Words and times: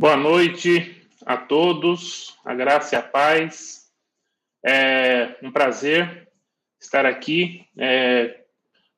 Boa 0.00 0.16
noite 0.16 0.96
a 1.26 1.36
todos, 1.36 2.34
a 2.42 2.54
graça 2.54 2.94
e 2.94 2.98
a 2.98 3.02
paz. 3.02 3.90
É 4.64 5.36
um 5.42 5.52
prazer 5.52 6.26
estar 6.80 7.04
aqui, 7.04 7.66
é, 7.76 8.44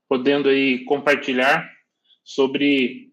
podendo 0.09 0.49
aí 0.49 0.85
compartilhar 0.85 1.69
sobre 2.23 3.11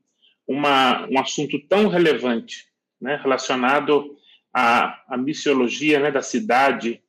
uma, 0.47 1.07
um 1.07 1.19
assunto 1.19 1.57
tão 1.67 1.87
relevante, 1.87 2.67
né, 3.01 3.15
relacionado 3.15 4.15
à, 4.53 5.03
à 5.11 5.17
missiologia 5.17 5.99
né, 5.99 6.11
da 6.11 6.21
cidade, 6.21 7.01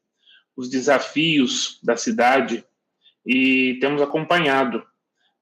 os 0.57 0.71
desafios 0.71 1.79
da 1.83 1.95
cidade, 1.95 2.65
e 3.27 3.77
temos 3.83 4.01
acompanhado 4.01 4.83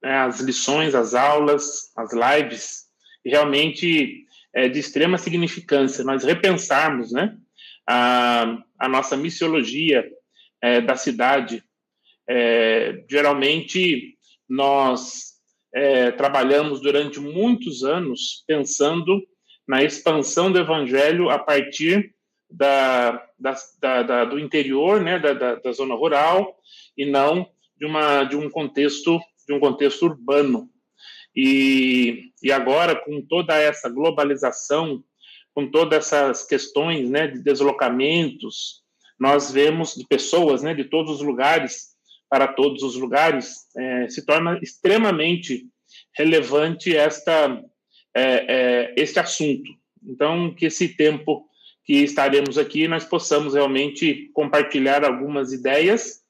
né, 0.02 0.18
as 0.18 0.40
lições, 0.40 0.96
as 0.96 1.14
aulas, 1.14 1.92
as 1.96 2.10
lives, 2.12 2.88
e 3.24 3.30
realmente 3.30 4.26
é, 4.54 4.68
de 4.68 4.78
extrema 4.78 5.18
significância 5.18 6.04
nós 6.04 6.24
repensarmos 6.24 7.12
né, 7.12 7.36
a, 7.86 8.58
a 8.78 8.88
nossa 8.88 9.16
missiologia 9.16 10.04
é, 10.60 10.80
da 10.80 10.96
cidade. 10.96 11.62
É, 12.28 13.04
geralmente, 13.08 14.16
nós 14.48 15.34
é, 15.74 16.10
trabalhamos 16.10 16.80
durante 16.80 17.20
muitos 17.20 17.84
anos 17.84 18.44
pensando 18.46 19.22
na 19.66 19.82
expansão 19.82 20.50
do 20.50 20.58
evangelho 20.58 21.28
a 21.28 21.38
partir 21.38 22.14
da, 22.50 23.22
da, 23.38 23.54
da, 23.80 24.02
da 24.02 24.24
do 24.24 24.38
interior, 24.38 25.02
né, 25.02 25.18
da, 25.18 25.72
zona 25.72 25.94
rural, 25.94 26.56
e 26.96 27.04
não 27.04 27.46
de, 27.76 27.84
uma, 27.84 28.24
de 28.24 28.36
um 28.36 28.48
contexto 28.48 29.20
de 29.46 29.54
um 29.54 29.60
contexto 29.60 30.04
urbano. 30.04 30.68
E, 31.40 32.32
e 32.42 32.50
agora, 32.50 32.96
com 32.96 33.22
toda 33.22 33.56
essa 33.56 33.88
globalização, 33.88 35.04
com 35.54 35.70
todas 35.70 36.06
essas 36.06 36.44
questões 36.44 37.08
né, 37.08 37.28
de 37.28 37.38
deslocamentos, 37.40 38.82
nós 39.16 39.52
vemos 39.52 39.94
de 39.94 40.04
pessoas 40.04 40.64
né, 40.64 40.74
de 40.74 40.82
todos 40.82 41.20
os 41.20 41.22
lugares 41.22 41.90
para 42.28 42.48
todos 42.48 42.82
os 42.82 42.96
lugares, 42.96 43.68
é, 43.76 44.08
se 44.08 44.26
torna 44.26 44.58
extremamente 44.60 45.64
relevante 46.12 46.96
esta, 46.96 47.62
é, 48.12 48.22
é, 48.22 48.94
este 48.96 49.20
assunto. 49.20 49.70
Então, 50.02 50.52
que 50.52 50.66
esse 50.66 50.88
tempo 50.88 51.46
que 51.84 52.02
estaremos 52.02 52.58
aqui, 52.58 52.88
nós 52.88 53.04
possamos 53.04 53.54
realmente 53.54 54.28
compartilhar 54.34 55.04
algumas 55.04 55.52
ideias, 55.52 56.20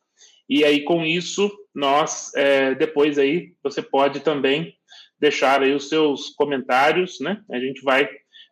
e 0.46 0.66
aí, 0.66 0.84
com 0.84 1.02
isso, 1.02 1.50
nós, 1.74 2.30
é, 2.36 2.74
depois 2.74 3.18
aí, 3.18 3.54
você 3.62 3.80
pode 3.80 4.20
também 4.20 4.77
deixar 5.20 5.62
aí 5.62 5.74
os 5.74 5.88
seus 5.88 6.30
comentários, 6.30 7.18
né? 7.20 7.42
A 7.50 7.58
gente 7.58 7.82
vai 7.82 8.08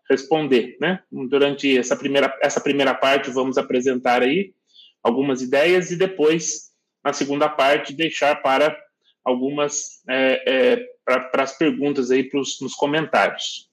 responder, 0.09 0.77
né? 0.81 1.01
Durante 1.11 1.77
essa 1.77 1.97
primeira, 1.97 2.37
essa 2.43 2.61
primeira 2.61 2.95
parte, 2.95 3.31
vamos 3.31 3.59
apresentar 3.59 4.23
aí 4.23 4.53
algumas 5.03 5.43
ideias 5.43 5.91
e 5.91 5.97
depois, 5.97 6.73
na 7.05 7.13
segunda 7.13 7.49
parte, 7.49 7.93
deixar 7.93 8.37
para 8.43 8.77
algumas, 9.25 10.03
é, 10.09 10.43
é, 10.47 10.87
para 11.05 11.43
as 11.43 11.57
perguntas 11.57 12.11
aí 12.11 12.25
pros, 12.25 12.61
nos 12.61 12.75
comentários. 12.75 13.69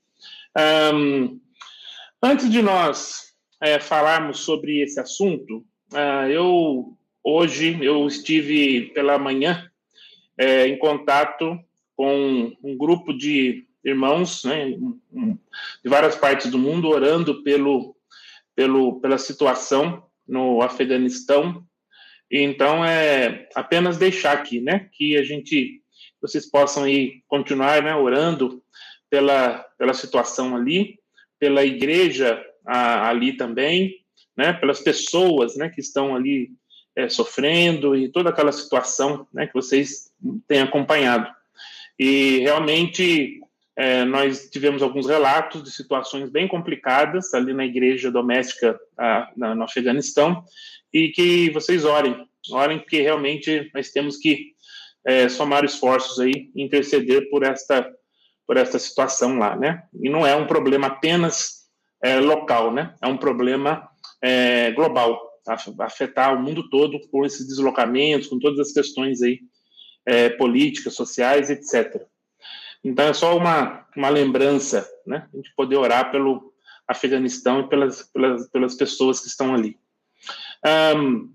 Um, 0.93 1.39
antes 2.21 2.49
de 2.49 2.61
nós 2.61 3.33
é, 3.61 3.79
falarmos 3.79 4.39
sobre 4.39 4.81
esse 4.81 4.99
assunto, 4.99 5.65
uh, 5.93 6.27
eu, 6.29 6.97
hoje, 7.23 7.77
eu 7.81 8.05
estive 8.05 8.91
pela 8.93 9.17
manhã 9.17 9.69
é, 10.37 10.67
em 10.67 10.77
contato 10.77 11.59
com 12.03 12.51
um 12.61 12.77
grupo 12.77 13.13
de 13.13 13.65
irmãos 13.81 14.43
né, 14.43 14.71
de 14.71 15.89
várias 15.89 16.17
partes 16.17 16.51
do 16.51 16.57
mundo 16.57 16.89
orando 16.89 17.41
pelo, 17.43 17.95
pelo, 18.53 18.99
pela 18.99 19.17
situação 19.17 20.03
no 20.27 20.61
Afeganistão. 20.61 21.65
Então 22.29 22.83
é 22.83 23.47
apenas 23.55 23.97
deixar 23.97 24.33
aqui, 24.33 24.59
né, 24.59 24.89
que 24.91 25.15
a 25.15 25.23
gente 25.23 25.81
vocês 26.21 26.45
possam 26.45 26.83
aí 26.83 27.21
continuar, 27.25 27.81
né, 27.81 27.95
orando 27.95 28.61
pela 29.09 29.59
pela 29.77 29.93
situação 29.93 30.57
ali, 30.57 30.99
pela 31.39 31.63
igreja 31.63 32.43
a, 32.65 33.07
ali 33.07 33.37
também, 33.37 33.95
né, 34.35 34.51
pelas 34.51 34.81
pessoas, 34.81 35.55
né, 35.55 35.69
que 35.69 35.79
estão 35.79 36.13
ali 36.13 36.51
é, 36.97 37.07
sofrendo 37.07 37.95
e 37.95 38.09
toda 38.09 38.29
aquela 38.29 38.51
situação, 38.51 39.25
né, 39.33 39.47
que 39.47 39.53
vocês 39.53 40.11
têm 40.49 40.59
acompanhado. 40.59 41.31
E 41.99 42.39
realmente 42.39 43.39
é, 43.75 44.03
nós 44.05 44.49
tivemos 44.49 44.81
alguns 44.81 45.07
relatos 45.07 45.63
de 45.63 45.71
situações 45.71 46.29
bem 46.29 46.47
complicadas 46.47 47.33
ali 47.33 47.53
na 47.53 47.65
igreja 47.65 48.11
doméstica 48.11 48.79
a, 48.97 49.31
na, 49.35 49.55
no 49.55 49.63
Afeganistão 49.63 50.43
e 50.93 51.09
que 51.09 51.49
vocês 51.49 51.85
orem, 51.85 52.27
orem 52.51 52.79
porque 52.79 53.01
realmente 53.01 53.71
nós 53.73 53.89
temos 53.89 54.17
que 54.17 54.53
é, 55.05 55.27
somar 55.27 55.65
esforços 55.65 56.19
aí 56.19 56.51
interceder 56.55 57.29
por 57.29 57.43
esta 57.43 57.91
por 58.45 58.57
esta 58.57 58.77
situação 58.77 59.37
lá, 59.37 59.55
né? 59.55 59.83
E 60.01 60.09
não 60.09 60.27
é 60.27 60.35
um 60.35 60.45
problema 60.45 60.87
apenas 60.87 61.69
é, 62.03 62.19
local, 62.19 62.73
né? 62.73 62.93
É 63.01 63.07
um 63.07 63.15
problema 63.15 63.87
é, 64.21 64.71
global, 64.71 65.17
tá? 65.45 65.55
afetar 65.79 66.35
o 66.35 66.41
mundo 66.41 66.69
todo 66.69 66.99
com 67.09 67.25
esses 67.25 67.47
deslocamentos, 67.47 68.27
com 68.27 68.37
todas 68.39 68.59
as 68.59 68.73
questões 68.73 69.21
aí 69.21 69.39
é, 70.05 70.29
políticas, 70.29 70.95
sociais, 70.95 71.49
etc. 71.49 72.03
Então 72.83 73.07
é 73.07 73.13
só 73.13 73.37
uma, 73.37 73.87
uma 73.95 74.09
lembrança, 74.09 74.87
né? 75.05 75.27
A 75.33 75.37
gente 75.37 75.53
poder 75.55 75.77
orar 75.77 76.11
pelo 76.11 76.53
Afeganistão 76.87 77.61
e 77.61 77.69
pelas, 77.69 78.03
pelas, 78.03 78.49
pelas 78.49 78.75
pessoas 78.75 79.19
que 79.21 79.27
estão 79.27 79.53
ali. 79.53 79.77
Um, 80.95 81.31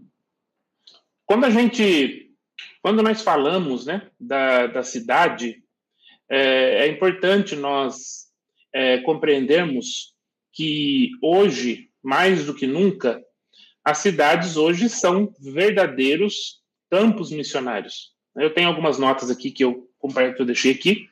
quando 1.24 1.44
a 1.44 1.50
gente, 1.50 2.30
quando 2.82 3.02
nós 3.02 3.22
falamos, 3.22 3.86
né, 3.86 4.10
da, 4.18 4.66
da 4.66 4.82
cidade, 4.82 5.62
é, 6.28 6.86
é 6.86 6.88
importante 6.88 7.56
nós 7.56 8.28
é, 8.72 8.98
compreendermos 8.98 10.14
que 10.52 11.10
hoje, 11.22 11.90
mais 12.02 12.46
do 12.46 12.54
que 12.54 12.66
nunca, 12.66 13.22
as 13.84 13.98
cidades 13.98 14.56
hoje 14.56 14.88
são 14.88 15.32
verdadeiros 15.40 16.62
campos 16.90 17.30
missionários. 17.30 18.12
Eu 18.38 18.52
tenho 18.52 18.68
algumas 18.68 18.98
notas 18.98 19.30
aqui 19.30 19.50
que 19.50 19.64
eu, 19.64 19.88
que 20.00 20.42
eu 20.42 20.46
deixei 20.46 20.72
aqui, 20.72 21.08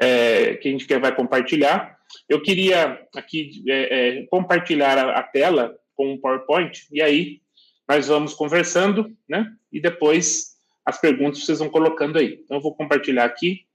é, 0.00 0.54
que 0.54 0.68
a 0.68 0.72
gente 0.72 0.86
vai 0.98 1.14
compartilhar. 1.14 1.98
Eu 2.28 2.42
queria 2.42 3.06
aqui 3.14 3.62
é, 3.68 4.20
é, 4.20 4.26
compartilhar 4.26 4.98
a, 4.98 5.18
a, 5.18 5.22
tela 5.22 5.78
com 5.94 6.12
um 6.12 6.18
PowerPoint, 6.18 6.86
e 6.90 7.00
aí 7.02 7.40
nós 7.88 8.08
vamos 8.08 8.34
conversando, 8.34 9.16
né? 9.28 9.52
E 9.70 9.80
depois 9.80 10.56
as 10.84 11.00
perguntas 11.00 11.44
vocês 11.44 11.58
vão 11.58 11.68
colocando 11.68 12.18
aí. 12.18 12.40
Então, 12.44 12.56
eu 12.56 12.62
vou 12.62 12.74
compartilhar 12.74 13.24
aqui. 13.24 13.66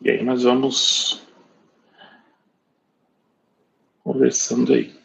E 0.00 0.10
aí 0.10 0.22
nós 0.22 0.42
vamos 0.42 1.22
conversando 4.04 4.74
aí. 4.74 5.01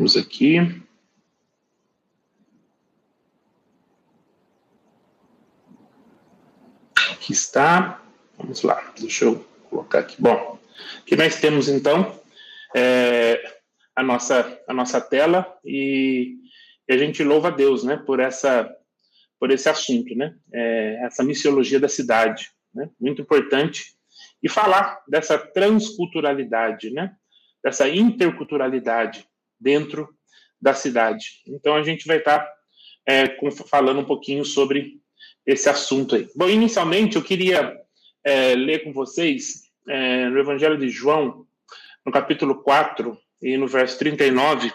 Vamos 0.00 0.16
aqui. 0.16 0.56
Aqui 7.12 7.32
está. 7.34 8.02
Vamos 8.38 8.62
lá, 8.62 8.94
deixa 8.98 9.26
eu 9.26 9.46
colocar 9.68 9.98
aqui. 9.98 10.16
Bom, 10.18 10.58
aqui 11.00 11.14
nós 11.16 11.38
temos 11.38 11.68
então 11.68 12.18
é, 12.74 13.60
a, 13.94 14.02
nossa, 14.02 14.58
a 14.66 14.72
nossa 14.72 15.02
tela 15.02 15.54
e, 15.62 16.38
e, 16.88 16.94
a 16.94 16.96
gente 16.96 17.22
louva 17.22 17.48
a 17.48 17.50
Deus 17.50 17.84
né, 17.84 17.98
por, 17.98 18.20
essa, 18.20 18.74
por 19.38 19.50
esse 19.50 19.68
assunto, 19.68 20.14
né, 20.14 20.34
é, 20.50 21.04
essa 21.04 21.22
missiologia 21.22 21.78
da 21.78 21.90
cidade. 21.90 22.50
Né, 22.74 22.88
muito 22.98 23.20
importante. 23.20 23.94
E 24.42 24.48
falar 24.48 25.02
dessa 25.06 25.36
transculturalidade, 25.36 26.88
né, 26.88 27.14
dessa 27.62 27.86
interculturalidade 27.86 29.28
dentro 29.60 30.08
da 30.60 30.74
cidade. 30.74 31.42
Então 31.46 31.74
a 31.74 31.82
gente 31.82 32.06
vai 32.06 32.18
estar 32.18 32.40
tá, 32.40 32.52
é, 33.06 33.36
falando 33.66 34.00
um 34.00 34.04
pouquinho 34.04 34.44
sobre 34.44 35.00
esse 35.46 35.68
assunto 35.68 36.16
aí. 36.16 36.28
Bom, 36.34 36.48
inicialmente 36.48 37.16
eu 37.16 37.22
queria 37.22 37.78
é, 38.24 38.54
ler 38.54 38.84
com 38.84 38.92
vocês 38.92 39.70
é, 39.88 40.28
no 40.28 40.38
Evangelho 40.38 40.78
de 40.78 40.88
João, 40.88 41.46
no 42.04 42.12
capítulo 42.12 42.62
4 42.62 43.18
e 43.42 43.56
no 43.56 43.66
verso 43.66 43.98
39, 43.98 44.72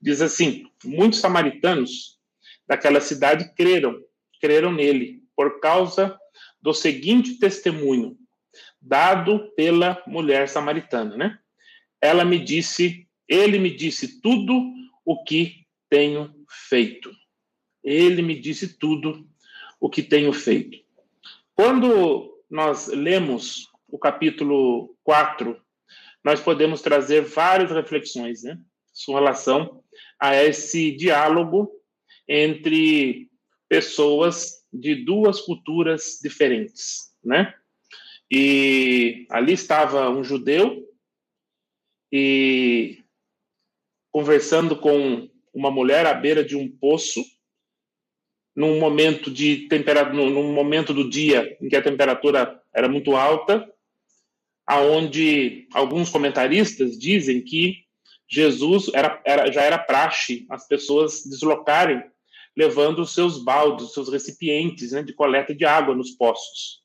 diz 0.00 0.20
assim: 0.20 0.64
Muitos 0.84 1.20
samaritanos 1.20 2.18
daquela 2.66 3.00
cidade 3.00 3.52
creram, 3.54 4.00
creram 4.40 4.72
nele, 4.72 5.22
por 5.36 5.60
causa 5.60 6.18
do 6.62 6.72
seguinte 6.72 7.38
testemunho 7.38 8.16
dado 8.80 9.52
pela 9.54 10.02
mulher 10.06 10.48
samaritana, 10.48 11.16
né? 11.16 11.38
Ela 12.00 12.24
me 12.24 12.38
disse 12.38 13.06
ele 13.30 13.60
me 13.60 13.70
disse 13.70 14.20
tudo 14.20 14.60
o 15.04 15.22
que 15.22 15.64
tenho 15.88 16.34
feito. 16.68 17.14
ele 17.82 18.20
me 18.20 18.38
disse 18.38 18.76
tudo 18.76 19.26
o 19.80 19.88
que 19.88 20.02
tenho 20.02 20.32
feito. 20.32 20.78
Quando 21.54 22.44
nós 22.50 22.88
lemos 22.88 23.70
o 23.88 23.98
capítulo 23.98 24.94
4, 25.02 25.56
nós 26.22 26.40
podemos 26.40 26.82
trazer 26.82 27.22
várias 27.22 27.70
reflexões, 27.70 28.42
né? 28.42 28.60
Com 29.06 29.14
relação 29.14 29.82
a 30.18 30.36
esse 30.36 30.90
diálogo 30.90 31.70
entre 32.28 33.30
pessoas 33.68 34.66
de 34.70 34.96
duas 34.96 35.40
culturas 35.40 36.18
diferentes, 36.22 37.14
né? 37.24 37.54
E 38.30 39.26
ali 39.30 39.54
estava 39.54 40.10
um 40.10 40.22
judeu 40.22 40.86
e 42.12 43.02
conversando 44.10 44.76
com 44.76 45.28
uma 45.52 45.70
mulher 45.70 46.06
à 46.06 46.14
beira 46.14 46.44
de 46.44 46.56
um 46.56 46.68
poço 46.68 47.24
num 48.54 48.78
momento 48.78 49.30
de 49.30 49.68
temperatura, 49.68 50.12
num 50.12 50.52
momento 50.52 50.92
do 50.92 51.08
dia 51.08 51.56
em 51.60 51.68
que 51.68 51.76
a 51.76 51.82
temperatura 51.82 52.60
era 52.74 52.88
muito 52.88 53.16
alta, 53.16 53.66
aonde 54.66 55.66
alguns 55.72 56.10
comentaristas 56.10 56.98
dizem 56.98 57.42
que 57.42 57.84
Jesus 58.28 58.90
era, 58.94 59.20
era, 59.24 59.50
já 59.50 59.62
era 59.62 59.78
praxe 59.78 60.46
as 60.48 60.66
pessoas 60.68 61.24
deslocarem 61.24 62.02
levando 62.56 63.00
os 63.00 63.14
seus 63.14 63.42
baldes, 63.42 63.92
seus 63.92 64.10
recipientes 64.10 64.92
né, 64.92 65.02
de 65.02 65.12
coleta 65.12 65.54
de 65.54 65.64
água 65.64 65.94
nos 65.94 66.10
poços. 66.10 66.80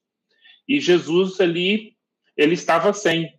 E 0.68 0.80
Jesus 0.80 1.39
ali, 1.39 1.95
ele 2.36 2.54
estava 2.54 2.94
sem. 2.94 3.33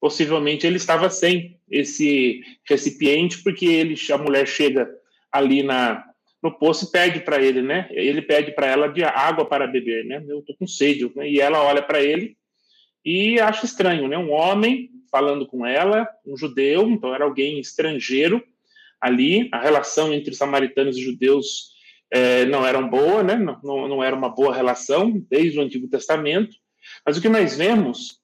Possivelmente 0.00 0.66
ele 0.66 0.76
estava 0.76 1.08
sem 1.10 1.58
esse 1.70 2.42
recipiente, 2.68 3.42
porque 3.42 3.66
ele, 3.66 3.94
a 4.12 4.18
mulher 4.18 4.46
chega 4.46 4.88
ali 5.32 5.62
na, 5.62 6.04
no 6.42 6.56
poço 6.56 6.86
e 6.86 6.90
pede 6.92 7.20
para 7.20 7.42
ele, 7.42 7.62
né? 7.62 7.88
Ele 7.90 8.22
pede 8.22 8.52
para 8.52 8.66
ela 8.66 8.88
de 8.88 9.02
água 9.02 9.44
para 9.46 9.66
beber, 9.66 10.04
né? 10.04 10.24
Eu 10.28 10.42
tô 10.42 10.54
com 10.54 10.66
sede, 10.66 11.10
né? 11.14 11.28
E 11.28 11.40
ela 11.40 11.62
olha 11.62 11.82
para 11.82 12.02
ele 12.02 12.36
e 13.04 13.40
acha 13.40 13.64
estranho, 13.64 14.08
né? 14.08 14.18
Um 14.18 14.30
homem 14.30 14.90
falando 15.10 15.46
com 15.46 15.64
ela, 15.64 16.08
um 16.26 16.36
judeu, 16.36 16.88
então 16.90 17.14
era 17.14 17.24
alguém 17.24 17.58
estrangeiro 17.58 18.42
ali. 19.00 19.48
A 19.52 19.60
relação 19.60 20.12
entre 20.12 20.34
samaritanos 20.34 20.96
e 20.96 21.02
judeus 21.02 21.76
é, 22.10 22.44
não 22.44 22.66
era 22.66 22.80
boa, 22.82 23.22
né? 23.22 23.36
Não, 23.36 23.88
não 23.88 24.04
era 24.04 24.14
uma 24.14 24.28
boa 24.28 24.54
relação 24.54 25.12
desde 25.30 25.58
o 25.58 25.62
Antigo 25.62 25.88
Testamento. 25.88 26.56
Mas 27.04 27.16
o 27.16 27.22
que 27.22 27.28
nós 27.28 27.56
vemos 27.56 28.20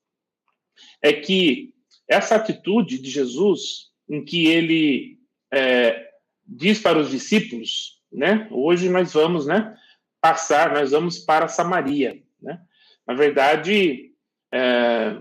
é 1.02 1.12
que 1.12 1.74
essa 2.08 2.36
atitude 2.36 2.98
de 2.98 3.10
Jesus, 3.10 3.90
em 4.08 4.24
que 4.24 4.46
ele 4.46 5.18
é, 5.52 6.10
diz 6.46 6.78
para 6.78 6.98
os 6.98 7.10
discípulos 7.10 8.02
né? 8.12 8.46
Hoje 8.50 8.88
nós 8.88 9.12
vamos, 9.12 9.46
né, 9.46 9.76
passar, 10.20 10.74
nós 10.74 10.90
vamos 10.90 11.18
para 11.18 11.48
Samaria, 11.48 12.22
né? 12.40 12.60
Na 13.06 13.14
verdade, 13.14 14.12
é, 14.52 15.18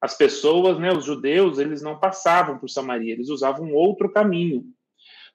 as 0.00 0.14
pessoas, 0.16 0.78
né, 0.78 0.92
os 0.92 1.04
judeus, 1.04 1.58
eles 1.58 1.80
não 1.80 1.98
passavam 1.98 2.58
por 2.58 2.68
Samaria, 2.68 3.12
eles 3.12 3.28
usavam 3.28 3.72
outro 3.72 4.12
caminho. 4.12 4.66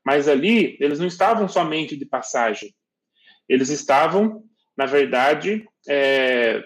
Mas 0.05 0.27
ali, 0.27 0.77
eles 0.79 0.99
não 0.99 1.07
estavam 1.07 1.47
somente 1.47 1.97
de 1.97 2.05
passagem. 2.05 2.73
Eles 3.47 3.69
estavam, 3.69 4.43
na 4.77 4.85
verdade, 4.85 5.67
é, 5.87 6.63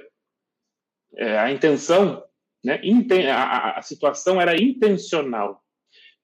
é, 1.16 1.40
a 1.40 1.52
intenção, 1.52 2.24
né, 2.64 2.80
a, 3.32 3.82
situação 3.82 4.40
era 4.40 4.56
intencional. 4.62 5.62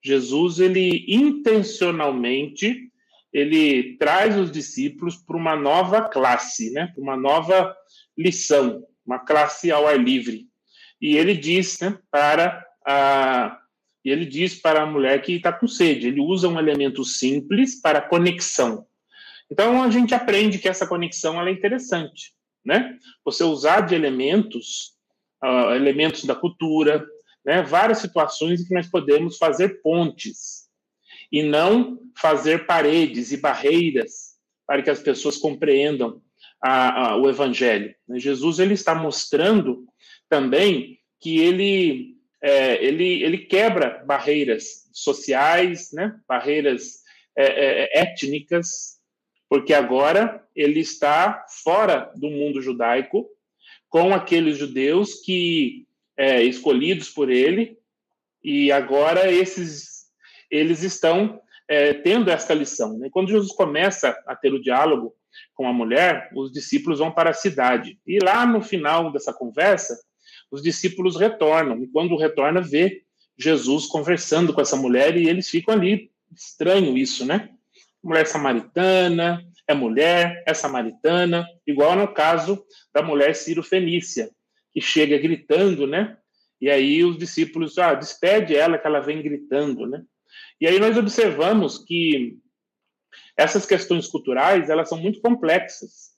Jesus, 0.04 0.60
ele 0.60 1.06
intencionalmente 1.08 2.90
ele 3.32 3.96
traz 3.98 4.38
os 4.38 4.52
discípulos 4.52 5.16
para 5.16 5.38
uma 5.38 5.56
nova 5.56 6.10
classe, 6.10 6.72
né? 6.72 6.88
Para 6.88 7.02
uma 7.02 7.16
nova 7.16 7.76
lição, 8.18 8.84
uma 9.06 9.20
classe 9.20 9.72
ao 9.72 9.88
ar 9.88 10.00
livre. 10.00 10.48
E 11.00 11.16
ele 11.16 11.36
diz, 11.36 11.80
né, 11.80 11.98
para 12.12 12.66
a 12.86 13.56
ele 14.04 14.26
diz 14.26 14.56
para 14.56 14.82
a 14.82 14.86
mulher 14.86 15.22
que 15.22 15.34
está 15.34 15.52
com 15.52 15.68
sede. 15.68 16.08
Ele 16.08 16.22
usa 16.22 16.48
um 16.48 16.58
elemento 16.58 17.04
simples 17.04 17.80
para 17.80 18.02
conexão. 18.02 18.88
Então 19.52 19.84
a 19.84 19.90
gente 19.92 20.16
aprende 20.16 20.58
que 20.58 20.70
essa 20.70 20.88
conexão 20.88 21.40
é 21.40 21.52
interessante, 21.52 22.34
né? 22.66 22.98
Você 23.26 23.44
usar 23.44 23.82
de 23.82 23.94
elementos, 23.94 24.94
uh, 25.44 25.74
elementos 25.76 26.26
da 26.26 26.36
cultura, 26.36 27.06
né? 27.46 27.62
Várias 27.62 28.00
situações 28.00 28.62
em 28.62 28.66
que 28.66 28.74
nós 28.74 28.88
podemos 28.88 29.38
fazer 29.38 29.82
pontes 29.82 30.68
e 31.32 31.44
não 31.44 32.00
fazer 32.18 32.66
paredes 32.66 33.32
e 33.32 33.38
barreiras 33.38 34.30
para 34.68 34.82
que 34.82 34.90
as 34.90 35.00
pessoas 35.00 35.38
compreendam 35.38 36.22
a, 36.62 37.12
a, 37.12 37.18
o 37.18 37.30
evangelho. 37.30 37.94
Jesus 38.16 38.60
ele 38.60 38.74
está 38.74 38.94
mostrando 38.94 39.86
também 40.30 41.00
que 41.20 41.40
ele 41.40 42.20
é, 42.42 42.84
ele, 42.84 43.24
ele 43.24 43.40
quebra 43.40 44.04
barreiras 44.06 44.90
sociais, 44.94 45.92
né? 45.92 46.18
barreiras 46.28 47.00
é, 47.36 47.44
é, 47.44 48.02
étnicas, 48.02 49.00
porque 49.50 49.74
agora 49.74 50.46
ele 50.56 50.80
está 50.80 51.46
fora 51.64 52.12
do 52.16 52.30
mundo 52.30 52.62
judaico, 52.62 53.28
com 53.90 54.14
aqueles 54.14 54.58
judeus 54.58 55.16
que 55.16 55.88
é, 56.16 56.44
escolhidos 56.44 57.10
por 57.10 57.30
ele, 57.30 57.78
e 58.44 58.72
agora 58.72 59.32
esses 59.32 60.00
eles 60.50 60.82
estão 60.84 61.40
é, 61.68 61.94
tendo 61.94 62.32
esta 62.32 62.54
lição. 62.54 62.98
Né? 62.98 63.10
Quando 63.12 63.30
Jesus 63.30 63.52
começa 63.52 64.18
a 64.26 64.36
ter 64.36 64.54
o 64.54 64.62
diálogo 64.62 65.14
com 65.54 65.68
a 65.68 65.74
mulher, 65.74 66.32
os 66.36 66.52
discípulos 66.52 67.00
vão 67.00 67.12
para 67.12 67.30
a 67.30 67.34
cidade. 67.34 68.00
E 68.06 68.18
lá 68.20 68.46
no 68.46 68.62
final 68.62 69.12
dessa 69.12 69.32
conversa, 69.32 70.00
os 70.50 70.64
discípulos 70.64 71.16
retornam. 71.16 71.84
E 71.84 71.88
quando 71.88 72.18
retorna, 72.18 72.62
vê 72.62 73.04
Jesus 73.38 73.86
conversando 73.86 74.54
com 74.54 74.62
essa 74.62 74.76
mulher 74.76 75.16
e 75.16 75.30
eles 75.30 75.48
ficam 75.50 75.74
ali. 75.76 76.12
Estranho 76.36 76.98
isso, 76.98 77.26
né? 77.26 77.50
Mulher 78.04 78.26
samaritana, 78.26 79.46
é 79.70 79.74
mulher, 79.76 80.44
é 80.48 80.54
samaritana, 80.56 81.48
igual 81.66 81.96
no 81.96 82.12
caso 82.12 82.66
da 82.92 83.04
mulher 83.04 83.36
Ciro 83.36 83.62
Fenícia, 83.62 84.32
que 84.74 84.82
chega 84.82 85.16
gritando, 85.20 85.86
né? 85.86 86.18
E 86.60 86.72
aí 86.72 87.04
os 87.04 87.20
discípulos, 87.20 87.78
ah, 87.78 87.94
despede 87.94 88.56
ela 88.56 88.80
que 88.80 88.88
ela 88.88 89.00
vem 89.00 89.22
gritando, 89.22 89.86
né? 89.86 90.02
E 90.60 90.66
aí 90.66 90.80
nós 90.80 90.98
observamos 90.98 91.78
que 91.78 92.40
essas 93.38 93.64
questões 93.64 94.08
culturais 94.08 94.72
elas 94.72 94.90
são 94.90 94.98
muito 94.98 95.22
complexas, 95.22 96.16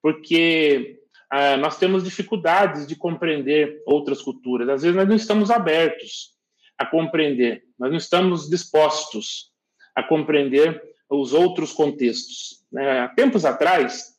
porque 0.00 0.98
ah, 1.30 1.58
nós 1.58 1.78
temos 1.78 2.04
dificuldades 2.04 2.86
de 2.86 2.96
compreender 2.96 3.82
outras 3.84 4.22
culturas. 4.22 4.66
Às 4.66 4.80
vezes 4.80 4.96
nós 4.96 5.06
não 5.06 5.16
estamos 5.16 5.50
abertos 5.50 6.32
a 6.78 6.86
compreender, 6.86 7.64
nós 7.78 7.90
não 7.90 7.98
estamos 7.98 8.48
dispostos 8.48 9.52
a 9.94 10.02
compreender 10.02 10.93
os 11.20 11.32
outros 11.32 11.72
contextos. 11.72 12.64
Né? 12.70 13.00
Há 13.00 13.08
tempos 13.08 13.44
atrás, 13.44 14.14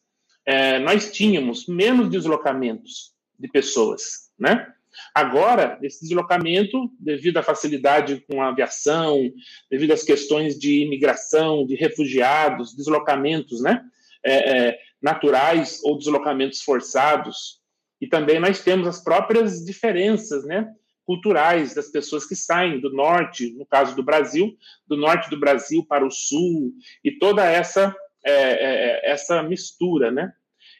eh, 0.46 0.80
nós 0.80 1.12
tínhamos 1.12 1.68
menos 1.68 2.10
deslocamentos 2.10 3.14
de 3.40 3.48
pessoas, 3.48 4.32
né? 4.40 4.72
Agora, 5.14 5.78
esse 5.82 6.02
deslocamento, 6.02 6.90
devido 7.00 7.38
à 7.38 7.44
facilidade 7.44 8.24
com 8.30 8.42
a 8.42 8.50
aviação, 8.50 9.32
devido 9.70 9.92
às 9.92 10.04
questões 10.04 10.58
de 10.58 10.84
imigração, 10.84 11.66
de 11.66 11.76
refugiados, 11.76 12.76
deslocamentos 12.76 13.62
né, 13.62 13.84
é, 14.24 14.68
é, 14.70 14.80
naturais 15.02 15.82
ou 15.84 15.98
deslocamentos 15.98 16.62
forçados, 16.62 17.60
e 18.00 18.08
também 18.08 18.40
nós 18.40 18.62
temos 18.62 18.88
as 18.88 19.04
próprias 19.04 19.64
diferenças 19.64 20.46
né, 20.46 20.68
culturais 21.06 21.74
das 21.74 21.90
pessoas 21.90 22.26
que 22.26 22.36
saem 22.36 22.80
do 22.80 22.92
norte, 22.92 23.54
no 23.54 23.66
caso 23.66 23.96
do 23.96 24.04
Brasil, 24.04 24.58
do 24.88 24.98
norte 24.98 25.30
do 25.30 25.40
Brasil 25.40 25.86
para 25.86 26.06
o 26.06 26.12
sul, 26.12 26.74
e 27.04 27.12
toda 27.12 27.46
essa, 27.46 27.96
é, 28.26 28.32
é 28.32 29.12
essa 29.12 29.44
mistura. 29.44 30.12
Né? 30.12 30.32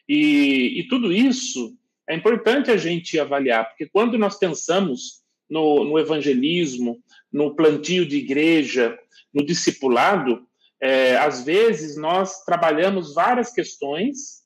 E, 0.08 0.80
e 0.80 0.88
tudo 0.88 1.12
isso 1.12 1.76
é 2.08 2.14
importante 2.14 2.70
a 2.70 2.76
gente 2.76 3.18
avaliar, 3.18 3.68
porque 3.68 3.86
quando 3.86 4.18
nós 4.18 4.38
pensamos 4.38 5.24
no, 5.48 5.84
no 5.84 5.98
evangelismo, 5.98 7.02
no 7.32 7.54
plantio 7.54 8.06
de 8.06 8.16
igreja, 8.16 8.98
no 9.32 9.44
discipulado, 9.44 10.46
é, 10.80 11.16
às 11.16 11.44
vezes 11.44 11.96
nós 11.96 12.44
trabalhamos 12.44 13.14
várias 13.14 13.52
questões 13.52 14.44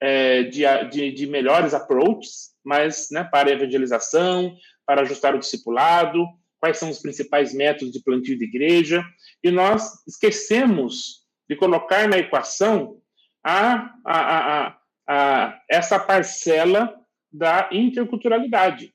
é, 0.00 0.44
de, 0.44 0.62
de, 0.90 1.12
de, 1.12 1.26
melhores 1.26 1.74
approaches, 1.74 2.50
mas 2.64 3.08
né, 3.10 3.24
para 3.24 3.50
a 3.50 3.52
evangelização, 3.52 4.56
para 4.92 5.00
ajustar 5.00 5.34
o 5.34 5.38
discipulado, 5.38 6.26
quais 6.60 6.76
são 6.76 6.90
os 6.90 6.98
principais 6.98 7.54
métodos 7.54 7.94
de 7.94 8.02
plantio 8.02 8.36
de 8.36 8.44
igreja, 8.44 9.02
e 9.42 9.50
nós 9.50 10.06
esquecemos 10.06 11.22
de 11.48 11.56
colocar 11.56 12.06
na 12.06 12.18
equação 12.18 13.00
a, 13.42 13.90
a, 14.04 14.66
a, 14.66 14.78
a 15.08 15.62
essa 15.66 15.98
parcela 15.98 16.94
da 17.32 17.70
interculturalidade, 17.72 18.92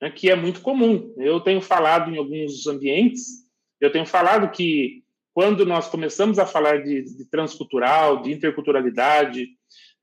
né, 0.00 0.08
que 0.08 0.30
é 0.30 0.36
muito 0.36 0.60
comum. 0.60 1.12
Eu 1.18 1.40
tenho 1.40 1.60
falado 1.60 2.08
em 2.08 2.16
alguns 2.16 2.64
ambientes, 2.68 3.44
eu 3.80 3.90
tenho 3.90 4.06
falado 4.06 4.52
que 4.52 5.02
quando 5.34 5.66
nós 5.66 5.88
começamos 5.88 6.38
a 6.38 6.46
falar 6.46 6.84
de, 6.84 7.02
de 7.02 7.24
transcultural, 7.28 8.22
de 8.22 8.30
interculturalidade, 8.30 9.48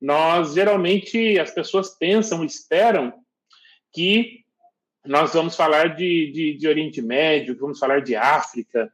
nós 0.02 0.56
geralmente 0.56 1.40
as 1.40 1.52
pessoas 1.52 1.98
pensam, 1.98 2.44
esperam 2.44 3.14
que 3.94 4.44
nós 5.06 5.34
vamos 5.34 5.56
falar 5.56 5.96
de, 5.96 6.32
de, 6.32 6.54
de 6.58 6.68
Oriente 6.68 7.02
Médio, 7.02 7.58
vamos 7.58 7.80
falar 7.80 8.02
de 8.02 8.16
África, 8.16 8.92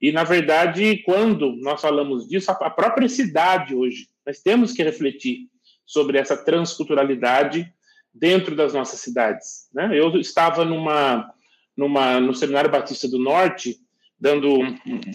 e, 0.00 0.12
na 0.12 0.24
verdade, 0.24 0.98
quando 0.98 1.52
nós 1.56 1.80
falamos 1.80 2.28
disso, 2.28 2.50
a 2.50 2.70
própria 2.70 3.08
cidade 3.08 3.74
hoje, 3.74 4.08
nós 4.26 4.40
temos 4.40 4.72
que 4.72 4.82
refletir 4.82 5.48
sobre 5.86 6.18
essa 6.18 6.36
transculturalidade 6.36 7.72
dentro 8.12 8.54
das 8.54 8.74
nossas 8.74 9.00
cidades. 9.00 9.68
Né? 9.72 9.98
Eu 9.98 10.14
estava 10.18 10.64
numa, 10.64 11.32
numa, 11.76 12.20
no 12.20 12.34
Seminário 12.34 12.70
Batista 12.70 13.08
do 13.08 13.18
Norte, 13.18 13.78
dando 14.18 14.58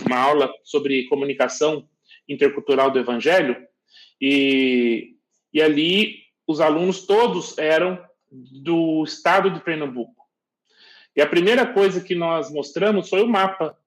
uma 0.06 0.18
aula 0.18 0.52
sobre 0.64 1.08
comunicação 1.08 1.88
intercultural 2.28 2.92
do 2.92 3.00
Evangelho, 3.00 3.58
e, 4.22 5.16
e 5.54 5.62
ali 5.62 6.16
os 6.48 6.60
alunos 6.60 7.06
todos 7.06 7.58
eram 7.58 8.04
do 8.32 9.04
estado 9.04 9.50
de 9.50 9.60
Pernambuco. 9.62 10.19
E 11.20 11.22
a 11.22 11.28
primeira 11.28 11.66
coisa 11.66 12.00
que 12.00 12.16
nós 12.16 12.50
mostramos 12.50 13.10
foi 13.10 13.22
o 13.22 13.28
mapa 13.28 13.78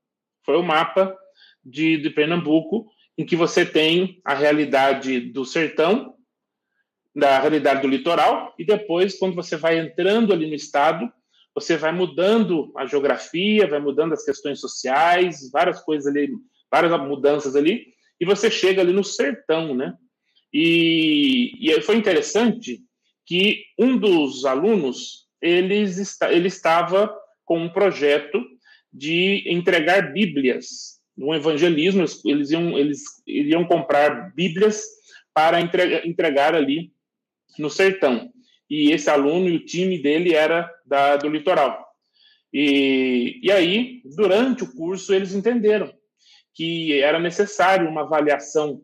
foi 0.44 0.54
o 0.54 0.62
mapa 0.62 1.16
de, 1.64 1.96
de 1.96 2.10
Pernambuco, 2.10 2.90
em 3.16 3.24
que 3.24 3.34
você 3.34 3.64
tem 3.64 4.20
a 4.22 4.34
realidade 4.34 5.18
do 5.18 5.42
sertão, 5.42 6.14
da 7.16 7.40
realidade 7.40 7.80
do 7.80 7.88
litoral, 7.88 8.54
e 8.58 8.66
depois, 8.66 9.18
quando 9.18 9.34
você 9.34 9.56
vai 9.56 9.78
entrando 9.78 10.30
ali 10.30 10.46
no 10.46 10.54
estado, 10.54 11.10
você 11.54 11.74
vai 11.74 11.90
mudando 11.90 12.70
a 12.76 12.84
geografia, 12.84 13.66
vai 13.66 13.80
mudando 13.80 14.12
as 14.12 14.26
questões 14.26 14.60
sociais, 14.60 15.50
várias 15.50 15.80
coisas 15.80 16.06
ali, 16.06 16.28
várias 16.70 16.92
mudanças 17.00 17.56
ali, 17.56 17.94
e 18.20 18.26
você 18.26 18.50
chega 18.50 18.82
ali 18.82 18.92
no 18.92 19.02
sertão, 19.02 19.74
né? 19.74 19.94
E, 20.52 21.56
e 21.62 21.80
foi 21.80 21.96
interessante 21.96 22.82
que 23.24 23.64
um 23.78 23.96
dos 23.96 24.44
alunos, 24.44 25.28
eles, 25.40 26.20
ele 26.28 26.48
estava 26.48 27.21
com 27.52 27.58
um 27.58 27.68
projeto 27.68 28.42
de 28.90 29.44
entregar 29.46 30.14
Bíblias. 30.14 30.98
No 31.14 31.34
evangelismo, 31.34 32.02
eles 32.24 32.50
iam, 32.50 32.78
eles 32.78 33.02
iriam 33.26 33.62
comprar 33.66 34.32
Bíblias 34.34 34.82
para 35.34 35.60
entregar, 35.60 36.06
entregar 36.06 36.54
ali 36.54 36.90
no 37.58 37.68
sertão. 37.68 38.32
E 38.70 38.90
esse 38.90 39.10
aluno 39.10 39.50
e 39.50 39.56
o 39.56 39.64
time 39.66 40.00
dele 40.00 40.34
era 40.34 40.66
da, 40.86 41.18
do 41.18 41.28
litoral. 41.28 41.86
E, 42.50 43.38
e 43.42 43.52
aí, 43.52 44.00
durante 44.16 44.64
o 44.64 44.74
curso, 44.74 45.12
eles 45.12 45.34
entenderam 45.34 45.92
que 46.54 47.02
era 47.02 47.20
necessário 47.20 47.86
uma 47.86 48.00
avaliação 48.00 48.80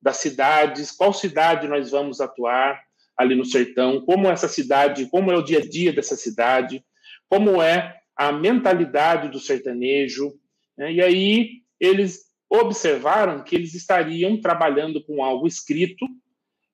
das 0.00 0.18
cidades, 0.18 0.92
qual 0.92 1.12
cidade 1.12 1.66
nós 1.66 1.90
vamos 1.90 2.20
atuar 2.20 2.80
ali 3.18 3.34
no 3.34 3.44
sertão, 3.44 4.00
como 4.02 4.28
essa 4.28 4.46
cidade, 4.46 5.10
como 5.10 5.32
é 5.32 5.36
o 5.36 5.42
dia 5.42 5.58
a 5.58 5.68
dia 5.68 5.92
dessa 5.92 6.14
cidade, 6.14 6.84
como 7.28 7.62
é 7.62 7.96
a 8.16 8.32
mentalidade 8.32 9.28
do 9.28 9.38
sertanejo, 9.38 10.32
né? 10.76 10.92
e 10.92 11.02
aí 11.02 11.50
eles 11.78 12.26
observaram 12.48 13.42
que 13.42 13.54
eles 13.54 13.74
estariam 13.74 14.40
trabalhando 14.40 15.04
com 15.04 15.22
algo 15.22 15.46
escrito 15.46 16.06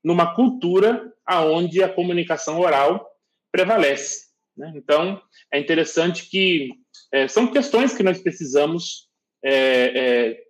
numa 0.05 0.35
cultura 0.35 1.13
aonde 1.25 1.83
a 1.83 1.89
comunicação 1.89 2.61
oral 2.61 3.09
prevalece. 3.51 4.27
Né? 4.57 4.73
Então, 4.77 5.21
é 5.53 5.59
interessante 5.59 6.29
que 6.29 6.71
é, 7.11 7.27
são 7.29 7.47
questões 7.47 7.95
que 7.95 8.03
nós 8.03 8.21
precisamos 8.21 9.09
é, 9.43 9.53
é, 9.55 10.43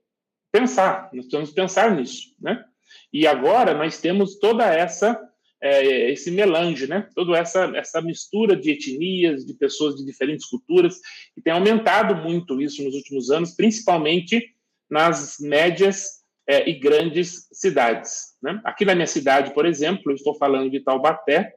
pensar, 0.50 1.10
nós 1.12 1.24
precisamos 1.24 1.52
pensar 1.52 1.94
nisso. 1.94 2.34
Né? 2.40 2.64
E 3.12 3.26
agora 3.26 3.74
nós 3.74 4.00
temos 4.00 4.38
toda 4.38 4.64
essa 4.66 5.20
é, 5.62 6.10
esse 6.10 6.30
melange, 6.30 6.88
né? 6.88 7.08
Toda 7.14 7.38
essa, 7.38 7.70
essa 7.76 8.02
mistura 8.02 8.56
de 8.56 8.72
etnias, 8.72 9.46
de 9.46 9.54
pessoas 9.54 9.94
de 9.94 10.04
diferentes 10.04 10.46
culturas, 10.46 10.98
e 11.36 11.40
tem 11.40 11.52
aumentado 11.52 12.16
muito 12.16 12.60
isso 12.60 12.82
nos 12.82 12.94
últimos 12.94 13.30
anos, 13.30 13.54
principalmente 13.54 14.44
nas 14.90 15.36
médias 15.40 16.22
é, 16.48 16.68
e 16.68 16.74
grandes 16.74 17.48
cidades. 17.52 18.36
Né? 18.42 18.60
Aqui 18.64 18.84
na 18.84 18.94
minha 18.94 19.06
cidade, 19.06 19.54
por 19.54 19.64
exemplo, 19.64 20.10
eu 20.10 20.16
estou 20.16 20.34
falando 20.34 20.70
de 20.70 20.80
Taubaté, 20.80 21.54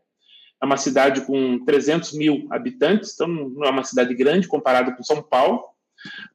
é 0.61 0.65
uma 0.65 0.77
cidade 0.77 1.25
com 1.25 1.63
300 1.65 2.13
mil 2.13 2.47
habitantes, 2.51 3.13
então 3.13 3.27
não 3.27 3.65
é 3.65 3.69
uma 3.69 3.83
cidade 3.83 4.13
grande 4.13 4.47
comparada 4.47 4.95
com 4.95 5.03
São 5.03 5.21
Paulo, 5.21 5.63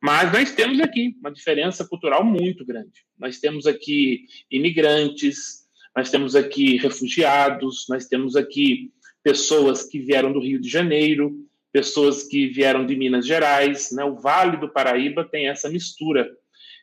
mas 0.02 0.32
nós 0.32 0.52
temos 0.52 0.80
aqui 0.80 1.14
uma 1.20 1.30
diferença 1.30 1.86
cultural 1.86 2.24
muito 2.24 2.64
grande. 2.64 3.04
Nós 3.18 3.38
temos 3.38 3.66
aqui 3.66 4.24
imigrantes, 4.50 5.59
nós 5.96 6.10
temos 6.10 6.36
aqui 6.36 6.76
refugiados, 6.76 7.86
nós 7.88 8.06
temos 8.06 8.36
aqui 8.36 8.90
pessoas 9.22 9.84
que 9.84 9.98
vieram 9.98 10.32
do 10.32 10.40
Rio 10.40 10.60
de 10.60 10.68
Janeiro, 10.68 11.34
pessoas 11.72 12.24
que 12.24 12.48
vieram 12.48 12.86
de 12.86 12.96
Minas 12.96 13.26
Gerais, 13.26 13.90
né? 13.92 14.04
O 14.04 14.16
Vale 14.16 14.56
do 14.56 14.68
Paraíba 14.68 15.24
tem 15.24 15.48
essa 15.48 15.68
mistura. 15.68 16.30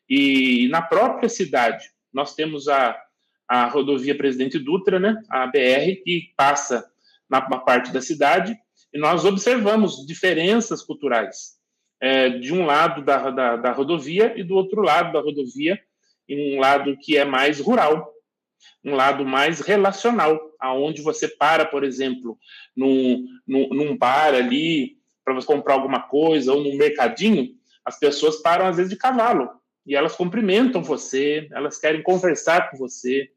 E 0.09 0.67
na 0.69 0.81
própria 0.81 1.29
cidade, 1.29 1.85
nós 2.13 2.35
temos 2.35 2.67
a, 2.67 2.97
a 3.47 3.67
rodovia 3.67 4.15
Presidente 4.15 4.57
Dutra, 4.57 4.99
né? 4.99 5.15
A 5.29 5.47
BR, 5.47 6.01
que 6.03 6.31
passa 6.35 6.85
na, 7.29 7.41
parte 7.41 7.91
da 7.91 8.01
cidade, 8.01 8.57
e 8.93 8.99
nós 8.99 9.25
observamos 9.25 10.05
diferenças 10.05 10.81
culturais. 10.81 11.57
É, 11.99 12.29
de 12.29 12.53
um 12.53 12.65
lado 12.65 13.03
da, 13.03 13.31
da, 13.31 13.55
da 13.55 13.71
rodovia 13.71 14.33
e 14.37 14.43
do 14.43 14.55
outro 14.55 14.81
lado 14.81 15.11
da 15.11 15.19
rodovia, 15.19 15.79
em 16.29 16.55
um 16.55 16.59
lado 16.59 16.95
que 17.01 17.17
é 17.17 17.25
mais 17.25 17.59
rural, 17.59 18.13
um 18.83 18.95
lado 18.95 19.25
mais 19.25 19.59
relacional, 19.59 20.39
aonde 20.59 21.01
você 21.01 21.27
para, 21.27 21.65
por 21.65 21.83
exemplo, 21.83 22.37
num, 22.75 23.25
num, 23.45 23.69
num 23.69 23.97
bar 23.97 24.33
ali 24.33 24.97
para 25.23 25.33
você 25.33 25.45
comprar 25.45 25.73
alguma 25.73 26.01
coisa 26.01 26.53
ou 26.53 26.63
num 26.63 26.77
mercadinho, 26.77 27.55
as 27.83 27.99
pessoas 27.99 28.41
param 28.41 28.65
às 28.65 28.77
vezes 28.77 28.89
de 28.89 28.97
cavalo 28.97 29.49
e 29.85 29.95
elas 29.95 30.15
cumprimentam 30.15 30.83
você, 30.83 31.47
elas 31.51 31.79
querem 31.79 32.03
conversar 32.03 32.69
com 32.69 32.77
você. 32.77 33.29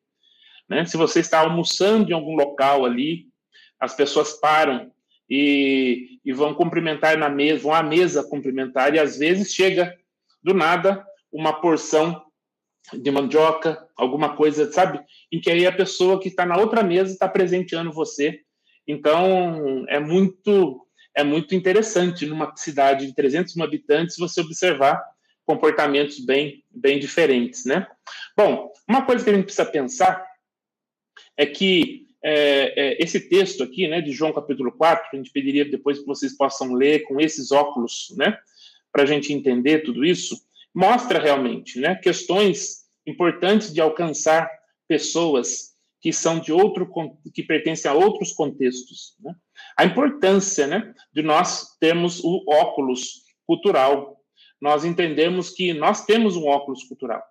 Né? 0.68 0.84
Se 0.84 0.96
você 0.96 1.20
está 1.20 1.40
almoçando 1.40 2.10
em 2.10 2.14
algum 2.14 2.34
local 2.34 2.84
ali, 2.84 3.26
as 3.78 3.94
pessoas 3.94 4.32
param 4.32 4.90
e, 5.28 6.18
e 6.24 6.32
vão 6.32 6.54
cumprimentar 6.54 7.16
na 7.16 7.28
mesa, 7.28 7.62
vão 7.62 7.74
à 7.74 7.82
mesa 7.82 8.24
cumprimentar, 8.24 8.94
e 8.94 8.98
às 8.98 9.16
vezes 9.16 9.54
chega 9.54 9.96
do 10.42 10.52
nada 10.52 11.04
uma 11.32 11.60
porção 11.60 12.20
de 12.92 13.10
mandioca, 13.10 13.86
alguma 13.96 14.36
coisa, 14.36 14.70
sabe? 14.72 15.00
Em 15.30 15.40
que 15.40 15.50
aí 15.50 15.66
a 15.66 15.72
pessoa 15.72 16.20
que 16.20 16.28
está 16.28 16.44
na 16.44 16.56
outra 16.56 16.82
mesa 16.82 17.12
está 17.12 17.28
presenteando 17.28 17.92
você. 17.92 18.40
Então, 18.86 19.84
é 19.88 20.00
muito 20.00 20.86
é 21.16 21.24
muito 21.24 21.56
interessante 21.56 22.24
numa 22.24 22.54
cidade 22.56 23.06
de 23.06 23.14
300 23.14 23.56
mil 23.56 23.64
habitantes 23.64 24.16
você 24.16 24.40
observar 24.40 25.02
comportamentos 25.44 26.24
bem 26.24 26.64
bem 26.70 26.98
diferentes, 26.98 27.64
né? 27.64 27.86
Bom, 28.36 28.72
uma 28.88 29.04
coisa 29.04 29.24
que 29.24 29.30
a 29.30 29.34
gente 29.34 29.44
precisa 29.44 29.66
pensar 29.66 30.24
é 31.36 31.46
que 31.46 32.06
é, 32.22 32.72
é, 32.76 33.02
esse 33.02 33.28
texto 33.28 33.62
aqui, 33.62 33.88
né, 33.88 34.00
de 34.00 34.12
João 34.12 34.32
capítulo 34.32 34.70
4, 34.72 35.08
a 35.12 35.16
gente 35.16 35.32
pediria 35.32 35.64
depois 35.64 35.98
que 35.98 36.06
vocês 36.06 36.36
possam 36.36 36.74
ler 36.74 37.00
com 37.04 37.18
esses 37.18 37.50
óculos, 37.50 38.14
né, 38.16 38.36
para 38.92 39.04
a 39.04 39.06
gente 39.06 39.32
entender 39.32 39.80
tudo 39.80 40.04
isso, 40.04 40.36
mostra 40.74 41.20
realmente 41.20 41.80
né, 41.80 41.94
questões 41.96 42.84
importantes 43.06 43.72
de 43.72 43.80
alcançar 43.80 44.50
pessoas 44.88 45.70
que 46.00 46.12
são 46.12 46.40
de 46.40 46.52
outro 46.52 46.90
que 47.34 47.42
pertencem 47.42 47.90
a 47.90 47.94
outros 47.94 48.32
contextos. 48.32 49.14
Né? 49.20 49.34
A 49.76 49.84
importância 49.84 50.66
né, 50.66 50.94
de 51.12 51.22
nós 51.22 51.76
termos 51.78 52.20
o 52.24 52.44
óculos 52.48 53.24
cultural. 53.46 54.18
Nós 54.60 54.84
entendemos 54.84 55.50
que 55.50 55.74
nós 55.74 56.04
temos 56.06 56.36
um 56.36 56.46
óculos 56.46 56.84
cultural. 56.84 57.22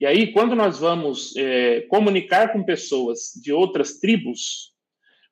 E 0.00 0.06
aí, 0.06 0.32
quando 0.32 0.54
nós 0.54 0.78
vamos 0.78 1.36
é, 1.36 1.82
comunicar 1.82 2.52
com 2.52 2.64
pessoas 2.64 3.32
de 3.42 3.52
outras 3.52 3.98
tribos, 3.98 4.72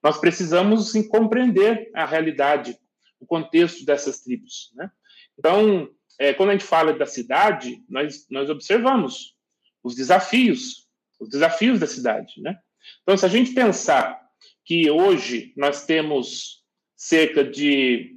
nós 0.02 0.18
precisamos 0.18 0.92
sim, 0.92 1.06
compreender 1.06 1.90
a 1.94 2.04
realidade, 2.04 2.76
o 3.20 3.26
contexto 3.26 3.84
dessas 3.84 4.20
tribos. 4.20 4.72
Né? 4.74 4.90
Então, 5.38 5.88
é, 6.18 6.32
quando 6.32 6.50
a 6.50 6.52
gente 6.52 6.64
fala 6.64 6.92
da 6.92 7.06
cidade, 7.06 7.82
nós, 7.88 8.26
nós 8.30 8.48
observamos 8.48 9.34
os 9.82 9.94
desafios, 9.94 10.86
os 11.20 11.28
desafios 11.28 11.78
da 11.78 11.86
cidade, 11.86 12.34
né? 12.38 12.58
Então, 13.02 13.16
se 13.16 13.26
a 13.26 13.28
gente 13.28 13.52
pensar 13.52 14.20
que 14.64 14.90
hoje 14.90 15.52
nós 15.56 15.84
temos 15.84 16.62
cerca 16.96 17.44
de, 17.44 18.16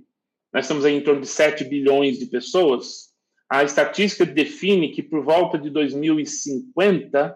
nós 0.54 0.66
estamos 0.66 0.86
em 0.86 1.02
torno 1.02 1.22
de 1.22 1.28
7 1.28 1.64
bilhões 1.66 2.20
de 2.20 2.26
pessoas, 2.28 3.10
a 3.50 3.64
estatística 3.64 4.26
define 4.26 4.90
que 4.90 5.02
por 5.02 5.24
volta 5.24 5.58
de 5.58 5.70
2050 5.70 7.36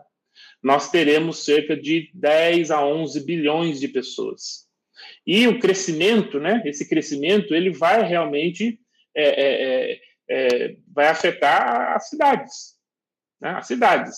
nós 0.62 0.90
teremos 0.90 1.44
cerca 1.44 1.76
de 1.76 2.10
10 2.14 2.72
a 2.72 2.86
11 2.86 3.26
bilhões 3.26 3.80
de 3.80 3.88
pessoas. 3.88 4.68
E 5.26 5.48
o 5.48 5.60
crescimento, 5.60 6.40
né? 6.40 6.62
Esse 6.66 6.88
crescimento 6.88 7.54
ele 7.54 7.72
vai 7.72 8.04
realmente 8.04 8.80
é, 9.16 9.24
é, 9.24 10.00
é 10.30 10.78
vai 10.94 11.08
afetar 11.08 11.96
as 11.96 12.10
cidades. 12.10 12.76
né, 13.42 13.52
as 13.52 13.68
cidades. 13.68 14.16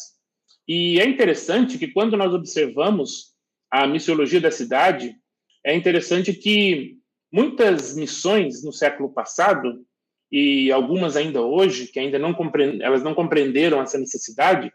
E 0.68 1.00
é 1.00 1.06
interessante 1.06 1.78
que 1.78 1.88
quando 1.88 2.18
nós 2.18 2.34
observamos 2.34 3.34
a 3.70 3.86
missiologia 3.88 4.42
da 4.42 4.52
cidade, 4.52 5.16
é 5.64 5.76
interessante 5.76 6.34
que 6.34 6.98
muitas 7.32 7.96
missões 7.96 8.64
no 8.64 8.72
século 8.72 9.12
passado 9.12 9.86
e 10.32 10.72
algumas 10.72 11.16
ainda 11.16 11.42
hoje 11.42 11.88
que 11.88 12.00
ainda 12.00 12.18
não 12.18 12.36
elas 12.82 13.04
não 13.04 13.14
compreenderam 13.14 13.82
essa 13.82 13.98
necessidade, 13.98 14.72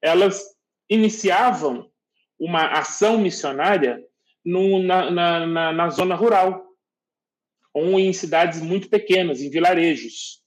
elas 0.00 0.42
iniciavam 0.88 1.90
uma 2.38 2.66
ação 2.72 3.18
missionária 3.18 4.02
no, 4.44 4.82
na, 4.82 5.10
na, 5.10 5.46
na, 5.46 5.72
na 5.72 5.90
zona 5.90 6.14
rural 6.14 6.64
ou 7.72 7.98
em 7.98 8.12
cidades 8.12 8.60
muito 8.60 8.88
pequenas, 8.88 9.40
em 9.40 9.48
vilarejos. 9.48 10.41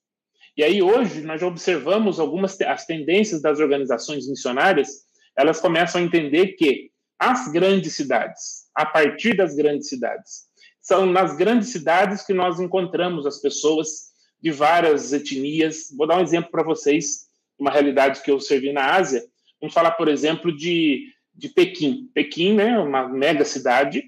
E 0.57 0.63
aí 0.63 0.81
hoje 0.81 1.21
nós 1.21 1.41
já 1.41 1.47
observamos 1.47 2.19
algumas 2.19 2.59
as 2.61 2.85
tendências 2.85 3.41
das 3.41 3.59
organizações 3.59 4.27
missionárias, 4.27 5.05
elas 5.37 5.59
começam 5.59 5.99
a 5.99 6.03
entender 6.03 6.53
que 6.53 6.91
as 7.19 7.51
grandes 7.51 7.93
cidades, 7.93 8.65
a 8.73 8.85
partir 8.85 9.35
das 9.35 9.55
grandes 9.55 9.89
cidades, 9.89 10.45
são 10.81 11.05
nas 11.05 11.35
grandes 11.35 11.69
cidades 11.69 12.25
que 12.25 12.33
nós 12.33 12.59
encontramos 12.59 13.25
as 13.25 13.41
pessoas 13.41 14.13
de 14.41 14.51
várias 14.51 15.11
etnias. 15.11 15.93
Vou 15.97 16.07
dar 16.07 16.19
um 16.19 16.23
exemplo 16.23 16.51
para 16.51 16.63
vocês, 16.63 17.27
uma 17.57 17.71
realidade 17.71 18.21
que 18.21 18.29
eu 18.29 18.39
servi 18.39 18.71
na 18.71 18.93
Ásia. 18.93 19.23
Vamos 19.59 19.73
falar, 19.73 19.91
por 19.91 20.07
exemplo, 20.07 20.55
de, 20.55 21.07
de 21.33 21.49
Pequim. 21.49 22.09
Pequim, 22.13 22.53
né, 22.53 22.77
uma 22.77 23.07
mega 23.07 23.43
cidade, 23.43 24.03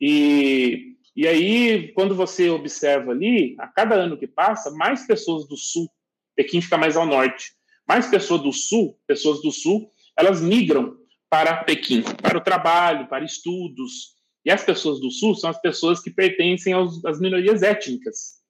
e 0.00 0.89
e 1.20 1.28
aí, 1.28 1.92
quando 1.92 2.14
você 2.14 2.48
observa 2.48 3.12
ali, 3.12 3.54
a 3.58 3.68
cada 3.68 3.94
ano 3.94 4.16
que 4.16 4.26
passa, 4.26 4.70
mais 4.70 5.06
pessoas 5.06 5.46
do 5.46 5.54
sul, 5.54 5.86
Pequim 6.34 6.62
fica 6.62 6.78
mais 6.78 6.96
ao 6.96 7.04
norte, 7.04 7.52
mais 7.86 8.06
pessoas 8.06 8.40
do 8.40 8.50
sul, 8.54 8.98
pessoas 9.06 9.42
do 9.42 9.52
sul, 9.52 9.90
elas 10.16 10.40
migram 10.40 10.96
para 11.28 11.62
Pequim, 11.62 12.00
para 12.22 12.38
o 12.38 12.40
trabalho, 12.40 13.06
para 13.06 13.22
estudos. 13.22 14.14
E 14.46 14.50
as 14.50 14.64
pessoas 14.64 14.98
do 14.98 15.10
sul 15.10 15.34
são 15.34 15.50
as 15.50 15.60
pessoas 15.60 16.00
que 16.00 16.10
pertencem 16.10 16.72
aos, 16.72 17.04
às 17.04 17.20
minorias 17.20 17.62
étnicas. 17.62 18.40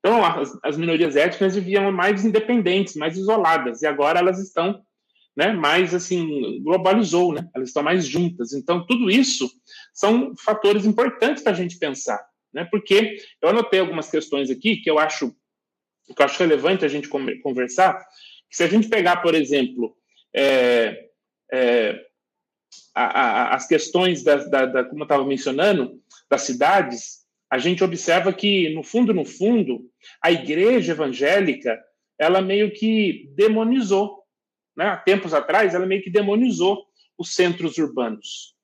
Então, 0.00 0.22
as, 0.22 0.58
as 0.62 0.76
minorias 0.76 1.16
étnicas 1.16 1.54
viviam 1.54 1.90
mais 1.90 2.22
independentes, 2.22 2.96
mais 2.96 3.16
isoladas, 3.16 3.80
e 3.80 3.86
agora 3.86 4.18
elas 4.18 4.38
estão 4.38 4.82
né, 5.40 5.54
mais 5.54 5.94
assim, 5.94 6.62
globalizou, 6.62 7.32
né? 7.32 7.48
Elas 7.54 7.68
estão 7.68 7.82
mais 7.82 8.04
juntas. 8.04 8.52
Então, 8.52 8.84
tudo 8.84 9.10
isso 9.10 9.50
são 9.94 10.34
fatores 10.36 10.84
importantes 10.84 11.42
para 11.42 11.52
a 11.52 11.56
gente 11.56 11.78
pensar, 11.78 12.22
né? 12.52 12.68
Porque 12.70 13.16
eu 13.40 13.48
anotei 13.48 13.80
algumas 13.80 14.10
questões 14.10 14.50
aqui 14.50 14.76
que 14.76 14.90
eu 14.90 14.98
acho 14.98 15.34
que 16.14 16.20
eu 16.20 16.26
acho 16.26 16.38
relevante 16.40 16.84
a 16.84 16.88
gente 16.88 17.08
conversar. 17.08 18.04
Se 18.50 18.64
a 18.64 18.66
gente 18.66 18.88
pegar, 18.88 19.22
por 19.22 19.34
exemplo, 19.34 19.96
é, 20.34 21.08
é, 21.50 21.98
a, 22.94 23.04
a, 23.04 23.54
as 23.54 23.66
questões 23.66 24.22
da, 24.22 24.36
da, 24.44 24.66
da 24.66 24.84
como 24.84 25.00
eu 25.00 25.04
estava 25.04 25.24
mencionando, 25.24 26.02
das 26.28 26.42
cidades, 26.42 27.20
a 27.48 27.56
gente 27.56 27.82
observa 27.82 28.30
que 28.30 28.74
no 28.74 28.82
fundo, 28.82 29.14
no 29.14 29.24
fundo, 29.24 29.88
a 30.20 30.30
igreja 30.30 30.92
evangélica 30.92 31.80
ela 32.18 32.42
meio 32.42 32.70
que 32.74 33.32
demonizou 33.34 34.19
né, 34.80 34.86
há 34.86 34.96
tempos 34.96 35.34
atrás, 35.34 35.74
ela 35.74 35.84
meio 35.84 36.02
que 36.02 36.08
demonizou 36.08 36.86
os 37.18 37.34
centros 37.34 37.76
urbanos. 37.76 38.54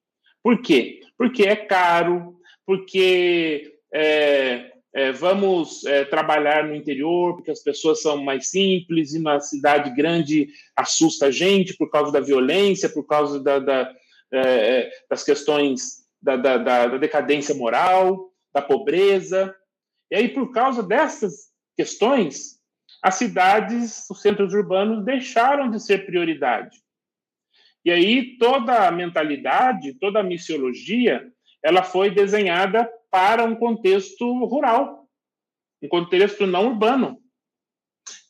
Por 0.42 0.62
quê? 0.62 1.00
Porque 1.18 1.42
é 1.42 1.54
caro, 1.54 2.40
porque 2.64 3.74
é, 3.92 4.72
é, 4.94 5.12
vamos 5.12 5.84
é, 5.84 6.06
trabalhar 6.06 6.66
no 6.66 6.74
interior, 6.74 7.34
porque 7.34 7.50
as 7.50 7.62
pessoas 7.62 8.00
são 8.00 8.24
mais 8.24 8.48
simples, 8.48 9.12
e 9.12 9.18
na 9.18 9.40
cidade 9.40 9.94
grande 9.94 10.48
assusta 10.74 11.26
a 11.26 11.30
gente 11.30 11.76
por 11.76 11.90
causa 11.90 12.10
da 12.10 12.20
violência, 12.20 12.88
por 12.88 13.06
causa 13.06 13.38
da, 13.38 13.58
da, 13.58 13.94
é, 14.32 14.38
é, 14.40 14.90
das 15.10 15.22
questões 15.22 16.06
da, 16.22 16.34
da 16.36 16.96
decadência 16.96 17.54
moral, 17.54 18.30
da 18.54 18.62
pobreza. 18.62 19.54
E 20.10 20.16
aí, 20.16 20.28
por 20.30 20.50
causa 20.50 20.82
dessas 20.82 21.50
questões, 21.76 22.55
as 23.02 23.14
cidades, 23.16 24.04
os 24.10 24.20
centros 24.20 24.52
urbanos 24.52 25.04
deixaram 25.04 25.70
de 25.70 25.80
ser 25.80 26.06
prioridade. 26.06 26.78
E 27.84 27.90
aí 27.90 28.36
toda 28.38 28.88
a 28.88 28.90
mentalidade, 28.90 29.94
toda 29.94 30.20
a 30.20 30.24
missiologia, 30.24 31.24
ela 31.62 31.82
foi 31.82 32.10
desenhada 32.10 32.88
para 33.10 33.44
um 33.44 33.54
contexto 33.54 34.44
rural, 34.44 35.08
um 35.82 35.88
contexto 35.88 36.46
não 36.46 36.66
urbano. 36.66 37.18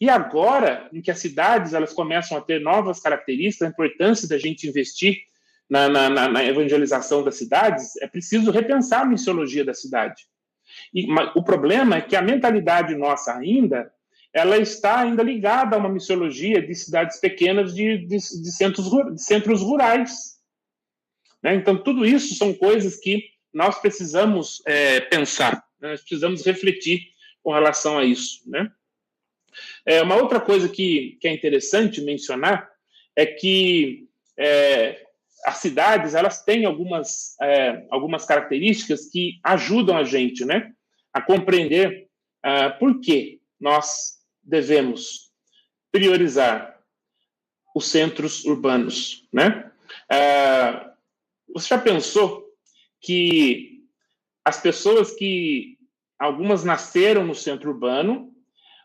E 0.01 0.09
agora, 0.11 0.89
em 0.93 1.01
que 1.01 1.11
as 1.11 1.19
cidades 1.19 1.73
elas 1.73 1.93
começam 1.93 2.37
a 2.37 2.41
ter 2.41 2.61
novas 2.61 3.01
características, 3.01 3.69
a 3.69 3.71
importância 3.71 4.29
da 4.29 4.39
gente 4.39 4.69
investir 4.69 5.17
na, 5.69 5.89
na, 5.89 6.29
na 6.29 6.45
evangelização 6.45 7.23
das 7.25 7.37
cidades, 7.37 7.97
é 8.01 8.07
preciso 8.07 8.51
repensar 8.51 9.03
a 9.03 9.07
missiologia 9.07 9.65
da 9.65 9.75
cidade. 9.75 10.23
E, 10.93 11.07
o 11.35 11.43
problema 11.43 11.97
é 11.97 12.03
que 12.03 12.17
a 12.17 12.23
mentalidade 12.23 12.95
nossa 12.95 13.35
ainda 13.35 13.91
ela 14.37 14.59
está 14.59 15.01
ainda 15.01 15.23
ligada 15.23 15.75
a 15.75 15.79
uma 15.79 15.89
missiologia 15.89 16.61
de 16.61 16.75
cidades 16.75 17.19
pequenas, 17.19 17.75
de, 17.75 17.97
de, 17.97 18.19
de 18.19 18.53
centros, 18.53 18.91
de 19.15 19.23
centros 19.23 19.63
rurais. 19.63 20.39
Né? 21.43 21.55
Então, 21.55 21.83
tudo 21.83 22.05
isso 22.05 22.35
são 22.35 22.53
coisas 22.53 22.97
que 22.97 23.25
nós 23.51 23.79
precisamos 23.79 24.63
é, 24.67 25.01
pensar, 25.01 25.65
né? 25.81 25.93
nós 25.93 26.01
precisamos 26.01 26.45
refletir 26.45 27.01
com 27.43 27.51
relação 27.51 27.97
a 27.97 28.05
isso. 28.05 28.43
Né? 28.47 28.71
É, 29.87 30.03
uma 30.03 30.17
outra 30.17 30.39
coisa 30.39 30.69
que, 30.69 31.17
que 31.19 31.27
é 31.27 31.33
interessante 31.33 32.03
mencionar 32.03 32.71
é 33.17 33.25
que 33.25 34.07
é, 34.39 35.03
as 35.47 35.57
cidades 35.57 36.15
elas 36.15 36.45
têm 36.45 36.67
algumas, 36.67 37.41
é, 37.41 37.87
algumas 37.89 38.27
características 38.27 39.09
que 39.09 39.41
ajudam 39.43 39.97
a 39.97 40.05
gente 40.05 40.45
né, 40.45 40.73
a 41.11 41.23
compreender 41.23 42.07
uh, 42.45 42.79
por 42.79 43.01
que 43.01 43.41
nós 43.59 44.16
devemos 44.47 45.31
priorizar 45.91 46.81
os 47.75 47.87
centros 47.87 48.45
urbanos, 48.45 49.27
né? 49.33 49.71
Ah, 50.11 50.93
você 51.53 51.69
já 51.69 51.79
pensou 51.79 52.47
que 53.01 53.83
as 54.45 54.61
pessoas 54.61 55.13
que 55.13 55.77
algumas 56.19 56.65
nasceram 56.65 57.27
no 57.27 57.35
centro 57.35 57.71
urbano, 57.71 58.33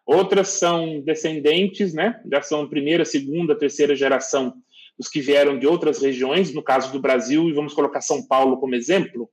outras 0.06 0.50
são 0.50 1.02
descendentes, 1.02 1.94
né? 1.94 2.20
Já 2.30 2.42
são 2.42 2.68
primeira, 2.68 3.06
segunda, 3.06 3.58
terceira 3.58 3.96
geração 3.96 4.54
dos 4.98 5.08
que 5.08 5.22
vieram 5.22 5.58
de 5.58 5.66
outras 5.66 6.02
regiões, 6.02 6.54
no 6.54 6.62
caso 6.62 6.92
do 6.92 7.00
Brasil, 7.00 7.48
e 7.48 7.54
vamos 7.54 7.74
colocar 7.74 8.02
São 8.02 8.28
Paulo 8.28 8.58
como 8.60 8.76
exemplo. 8.76 9.30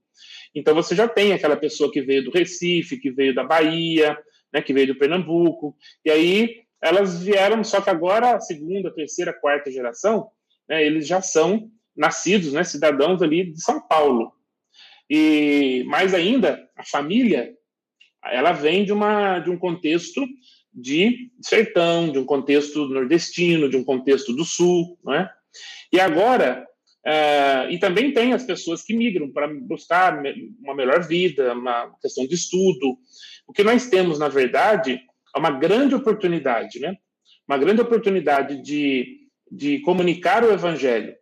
Então 0.55 0.75
você 0.75 0.95
já 0.95 1.09
tem 1.09 1.33
aquela 1.33 1.57
pessoa 1.57 1.91
que 1.91 2.01
veio 2.01 2.25
do 2.25 2.31
Recife, 2.31 2.99
que 2.99 3.11
veio 3.11 3.35
da 3.35 3.45
Bahia, 3.45 4.17
né, 4.53 4.63
que 4.63 4.73
veio 4.73 4.89
do 4.89 4.99
Pernambuco. 4.99 5.77
E 6.05 6.11
aí 6.11 6.63
elas 6.81 7.23
vieram, 7.23 7.63
só 7.65 7.81
que 7.81 7.91
agora 7.91 8.41
segunda, 8.41 8.95
terceira, 8.95 9.33
quarta 9.33 9.71
geração, 9.71 10.31
né, 10.69 10.85
eles 10.85 11.07
já 11.07 11.21
são 11.21 11.71
nascidos, 11.97 12.53
né, 12.53 12.63
cidadãos 12.63 13.23
ali 13.23 13.53
de 13.53 13.61
São 13.61 13.81
Paulo. 13.81 14.33
E 15.11 15.85
mais 15.87 16.15
ainda, 16.15 16.69
a 16.77 16.85
família, 16.85 17.55
ela 18.25 18.53
vem 18.53 18.85
de 18.85 18.93
uma 18.93 19.39
de 19.39 19.51
um 19.51 19.59
contexto 19.59 20.27
de 20.73 21.31
sertão, 21.41 22.13
de 22.13 22.19
um 22.19 22.25
contexto 22.25 22.87
nordestino, 22.87 23.69
de 23.69 23.77
um 23.77 23.85
contexto 23.85 24.35
do 24.35 24.45
sul, 24.45 24.99
não 25.03 25.15
é? 25.15 25.33
E 25.93 25.99
agora, 25.99 26.68
uh, 27.07 27.71
e 27.71 27.79
também 27.79 28.13
tem 28.13 28.33
as 28.33 28.45
pessoas 28.45 28.83
que 28.83 28.95
migram 28.95 29.33
para 29.33 29.49
buscar 29.49 30.21
uma 30.61 30.75
melhor 30.75 31.07
vida, 31.07 31.53
uma 31.53 31.93
questão 32.01 32.27
de 32.27 32.35
estudo, 32.35 32.99
o 33.47 33.53
que 33.53 33.65
nós 33.65 33.89
temos, 33.89 34.19
na 34.19 34.29
verdade, 34.29 35.01
é 35.35 35.39
uma 35.39 35.51
grande 35.51 35.95
oportunidade, 35.95 36.79
né? 36.81 36.97
Uma 37.47 37.57
grande 37.57 37.81
oportunidade 37.81 38.63
de, 38.63 39.29
de 39.51 39.81
comunicar 39.81 40.45
o 40.45 40.53
evangelho 40.53 41.15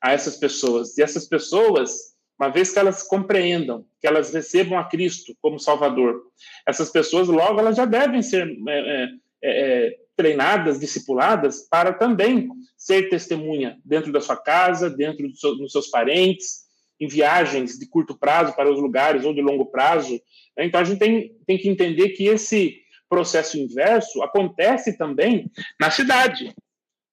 a 0.00 0.12
essas 0.12 0.36
pessoas. 0.36 0.98
E 0.98 1.02
essas 1.02 1.26
pessoas, 1.26 2.14
uma 2.38 2.50
vez 2.50 2.70
que 2.70 2.78
elas 2.78 3.02
compreendam, 3.02 3.86
que 3.98 4.06
elas 4.06 4.34
recebam 4.34 4.78
a 4.78 4.84
Cristo 4.84 5.34
como 5.40 5.58
Salvador, 5.58 6.22
essas 6.66 6.90
pessoas 6.90 7.28
logo 7.28 7.58
elas 7.58 7.76
já 7.76 7.86
devem 7.86 8.20
ser 8.20 8.46
é, 8.68 9.08
é, 9.08 9.08
é, 9.42 9.96
treinadas, 10.16 10.78
discipuladas, 10.78 11.68
para 11.68 11.92
também 11.92 12.48
ser 12.76 13.08
testemunha 13.08 13.78
dentro 13.84 14.12
da 14.12 14.20
sua 14.20 14.36
casa, 14.36 14.88
dentro 14.90 15.28
do 15.28 15.36
seu, 15.36 15.56
dos 15.56 15.72
seus 15.72 15.88
parentes, 15.88 16.64
em 17.00 17.08
viagens 17.08 17.78
de 17.78 17.86
curto 17.88 18.16
prazo 18.16 18.54
para 18.54 18.70
os 18.70 18.80
lugares 18.80 19.24
ou 19.24 19.34
de 19.34 19.42
longo 19.42 19.66
prazo. 19.66 20.20
Né? 20.56 20.66
Então, 20.66 20.80
a 20.80 20.84
gente 20.84 20.98
tem, 20.98 21.32
tem 21.46 21.58
que 21.58 21.68
entender 21.68 22.10
que 22.10 22.24
esse 22.24 22.80
processo 23.08 23.58
inverso 23.58 24.22
acontece 24.22 24.96
também 24.96 25.50
na 25.80 25.90
cidade. 25.90 26.54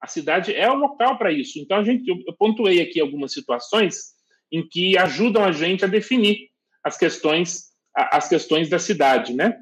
A 0.00 0.06
cidade 0.06 0.54
é 0.54 0.68
o 0.70 0.74
local 0.74 1.16
para 1.18 1.32
isso. 1.32 1.58
Então, 1.58 1.78
a 1.78 1.84
gente, 1.84 2.08
eu 2.08 2.34
pontuei 2.36 2.80
aqui 2.80 3.00
algumas 3.00 3.32
situações 3.32 4.12
em 4.50 4.66
que 4.68 4.98
ajudam 4.98 5.44
a 5.44 5.52
gente 5.52 5.84
a 5.84 5.88
definir 5.88 6.50
as 6.82 6.96
questões, 6.96 7.70
as 7.94 8.28
questões 8.28 8.68
da 8.68 8.78
cidade, 8.78 9.32
né? 9.32 9.56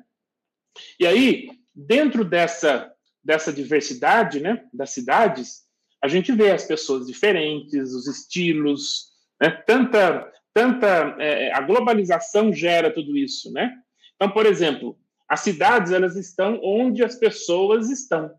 E 0.98 1.06
aí, 1.06 1.48
dentro 1.74 2.24
dessa, 2.24 2.90
dessa 3.22 3.52
diversidade, 3.52 4.40
né, 4.40 4.64
das 4.72 4.90
cidades, 4.90 5.64
a 6.02 6.08
gente 6.08 6.32
vê 6.32 6.50
as 6.50 6.64
pessoas 6.64 7.06
diferentes, 7.06 7.92
os 7.92 8.06
estilos, 8.06 9.10
né? 9.40 9.50
tanta, 9.66 10.32
tanta 10.54 11.16
é, 11.18 11.52
a 11.52 11.60
globalização 11.60 12.52
gera 12.52 12.92
tudo 12.92 13.16
isso, 13.16 13.52
né? 13.52 13.74
Então, 14.16 14.30
por 14.30 14.46
exemplo, 14.46 14.98
as 15.28 15.40
cidades 15.40 15.92
elas 15.92 16.16
estão 16.16 16.58
onde 16.62 17.04
as 17.04 17.16
pessoas 17.16 17.90
estão. 17.90 18.30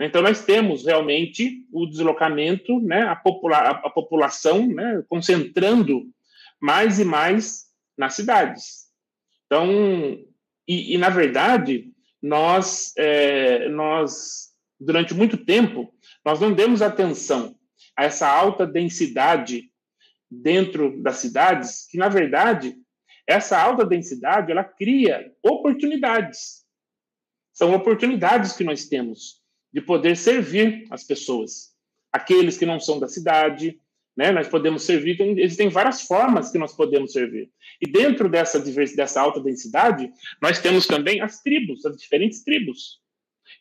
Então, 0.00 0.22
nós 0.22 0.44
temos 0.44 0.84
realmente 0.84 1.64
o 1.72 1.86
deslocamento, 1.86 2.80
né, 2.80 3.02
a, 3.02 3.14
popula 3.14 3.58
a 3.58 3.90
população 3.90 4.66
né, 4.66 5.04
concentrando 5.08 6.04
mais 6.60 6.98
e 6.98 7.04
mais 7.04 7.66
nas 7.96 8.14
cidades. 8.14 8.86
Então, 9.46 9.68
e, 10.66 10.94
e 10.94 10.98
na 10.98 11.08
verdade, 11.08 11.91
nós, 12.22 12.92
é, 12.96 13.68
nós, 13.68 14.50
durante 14.78 15.12
muito 15.12 15.36
tempo, 15.36 15.92
nós 16.24 16.40
não 16.40 16.52
demos 16.52 16.80
atenção 16.80 17.56
a 17.96 18.04
essa 18.04 18.28
alta 18.28 18.66
densidade 18.66 19.70
dentro 20.30 21.02
das 21.02 21.16
cidades, 21.16 21.86
que, 21.90 21.98
na 21.98 22.08
verdade, 22.08 22.76
essa 23.26 23.60
alta 23.60 23.84
densidade, 23.84 24.50
ela 24.50 24.64
cria 24.64 25.32
oportunidades. 25.42 26.64
São 27.52 27.74
oportunidades 27.74 28.52
que 28.52 28.64
nós 28.64 28.86
temos 28.86 29.42
de 29.72 29.80
poder 29.80 30.16
servir 30.16 30.86
as 30.90 31.04
pessoas. 31.04 31.72
Aqueles 32.12 32.56
que 32.56 32.66
não 32.66 32.80
são 32.80 32.98
da 32.98 33.08
cidade, 33.08 33.80
né? 34.16 34.30
Nós 34.30 34.48
podemos 34.48 34.82
servir, 34.82 35.20
existem 35.38 35.68
várias 35.68 36.02
formas 36.02 36.50
que 36.50 36.58
nós 36.58 36.74
podemos 36.74 37.12
servir. 37.12 37.50
E 37.80 37.90
dentro 37.90 38.28
dessa 38.28 38.58
dessa 38.60 39.20
alta 39.20 39.40
densidade, 39.40 40.10
nós 40.40 40.60
temos 40.60 40.86
também 40.86 41.20
as 41.20 41.40
tribos, 41.40 41.84
as 41.84 41.96
diferentes 41.96 42.44
tribos. 42.44 43.00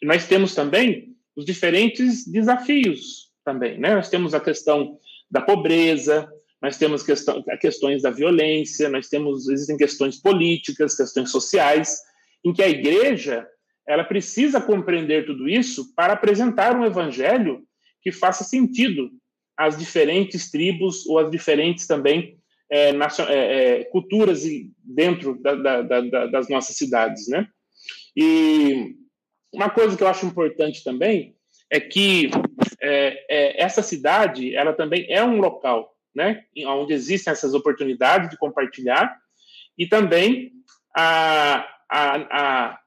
E 0.01 0.05
nós 0.05 0.27
temos 0.27 0.53
também 0.53 1.15
os 1.35 1.45
diferentes 1.45 2.27
desafios 2.27 3.31
também, 3.43 3.79
né? 3.79 3.95
Nós 3.95 4.09
temos 4.09 4.33
a 4.33 4.39
questão 4.39 4.97
da 5.29 5.41
pobreza, 5.41 6.29
nós 6.61 6.77
temos 6.77 7.01
questão, 7.01 7.43
questões 7.59 8.03
da 8.03 8.11
violência, 8.11 8.89
nós 8.89 9.07
temos 9.07 9.47
existem 9.47 9.77
questões 9.77 10.21
políticas, 10.21 10.95
questões 10.95 11.31
sociais, 11.31 11.97
em 12.43 12.53
que 12.53 12.61
a 12.61 12.69
igreja 12.69 13.47
ela 13.87 14.03
precisa 14.03 14.61
compreender 14.61 15.25
tudo 15.25 15.49
isso 15.49 15.93
para 15.95 16.13
apresentar 16.13 16.75
um 16.77 16.85
evangelho 16.85 17.63
que 18.01 18.11
faça 18.11 18.43
sentido 18.43 19.09
às 19.57 19.77
diferentes 19.77 20.49
tribos 20.49 21.05
ou 21.05 21.19
às 21.19 21.29
diferentes 21.29 21.87
também 21.87 22.37
é, 22.69 22.89
é, 22.89 22.99
é, 23.29 23.83
culturas 23.85 24.43
dentro 24.83 25.39
da, 25.41 25.55
da, 25.55 25.81
da, 25.81 26.25
das 26.27 26.49
nossas 26.49 26.75
cidades, 26.75 27.27
né? 27.27 27.47
E 28.15 28.95
uma 29.53 29.69
coisa 29.69 29.97
que 29.97 30.03
eu 30.03 30.07
acho 30.07 30.25
importante 30.25 30.83
também 30.83 31.35
é 31.69 31.79
que 31.79 32.31
é, 32.81 33.25
é, 33.29 33.61
essa 33.61 33.83
cidade, 33.83 34.55
ela 34.55 34.73
também 34.73 35.05
é 35.09 35.23
um 35.23 35.39
local 35.39 35.91
né, 36.13 36.43
onde 36.67 36.93
existem 36.93 37.31
essas 37.31 37.53
oportunidades 37.53 38.29
de 38.29 38.37
compartilhar, 38.37 39.17
e 39.77 39.87
também 39.87 40.51
a, 40.95 41.65
a, 41.89 42.15
a, 42.69 42.79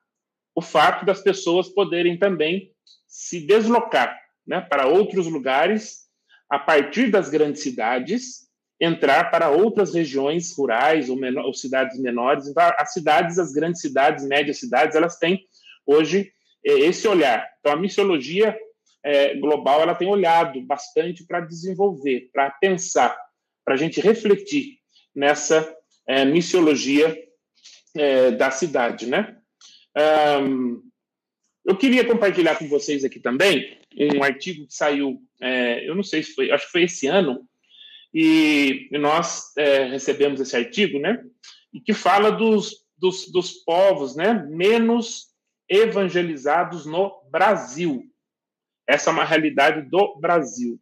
o 0.54 0.60
fato 0.60 1.06
das 1.06 1.22
pessoas 1.22 1.68
poderem 1.68 2.18
também 2.18 2.70
se 3.06 3.46
deslocar 3.46 4.18
né, 4.46 4.60
para 4.60 4.86
outros 4.86 5.26
lugares 5.26 6.03
a 6.50 6.58
partir 6.58 7.10
das 7.10 7.28
grandes 7.28 7.62
cidades, 7.62 8.44
entrar 8.80 9.30
para 9.30 9.50
outras 9.50 9.94
regiões 9.94 10.54
rurais 10.56 11.08
ou, 11.08 11.16
menor, 11.16 11.44
ou 11.44 11.54
cidades 11.54 11.98
menores. 11.98 12.48
Então, 12.48 12.70
as 12.76 12.92
cidades, 12.92 13.38
as 13.38 13.52
grandes 13.52 13.80
cidades, 13.80 14.26
médias 14.26 14.58
cidades, 14.58 14.96
elas 14.96 15.18
têm 15.18 15.46
hoje 15.86 16.32
esse 16.62 17.06
olhar. 17.06 17.46
Então, 17.60 17.72
a 17.72 17.76
missiologia 17.76 18.56
é, 19.04 19.34
global 19.36 19.82
ela 19.82 19.94
tem 19.94 20.08
olhado 20.08 20.60
bastante 20.62 21.24
para 21.24 21.40
desenvolver, 21.40 22.30
para 22.32 22.50
pensar, 22.50 23.14
para 23.64 23.74
a 23.74 23.76
gente 23.76 24.00
refletir 24.00 24.78
nessa 25.14 25.76
é, 26.06 26.24
missiologia 26.24 27.16
é, 27.94 28.30
da 28.32 28.50
cidade, 28.50 29.06
né? 29.06 29.36
Um, 30.40 30.82
eu 31.64 31.76
queria 31.76 32.04
compartilhar 32.04 32.58
com 32.58 32.68
vocês 32.68 33.04
aqui 33.04 33.20
também 33.20 33.78
um 34.16 34.22
artigo 34.22 34.66
que 34.66 34.74
saiu, 34.74 35.20
é, 35.40 35.88
eu 35.88 35.94
não 35.94 36.02
sei 36.02 36.22
se 36.22 36.34
foi, 36.34 36.50
acho 36.50 36.66
que 36.66 36.72
foi 36.72 36.82
esse 36.84 37.06
ano, 37.06 37.46
e 38.12 38.88
nós 38.92 39.52
é, 39.56 39.84
recebemos 39.84 40.40
esse 40.40 40.56
artigo, 40.56 41.00
né? 41.00 41.22
E 41.72 41.80
que 41.80 41.92
fala 41.92 42.30
dos, 42.30 42.86
dos, 42.96 43.30
dos 43.30 43.52
povos, 43.52 44.14
né? 44.14 44.46
Menos 44.48 45.34
evangelizados 45.68 46.86
no 46.86 47.12
Brasil. 47.30 48.04
Essa 48.86 49.10
é 49.10 49.12
uma 49.12 49.24
realidade 49.24 49.88
do 49.88 50.16
Brasil. 50.20 50.78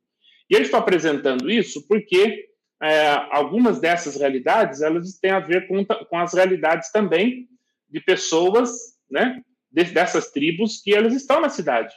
E 0.51 0.55
eu 0.55 0.61
estou 0.61 0.79
apresentando 0.79 1.51
isso 1.51 1.87
porque 1.88 2.48
é, 2.83 3.12
algumas 3.31 3.81
dessas 3.81 4.16
realidades 4.16 4.83
elas 4.83 5.18
têm 5.18 5.31
a 5.31 5.40
ver 5.40 5.66
com, 5.68 5.85
com 5.85 6.18
as 6.18 6.35
realidades 6.35 6.90
também 6.90 7.48
de 7.88 8.01
pessoas, 8.01 8.98
né, 9.11 9.40
dessas 9.70 10.31
tribos 10.31 10.83
que 10.83 10.94
elas 10.94 11.14
estão 11.14 11.40
na 11.40 11.48
cidade. 11.48 11.94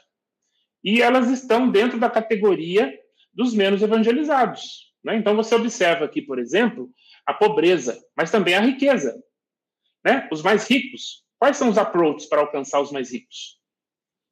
E 0.85 1.01
elas 1.01 1.31
estão 1.31 1.69
dentro 1.71 1.99
da 1.99 2.09
categoria 2.09 2.93
dos 3.33 3.55
menos 3.55 3.81
evangelizados. 3.81 4.93
Né? 5.03 5.17
Então 5.17 5.35
você 5.35 5.55
observa 5.55 6.05
aqui, 6.05 6.21
por 6.21 6.37
exemplo, 6.37 6.91
a 7.25 7.33
pobreza, 7.33 7.99
mas 8.15 8.29
também 8.29 8.53
a 8.53 8.61
riqueza. 8.61 9.19
Né? 10.05 10.29
Os 10.31 10.43
mais 10.43 10.69
ricos. 10.69 11.25
Quais 11.39 11.57
são 11.57 11.69
os 11.69 11.77
approaches 11.77 12.27
para 12.27 12.41
alcançar 12.41 12.79
os 12.79 12.91
mais 12.91 13.11
ricos? 13.11 13.59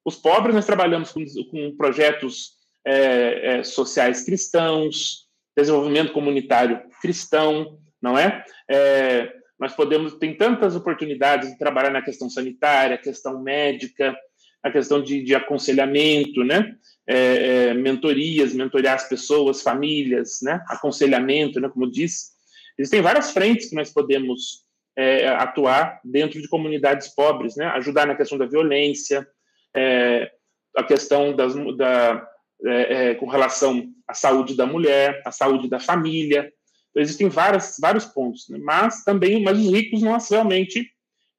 Os 0.05 0.15
pobres, 0.15 0.53
nós 0.53 0.65
trabalhamos 0.65 1.11
com, 1.11 1.25
com 1.49 1.75
projetos 1.75 2.51
é, 2.85 3.59
é, 3.59 3.63
sociais 3.63 4.23
cristãos, 4.23 5.27
desenvolvimento 5.55 6.13
comunitário 6.13 6.81
cristão, 7.01 7.79
não 8.01 8.17
é? 8.17 8.43
é? 8.69 9.33
Nós 9.59 9.73
podemos, 9.73 10.15
tem 10.15 10.35
tantas 10.35 10.75
oportunidades 10.75 11.51
de 11.51 11.57
trabalhar 11.57 11.91
na 11.91 12.01
questão 12.01 12.29
sanitária, 12.29 12.97
questão 12.97 13.41
médica, 13.41 14.15
a 14.63 14.71
questão 14.71 15.01
de, 15.01 15.21
de 15.21 15.35
aconselhamento, 15.35 16.43
né? 16.43 16.75
É, 17.05 17.17
é, 17.17 17.73
mentorias, 17.73 18.53
mentorear 18.53 18.95
as 18.95 19.09
pessoas, 19.09 19.61
famílias, 19.61 20.39
né? 20.41 20.63
Aconselhamento, 20.69 21.59
né? 21.59 21.67
Como 21.67 21.91
disse, 21.91 22.31
existem 22.77 23.01
várias 23.01 23.31
frentes 23.31 23.69
que 23.69 23.75
nós 23.75 23.91
podemos 23.91 24.63
é, 24.95 25.27
atuar 25.27 25.99
dentro 26.05 26.41
de 26.41 26.47
comunidades 26.47 27.09
pobres, 27.09 27.57
né? 27.57 27.65
Ajudar 27.65 28.07
na 28.07 28.15
questão 28.15 28.37
da 28.37 28.45
violência, 28.45 29.27
é, 29.75 30.31
a 30.77 30.83
questão 30.83 31.35
das, 31.35 31.53
da, 31.75 32.25
é, 32.65 33.09
é, 33.09 33.15
com 33.15 33.27
relação 33.27 33.91
à 34.07 34.13
saúde 34.13 34.55
da 34.55 34.65
mulher, 34.65 35.21
à 35.25 35.31
saúde 35.31 35.67
da 35.67 35.79
família. 35.79 36.51
Então, 36.89 37.03
existem 37.03 37.27
várias, 37.27 37.75
vários 37.81 38.05
pontos, 38.05 38.47
né? 38.47 38.59
mas 38.61 39.03
também, 39.03 39.43
mas 39.43 39.59
os 39.59 39.71
ricos 39.71 40.01
não 40.01 40.17
realmente 40.17 40.89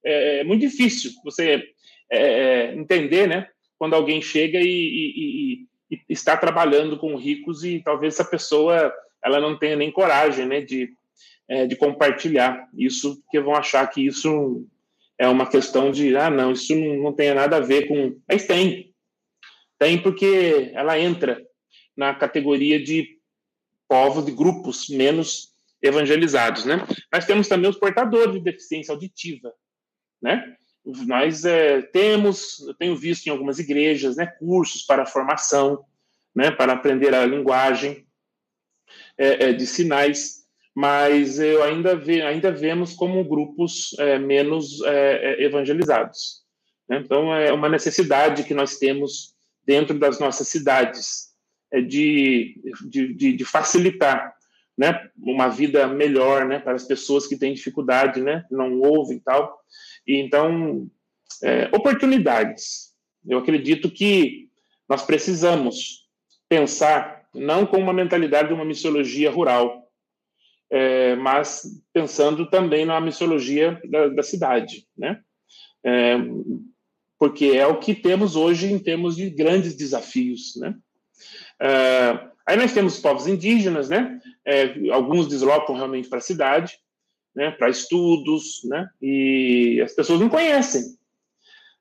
é 0.07 0.43
muito 0.43 0.61
difícil 0.61 1.09
você 1.23 1.63
é, 2.11 2.19
é, 2.19 2.75
entender, 2.75 3.27
né? 3.27 3.47
Quando 3.77 3.93
alguém 3.93 4.21
chega 4.21 4.59
e, 4.59 4.65
e, 4.67 5.67
e, 5.91 6.01
está 6.09 6.37
trabalhando 6.37 6.97
com 6.97 7.15
ricos 7.15 7.63
e 7.63 7.81
talvez 7.83 8.13
essa 8.13 8.25
pessoa 8.25 8.93
ela 9.23 9.39
não 9.39 9.57
tenha 9.57 9.75
nem 9.75 9.91
coragem, 9.91 10.45
né? 10.45 10.61
De, 10.61 10.93
de 11.67 11.75
compartilhar 11.75 12.67
isso, 12.75 13.21
porque 13.21 13.39
vão 13.39 13.55
achar 13.55 13.85
que 13.87 14.05
isso 14.05 14.65
é 15.17 15.27
uma 15.27 15.49
questão 15.49 15.91
de, 15.91 16.15
ah, 16.17 16.29
não, 16.29 16.51
isso 16.51 16.75
não, 16.75 16.95
não 16.97 17.13
tem 17.13 17.33
nada 17.33 17.57
a 17.57 17.61
ver 17.61 17.87
com. 17.87 18.19
Mas 18.27 18.45
tem. 18.45 18.93
Tem 19.77 20.01
porque 20.01 20.71
ela 20.73 20.99
entra 20.99 21.45
na 21.95 22.13
categoria 22.13 22.81
de 22.81 23.17
povos, 23.87 24.25
de 24.25 24.31
grupos 24.31 24.89
menos 24.89 25.53
evangelizados, 25.81 26.65
né? 26.65 26.77
Nós 27.11 27.25
temos 27.25 27.47
também 27.47 27.69
os 27.69 27.77
portadores 27.77 28.33
de 28.33 28.39
deficiência 28.41 28.93
auditiva, 28.93 29.53
né? 30.21 30.55
Nós 30.85 31.43
é, 31.45 31.81
temos, 31.81 32.59
eu 32.67 32.73
tenho 32.75 32.95
visto 32.95 33.25
em 33.25 33.31
algumas 33.31 33.57
igrejas, 33.57 34.15
né, 34.15 34.27
cursos 34.27 34.83
para 34.83 35.05
formação, 35.05 35.83
né, 36.35 36.51
para 36.51 36.73
aprender 36.73 37.13
a 37.15 37.25
linguagem 37.25 38.05
é, 39.17 39.45
é, 39.45 39.53
de 39.53 39.65
sinais, 39.65 40.45
mas 40.75 41.39
eu 41.39 41.63
ainda, 41.63 41.95
ve, 41.95 42.21
ainda 42.21 42.51
vemos 42.51 42.93
como 42.93 43.23
grupos 43.23 43.95
é, 43.97 44.19
menos 44.19 44.81
é, 44.83 45.41
é, 45.41 45.43
evangelizados. 45.43 46.43
Né? 46.87 47.01
Então, 47.03 47.33
é 47.33 47.51
uma 47.51 47.69
necessidade 47.69 48.43
que 48.43 48.53
nós 48.53 48.77
temos 48.77 49.33
dentro 49.65 49.97
das 49.97 50.19
nossas 50.19 50.47
cidades 50.47 51.33
de, 51.87 52.61
de, 52.87 53.13
de, 53.13 53.33
de 53.33 53.45
facilitar 53.45 54.34
né, 54.77 55.09
uma 55.17 55.47
vida 55.47 55.87
melhor 55.87 56.45
né, 56.45 56.59
para 56.59 56.73
as 56.73 56.83
pessoas 56.83 57.27
que 57.27 57.37
têm 57.37 57.53
dificuldade, 57.53 58.21
né, 58.21 58.45
não 58.51 58.79
ouvem 58.79 59.17
e 59.17 59.21
tal. 59.21 59.59
E, 60.05 60.17
então, 60.17 60.89
é, 61.43 61.69
oportunidades. 61.73 62.93
Eu 63.27 63.39
acredito 63.39 63.89
que 63.89 64.49
nós 64.87 65.03
precisamos 65.03 66.07
pensar 66.47 67.25
não 67.33 67.65
com 67.65 67.77
uma 67.77 67.93
mentalidade 67.93 68.49
de 68.49 68.53
uma 68.53 68.65
missiologia 68.65 69.31
rural, 69.31 69.83
é, 70.69 71.15
mas 71.15 71.63
pensando 71.93 72.49
também 72.49 72.85
na 72.85 72.99
missiologia 72.99 73.79
da, 73.89 74.07
da 74.09 74.23
cidade, 74.23 74.87
né? 74.97 75.21
É, 75.83 76.17
porque 77.17 77.45
é 77.45 77.65
o 77.65 77.79
que 77.79 77.93
temos 77.93 78.35
hoje 78.35 78.71
em 78.71 78.79
termos 78.79 79.15
de 79.15 79.29
grandes 79.29 79.75
desafios, 79.75 80.55
né? 80.57 80.75
Uh, 81.61 82.34
aí 82.45 82.57
nós 82.57 82.73
temos 82.73 82.95
os 82.95 82.99
povos 83.01 83.27
indígenas, 83.27 83.89
né? 83.89 84.19
É, 84.45 84.89
alguns 84.91 85.27
deslocam 85.27 85.75
realmente 85.75 86.07
para 86.07 86.19
a 86.19 86.21
cidade, 86.21 86.77
né? 87.35 87.51
Para 87.51 87.69
estudos, 87.69 88.61
né? 88.65 88.87
E 89.01 89.81
as 89.83 89.93
pessoas 89.93 90.19
não 90.19 90.29
conhecem. 90.29 90.83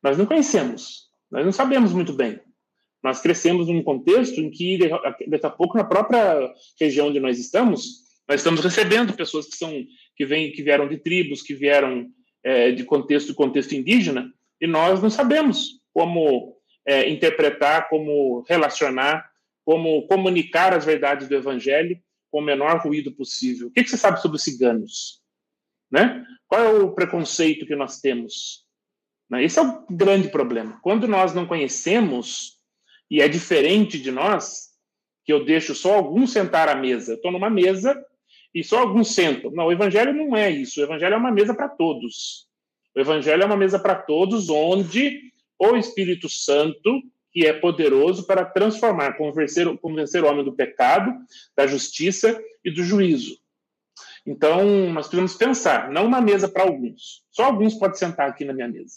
Nós 0.03 0.19
não 0.19 0.27
conhecemos. 0.27 1.09
Nós 1.31 1.45
não 1.45 1.53
sabemos 1.53 1.93
muito 1.93 2.13
bem. 2.13 2.41
Nós 3.03 3.21
crescemos 3.21 3.69
num 3.69 3.83
contexto 3.83 4.41
em 4.41 4.51
que, 4.51 4.79
daqui 5.29 5.47
a 5.47 5.51
pouco, 5.51 5.77
na 5.77 5.85
própria 5.85 6.51
região 6.81 7.09
onde 7.09 7.21
nós 7.21 7.39
estamos, 7.39 8.05
nós 8.27 8.41
estamos 8.41 8.63
recebendo 8.63 9.13
pessoas 9.13 9.47
que 9.47 9.57
são 9.57 9.71
que 10.17 10.25
vêm, 10.25 10.53
que 10.53 10.63
vieram 10.63 10.89
de 10.89 10.97
tribos, 10.97 11.43
que 11.43 11.55
vieram 11.55 12.07
é, 12.43 12.71
de 12.71 12.85
contexto 12.85 13.35
contexto 13.35 13.75
indígena, 13.75 14.33
e 14.61 14.67
nós 14.67 15.03
não 15.03 15.11
sabemos 15.11 15.81
como 15.93 16.57
é, 16.87 17.09
interpretar, 17.09 17.89
como 17.89 18.45
relacionar, 18.49 19.29
como 19.65 20.07
comunicar 20.07 20.75
as 20.75 20.85
verdades 20.85 21.29
do 21.29 21.35
Evangelho 21.35 21.99
com 22.31 22.41
o 22.41 22.45
menor 22.45 22.81
ruído 22.81 23.13
possível. 23.13 23.69
O 23.69 23.71
que, 23.71 23.87
você 23.87 23.97
sabe 23.97 24.21
sobre 24.21 24.37
os 24.37 24.43
ciganos? 24.43 25.23
Né? 25.91 26.25
Qual 26.47 26.61
é 26.63 26.69
o 26.69 26.93
preconceito 26.95 27.67
que 27.67 27.77
nós 27.77 28.01
temos? 28.01 28.65
Né? 29.31 29.45
Esse 29.45 29.59
é 29.59 29.63
o 29.63 29.87
grande 29.89 30.29
problema. 30.29 30.79
Quando 30.83 31.09
nós 31.09 31.33
não 31.33 31.47
conhecemos 31.47 32.59
e 33.11 33.21
é 33.21 33.29
diferente 33.29 34.01
de 34.01 34.11
nós, 34.11 34.75
que 35.25 35.33
eu 35.33 35.45
deixo 35.45 35.75
só 35.75 35.95
alguns 35.95 36.33
sentar 36.33 36.69
à 36.69 36.75
mesa. 36.75 37.15
Estou 37.15 37.33
numa 37.33 37.49
mesa 37.49 38.05
e 38.55 38.63
só 38.63 38.81
alguns 38.81 39.15
sentam. 39.15 39.51
Não, 39.51 39.67
o 39.67 39.73
evangelho 39.73 40.13
não 40.13 40.37
é 40.37 40.51
isso. 40.51 40.81
O 40.81 40.85
evangelho 40.85 41.15
é 41.15 41.19
uma 41.19 41.33
mesa 41.33 41.55
para 41.55 41.69
todos. 41.69 42.47
O 42.95 43.01
evangelho 43.01 43.43
é 43.43 43.47
uma 43.47 43.57
mesa 43.57 43.79
para 43.79 43.95
todos, 43.95 44.49
onde 44.51 45.33
o 45.59 45.77
Espírito 45.77 46.29
Santo, 46.29 47.03
que 47.35 47.45
é 47.45 47.53
poderoso 47.53 48.29
para 48.29 48.45
transformar, 48.45 49.15
convencer, 49.15 49.67
convencer 49.79 50.23
o 50.23 50.29
homem 50.29 50.45
do 50.45 50.55
pecado, 50.55 51.13
da 51.57 51.67
justiça 51.67 52.41
e 52.65 52.71
do 52.71 52.85
juízo. 52.85 53.37
Então, 54.25 54.65
nós 54.93 55.09
precisamos 55.09 55.35
pensar, 55.35 55.91
não 55.91 56.07
uma 56.07 56.21
mesa 56.21 56.49
para 56.49 56.63
alguns. 56.63 57.25
Só 57.33 57.47
alguns 57.47 57.75
podem 57.75 57.99
sentar 57.99 58.29
aqui 58.29 58.45
na 58.45 58.53
minha 58.53 58.69
mesa. 58.69 58.95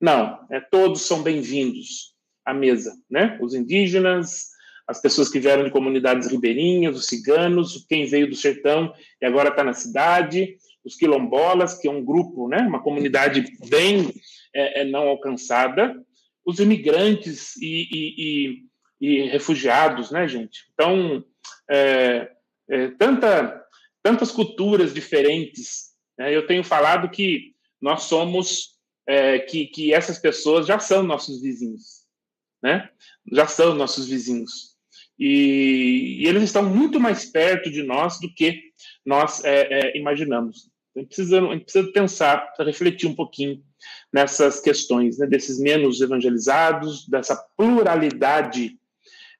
Não, 0.00 0.44
é, 0.50 0.58
todos 0.58 1.02
são 1.02 1.22
bem-vindos 1.22 2.12
à 2.44 2.52
mesa, 2.52 2.92
né? 3.08 3.38
Os 3.40 3.54
indígenas, 3.54 4.48
as 4.84 5.00
pessoas 5.00 5.28
que 5.28 5.38
vieram 5.38 5.62
de 5.62 5.70
comunidades 5.70 6.26
ribeirinhas, 6.26 6.96
os 6.96 7.06
ciganos, 7.06 7.86
quem 7.88 8.04
veio 8.04 8.28
do 8.28 8.34
sertão 8.34 8.92
e 9.22 9.26
agora 9.26 9.50
está 9.50 9.62
na 9.62 9.74
cidade, 9.74 10.56
os 10.84 10.96
quilombolas, 10.96 11.78
que 11.78 11.86
é 11.86 11.90
um 11.90 12.04
grupo, 12.04 12.48
né, 12.48 12.58
uma 12.62 12.82
comunidade 12.82 13.44
bem 13.68 14.12
é, 14.52 14.80
é 14.80 14.84
não 14.84 15.08
alcançada, 15.08 15.94
os 16.44 16.58
imigrantes 16.58 17.56
e, 17.56 17.88
e, 17.90 18.14
e, 18.18 18.66
e, 19.00 19.28
refugiados, 19.28 20.10
né, 20.10 20.26
gente? 20.26 20.66
Então, 20.72 21.24
é, 21.70 22.30
é, 22.68 22.88
tanta, 22.92 23.64
tantas 24.02 24.30
culturas 24.30 24.94
diferentes. 24.94 25.90
Né? 26.18 26.34
Eu 26.34 26.46
tenho 26.46 26.64
falado 26.64 27.10
que 27.10 27.54
nós 27.80 28.04
somos, 28.04 28.78
é, 29.06 29.38
que, 29.38 29.66
que 29.66 29.92
essas 29.92 30.18
pessoas 30.18 30.66
já 30.66 30.78
são 30.78 31.02
nossos 31.02 31.40
vizinhos, 31.40 32.04
né? 32.62 32.90
Já 33.32 33.46
são 33.46 33.74
nossos 33.74 34.06
vizinhos. 34.06 34.76
E, 35.18 36.18
e 36.20 36.26
eles 36.26 36.44
estão 36.44 36.62
muito 36.62 36.98
mais 36.98 37.26
perto 37.26 37.70
de 37.70 37.82
nós 37.82 38.18
do 38.20 38.32
que 38.32 38.58
nós 39.04 39.44
é, 39.44 39.68
é, 39.70 39.98
imaginamos. 39.98 40.70
A 40.96 41.00
gente, 41.00 41.08
precisa, 41.08 41.40
a 41.40 41.52
gente 41.52 41.64
precisa 41.64 41.92
pensar, 41.92 42.52
refletir 42.60 43.06
um 43.06 43.14
pouquinho 43.14 43.62
nessas 44.12 44.60
questões, 44.60 45.18
né, 45.18 45.26
desses 45.26 45.58
menos 45.58 46.00
evangelizados, 46.00 47.06
dessa 47.08 47.36
pluralidade 47.56 48.78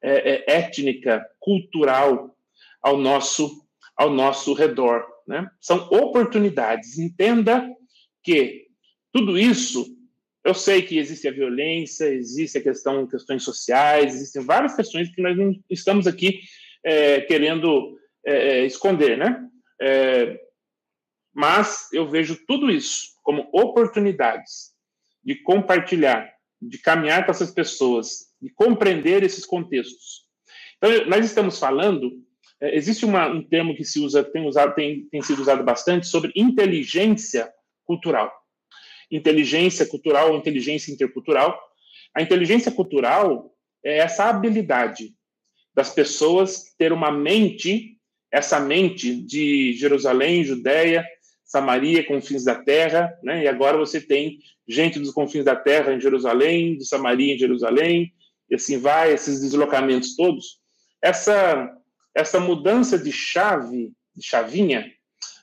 é, 0.02 0.32
é, 0.32 0.56
étnica, 0.58 1.24
cultural 1.38 2.36
ao 2.82 2.96
nosso, 2.96 3.66
ao 3.96 4.10
nosso 4.10 4.52
redor. 4.54 5.04
Né? 5.26 5.48
São 5.60 5.88
oportunidades. 5.90 6.98
Entenda 6.98 7.68
que 8.22 8.66
tudo 9.12 9.38
isso, 9.38 9.86
eu 10.44 10.54
sei 10.54 10.82
que 10.82 10.98
existe 10.98 11.28
a 11.28 11.32
violência, 11.32 12.06
existe 12.06 12.58
a 12.58 12.62
questão, 12.62 13.06
questões 13.06 13.42
sociais, 13.42 14.14
existem 14.14 14.42
várias 14.42 14.74
questões 14.74 15.14
que 15.14 15.20
nós 15.20 15.36
não 15.36 15.54
estamos 15.68 16.06
aqui 16.06 16.40
é, 16.84 17.20
querendo 17.22 17.98
é, 18.24 18.60
é, 18.60 18.66
esconder, 18.66 19.18
né? 19.18 19.46
Mas 21.34 21.88
eu 21.92 22.08
vejo 22.08 22.38
tudo 22.46 22.70
isso 22.70 23.10
como 23.22 23.48
oportunidades 23.52 24.70
de 25.22 25.36
compartilhar, 25.36 26.32
de 26.60 26.78
caminhar 26.78 27.24
com 27.24 27.30
essas 27.30 27.50
pessoas, 27.50 28.30
de 28.40 28.50
compreender 28.50 29.22
esses 29.22 29.44
contextos. 29.44 30.26
Então, 30.76 31.06
nós 31.06 31.24
estamos 31.24 31.58
falando, 31.58 32.10
é, 32.60 32.74
existe 32.76 33.04
uma, 33.04 33.28
um 33.28 33.42
termo 33.42 33.76
que 33.76 33.84
se 33.84 34.00
usa, 34.00 34.24
tem, 34.24 34.46
usado, 34.46 34.74
tem, 34.74 35.06
tem 35.10 35.22
sido 35.22 35.40
usado 35.40 35.62
bastante 35.62 36.06
sobre 36.06 36.32
inteligência 36.34 37.52
cultural. 37.84 38.32
Inteligência 39.10 39.86
cultural 39.86 40.32
ou 40.32 40.38
inteligência 40.38 40.92
intercultural. 40.92 41.58
A 42.14 42.22
inteligência 42.22 42.72
cultural 42.72 43.54
é 43.84 43.98
essa 43.98 44.24
habilidade 44.24 45.14
das 45.74 45.92
pessoas 45.92 46.74
ter 46.76 46.92
uma 46.92 47.10
mente, 47.10 47.98
essa 48.30 48.58
mente 48.58 49.14
de 49.14 49.72
Jerusalém, 49.74 50.44
Judéia, 50.44 51.06
Samaria, 51.50 52.06
confins 52.06 52.44
da 52.44 52.54
terra, 52.54 53.12
né? 53.24 53.42
E 53.42 53.48
agora 53.48 53.76
você 53.76 54.00
tem 54.00 54.38
gente 54.68 55.00
dos 55.00 55.10
confins 55.10 55.44
da 55.44 55.56
terra 55.56 55.92
em 55.92 56.00
Jerusalém, 56.00 56.78
de 56.78 56.86
Samaria 56.86 57.34
em 57.34 57.38
Jerusalém, 57.38 58.14
e 58.48 58.54
assim 58.54 58.78
vai, 58.78 59.12
esses 59.12 59.40
deslocamentos 59.40 60.14
todos. 60.14 60.60
Essa 61.02 61.76
essa 62.14 62.38
mudança 62.38 62.98
de 62.98 63.12
chave, 63.12 63.92
de 64.14 64.24
chavinha, 64.24 64.92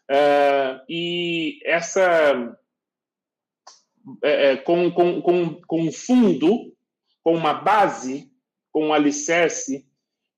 uh, 0.09 0.81
e 0.89 1.59
essa 1.65 2.57
é, 4.23 4.55
com, 4.57 4.89
com, 4.91 5.21
com, 5.21 5.61
com 5.61 5.81
um 5.81 5.91
fundo, 5.91 6.73
com 7.21 7.33
uma 7.33 7.53
base, 7.53 8.31
com 8.71 8.87
um 8.87 8.93
alicerce 8.93 9.85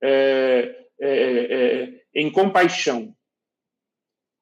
é, 0.01 0.85
é, 0.99 2.01
em 2.15 2.31
compaixão, 2.31 3.15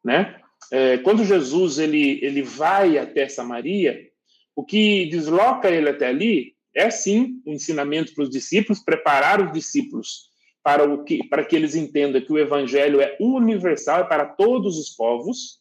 né? 0.03 0.41
É, 0.71 0.97
quando 0.97 1.25
Jesus 1.25 1.77
ele, 1.77 2.19
ele 2.21 2.41
vai 2.41 2.97
até 2.97 3.27
Samaria, 3.27 4.07
o 4.55 4.63
que 4.63 5.05
desloca 5.07 5.69
ele 5.69 5.89
até 5.89 6.07
ali 6.07 6.55
é 6.75 6.89
sim 6.89 7.41
o 7.45 7.51
um 7.51 7.53
ensinamento 7.53 8.13
para 8.13 8.23
os 8.23 8.29
discípulos, 8.29 8.83
preparar 8.83 9.41
os 9.41 9.51
discípulos 9.51 10.29
para, 10.63 10.83
o 10.83 11.03
que, 11.03 11.25
para 11.27 11.45
que 11.45 11.55
eles 11.55 11.75
entendam 11.75 12.21
que 12.21 12.31
o 12.31 12.37
evangelho 12.37 12.99
é 12.99 13.15
universal, 13.19 14.01
é 14.01 14.03
para 14.03 14.25
todos 14.25 14.77
os 14.77 14.89
povos, 14.89 15.59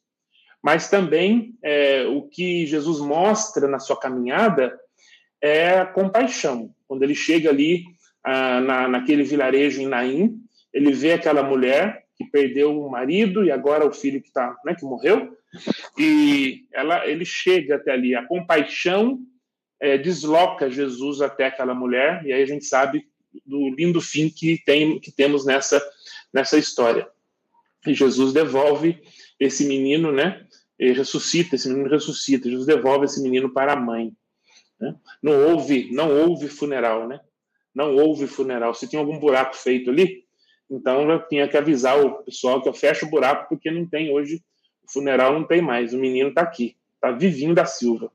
mas 0.63 0.91
também 0.91 1.55
é, 1.63 2.05
o 2.07 2.23
que 2.23 2.67
Jesus 2.67 2.99
mostra 2.99 3.69
na 3.69 3.79
sua 3.79 3.99
caminhada 3.99 4.77
é 5.41 5.79
a 5.79 5.87
compaixão. 5.87 6.75
Quando 6.89 7.03
ele 7.03 7.15
chega 7.15 7.51
ali 7.51 7.85
ah, 8.25 8.61
na, 8.61 8.89
naquele 8.89 9.23
vilarejo 9.23 9.81
em 9.81 9.87
Naim, 9.87 10.41
ele 10.73 10.93
vê 10.93 11.13
aquela 11.13 11.43
mulher 11.43 12.06
que 12.17 12.25
perdeu 12.25 12.81
o 12.81 12.91
marido 12.91 13.45
e 13.45 13.51
agora 13.51 13.87
o 13.87 13.93
filho 13.93 14.23
que 14.23 14.33
tá, 14.33 14.57
né, 14.65 14.75
que 14.75 14.85
morreu. 14.85 15.37
E 15.99 16.67
ela, 16.73 17.07
ele 17.07 17.25
chega 17.25 17.77
até 17.77 17.93
ali. 17.93 18.15
A 18.15 18.27
compaixão 18.27 19.21
é, 19.79 19.99
desloca 19.99 20.71
Jesus 20.71 21.21
até 21.21 21.47
aquela 21.47 21.75
mulher 21.75 22.25
e 22.25 22.33
aí 22.33 22.43
a 22.43 22.47
gente 22.47 22.65
sabe 22.65 23.07
do 23.45 23.69
lindo 23.75 24.01
fim 24.01 24.31
que 24.31 24.63
tem 24.65 24.99
que 24.99 25.13
temos 25.13 25.45
nessa 25.45 25.83
nessa 26.33 26.57
história. 26.57 27.07
E 27.87 27.93
Jesus 27.93 28.33
devolve 28.33 28.99
esse 29.39 29.67
menino, 29.67 30.11
né? 30.11 30.47
E 30.79 30.93
ressuscita 30.93 31.57
esse 31.57 31.69
menino 31.69 31.89
ressuscita. 31.89 32.49
Jesus 32.49 32.67
devolve 32.67 33.05
esse 33.05 33.23
menino 33.23 33.53
para 33.53 33.75
a 33.75 33.77
mãe. 33.77 34.13
Né? 34.81 34.95
Não 35.23 35.49
houve 35.49 35.91
não 35.93 36.11
houve 36.11 36.49
funeral, 36.49 37.07
né? 37.07 37.21
Não 37.75 37.95
houve 37.95 38.27
funeral. 38.27 38.75
Se 38.75 38.89
tinha 38.89 39.01
algum 39.01 39.19
buraco 39.19 39.55
feito 39.55 39.91
ali, 39.91 40.26
então 40.71 41.11
eu 41.11 41.27
tinha 41.27 41.49
que 41.49 41.57
avisar 41.57 41.99
o 42.05 42.23
pessoal 42.25 42.61
que 42.61 42.69
eu 42.69 42.75
fecho 42.75 43.07
o 43.07 43.11
buraco 43.11 43.49
porque 43.49 43.71
não 43.71 43.87
tem 43.87 44.11
hoje, 44.13 44.43
o 44.85 44.93
funeral 44.93 45.33
não 45.33 45.45
tem 45.45 45.61
mais, 45.61 45.93
o 45.95 45.99
menino 45.99 46.31
está 46.31 46.43
aqui, 46.43 46.77
está 46.95 47.11
vivinho 47.11 47.55
da 47.55 47.65
Silva. 47.65 48.11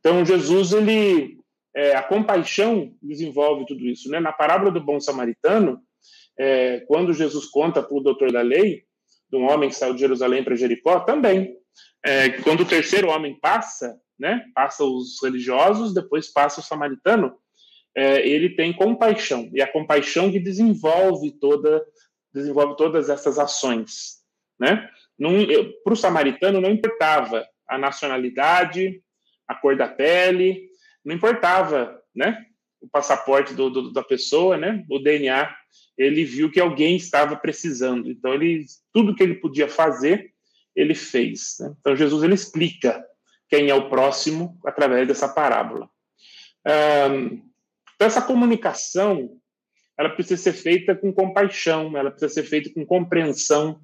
Então 0.00 0.24
Jesus, 0.24 0.72
ele, 0.72 1.38
é, 1.74 1.96
a 1.96 2.02
compaixão 2.02 2.94
desenvolve 3.02 3.66
tudo 3.66 3.84
isso. 3.86 4.10
Né? 4.10 4.20
Na 4.20 4.32
parábola 4.32 4.70
do 4.70 4.80
bom 4.80 5.00
samaritano, 5.00 5.80
é, 6.38 6.80
quando 6.80 7.12
Jesus 7.12 7.46
conta 7.46 7.82
para 7.82 7.96
o 7.96 8.00
doutor 8.00 8.30
da 8.30 8.42
lei, 8.42 8.84
de 9.30 9.36
um 9.36 9.50
homem 9.50 9.68
que 9.68 9.74
saiu 9.74 9.94
de 9.94 10.00
Jerusalém 10.00 10.42
para 10.42 10.56
Jericó, 10.56 11.00
também. 11.00 11.56
É, 12.04 12.30
quando 12.42 12.60
o 12.60 12.66
terceiro 12.66 13.08
homem 13.08 13.38
passa, 13.38 14.00
né, 14.18 14.44
passa 14.54 14.84
os 14.84 15.18
religiosos, 15.22 15.92
depois 15.92 16.32
passa 16.32 16.60
o 16.60 16.64
samaritano, 16.64 17.36
é, 17.98 18.26
ele 18.26 18.50
tem 18.50 18.72
compaixão 18.72 19.50
e 19.52 19.60
a 19.60 19.66
compaixão 19.66 20.30
que 20.30 20.38
desenvolve 20.38 21.32
toda 21.32 21.84
desenvolve 22.32 22.76
todas 22.76 23.08
essas 23.08 23.38
ações, 23.38 24.18
né? 24.60 24.88
Para 25.82 25.92
o 25.92 25.96
samaritano 25.96 26.60
não 26.60 26.70
importava 26.70 27.44
a 27.66 27.76
nacionalidade, 27.76 29.02
a 29.48 29.54
cor 29.54 29.76
da 29.76 29.88
pele, 29.88 30.68
não 31.04 31.16
importava, 31.16 32.00
né? 32.14 32.44
o 32.80 32.88
passaporte 32.88 33.54
do, 33.54 33.68
do, 33.68 33.92
da 33.92 34.04
pessoa, 34.04 34.56
né, 34.56 34.84
o 34.88 35.00
DNA, 35.00 35.52
ele 35.96 36.24
viu 36.24 36.48
que 36.48 36.60
alguém 36.60 36.94
estava 36.94 37.34
precisando. 37.36 38.08
Então, 38.08 38.32
ele, 38.32 38.64
tudo 38.92 39.14
que 39.16 39.22
ele 39.22 39.34
podia 39.34 39.68
fazer, 39.68 40.32
ele 40.76 40.94
fez. 40.94 41.56
Né? 41.58 41.74
Então, 41.80 41.96
Jesus 41.96 42.22
ele 42.22 42.34
explica 42.34 43.04
quem 43.48 43.68
é 43.68 43.74
o 43.74 43.88
próximo 43.88 44.56
através 44.64 45.08
dessa 45.08 45.28
parábola. 45.28 45.90
Um, 47.10 47.48
então, 47.98 48.06
essa 48.06 48.22
comunicação, 48.22 49.40
ela 49.98 50.10
precisa 50.10 50.40
ser 50.40 50.52
feita 50.52 50.94
com 50.94 51.12
compaixão, 51.12 51.96
ela 51.96 52.12
precisa 52.12 52.32
ser 52.32 52.44
feita 52.44 52.70
com 52.72 52.86
compreensão 52.86 53.80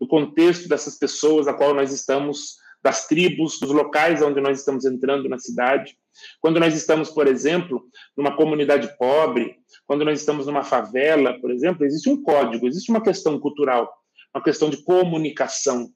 do 0.00 0.08
contexto 0.08 0.66
dessas 0.66 0.98
pessoas 0.98 1.46
a 1.46 1.52
qual 1.52 1.74
nós 1.74 1.92
estamos, 1.92 2.56
das 2.82 3.06
tribos, 3.06 3.60
dos 3.60 3.70
locais 3.70 4.22
onde 4.22 4.40
nós 4.40 4.60
estamos 4.60 4.86
entrando 4.86 5.28
na 5.28 5.38
cidade. 5.38 5.98
Quando 6.40 6.58
nós 6.58 6.74
estamos, 6.74 7.10
por 7.10 7.26
exemplo, 7.26 7.84
numa 8.16 8.34
comunidade 8.34 8.96
pobre, 8.96 9.56
quando 9.86 10.02
nós 10.02 10.18
estamos 10.18 10.46
numa 10.46 10.64
favela, 10.64 11.38
por 11.38 11.50
exemplo, 11.50 11.84
existe 11.84 12.08
um 12.08 12.22
código, 12.22 12.66
existe 12.66 12.90
uma 12.90 13.02
questão 13.02 13.38
cultural, 13.38 13.92
uma 14.34 14.42
questão 14.42 14.70
de 14.70 14.82
comunicação, 14.82 15.92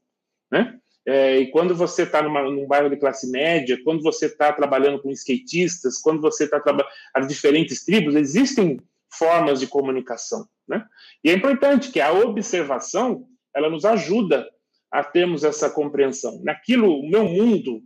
né? 0.51 0.79
É, 1.05 1.39
e 1.39 1.51
quando 1.51 1.75
você 1.75 2.05
está 2.05 2.23
num 2.23 2.67
bairro 2.67 2.89
de 2.89 2.97
classe 2.97 3.29
média, 3.31 3.79
quando 3.83 4.03
você 4.03 4.27
está 4.27 4.53
trabalhando 4.53 5.01
com 5.03 5.11
skatistas, 5.11 5.99
quando 5.99 6.21
você 6.21 6.45
está 6.45 6.61
trabalhando 6.61 6.91
as 7.13 7.27
diferentes 7.27 7.85
tribos, 7.85 8.15
existem 8.15 8.79
formas 9.11 9.61
de 9.61 9.67
comunicação, 9.67 10.49
né? 10.67 10.85
E 11.23 11.31
é 11.31 11.35
importante 11.35 11.91
que 11.91 12.01
a 12.01 12.13
observação 12.13 13.27
ela 13.55 13.69
nos 13.69 13.85
ajuda 13.85 14.49
a 14.91 15.03
termos 15.03 15.45
essa 15.45 15.69
compreensão. 15.69 16.41
Naquilo, 16.43 17.01
o 17.01 17.09
meu 17.09 17.25
mundo, 17.25 17.83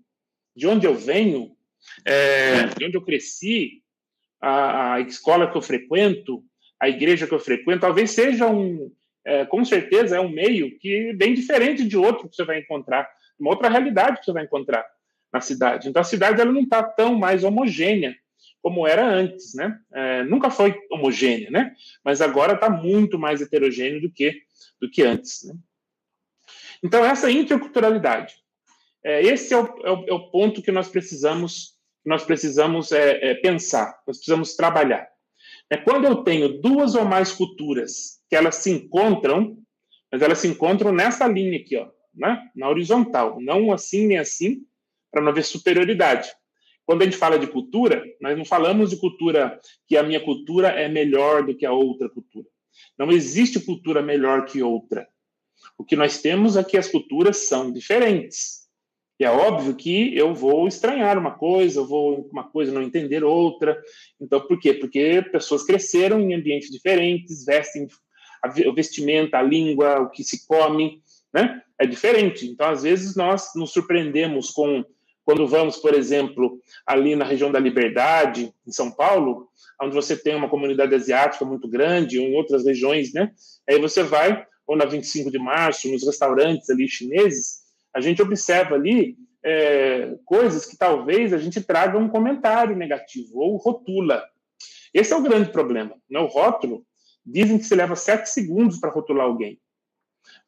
de 0.55 0.67
onde 0.67 0.87
eu 0.87 0.95
venho, 0.95 1.57
é, 2.05 2.67
de 2.67 2.85
onde 2.85 2.97
eu 2.97 3.03
cresci, 3.03 3.83
a, 4.41 4.95
a, 4.95 5.01
escola 5.01 5.51
que 5.51 5.57
eu 5.57 5.63
frequento, 5.63 6.45
a 6.79 6.89
igreja 6.89 7.27
que 7.27 7.35
eu 7.35 7.41
frequento, 7.41 7.81
talvez 7.81 8.11
seja 8.11 8.47
um, 8.47 8.93
é, 9.27 9.45
com 9.45 9.65
certeza, 9.65 10.17
é 10.17 10.21
um 10.21 10.29
meio 10.29 10.79
que 10.79 11.09
é 11.09 11.13
bem 11.13 11.35
diferente 11.35 11.85
de 11.85 11.97
outro 11.97 12.29
que 12.29 12.37
você 12.37 12.45
vai 12.45 12.61
encontrar, 12.61 13.11
uma 13.39 13.51
outra 13.51 13.69
realidade 13.69 14.21
que 14.21 14.25
você 14.25 14.33
vai 14.33 14.45
encontrar 14.45 14.87
na 15.33 15.41
cidade. 15.41 15.89
Então, 15.89 16.01
a 16.01 16.05
cidade 16.05 16.41
ela 16.41 16.53
não 16.53 16.63
está 16.63 16.83
tão 16.83 17.17
mais 17.17 17.43
homogênea 17.43 18.17
como 18.63 18.87
era 18.87 19.07
antes, 19.07 19.55
né? 19.55 19.79
É, 19.93 20.25
nunca 20.25 20.51
foi 20.51 20.77
homogênea, 20.91 21.51
né? 21.51 21.75
Mas 22.05 22.21
agora 22.21 22.55
está 22.55 22.71
muito 22.71 23.19
mais 23.19 23.41
heterogêneo 23.41 24.01
do 24.01 24.11
que 24.11 24.43
do 24.81 24.91
que 24.91 25.03
antes. 25.03 25.45
Né? 25.45 25.55
Então, 26.83 27.05
essa 27.05 27.31
interculturalidade, 27.31 28.35
é, 29.05 29.23
esse 29.23 29.55
é 29.55 29.57
o, 29.57 29.67
é, 29.85 29.91
o, 29.91 30.27
é 30.27 30.31
ponto 30.31 30.63
que 30.63 30.73
nós 30.73 30.89
precisamos, 30.89 31.75
nós 32.05 32.25
precisamos 32.25 32.93
é, 32.93 33.31
é, 33.31 33.35
pensar, 33.35 33.99
nós 34.07 34.19
precisamos 34.19 34.55
trabalhar. 34.55 35.09
É 35.71 35.77
quando 35.77 36.05
eu 36.05 36.17
tenho 36.23 36.61
duas 36.61 36.95
ou 36.95 37.05
mais 37.05 37.33
culturas 37.33 38.16
que 38.29 38.37
elas 38.37 38.57
se 38.57 38.71
encontram, 38.71 39.59
mas 40.11 40.23
elas 40.23 40.39
se 40.39 40.49
encontram 40.49 40.93
nessa 40.93 41.27
linha 41.27 41.59
aqui, 41.59 41.77
ó, 41.77 41.89
né? 42.15 42.43
na 42.55 42.69
horizontal, 42.69 43.41
não 43.41 43.73
assim 43.73 44.07
nem 44.07 44.19
assim, 44.19 44.65
para 45.11 45.23
não 45.23 45.31
haver 45.31 45.45
superioridade. 45.45 46.29
Quando 46.85 47.03
a 47.03 47.05
gente 47.05 47.17
fala 47.17 47.39
de 47.39 47.49
cultura, 47.49 48.05
nós 48.21 48.37
não 48.39 48.45
falamos 48.45 48.91
de 48.91 48.97
cultura 48.97 49.61
que 49.89 49.97
a 49.97 50.03
minha 50.03 50.21
cultura 50.21 50.69
é 50.69 50.89
melhor 50.89 51.45
do 51.45 51.55
que 51.55 51.67
a 51.67 51.73
outra 51.73 52.09
cultura. 52.09 52.47
Não 52.97 53.11
existe 53.11 53.59
cultura 53.59 54.01
melhor 54.03 54.45
que 54.45 54.63
outra. 54.63 55.09
O 55.77 55.85
que 55.85 55.97
nós 55.97 56.21
temos 56.21 56.57
é 56.57 56.63
que 56.63 56.77
as 56.77 56.89
culturas 56.89 57.49
são 57.49 57.73
diferentes. 57.73 58.67
E 59.19 59.25
é 59.25 59.31
óbvio 59.31 59.75
que 59.75 60.17
eu 60.17 60.35
vou 60.35 60.69
estranhar 60.69 61.19
uma 61.19 61.33
coisa, 61.33 61.81
eu 61.81 61.87
vou 61.87 62.29
uma 62.31 62.45
coisa 62.45 62.71
não 62.71 62.83
entender 62.83 63.25
outra. 63.25 63.83
Então, 64.21 64.41
por 64.47 64.61
quê? 64.61 64.75
Porque 64.75 65.23
pessoas 65.33 65.65
cresceram 65.65 66.21
em 66.21 66.35
ambientes 66.35 66.71
diferentes, 66.71 67.45
vestem 67.45 67.89
a 68.47 68.73
vestimenta, 68.73 69.39
a 69.39 69.43
língua, 69.43 70.01
o 70.01 70.11
que 70.11 70.25
se 70.25 70.47
come, 70.47 71.03
né? 71.33 71.63
É 71.79 71.87
diferente. 71.87 72.47
Então, 72.47 72.69
às 72.69 72.83
vezes 72.83 73.15
nós 73.15 73.51
nos 73.55 73.73
surpreendemos 73.73 74.51
com 74.51 74.85
quando 75.27 75.47
vamos, 75.47 75.77
por 75.77 75.93
exemplo, 75.93 76.61
ali 76.87 77.17
na 77.17 77.25
região 77.25 77.51
da 77.51 77.59
Liberdade, 77.59 78.55
em 78.65 78.71
São 78.71 78.93
Paulo, 78.93 79.49
onde 79.83 79.93
você 79.93 80.17
tem 80.17 80.37
uma 80.37 80.49
comunidade 80.49 80.95
asiática 80.95 81.45
muito 81.45 81.69
grande, 81.69 82.19
ou 82.19 82.27
em 82.27 82.37
outras 82.37 82.65
regiões, 82.65 83.13
né? 83.13 83.33
Aí 83.69 83.77
você 83.81 84.05
vai, 84.05 84.47
ou 84.65 84.77
na 84.77 84.85
25 84.85 85.29
de 85.29 85.39
março, 85.39 85.91
nos 85.91 86.07
restaurantes 86.07 86.71
ali 86.71 86.89
chineses, 86.89 87.65
a 87.93 88.01
gente 88.01 88.23
observa 88.23 88.77
ali 88.77 89.17
é, 89.45 90.17
coisas 90.25 90.65
que 90.65 90.77
talvez 90.77 91.33
a 91.33 91.39
gente 91.39 91.61
traga 91.61 91.99
um 91.99 92.09
comentário 92.09 92.77
negativo, 92.77 93.41
ou 93.41 93.57
rotula. 93.57 94.23
Esse 94.95 95.13
é 95.13 95.17
o 95.17 95.23
grande 95.23 95.51
problema. 95.51 95.97
Né? 96.09 96.21
O 96.21 96.27
rótulo, 96.27 96.87
dizem 97.27 97.59
que 97.59 97.65
se 97.65 97.75
leva 97.75 97.97
sete 97.97 98.31
segundos 98.31 98.79
para 98.79 98.91
rotular 98.91 99.27
alguém. 99.27 99.61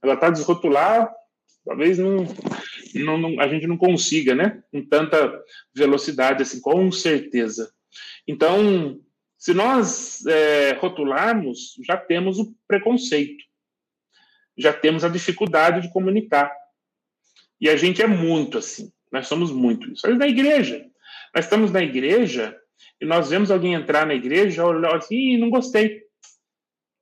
Ela 0.03 0.15
está 0.15 0.31
desrotular, 0.31 1.13
talvez 1.65 1.99
não, 1.99 2.25
não, 2.95 3.19
não, 3.19 3.41
a 3.41 3.49
gente 3.49 3.67
não 3.67 3.77
consiga, 3.77 4.35
né? 4.35 4.63
Com 4.71 4.85
tanta 4.85 5.43
velocidade, 5.75 6.43
assim, 6.43 6.61
com 6.61 6.91
certeza. 6.93 7.73
Então, 8.27 9.01
se 9.37 9.53
nós 9.55 10.25
é, 10.27 10.73
rotularmos, 10.75 11.75
já 11.85 11.97
temos 11.97 12.39
o 12.39 12.55
preconceito, 12.67 13.45
já 14.57 14.73
temos 14.73 15.05
a 15.05 15.09
dificuldade 15.09 15.81
de 15.81 15.93
comunicar. 15.93 16.53
E 17.61 17.69
a 17.69 17.77
gente 17.77 18.03
é 18.03 18.07
muito 18.07 18.59
assim, 18.59 18.93
nós 19.11 19.27
somos 19.27 19.51
muito 19.51 19.91
isso. 19.91 20.03
Mas 20.07 20.19
na 20.19 20.29
igreja, 20.29 20.85
nós 21.35 21.45
estamos 21.45 21.73
na 21.73 21.83
igreja 21.83 22.57
e 23.01 23.05
nós 23.05 23.31
vemos 23.31 23.51
alguém 23.51 23.75
entrar 23.75 24.07
na 24.07 24.15
igreja, 24.15 24.65
olhar 24.65 24.97
assim, 24.97 25.37
não 25.37 25.51
gostei. 25.51 26.08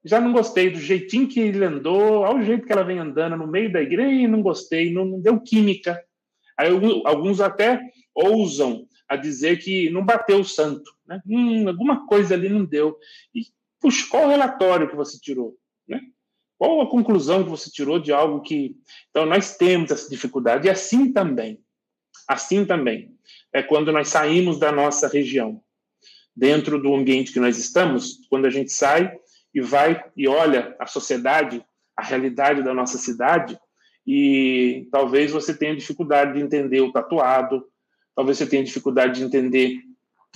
Já 0.07 0.21
não 0.21 0.33
gostei 0.33 0.71
do 0.71 0.79
jeitinho 0.79 1.27
que 1.27 1.41
ele 1.41 1.65
andou, 1.65 2.25
ao 2.25 2.41
jeito 2.41 2.65
que 2.65 2.73
ela 2.73 2.85
vem 2.85 3.01
andando 3.01 3.37
no 3.37 3.47
meio 3.47 3.73
da 3.73 3.83
igreja, 3.83 4.29
não 4.29 4.41
gostei, 4.41 4.93
não, 4.93 5.05
não 5.05 5.21
deu 5.21 5.41
química. 5.41 6.01
Aí 6.57 6.69
alguns 7.05 7.41
até 7.41 7.81
ousam 8.15 8.87
a 9.09 9.17
dizer 9.17 9.59
que 9.59 9.91
não 9.91 10.05
bateu 10.05 10.39
o 10.39 10.45
santo. 10.45 10.91
Né? 11.05 11.21
Hum, 11.27 11.69
alguma 11.69 12.07
coisa 12.07 12.35
ali 12.35 12.49
não 12.49 12.65
deu. 12.65 12.97
E, 13.35 13.47
puxa, 13.81 14.07
qual 14.09 14.27
o 14.27 14.29
relatório 14.29 14.89
que 14.89 14.95
você 14.95 15.19
tirou? 15.19 15.57
Né? 15.89 16.01
Qual 16.57 16.81
a 16.81 16.89
conclusão 16.89 17.43
que 17.43 17.51
você 17.51 17.69
tirou 17.69 17.99
de 17.99 18.13
algo 18.13 18.43
que. 18.43 18.77
Então, 19.11 19.27
nós 19.27 19.57
temos 19.57 19.91
essa 19.91 20.09
dificuldade, 20.09 20.69
e 20.69 20.71
assim 20.71 21.13
também. 21.13 21.61
Assim 22.29 22.65
também. 22.65 23.13
É 23.53 23.61
quando 23.61 23.91
nós 23.91 24.09
saímos 24.09 24.59
da 24.61 24.71
nossa 24.71 25.09
região, 25.09 25.61
dentro 26.35 26.81
do 26.81 26.95
ambiente 26.95 27.33
que 27.33 27.41
nós 27.41 27.59
estamos, 27.59 28.21
quando 28.29 28.47
a 28.47 28.51
gente 28.51 28.71
sai 28.71 29.13
e 29.57 29.61
vai 29.63 30.05
e 30.15 30.29
olha 30.29 30.77
a 30.79 30.87
sociedade, 30.87 31.65
a 31.97 32.05
realidade 32.05 32.63
da 32.63 32.75
nossa 32.75 32.99
cidade, 32.99 33.59
e 34.07 34.87
talvez 34.93 35.33
você 35.33 35.57
tenha 35.57 35.75
dificuldade 35.75 36.35
de 36.35 36.45
entender 36.45 36.83
o 36.83 36.93
tatuado, 36.93 37.67
talvez 38.15 38.37
você 38.37 38.47
tenha 38.47 38.63
dificuldade 38.63 39.19
de 39.19 39.25
entender 39.25 39.79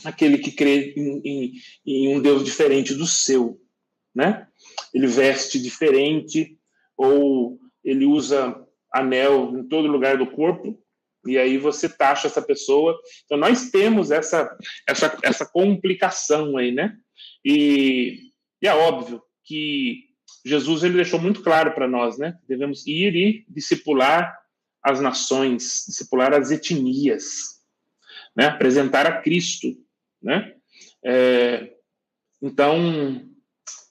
aquele 0.07 0.39
que 0.39 0.51
crê 0.51 0.95
em, 0.97 1.21
em, 1.23 1.53
em, 1.87 2.17
um 2.17 2.23
Deus 2.23 2.43
diferente 2.43 2.95
do 2.95 3.07
seu, 3.07 3.61
né? 4.15 4.49
Ele 4.95 5.07
veste 5.07 5.61
diferente 5.61 6.57
ou 6.97 7.59
ele 7.85 8.07
usa 8.07 8.59
anel 8.91 9.55
em 9.55 9.69
todo 9.69 9.87
lugar 9.87 10.17
do 10.17 10.31
corpo 10.31 10.83
e 11.27 11.37
aí 11.37 11.59
você 11.59 11.91
taxa 11.91 12.27
essa 12.27 12.41
pessoa. 12.41 12.99
Então 13.27 13.37
nós 13.37 13.71
temos 13.71 14.11
essa 14.11 14.57
essa 14.89 15.19
essa 15.23 15.45
complicação 15.45 16.57
aí, 16.57 16.73
né? 16.73 16.97
E, 17.45 18.30
e 18.63 18.67
é 18.67 18.75
óbvio 18.75 19.23
que 19.45 20.05
Jesus 20.45 20.83
ele 20.83 20.95
deixou 20.95 21.21
muito 21.21 21.43
claro 21.43 21.73
para 21.73 21.89
nós, 21.89 22.19
né? 22.19 22.39
Devemos 22.49 22.87
ir 22.87 23.15
e 23.15 23.45
discipular 23.49 24.39
as 24.83 25.01
nações, 25.01 25.85
discipular 25.87 26.33
as 26.33 26.51
etnias, 26.51 27.61
né? 28.37 28.47
Apresentar 28.47 29.07
a 29.07 29.21
Cristo 29.21 29.77
né? 30.23 30.55
É, 31.05 31.71
então, 32.43 33.23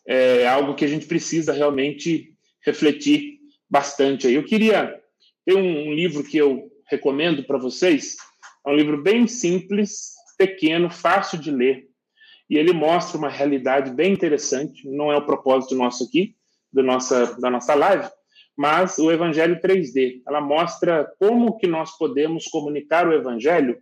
é 0.08 0.48
algo 0.48 0.76
que 0.76 0.86
a 0.86 0.88
gente 0.88 1.08
precisa 1.08 1.54
realmente 1.54 2.34
refletir 2.64 3.40
bastante. 3.70 4.28
Aí. 4.28 4.36
Eu 4.36 4.46
queria 4.46 5.00
ter 5.46 5.56
um, 5.56 5.90
um 5.90 5.94
livro 5.94 6.24
que 6.24 6.38
eu 6.38 6.70
recomendo 6.88 7.44
para 7.44 7.58
vocês, 7.58 8.18
é 8.66 8.70
um 8.70 8.76
livro 8.76 9.02
bem 9.02 9.28
simples, 9.28 10.14
pequeno, 10.38 10.90
fácil 10.90 11.38
de 11.38 11.52
ler, 11.52 11.89
e 12.50 12.58
ele 12.58 12.74
mostra 12.74 13.18
uma 13.18 13.30
realidade 13.30 13.92
bem 13.92 14.12
interessante, 14.12 14.90
não 14.90 15.12
é 15.12 15.18
o 15.18 15.26
propósito 15.26 15.76
nosso 15.76 16.06
aqui, 16.06 16.36
do 16.72 16.82
nossa, 16.82 17.40
da 17.40 17.50
nossa 17.50 17.76
live, 17.76 18.10
mas 18.58 18.98
o 18.98 19.12
Evangelho 19.12 19.62
3D. 19.62 20.22
Ela 20.28 20.42
mostra 20.42 21.06
como 21.20 21.58
que 21.58 21.68
nós 21.68 21.98
podemos 21.98 22.46
comunicar 22.46 23.08
o 23.08 23.14
Evangelho 23.14 23.80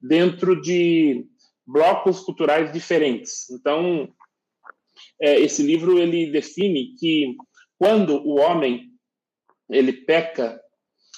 dentro 0.00 0.60
de 0.60 1.26
blocos 1.66 2.20
culturais 2.20 2.72
diferentes. 2.72 3.50
Então, 3.50 4.08
é, 5.20 5.40
esse 5.40 5.62
livro 5.62 5.98
ele 5.98 6.30
define 6.30 6.94
que 6.98 7.36
quando 7.78 8.16
o 8.26 8.38
homem 8.38 8.90
ele 9.68 9.92
peca, 9.92 10.60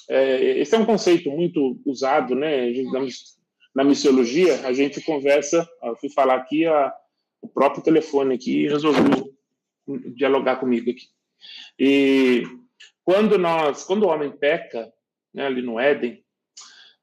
é, 0.08 0.58
esse 0.58 0.74
é 0.74 0.78
um 0.78 0.86
conceito 0.86 1.30
muito 1.30 1.78
usado, 1.84 2.34
né? 2.34 2.70
Digamos, 2.72 3.37
na 3.78 3.84
missiologia, 3.84 4.66
a 4.66 4.72
gente 4.72 5.00
conversa, 5.00 5.64
eu 5.84 5.94
fui 5.94 6.10
falar 6.10 6.34
aqui, 6.34 6.66
a, 6.66 6.92
o 7.40 7.46
próprio 7.46 7.80
telefone 7.80 8.34
aqui 8.34 8.66
resolveu 8.66 9.32
dialogar 10.16 10.56
comigo 10.56 10.90
aqui. 10.90 11.06
E 11.78 12.42
quando 13.04 13.38
nós, 13.38 13.84
quando 13.84 14.02
o 14.02 14.08
homem 14.08 14.32
peca, 14.32 14.92
né, 15.32 15.46
ali 15.46 15.62
no 15.62 15.78
Éden, 15.78 16.24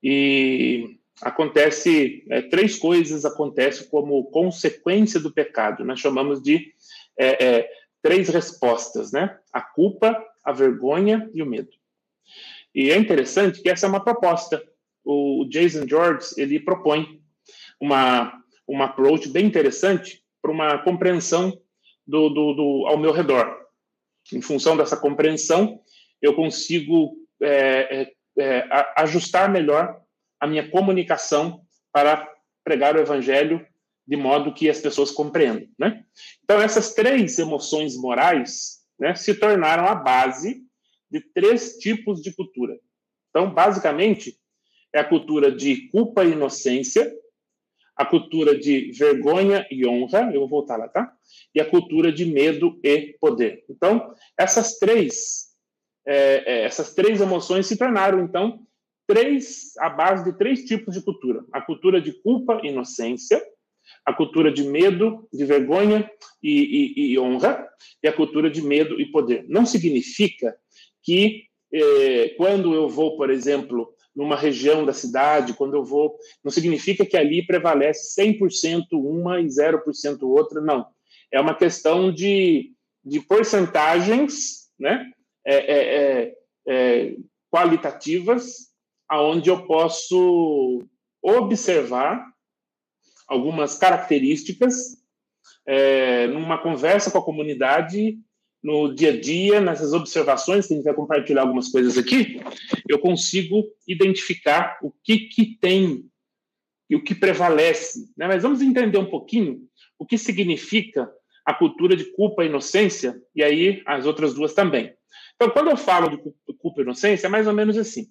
e 0.03 0.99
acontece 1.21 2.25
é, 2.29 2.41
três 2.41 2.77
coisas 2.77 3.23
acontecem 3.23 3.87
como 3.87 4.25
consequência 4.25 5.17
do 5.17 5.31
pecado. 5.31 5.85
Nós 5.85 6.01
chamamos 6.01 6.43
de 6.43 6.73
é, 7.17 7.45
é, 7.45 7.69
três 8.01 8.27
respostas, 8.27 9.13
né? 9.13 9.39
A 9.53 9.61
culpa, 9.61 10.21
a 10.43 10.51
vergonha 10.51 11.31
e 11.33 11.41
o 11.41 11.45
medo. 11.45 11.71
E 12.75 12.91
é 12.91 12.97
interessante 12.97 13.61
que 13.61 13.69
essa 13.69 13.85
é 13.85 13.89
uma 13.89 14.03
proposta. 14.03 14.61
O 15.05 15.45
Jason 15.45 15.87
George 15.87 16.33
ele 16.37 16.59
propõe 16.59 17.21
uma 17.79 18.41
uma 18.67 18.85
approach 18.85 19.29
bem 19.29 19.45
interessante 19.45 20.23
para 20.41 20.51
uma 20.51 20.77
compreensão 20.79 21.51
do, 22.05 22.29
do, 22.29 22.53
do, 22.53 22.87
ao 22.87 22.97
meu 22.97 23.11
redor. 23.11 23.65
Em 24.33 24.41
função 24.41 24.75
dessa 24.75 24.97
compreensão, 24.97 25.79
eu 26.21 26.35
consigo 26.35 27.15
é, 27.41 28.01
é, 28.01 28.11
é 28.39 28.67
ajustar 28.97 29.51
melhor 29.51 30.01
a 30.39 30.47
minha 30.47 30.69
comunicação 30.69 31.61
para 31.91 32.27
pregar 32.63 32.95
o 32.95 32.99
evangelho 32.99 33.65
de 34.07 34.15
modo 34.15 34.53
que 34.53 34.69
as 34.69 34.79
pessoas 34.79 35.09
compreendam, 35.11 35.67
né? 35.79 36.03
Então 36.43 36.61
essas 36.61 36.93
três 36.93 37.39
emoções 37.39 37.95
morais, 37.97 38.83
né, 38.99 39.15
se 39.15 39.33
tornaram 39.33 39.87
a 39.87 39.95
base 39.95 40.63
de 41.09 41.21
três 41.33 41.77
tipos 41.77 42.21
de 42.21 42.33
cultura. 42.33 42.77
Então, 43.29 43.51
basicamente, 43.51 44.37
é 44.95 44.99
a 44.99 45.03
cultura 45.03 45.51
de 45.51 45.89
culpa 45.89 46.23
e 46.23 46.31
inocência, 46.31 47.13
a 47.97 48.05
cultura 48.05 48.57
de 48.57 48.93
vergonha 48.93 49.67
e 49.69 49.85
honra, 49.85 50.31
eu 50.33 50.39
vou 50.39 50.47
voltar 50.47 50.77
lá, 50.77 50.87
tá? 50.87 51.13
E 51.53 51.59
a 51.59 51.69
cultura 51.69 52.13
de 52.13 52.25
medo 52.25 52.79
e 52.81 53.17
poder. 53.19 53.65
Então, 53.69 54.13
essas 54.37 54.79
três, 54.79 55.47
é, 56.07 56.43
é, 56.45 56.63
essas 56.63 56.93
três 56.93 57.19
emoções 57.19 57.67
se 57.67 57.75
tornaram, 57.75 58.21
então, 58.21 58.65
três, 59.05 59.75
a 59.79 59.89
base 59.89 60.23
de 60.23 60.37
três 60.37 60.63
tipos 60.63 60.95
de 60.95 61.01
cultura: 61.01 61.43
a 61.51 61.61
cultura 61.61 61.99
de 61.99 62.13
culpa 62.21 62.61
e 62.63 62.69
inocência, 62.69 63.43
a 64.05 64.13
cultura 64.13 64.49
de 64.49 64.63
medo, 64.63 65.27
de 65.31 65.43
vergonha 65.43 66.09
e, 66.41 66.93
e, 66.95 67.11
e 67.11 67.19
honra, 67.19 67.67
e 68.01 68.07
a 68.07 68.13
cultura 68.13 68.49
de 68.49 68.61
medo 68.61 68.99
e 68.99 69.11
poder. 69.11 69.43
Não 69.49 69.65
significa 69.65 70.55
que 71.03 71.43
eh, 71.73 72.33
quando 72.37 72.73
eu 72.73 72.87
vou, 72.87 73.17
por 73.17 73.29
exemplo, 73.29 73.94
numa 74.15 74.35
região 74.35 74.85
da 74.85 74.93
cidade, 74.93 75.53
quando 75.53 75.75
eu 75.75 75.83
vou, 75.83 76.17
não 76.43 76.51
significa 76.51 77.05
que 77.05 77.17
ali 77.17 77.45
prevalece 77.45 78.21
100% 78.21 78.85
uma 78.93 79.41
e 79.41 79.45
0% 79.45 80.21
outra, 80.23 80.61
não. 80.61 80.87
É 81.31 81.39
uma 81.39 81.53
questão 81.53 82.13
de, 82.13 82.71
de 83.03 83.19
porcentagens 83.19 84.69
né, 84.79 85.11
é, 85.45 85.55
é, 85.55 85.95
é, 85.95 86.35
é 86.67 87.15
qualitativas, 87.51 88.71
aonde 89.07 89.49
eu 89.49 89.65
posso 89.65 90.83
observar 91.21 92.25
algumas 93.27 93.77
características 93.77 95.03
é, 95.65 96.27
numa 96.27 96.61
conversa 96.61 97.09
com 97.09 97.17
a 97.17 97.25
comunidade 97.25 98.17
no 98.65 98.91
dia 98.91 99.11
a 99.11 99.21
dia, 99.21 99.61
nessas 99.61 99.93
observações, 99.93 100.65
que 100.65 100.73
a 100.73 100.77
gente 100.77 100.85
vai 100.85 100.93
compartilhar 100.95 101.43
algumas 101.43 101.69
coisas 101.69 101.99
aqui, 101.99 102.41
eu 102.89 102.97
consigo 102.97 103.63
identificar 103.87 104.79
o 104.81 104.91
que, 105.03 105.19
que 105.19 105.55
tem 105.61 106.03
e 106.89 106.95
o 106.95 107.03
que 107.03 107.13
prevalece. 107.13 108.09
Né? 108.17 108.27
Mas 108.27 108.41
vamos 108.41 108.63
entender 108.63 108.97
um 108.97 109.05
pouquinho 109.05 109.61
o 109.99 110.05
que 110.05 110.17
significa 110.17 111.07
a 111.45 111.53
cultura 111.53 111.95
de 111.95 112.05
culpa 112.05 112.43
e 112.43 112.47
inocência, 112.47 113.21
e 113.35 113.43
aí 113.43 113.83
as 113.85 114.07
outras 114.07 114.33
duas 114.33 114.55
também. 114.55 114.91
Então, 115.35 115.51
quando 115.51 115.69
eu 115.69 115.77
falo 115.77 116.09
de 116.09 116.17
culpa 116.57 116.81
e 116.81 116.83
inocência, 116.83 117.27
é 117.27 117.29
mais 117.29 117.45
ou 117.45 117.53
menos 117.53 117.77
assim. 117.77 118.07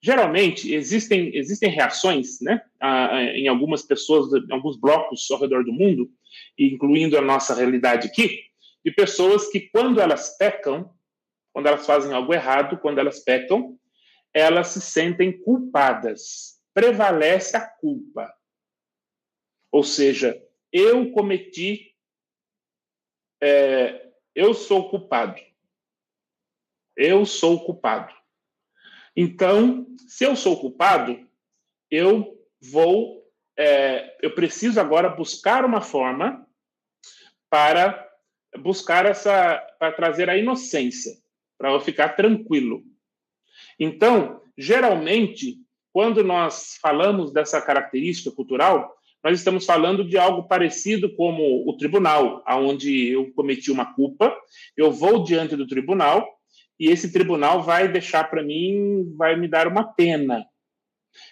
Geralmente, 0.00 0.72
existem, 0.72 1.34
existem 1.34 1.68
reações 1.68 2.40
né, 2.40 2.62
em 3.34 3.48
algumas 3.48 3.82
pessoas, 3.82 4.32
em 4.32 4.52
alguns 4.52 4.78
blocos 4.78 5.28
ao 5.32 5.40
redor 5.40 5.64
do 5.64 5.72
mundo, 5.72 6.08
incluindo 6.56 7.18
a 7.18 7.22
nossa 7.22 7.56
realidade 7.56 8.06
aqui, 8.06 8.45
de 8.86 8.92
pessoas 8.92 9.48
que, 9.48 9.68
quando 9.70 10.00
elas 10.00 10.38
pecam, 10.38 10.96
quando 11.52 11.66
elas 11.66 11.84
fazem 11.84 12.12
algo 12.12 12.32
errado, 12.32 12.78
quando 12.78 13.00
elas 13.00 13.18
pecam, 13.18 13.76
elas 14.32 14.68
se 14.68 14.80
sentem 14.80 15.42
culpadas. 15.42 16.62
Prevalece 16.72 17.56
a 17.56 17.68
culpa. 17.68 18.32
Ou 19.72 19.82
seja, 19.82 20.40
eu 20.72 21.10
cometi, 21.10 21.96
é, 23.42 24.08
eu 24.32 24.54
sou 24.54 24.88
culpado. 24.88 25.42
Eu 26.96 27.26
sou 27.26 27.66
culpado. 27.66 28.14
Então, 29.16 29.84
se 30.06 30.22
eu 30.22 30.36
sou 30.36 30.60
culpado, 30.60 31.28
eu 31.90 32.40
vou, 32.62 33.28
é, 33.58 34.16
eu 34.24 34.32
preciso 34.32 34.78
agora 34.78 35.08
buscar 35.08 35.64
uma 35.64 35.80
forma 35.80 36.48
para 37.50 38.05
buscar 38.58 39.06
essa, 39.06 39.58
para 39.78 39.92
trazer 39.92 40.28
a 40.28 40.36
inocência, 40.36 41.12
para 41.58 41.72
eu 41.72 41.80
ficar 41.80 42.10
tranquilo. 42.10 42.82
Então, 43.78 44.40
geralmente, 44.56 45.58
quando 45.92 46.22
nós 46.22 46.78
falamos 46.80 47.32
dessa 47.32 47.60
característica 47.60 48.30
cultural, 48.30 48.94
nós 49.22 49.38
estamos 49.38 49.64
falando 49.64 50.04
de 50.04 50.16
algo 50.16 50.46
parecido 50.46 51.14
como 51.16 51.68
o 51.68 51.76
tribunal, 51.76 52.42
aonde 52.46 53.08
eu 53.08 53.32
cometi 53.32 53.70
uma 53.70 53.92
culpa, 53.94 54.32
eu 54.76 54.92
vou 54.92 55.24
diante 55.24 55.56
do 55.56 55.66
tribunal 55.66 56.26
e 56.78 56.88
esse 56.88 57.12
tribunal 57.12 57.62
vai 57.62 57.88
deixar 57.88 58.30
para 58.30 58.42
mim, 58.42 59.12
vai 59.16 59.34
me 59.36 59.48
dar 59.48 59.66
uma 59.66 59.84
pena. 59.84 60.46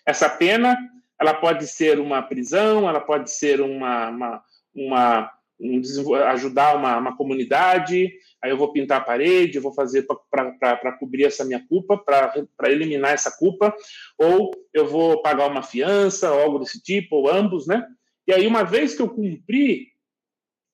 Essa 0.06 0.28
pena, 0.28 0.76
ela 1.20 1.34
pode 1.34 1.66
ser 1.66 2.00
uma 2.00 2.22
prisão, 2.22 2.88
ela 2.88 3.00
pode 3.00 3.30
ser 3.30 3.60
uma, 3.60 4.08
uma, 4.08 4.42
uma 4.74 5.30
um, 5.60 6.14
ajudar 6.26 6.76
uma, 6.76 6.98
uma, 6.98 7.16
comunidade, 7.16 8.12
aí 8.42 8.50
eu 8.50 8.56
vou 8.56 8.72
pintar 8.72 9.00
a 9.00 9.04
parede, 9.04 9.58
vou 9.58 9.72
fazer 9.72 10.06
para 10.30 10.92
cobrir 10.98 11.24
essa 11.24 11.44
minha 11.44 11.64
culpa, 11.66 11.96
para 11.96 12.70
eliminar 12.70 13.12
essa 13.12 13.30
culpa, 13.36 13.74
ou 14.18 14.50
eu 14.72 14.86
vou 14.86 15.22
pagar 15.22 15.46
uma 15.46 15.62
fiança, 15.62 16.28
algo 16.28 16.58
desse 16.58 16.82
tipo, 16.82 17.16
ou 17.16 17.30
ambos, 17.30 17.66
né? 17.66 17.86
E 18.26 18.32
aí, 18.32 18.46
uma 18.46 18.64
vez 18.64 18.94
que 18.94 19.02
eu 19.02 19.08
cumpri 19.08 19.92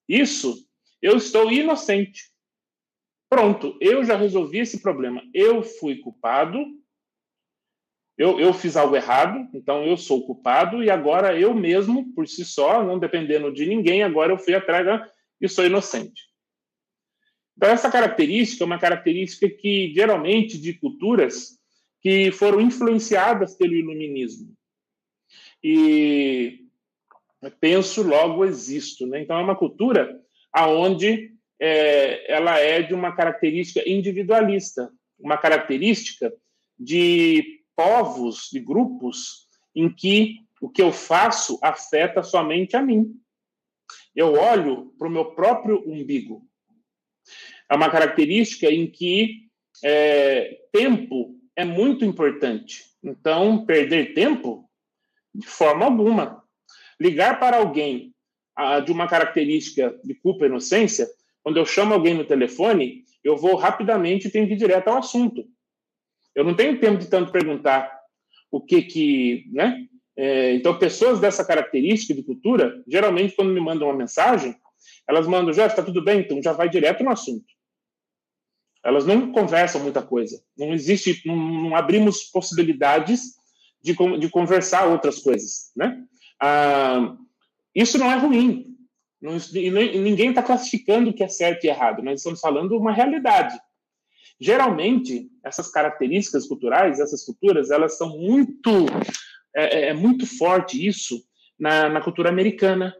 isso, 0.08 0.66
eu 1.02 1.16
estou 1.16 1.50
inocente. 1.50 2.30
Pronto, 3.28 3.76
eu 3.80 4.04
já 4.04 4.16
resolvi 4.16 4.58
esse 4.58 4.80
problema. 4.80 5.22
Eu 5.32 5.62
fui 5.62 5.96
culpado, 5.96 6.58
eu, 8.20 8.38
eu 8.38 8.52
fiz 8.52 8.76
algo 8.76 8.94
errado, 8.94 9.48
então 9.54 9.82
eu 9.82 9.96
sou 9.96 10.26
culpado, 10.26 10.84
e 10.84 10.90
agora 10.90 11.40
eu 11.40 11.54
mesmo, 11.54 12.12
por 12.12 12.28
si 12.28 12.44
só, 12.44 12.84
não 12.84 12.98
dependendo 12.98 13.50
de 13.50 13.64
ninguém, 13.64 14.02
agora 14.02 14.30
eu 14.30 14.38
fui 14.38 14.52
atrás 14.52 15.08
e 15.40 15.48
sou 15.48 15.64
inocente. 15.64 16.28
Então, 17.56 17.70
essa 17.70 17.90
característica 17.90 18.62
é 18.62 18.66
uma 18.66 18.78
característica 18.78 19.48
que, 19.48 19.90
geralmente, 19.94 20.60
de 20.60 20.74
culturas 20.74 21.58
que 22.02 22.30
foram 22.30 22.60
influenciadas 22.60 23.56
pelo 23.56 23.72
iluminismo. 23.72 24.52
E 25.64 26.66
penso, 27.58 28.02
logo 28.02 28.44
existo. 28.44 29.06
Né? 29.06 29.22
Então, 29.22 29.38
é 29.38 29.42
uma 29.42 29.56
cultura 29.56 30.20
aonde 30.52 31.32
é, 31.58 32.30
ela 32.30 32.58
é 32.58 32.82
de 32.82 32.92
uma 32.92 33.16
característica 33.16 33.82
individualista, 33.88 34.90
uma 35.18 35.38
característica 35.38 36.30
de 36.78 37.59
povos, 37.80 38.50
de 38.52 38.60
grupos, 38.60 39.48
em 39.74 39.88
que 39.88 40.40
o 40.60 40.68
que 40.68 40.82
eu 40.82 40.92
faço 40.92 41.58
afeta 41.62 42.22
somente 42.22 42.76
a 42.76 42.82
mim. 42.82 43.18
Eu 44.14 44.34
olho 44.34 44.92
para 44.98 45.08
o 45.08 45.10
meu 45.10 45.34
próprio 45.34 45.82
umbigo. 45.90 46.46
É 47.70 47.74
uma 47.74 47.90
característica 47.90 48.70
em 48.70 48.86
que 48.86 49.46
é, 49.82 50.60
tempo 50.70 51.40
é 51.56 51.64
muito 51.64 52.04
importante. 52.04 52.84
Então, 53.02 53.64
perder 53.64 54.12
tempo, 54.12 54.68
de 55.34 55.46
forma 55.46 55.86
alguma. 55.86 56.44
Ligar 57.00 57.40
para 57.40 57.56
alguém 57.56 58.14
a, 58.54 58.80
de 58.80 58.92
uma 58.92 59.08
característica 59.08 59.98
de 60.04 60.14
culpa 60.16 60.44
e 60.44 60.48
inocência, 60.48 61.08
quando 61.42 61.56
eu 61.56 61.64
chamo 61.64 61.94
alguém 61.94 62.12
no 62.12 62.26
telefone, 62.26 63.06
eu 63.24 63.38
vou 63.38 63.56
rapidamente 63.56 64.28
e 64.28 64.30
tenho 64.30 64.46
que 64.46 64.52
ir 64.52 64.58
direto 64.58 64.88
ao 64.88 64.98
assunto. 64.98 65.48
Eu 66.34 66.44
não 66.44 66.54
tenho 66.54 66.78
tempo 66.78 66.98
de 66.98 67.08
tanto 67.08 67.32
perguntar 67.32 67.90
o 68.50 68.60
que 68.60 68.82
que, 68.82 69.44
né? 69.52 69.86
É, 70.16 70.54
então, 70.54 70.78
pessoas 70.78 71.18
dessa 71.20 71.44
característica 71.44 72.12
de 72.12 72.22
cultura, 72.22 72.82
geralmente, 72.86 73.34
quando 73.34 73.52
me 73.52 73.60
mandam 73.60 73.88
uma 73.88 73.96
mensagem, 73.96 74.54
elas 75.08 75.26
mandam, 75.26 75.52
já 75.52 75.66
está 75.66 75.82
tudo 75.82 76.02
bem, 76.04 76.20
então 76.20 76.42
já 76.42 76.52
vai 76.52 76.68
direto 76.68 77.02
no 77.02 77.10
assunto. 77.10 77.46
Elas 78.84 79.06
não 79.06 79.32
conversam 79.32 79.82
muita 79.82 80.02
coisa. 80.02 80.42
Não 80.56 80.72
existe, 80.72 81.22
não, 81.26 81.36
não 81.36 81.76
abrimos 81.76 82.24
possibilidades 82.24 83.34
de, 83.82 83.94
de 84.18 84.28
conversar 84.28 84.86
outras 84.86 85.20
coisas, 85.20 85.70
né? 85.76 86.02
Ah, 86.40 87.16
isso 87.74 87.98
não 87.98 88.10
é 88.10 88.16
ruim. 88.16 88.76
Não, 89.20 89.36
e 89.54 89.70
ninguém 89.98 90.30
está 90.30 90.42
classificando 90.42 91.10
o 91.10 91.14
que 91.14 91.22
é 91.22 91.28
certo 91.28 91.64
e 91.64 91.68
errado. 91.68 92.02
Nós 92.02 92.20
estamos 92.20 92.40
falando 92.40 92.76
uma 92.76 92.92
realidade. 92.92 93.58
Geralmente, 94.40 95.28
essas 95.44 95.70
características 95.70 96.46
culturais, 96.46 96.98
essas 96.98 97.24
culturas, 97.24 97.70
elas 97.70 97.98
são 97.98 98.16
muito, 98.18 98.86
é, 99.54 99.80
é, 99.80 99.88
é 99.88 99.94
muito 99.94 100.26
forte 100.26 100.86
isso 100.86 101.22
na, 101.58 101.88
na 101.88 102.00
cultura 102.00 102.30
americana, 102.30 102.94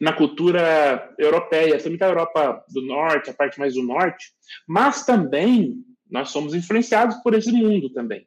na 0.00 0.12
cultura 0.12 1.14
europeia, 1.18 1.78
também 1.78 1.98
da 1.98 2.08
Europa 2.08 2.64
do 2.70 2.82
Norte, 2.82 3.30
a 3.30 3.34
parte 3.34 3.58
mais 3.58 3.74
do 3.74 3.82
Norte, 3.82 4.32
mas 4.66 5.04
também 5.04 5.84
nós 6.10 6.30
somos 6.30 6.54
influenciados 6.54 7.16
por 7.16 7.34
esse 7.34 7.52
mundo 7.52 7.90
também. 7.90 8.26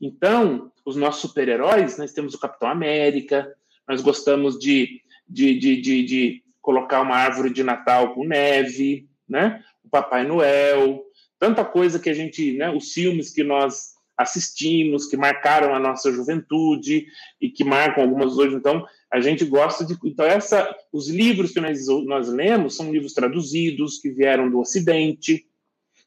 Então, 0.00 0.72
os 0.84 0.96
nossos 0.96 1.22
super-heróis, 1.22 1.98
nós 1.98 2.12
temos 2.12 2.34
o 2.34 2.40
Capitão 2.40 2.68
América, 2.68 3.52
nós 3.86 4.00
gostamos 4.00 4.58
de, 4.58 5.02
de, 5.28 5.58
de, 5.58 5.80
de, 5.80 6.04
de 6.04 6.42
colocar 6.60 7.00
uma 7.00 7.16
árvore 7.16 7.50
de 7.50 7.62
Natal 7.62 8.14
com 8.14 8.24
neve, 8.24 9.08
né? 9.28 9.62
O 9.84 9.88
Papai 9.88 10.26
Noel, 10.26 11.02
tanta 11.38 11.64
coisa 11.64 11.98
que 11.98 12.10
a 12.10 12.14
gente, 12.14 12.52
né, 12.52 12.70
os 12.70 12.92
filmes 12.92 13.30
que 13.30 13.44
nós 13.44 13.98
assistimos, 14.18 15.06
que 15.06 15.16
marcaram 15.16 15.72
a 15.72 15.78
nossa 15.78 16.10
juventude 16.10 17.06
e 17.40 17.48
que 17.48 17.62
marcam 17.62 18.02
algumas 18.02 18.36
hoje. 18.36 18.56
Então, 18.56 18.84
a 19.12 19.20
gente 19.20 19.44
gosta 19.44 19.84
de. 19.84 19.96
Então, 20.04 20.26
essa, 20.26 20.76
os 20.92 21.08
livros 21.08 21.52
que 21.52 21.60
nós, 21.60 21.86
nós 22.04 22.28
lemos 22.28 22.76
são 22.76 22.92
livros 22.92 23.12
traduzidos, 23.12 23.98
que 23.98 24.10
vieram 24.10 24.50
do 24.50 24.58
Ocidente. 24.58 25.46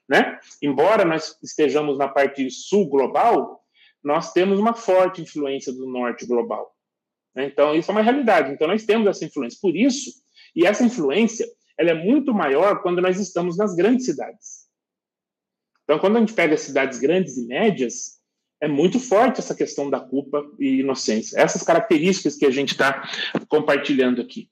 Né? 0.09 0.37
Embora 0.61 1.05
nós 1.05 1.37
estejamos 1.41 1.97
na 1.97 2.09
parte 2.09 2.49
sul 2.51 2.89
global, 2.89 3.63
nós 4.03 4.33
temos 4.33 4.59
uma 4.59 4.73
forte 4.73 5.21
influência 5.21 5.71
do 5.71 5.87
norte 5.87 6.25
global. 6.25 6.75
Né? 7.33 7.45
Então, 7.45 7.73
isso 7.73 7.89
é 7.89 7.93
uma 7.93 8.01
realidade. 8.01 8.51
Então, 8.51 8.67
nós 8.67 8.83
temos 8.83 9.07
essa 9.07 9.23
influência. 9.23 9.57
Por 9.61 9.73
isso, 9.73 10.11
e 10.53 10.65
essa 10.65 10.83
influência 10.83 11.47
ela 11.77 11.91
é 11.91 11.93
muito 11.93 12.33
maior 12.33 12.81
quando 12.81 13.01
nós 13.01 13.19
estamos 13.19 13.57
nas 13.57 13.73
grandes 13.73 14.05
cidades. 14.05 14.60
Então, 15.91 15.99
quando 15.99 16.15
a 16.15 16.19
gente 16.21 16.31
pega 16.31 16.55
cidades 16.55 16.99
grandes 16.99 17.35
e 17.35 17.45
médias, 17.45 18.17
é 18.61 18.67
muito 18.67 18.97
forte 18.97 19.41
essa 19.41 19.53
questão 19.53 19.89
da 19.89 19.99
culpa 19.99 20.41
e 20.57 20.79
inocência. 20.79 21.37
Essas 21.37 21.63
características 21.63 22.37
que 22.37 22.45
a 22.45 22.49
gente 22.49 22.71
está 22.71 23.11
compartilhando 23.49 24.21
aqui. 24.21 24.49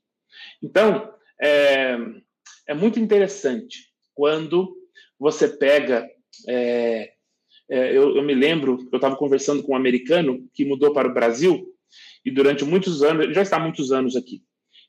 Então, 0.61 1.09
é, 1.41 1.97
é, 2.67 2.73
muito 2.73 2.99
interessante 2.99 3.85
quando 4.13 4.75
você 5.17 5.47
pega. 5.47 6.05
É, 6.45 7.13
é, 7.71 7.97
eu, 7.97 8.17
eu, 8.17 8.21
me 8.21 8.33
lembro, 8.33 8.77
eu 8.91 8.97
estava 8.97 9.15
conversando 9.15 9.63
com 9.63 9.71
um 9.71 9.77
americano 9.77 10.45
que 10.53 10.65
mudou 10.65 10.91
para 10.91 11.07
o 11.07 11.13
Brasil 11.13 11.73
e 12.25 12.29
durante 12.29 12.65
muitos 12.65 13.01
anos, 13.01 13.33
já 13.33 13.43
está 13.43 13.55
há 13.55 13.61
muitos 13.61 13.93
anos 13.93 14.17
aqui. 14.17 14.43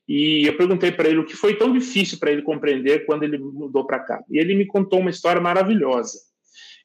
E 0.05 0.45
eu 0.45 0.57
perguntei 0.57 0.91
para 0.91 1.07
ele 1.07 1.19
o 1.19 1.25
que 1.25 1.33
foi 1.33 1.55
tão 1.55 1.71
difícil 1.71 2.19
para 2.19 2.29
ele 2.29 2.41
compreender 2.41 3.05
quando 3.05 3.23
ele 3.23 3.37
mudou 3.37 3.87
para 3.87 4.01
cá. 4.01 4.21
E 4.29 4.37
ele 4.37 4.53
me 4.53 4.65
contou 4.65 4.99
uma 4.99 5.09
história 5.09 5.41
maravilhosa 5.41 6.29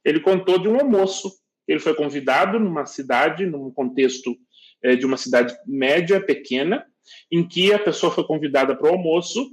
ele 0.07 0.21
contou 0.21 0.57
de 0.57 0.69
um 0.69 0.79
almoço. 0.79 1.33
Ele 1.67 1.81
foi 1.81 1.93
convidado 1.93 2.61
numa 2.61 2.87
cidade, 2.87 3.45
num 3.45 3.73
contexto 3.73 4.37
é, 4.81 4.95
de 4.95 5.05
uma 5.05 5.17
cidade 5.17 5.53
média, 5.67 6.25
pequena, 6.25 6.87
em 7.31 7.47
que 7.47 7.75
a 7.75 7.79
pessoa 7.79 8.13
foi 8.13 8.25
convidada 8.25 8.77
para 8.77 8.87
o 8.87 8.93
almoço 8.93 9.51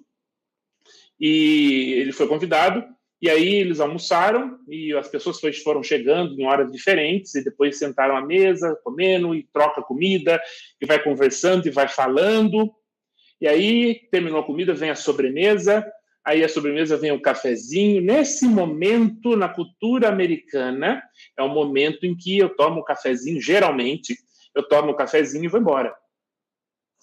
e 1.20 1.93
ele 1.93 2.12
foi 2.12 2.28
convidado 2.28 2.86
e 3.20 3.30
aí 3.30 3.56
eles 3.56 3.80
almoçaram 3.80 4.60
e 4.68 4.93
as 4.93 5.08
pessoas 5.08 5.39
foram 5.64 5.82
chegando 5.82 6.39
em 6.39 6.45
horas 6.45 6.72
diferentes 6.72 7.34
e 7.34 7.43
depois 7.43 7.80
sentaram 7.80 8.16
à 8.16 8.24
mesa, 8.24 8.78
comendo 8.84 9.34
e 9.34 9.47
troca 9.51 9.82
comida 9.82 10.39
e 10.80 10.86
vai 10.86 11.01
conversando 11.01 11.68
e 11.68 11.72
vai 11.72 11.88
falando. 11.88 12.72
E 13.41 13.47
aí 13.47 14.08
terminou 14.12 14.41
a 14.41 14.45
comida, 14.45 14.74
vem 14.74 14.91
a 14.91 14.95
sobremesa 14.95 15.84
aí 16.26 16.44
a 16.44 16.50
sobremesa 16.50 16.98
vem 16.98 17.12
o 17.12 17.22
cafezinho. 17.22 18.02
Nesse 18.02 18.46
momento, 18.46 19.36
na 19.36 19.50
cultura 19.50 20.08
americana, 20.08 21.04
é 21.38 21.44
o 21.44 21.50
momento 21.50 22.06
em 22.06 22.16
que 22.16 22.38
eu 22.38 22.56
tomo 22.56 22.82
o 22.82 22.84
cafezinho, 22.84 23.42
geralmente, 23.42 24.16
eu 24.56 24.64
tomo 24.68 24.92
o 24.92 24.96
cafezinho 24.96 25.46
e 25.46 25.48
vou 25.48 25.60
embora. 25.60 25.94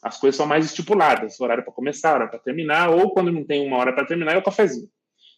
As 0.02 0.18
coisas 0.18 0.36
são 0.36 0.46
mais 0.46 0.64
estipuladas, 0.64 1.38
horário 1.40 1.62
para 1.62 1.72
começar, 1.72 2.14
hora 2.14 2.28
para 2.28 2.38
terminar, 2.38 2.88
ou 2.88 3.10
quando 3.10 3.30
não 3.30 3.44
tem 3.44 3.66
uma 3.66 3.76
hora 3.76 3.92
para 3.92 4.06
terminar, 4.06 4.34
é 4.34 4.38
o 4.38 4.42
cafezinho. 4.42 4.88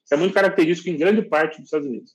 Isso 0.05 0.15
é 0.15 0.17
muito 0.17 0.35
característico 0.35 0.89
em 0.89 0.97
grande 0.97 1.23
parte 1.23 1.57
dos 1.57 1.65
Estados 1.65 1.89
Unidos. 1.89 2.13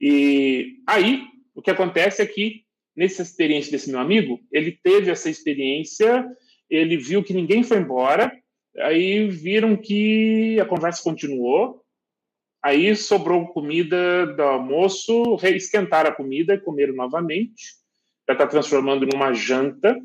E 0.00 0.78
aí, 0.86 1.22
o 1.54 1.62
que 1.62 1.70
acontece 1.70 2.20
é 2.20 2.26
que, 2.26 2.64
nessa 2.96 3.22
experiência 3.22 3.70
desse 3.70 3.90
meu 3.90 4.00
amigo, 4.00 4.40
ele 4.52 4.72
teve 4.82 5.10
essa 5.10 5.30
experiência, 5.30 6.26
ele 6.68 6.96
viu 6.96 7.22
que 7.22 7.32
ninguém 7.32 7.62
foi 7.62 7.78
embora, 7.78 8.32
Aí 8.80 9.26
viram 9.28 9.76
que 9.76 10.60
a 10.60 10.66
conversa 10.66 11.02
continuou. 11.02 11.82
Aí 12.62 12.94
sobrou 12.96 13.46
comida 13.46 14.26
do 14.26 14.42
almoço, 14.42 15.36
reesquentaram 15.36 16.10
a 16.10 16.14
comida 16.14 16.58
comeram 16.60 16.94
novamente. 16.94 17.76
Já 18.28 18.34
está 18.34 18.46
transformando 18.46 19.06
numa 19.06 19.32
janta. 19.32 19.96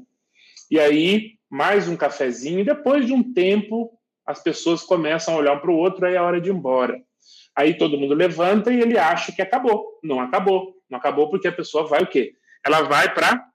E 0.69 0.80
aí, 0.80 1.38
mais 1.49 1.88
um 1.89 1.97
cafezinho. 1.97 2.59
E 2.59 2.63
depois 2.63 3.05
de 3.05 3.13
um 3.13 3.34
tempo, 3.34 3.91
as 4.26 4.41
pessoas 4.41 4.84
começam 4.84 5.34
a 5.34 5.38
olhar 5.38 5.53
um 5.55 5.59
para 5.59 5.72
o 5.72 5.76
outro, 5.76 6.05
aí 6.05 6.15
é 6.15 6.22
hora 6.22 6.39
de 6.39 6.49
ir 6.49 6.53
embora. 6.53 7.01
Aí 7.55 7.74
todo 7.74 7.97
mundo 7.97 8.13
levanta 8.13 8.72
e 8.72 8.80
ele 8.80 8.97
acha 8.97 9.32
que 9.32 9.41
acabou. 9.41 9.99
Não 10.01 10.22
acabou. 10.22 10.78
Não 10.89 10.97
acabou 10.97 11.30
porque 11.30 11.47
a 11.47 11.51
pessoa 11.51 11.88
vai 11.88 12.03
o 12.03 12.07
quê? 12.07 12.36
Ela 12.65 12.84
vai 12.84 13.13
para 13.13 13.49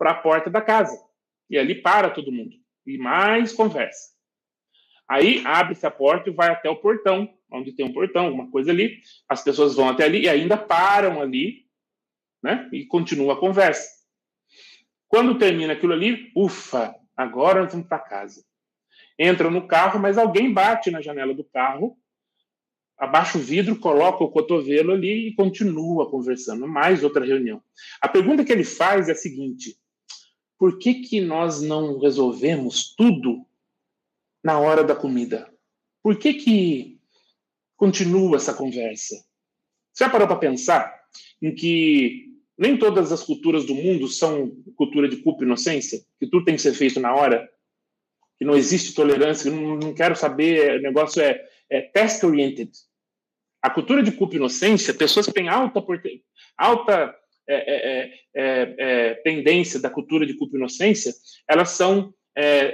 a 0.00 0.14
porta 0.14 0.50
da 0.50 0.60
casa. 0.60 0.98
E 1.48 1.56
ali 1.56 1.80
para 1.80 2.10
todo 2.10 2.32
mundo 2.32 2.56
e 2.88 2.98
mais 2.98 3.52
conversa. 3.52 4.16
Aí 5.08 5.42
abre-se 5.44 5.86
a 5.86 5.90
porta 5.90 6.28
e 6.28 6.32
vai 6.32 6.50
até 6.50 6.68
o 6.68 6.76
portão, 6.76 7.28
onde 7.50 7.72
tem 7.72 7.86
um 7.86 7.92
portão, 7.92 8.26
alguma 8.26 8.50
coisa 8.50 8.70
ali. 8.70 9.00
As 9.28 9.42
pessoas 9.42 9.74
vão 9.74 9.88
até 9.88 10.04
ali 10.04 10.22
e 10.22 10.28
ainda 10.28 10.56
param 10.56 11.20
ali, 11.20 11.66
né? 12.42 12.68
E 12.72 12.84
continua 12.84 13.34
a 13.34 13.40
conversa. 13.40 13.88
Quando 15.08 15.38
termina 15.38 15.72
aquilo 15.72 15.94
ali, 15.94 16.30
ufa, 16.36 16.94
agora 17.16 17.62
nós 17.62 17.72
vamos 17.72 17.88
para 17.88 17.98
casa. 17.98 18.44
Entram 19.18 19.50
no 19.50 19.66
carro, 19.66 19.98
mas 19.98 20.18
alguém 20.18 20.52
bate 20.52 20.90
na 20.90 21.00
janela 21.00 21.34
do 21.34 21.42
carro, 21.42 21.96
abaixa 22.98 23.38
o 23.38 23.40
vidro, 23.40 23.78
coloca 23.78 24.22
o 24.22 24.30
cotovelo 24.30 24.92
ali 24.92 25.28
e 25.28 25.34
continua 25.34 26.10
conversando. 26.10 26.68
Mais 26.68 27.02
outra 27.02 27.24
reunião. 27.24 27.62
A 28.02 28.08
pergunta 28.08 28.44
que 28.44 28.52
ele 28.52 28.64
faz 28.64 29.08
é 29.08 29.12
a 29.12 29.16
seguinte: 29.16 29.76
por 30.58 30.78
que, 30.78 30.94
que 30.94 31.20
nós 31.20 31.62
não 31.62 31.98
resolvemos 31.98 32.92
tudo 32.94 33.46
na 34.42 34.58
hora 34.58 34.82
da 34.82 34.94
comida? 34.94 35.48
Por 36.02 36.18
que, 36.18 36.34
que 36.34 36.98
continua 37.76 38.36
essa 38.36 38.52
conversa? 38.52 39.14
Você 39.92 40.04
já 40.04 40.10
parou 40.10 40.26
para 40.26 40.36
pensar 40.36 40.92
em 41.40 41.54
que 41.54 42.34
nem 42.56 42.76
todas 42.76 43.12
as 43.12 43.22
culturas 43.22 43.64
do 43.64 43.74
mundo 43.74 44.08
são 44.08 44.50
cultura 44.74 45.08
de 45.08 45.18
culpa 45.18 45.44
e 45.44 45.46
inocência? 45.46 46.04
Que 46.18 46.26
tudo 46.26 46.44
tem 46.44 46.56
que 46.56 46.62
ser 46.62 46.74
feito 46.74 46.98
na 46.98 47.14
hora? 47.14 47.48
Que 48.36 48.44
não 48.44 48.56
existe 48.56 48.94
tolerância? 48.94 49.48
Que 49.48 49.56
não, 49.56 49.76
não 49.76 49.94
quero 49.94 50.16
saber, 50.16 50.80
o 50.80 50.82
negócio 50.82 51.22
é, 51.22 51.40
é 51.70 51.82
task-oriented. 51.82 52.70
A 53.62 53.70
cultura 53.70 54.02
de 54.02 54.12
culpa 54.12 54.34
e 54.34 54.38
inocência, 54.38 54.94
pessoas 54.94 55.26
que 55.26 55.32
têm 55.32 55.48
alta, 55.48 55.84
alta 56.56 57.14
é 57.48 57.54
é, 57.54 58.02
é, 58.02 58.20
é, 58.34 58.74
é, 58.78 59.14
tendência 59.14 59.80
da 59.80 59.88
cultura 59.88 60.26
de 60.26 60.34
culpa 60.34 60.56
e 60.56 60.58
inocência, 60.58 61.12
elas 61.48 61.70
são 61.70 62.12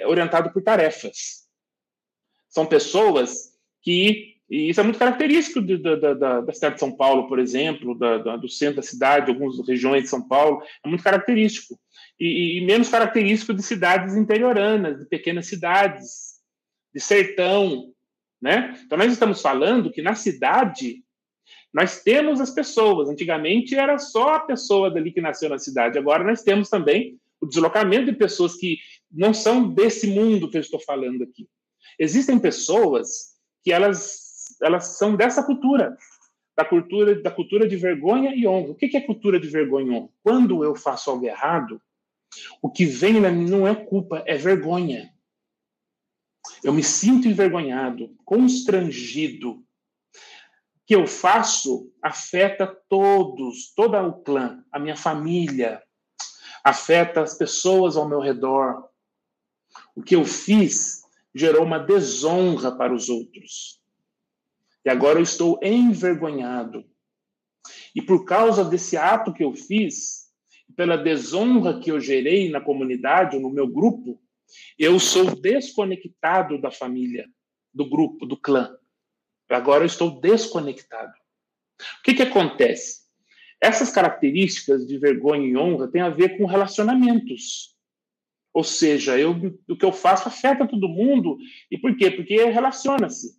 orientadas 0.06 0.52
por 0.52 0.62
tarefas. 0.62 1.44
São 2.50 2.66
pessoas 2.66 3.54
que, 3.80 4.34
e 4.50 4.68
isso 4.68 4.78
é 4.78 4.82
muito 4.82 4.98
característico 4.98 5.62
de, 5.62 5.78
de, 5.78 5.96
de, 5.96 6.14
da, 6.16 6.52
cidade 6.52 6.74
de 6.74 6.80
São 6.80 6.94
Paulo, 6.94 7.26
por 7.28 7.38
exemplo, 7.38 7.98
da, 7.98 8.18
da, 8.18 8.36
do 8.36 8.48
centro 8.48 8.76
da 8.76 8.82
cidade, 8.82 9.30
algumas 9.30 9.66
regiões 9.66 10.02
de 10.02 10.10
São 10.10 10.26
Paulo, 10.28 10.62
é 10.84 10.88
muito 10.88 11.02
característico. 11.02 11.80
E, 12.20 12.58
e 12.58 12.66
menos 12.66 12.90
característico 12.90 13.54
de 13.54 13.62
cidades 13.62 14.14
interioranas, 14.16 14.98
de 14.98 15.06
pequenas 15.06 15.46
cidades, 15.46 16.34
de 16.94 17.00
sertão, 17.00 17.94
né? 18.40 18.78
Então, 18.84 18.98
nós 18.98 19.10
estamos 19.10 19.40
falando 19.40 19.90
que 19.90 20.02
na 20.02 20.14
cidade 20.14 21.02
nós 21.74 22.00
temos 22.04 22.40
as 22.40 22.52
pessoas. 22.52 23.08
Antigamente 23.08 23.74
era 23.74 23.98
só 23.98 24.34
a 24.34 24.40
pessoa 24.40 24.88
dali 24.88 25.10
que 25.10 25.20
nasceu 25.20 25.50
na 25.50 25.58
cidade. 25.58 25.98
Agora 25.98 26.22
nós 26.22 26.40
temos 26.44 26.68
também 26.70 27.18
o 27.40 27.46
deslocamento 27.46 28.06
de 28.06 28.16
pessoas 28.16 28.54
que 28.54 28.78
não 29.10 29.34
são 29.34 29.68
desse 29.68 30.06
mundo 30.06 30.48
que 30.48 30.56
eu 30.56 30.60
estou 30.60 30.78
falando 30.78 31.24
aqui. 31.24 31.48
Existem 31.98 32.38
pessoas 32.38 33.34
que 33.64 33.72
elas 33.72 34.22
elas 34.62 34.98
são 34.98 35.16
dessa 35.16 35.42
cultura, 35.42 35.96
da 36.56 36.64
cultura 36.64 37.20
da 37.20 37.30
cultura 37.30 37.66
de 37.66 37.76
vergonha 37.76 38.32
e 38.36 38.46
honra. 38.46 38.70
O 38.70 38.74
que 38.76 38.96
é 38.96 39.00
cultura 39.00 39.40
de 39.40 39.48
vergonha 39.48 39.86
e 39.86 39.96
honra? 39.96 40.08
Quando 40.22 40.62
eu 40.62 40.76
faço 40.76 41.10
algo 41.10 41.26
errado, 41.26 41.80
o 42.62 42.70
que 42.70 42.84
vem 42.86 43.14
não 43.20 43.66
é 43.66 43.74
culpa, 43.74 44.22
é 44.26 44.36
vergonha. 44.36 45.12
Eu 46.62 46.72
me 46.72 46.84
sinto 46.84 47.26
envergonhado, 47.26 48.14
constrangido, 48.24 49.64
que 50.86 50.94
eu 50.94 51.06
faço 51.06 51.90
afeta 52.02 52.66
todos, 52.88 53.72
todo 53.74 53.96
o 53.96 54.22
clã, 54.22 54.62
a 54.70 54.78
minha 54.78 54.96
família, 54.96 55.82
afeta 56.62 57.22
as 57.22 57.36
pessoas 57.36 57.96
ao 57.96 58.08
meu 58.08 58.20
redor. 58.20 58.88
O 59.94 60.02
que 60.02 60.14
eu 60.14 60.24
fiz 60.24 61.02
gerou 61.34 61.64
uma 61.64 61.78
desonra 61.78 62.76
para 62.76 62.94
os 62.94 63.08
outros. 63.08 63.80
E 64.84 64.90
agora 64.90 65.18
eu 65.18 65.22
estou 65.22 65.58
envergonhado. 65.62 66.84
E 67.94 68.02
por 68.02 68.24
causa 68.24 68.64
desse 68.64 68.96
ato 68.96 69.32
que 69.32 69.42
eu 69.42 69.54
fiz, 69.54 70.30
pela 70.76 70.96
desonra 70.96 71.80
que 71.80 71.90
eu 71.90 72.00
gerei 72.00 72.50
na 72.50 72.60
comunidade, 72.60 73.38
no 73.38 73.50
meu 73.50 73.66
grupo, 73.66 74.20
eu 74.78 75.00
sou 75.00 75.34
desconectado 75.34 76.60
da 76.60 76.70
família, 76.70 77.26
do 77.72 77.88
grupo, 77.88 78.26
do 78.26 78.36
clã. 78.36 78.76
Agora 79.48 79.82
eu 79.82 79.86
estou 79.86 80.20
desconectado. 80.20 81.12
O 82.00 82.02
que, 82.02 82.14
que 82.14 82.22
acontece? 82.22 83.04
Essas 83.60 83.90
características 83.90 84.86
de 84.86 84.98
vergonha 84.98 85.46
e 85.46 85.56
honra 85.56 85.90
têm 85.90 86.00
a 86.00 86.10
ver 86.10 86.36
com 86.36 86.46
relacionamentos. 86.46 87.74
Ou 88.52 88.62
seja, 88.62 89.18
eu, 89.18 89.32
o 89.68 89.76
que 89.76 89.84
eu 89.84 89.92
faço 89.92 90.28
afeta 90.28 90.66
todo 90.66 90.88
mundo. 90.88 91.36
E 91.70 91.78
por 91.78 91.96
quê? 91.96 92.10
Porque 92.10 92.44
relaciona-se. 92.44 93.36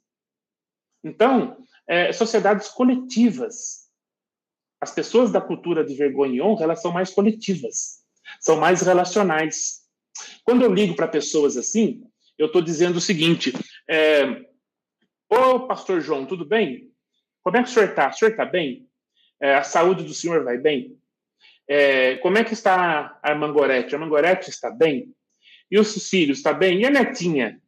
Então, 1.04 1.58
é, 1.88 2.12
sociedades 2.12 2.68
coletivas. 2.68 3.86
As 4.82 4.92
pessoas 4.92 5.32
da 5.32 5.40
cultura 5.40 5.86
de 5.86 5.96
vergonha 5.96 6.36
e 6.36 6.42
honra, 6.42 6.64
elas 6.66 6.82
são 6.82 6.92
mais 6.92 7.12
coletivas, 7.12 8.04
são 8.40 8.58
mais 8.58 8.82
relacionais. 8.82 9.86
Quando 10.44 10.64
eu 10.64 10.74
ligo 10.74 10.96
para 10.96 11.08
pessoas 11.08 11.56
assim, 11.58 12.04
eu 12.38 12.48
estou 12.48 12.62
dizendo 12.62 12.98
o 12.98 13.02
seguinte: 13.02 13.54
é, 13.90 14.46
Ô, 15.30 15.62
pastor 15.62 16.02
João, 16.02 16.26
tudo 16.26 16.46
bem? 16.46 16.92
Como 17.44 17.58
é 17.58 17.64
que 17.64 17.70
o 17.70 17.72
senhor 17.72 17.90
está? 17.90 18.10
O 18.10 18.14
senhor 18.14 18.32
está 18.32 18.46
bem? 18.46 18.88
É, 19.42 19.56
a 19.56 19.64
saúde 19.64 20.04
do 20.04 20.14
senhor 20.14 20.44
vai 20.44 20.58
bem? 20.58 20.98
É, 21.68 22.18
como 22.18 22.38
é 22.38 22.44
que 22.44 22.54
está 22.54 23.18
a 23.24 23.34
Mangorete? 23.34 23.96
A 23.96 23.98
Mangorete 23.98 24.50
está 24.50 24.70
bem? 24.70 25.14
E 25.70 25.80
o 25.80 25.84
Cecílio 25.84 26.34
está 26.34 26.54
bem? 26.54 26.82
E 26.82 26.86
a 26.86 26.92
netinha? 26.92 27.60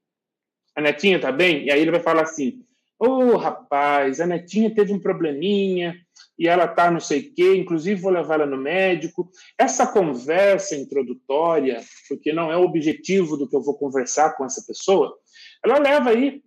A 0.76 0.82
netinha 0.82 1.16
está 1.16 1.32
bem? 1.32 1.66
E 1.66 1.72
aí 1.72 1.82
ele 1.82 1.90
vai 1.90 2.00
falar 2.00 2.22
assim: 2.24 2.64
Ô, 3.00 3.08
oh, 3.08 3.38
rapaz, 3.38 4.22
a 4.22 4.28
netinha 4.28 4.74
teve 4.74 4.94
um 4.94 5.00
probleminha 5.00 6.00
e 6.38 6.48
ela 6.48 6.68
tá 6.68 6.92
não 6.92 7.00
sei 7.00 7.22
o 7.22 7.34
quê, 7.34 7.56
inclusive 7.56 8.00
vou 8.00 8.12
levar 8.12 8.36
ela 8.36 8.46
no 8.46 8.58
médico. 8.58 9.32
Essa 9.58 9.88
conversa 9.88 10.76
introdutória, 10.76 11.82
porque 12.08 12.32
não 12.32 12.52
é 12.52 12.58
o 12.58 12.62
objetivo 12.62 13.36
do 13.36 13.50
que 13.50 13.56
eu 13.56 13.64
vou 13.64 13.76
conversar 13.76 14.38
com 14.38 14.46
essa 14.46 14.64
pessoa, 14.66 15.18
ela 15.66 15.80
leva 15.80 16.12
aí 16.12 16.44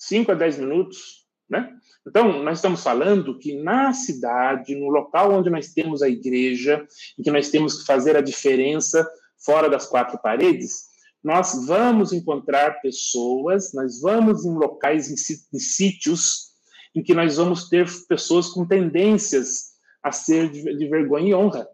5 0.00 0.32
a 0.32 0.34
10 0.34 0.58
minutos, 0.58 1.26
né? 1.48 1.76
Então, 2.06 2.42
nós 2.42 2.58
estamos 2.58 2.82
falando 2.82 3.38
que 3.38 3.62
na 3.62 3.92
cidade, 3.92 4.74
no 4.74 4.88
local 4.88 5.32
onde 5.32 5.50
nós 5.50 5.74
temos 5.74 6.00
a 6.00 6.08
igreja, 6.08 6.86
em 7.18 7.22
que 7.22 7.30
nós 7.30 7.50
temos 7.50 7.80
que 7.80 7.86
fazer 7.86 8.16
a 8.16 8.22
diferença 8.22 9.06
fora 9.44 9.68
das 9.68 9.86
quatro 9.86 10.18
paredes, 10.18 10.88
nós 11.22 11.66
vamos 11.66 12.14
encontrar 12.14 12.80
pessoas, 12.80 13.74
nós 13.74 14.00
vamos 14.00 14.46
em 14.46 14.54
locais, 14.54 15.10
em, 15.10 15.58
sítios, 15.58 16.52
em 16.94 17.02
que 17.02 17.12
nós 17.12 17.36
vamos 17.36 17.68
ter 17.68 17.86
pessoas 18.08 18.48
com 18.48 18.66
tendências 18.66 19.74
a 20.02 20.10
ser 20.10 20.50
de, 20.50 20.88
vergonha 20.88 21.28
e 21.28 21.34
honra, 21.34 21.68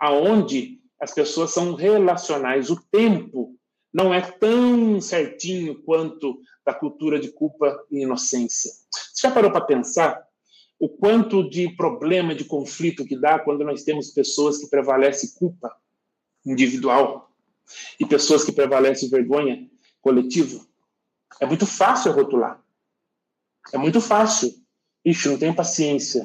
aonde 0.00 0.80
as 1.00 1.14
pessoas 1.14 1.52
são 1.52 1.74
relacionais, 1.74 2.70
o 2.70 2.82
tempo 2.90 3.57
não 3.92 4.12
é 4.12 4.20
tão 4.20 5.00
certinho 5.00 5.82
quanto 5.82 6.40
da 6.64 6.74
cultura 6.74 7.18
de 7.18 7.30
culpa 7.30 7.82
e 7.90 8.02
inocência. 8.02 8.70
Você 8.90 9.26
já 9.26 9.30
parou 9.30 9.50
para 9.50 9.62
pensar 9.62 10.22
o 10.78 10.88
quanto 10.88 11.48
de 11.48 11.74
problema, 11.74 12.34
de 12.34 12.44
conflito 12.44 13.04
que 13.04 13.18
dá 13.18 13.38
quando 13.38 13.64
nós 13.64 13.82
temos 13.82 14.10
pessoas 14.10 14.58
que 14.58 14.68
prevalece 14.68 15.38
culpa 15.38 15.74
individual 16.44 17.32
e 17.98 18.06
pessoas 18.06 18.44
que 18.44 18.52
prevalece 18.52 19.08
vergonha 19.08 19.68
coletiva? 20.00 20.64
É 21.40 21.46
muito 21.46 21.66
fácil 21.66 22.12
rotular. 22.12 22.62
É 23.72 23.78
muito 23.78 24.00
fácil. 24.00 24.52
Ixi, 25.04 25.28
não 25.28 25.38
tenho 25.38 25.54
paciência. 25.54 26.24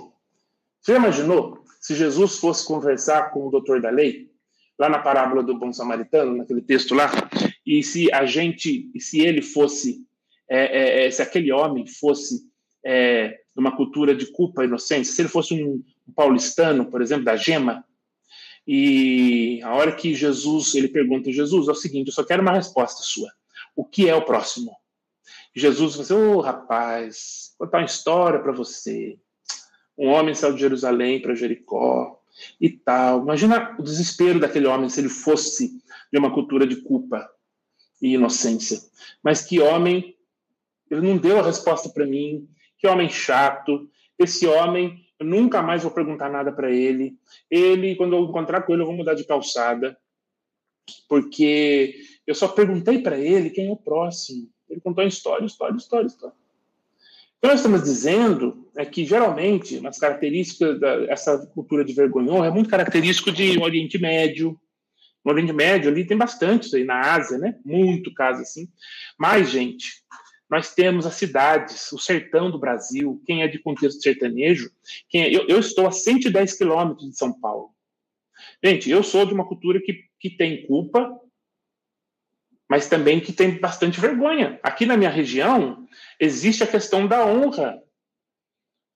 Você 0.81 0.91
já 0.93 0.97
imaginou 0.97 1.63
se 1.79 1.95
Jesus 1.95 2.37
fosse 2.37 2.65
conversar 2.65 3.31
com 3.31 3.47
o 3.47 3.51
doutor 3.51 3.81
da 3.81 3.89
lei, 3.89 4.31
lá 4.79 4.87
na 4.87 4.99
parábola 4.99 5.43
do 5.43 5.57
bom 5.57 5.71
samaritano, 5.73 6.35
naquele 6.35 6.61
texto 6.61 6.95
lá, 6.95 7.11
e 7.65 7.81
se 7.81 8.11
a 8.11 8.25
gente, 8.25 8.91
se 8.99 9.21
ele 9.21 9.41
fosse, 9.41 10.05
é, 10.49 11.03
é, 11.03 11.05
é, 11.05 11.11
se 11.11 11.21
aquele 11.21 11.51
homem 11.51 11.87
fosse 11.87 12.41
é, 12.85 13.39
uma 13.55 13.75
cultura 13.75 14.13
de 14.13 14.27
culpa 14.27 14.63
e 14.63 14.67
inocência, 14.67 15.13
se 15.13 15.21
ele 15.21 15.29
fosse 15.29 15.53
um, 15.53 15.83
um 16.07 16.13
paulistano, 16.13 16.85
por 16.85 17.01
exemplo, 17.01 17.23
da 17.23 17.35
gema, 17.35 17.85
e 18.67 19.61
a 19.63 19.73
hora 19.73 19.93
que 19.93 20.13
Jesus, 20.13 20.73
ele 20.75 20.87
pergunta, 20.87 21.31
Jesus, 21.31 21.67
é 21.67 21.71
o 21.71 21.75
seguinte, 21.75 22.07
eu 22.07 22.13
só 22.13 22.23
quero 22.23 22.41
uma 22.41 22.53
resposta 22.53 23.01
sua. 23.01 23.29
O 23.75 23.83
que 23.83 24.07
é 24.07 24.15
o 24.15 24.25
próximo? 24.25 24.71
Jesus 25.55 25.95
vai 25.95 26.01
dizer, 26.03 26.15
ô 26.15 26.37
oh, 26.37 26.41
rapaz, 26.41 27.53
vou 27.59 27.67
contar 27.67 27.79
uma 27.79 27.85
história 27.85 28.39
para 28.39 28.51
você. 28.51 29.17
Um 29.97 30.07
homem 30.09 30.33
saiu 30.33 30.53
de 30.53 30.61
Jerusalém 30.61 31.21
para 31.21 31.35
Jericó 31.35 32.19
e 32.59 32.69
tal. 32.69 33.21
Imagina 33.21 33.75
o 33.77 33.83
desespero 33.83 34.39
daquele 34.39 34.65
homem 34.65 34.89
se 34.89 35.01
ele 35.01 35.09
fosse 35.09 35.81
de 36.11 36.17
uma 36.17 36.33
cultura 36.33 36.65
de 36.65 36.77
culpa 36.77 37.29
e 38.03 38.15
inocência. 38.15 38.79
Mas 39.23 39.41
que 39.41 39.61
homem, 39.61 40.15
ele 40.91 41.01
não 41.01 41.17
deu 41.17 41.39
a 41.39 41.43
resposta 41.43 41.89
para 41.89 42.05
mim, 42.05 42.47
que 42.77 42.85
homem 42.85 43.09
chato. 43.09 43.89
Esse 44.19 44.45
homem, 44.45 45.05
eu 45.17 45.25
nunca 45.25 45.61
mais 45.61 45.83
vou 45.83 45.91
perguntar 45.91 46.29
nada 46.29 46.51
para 46.51 46.69
ele. 46.69 47.17
Ele, 47.49 47.95
quando 47.95 48.15
eu 48.15 48.25
encontrar 48.25 48.63
com 48.63 48.73
ele, 48.73 48.81
eu 48.81 48.87
vou 48.87 48.95
mudar 48.95 49.13
de 49.13 49.23
calçada, 49.23 49.97
porque 51.07 51.95
eu 52.27 52.35
só 52.35 52.49
perguntei 52.49 52.99
para 52.99 53.17
ele 53.17 53.49
quem 53.49 53.67
é 53.67 53.71
o 53.71 53.77
próximo. 53.77 54.49
Ele 54.69 54.81
contou 54.81 55.05
história, 55.05 55.45
história, 55.45 55.77
história, 55.77 56.07
história. 56.07 56.35
Então, 57.37 57.51
nós 57.51 57.59
estamos 57.59 57.83
dizendo 57.83 58.67
é 58.75 58.85
que, 58.85 59.05
geralmente, 59.05 59.85
as 59.85 59.99
características 59.99 60.79
dessa 60.79 61.45
cultura 61.47 61.85
de 61.85 61.93
vergonhão 61.93 62.43
é 62.43 62.49
muito 62.49 62.69
característico 62.69 63.31
de 63.31 63.59
Oriente 63.59 63.97
Médio, 63.97 64.59
no 65.23 65.31
Oriente 65.31 65.53
Médio 65.53 65.89
ali 65.89 66.05
tem 66.05 66.17
bastante 66.17 66.75
aí, 66.75 66.83
na 66.83 66.99
Ásia, 66.99 67.37
né? 67.37 67.57
Muito 67.63 68.13
caso 68.13 68.41
assim. 68.41 68.67
Mas, 69.17 69.49
gente, 69.49 70.03
nós 70.49 70.73
temos 70.73 71.05
as 71.05 71.15
cidades, 71.15 71.91
o 71.91 71.97
sertão 71.97 72.51
do 72.51 72.59
Brasil, 72.59 73.21
quem 73.25 73.41
é 73.41 73.47
de 73.47 73.57
contexto 73.59 74.01
sertanejo, 74.01 74.69
quem 75.09 75.23
é, 75.23 75.35
eu, 75.35 75.47
eu, 75.47 75.59
estou 75.59 75.87
a 75.87 75.91
110 75.91 76.57
quilômetros 76.57 77.09
de 77.09 77.17
São 77.17 77.33
Paulo. 77.33 77.69
Gente, 78.63 78.89
eu 78.89 79.01
sou 79.01 79.25
de 79.25 79.33
uma 79.33 79.47
cultura 79.47 79.81
que, 79.81 80.03
que 80.19 80.29
tem 80.29 80.67
culpa, 80.67 81.19
mas 82.69 82.87
também 82.87 83.19
que 83.19 83.31
tem 83.31 83.59
bastante 83.59 83.99
vergonha. 83.99 84.59
Aqui 84.61 84.85
na 84.85 84.97
minha 84.97 85.09
região, 85.09 85.87
existe 86.19 86.63
a 86.63 86.67
questão 86.67 87.07
da 87.07 87.25
honra. 87.25 87.81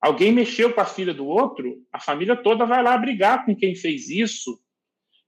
Alguém 0.01 0.32
mexeu 0.32 0.73
com 0.73 0.82
a 0.82 0.86
filha 0.86 1.13
do 1.13 1.25
outro, 1.25 1.84
a 1.91 1.99
família 1.99 2.36
toda 2.36 2.65
vai 2.65 2.84
lá 2.84 2.97
brigar 2.97 3.45
com 3.45 3.55
quem 3.55 3.75
fez 3.75 4.09
isso, 4.09 4.61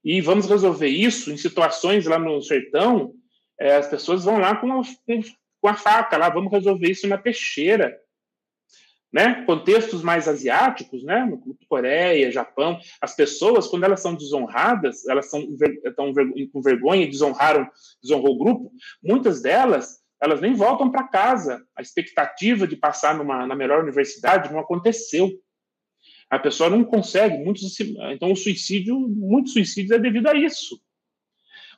e 0.04 0.22
vamos 0.22 0.48
resolver 0.48 0.88
isso 0.88 1.32
em 1.32 1.38
situações 1.38 2.06
lá 2.06 2.18
no 2.18 2.42
sertão, 2.42 3.14
é, 3.60 3.76
as 3.76 3.88
pessoas 3.88 4.24
vão 4.24 4.40
lá 4.40 4.56
com 4.56 4.72
a, 4.72 4.82
com 5.62 5.68
a 5.68 5.74
faca 5.74 6.18
lá, 6.18 6.30
vamos 6.30 6.52
resolver 6.52 6.90
isso 6.90 7.08
na 7.08 7.18
peixeira. 7.18 7.98
Né? 9.12 9.44
Contextos 9.46 10.04
mais 10.04 10.28
asiáticos, 10.28 11.04
né? 11.04 11.28
Coreia, 11.68 12.32
Japão, 12.32 12.80
as 13.02 13.16
pessoas, 13.16 13.68
quando 13.68 13.84
elas 13.84 14.02
são 14.02 14.14
desonradas, 14.14 15.08
elas 15.08 15.32
são, 15.32 15.42
estão 15.84 16.14
com 16.54 16.62
vergonha 16.62 17.08
desonraram, 17.08 17.68
desonrou 18.04 18.36
o 18.36 18.38
grupo, 18.38 18.72
muitas 19.04 19.42
delas, 19.42 20.00
elas 20.22 20.40
nem 20.42 20.54
voltam 20.54 20.92
para 20.92 21.08
casa. 21.08 21.66
A 21.76 21.82
expectativa 21.82 22.68
de 22.68 22.76
passar 22.76 23.16
numa, 23.16 23.48
na 23.48 23.56
melhor 23.56 23.82
universidade 23.82 24.52
não 24.52 24.60
aconteceu. 24.60 25.32
A 26.30 26.38
pessoa 26.38 26.70
não 26.70 26.84
consegue, 26.84 27.44
muitos, 27.44 27.80
então 27.80 28.32
o 28.32 28.36
suicídio, 28.36 29.00
muitos 29.00 29.54
suicídios 29.54 29.92
é 29.92 30.00
devido 30.00 30.28
a 30.28 30.36
isso. 30.36 30.80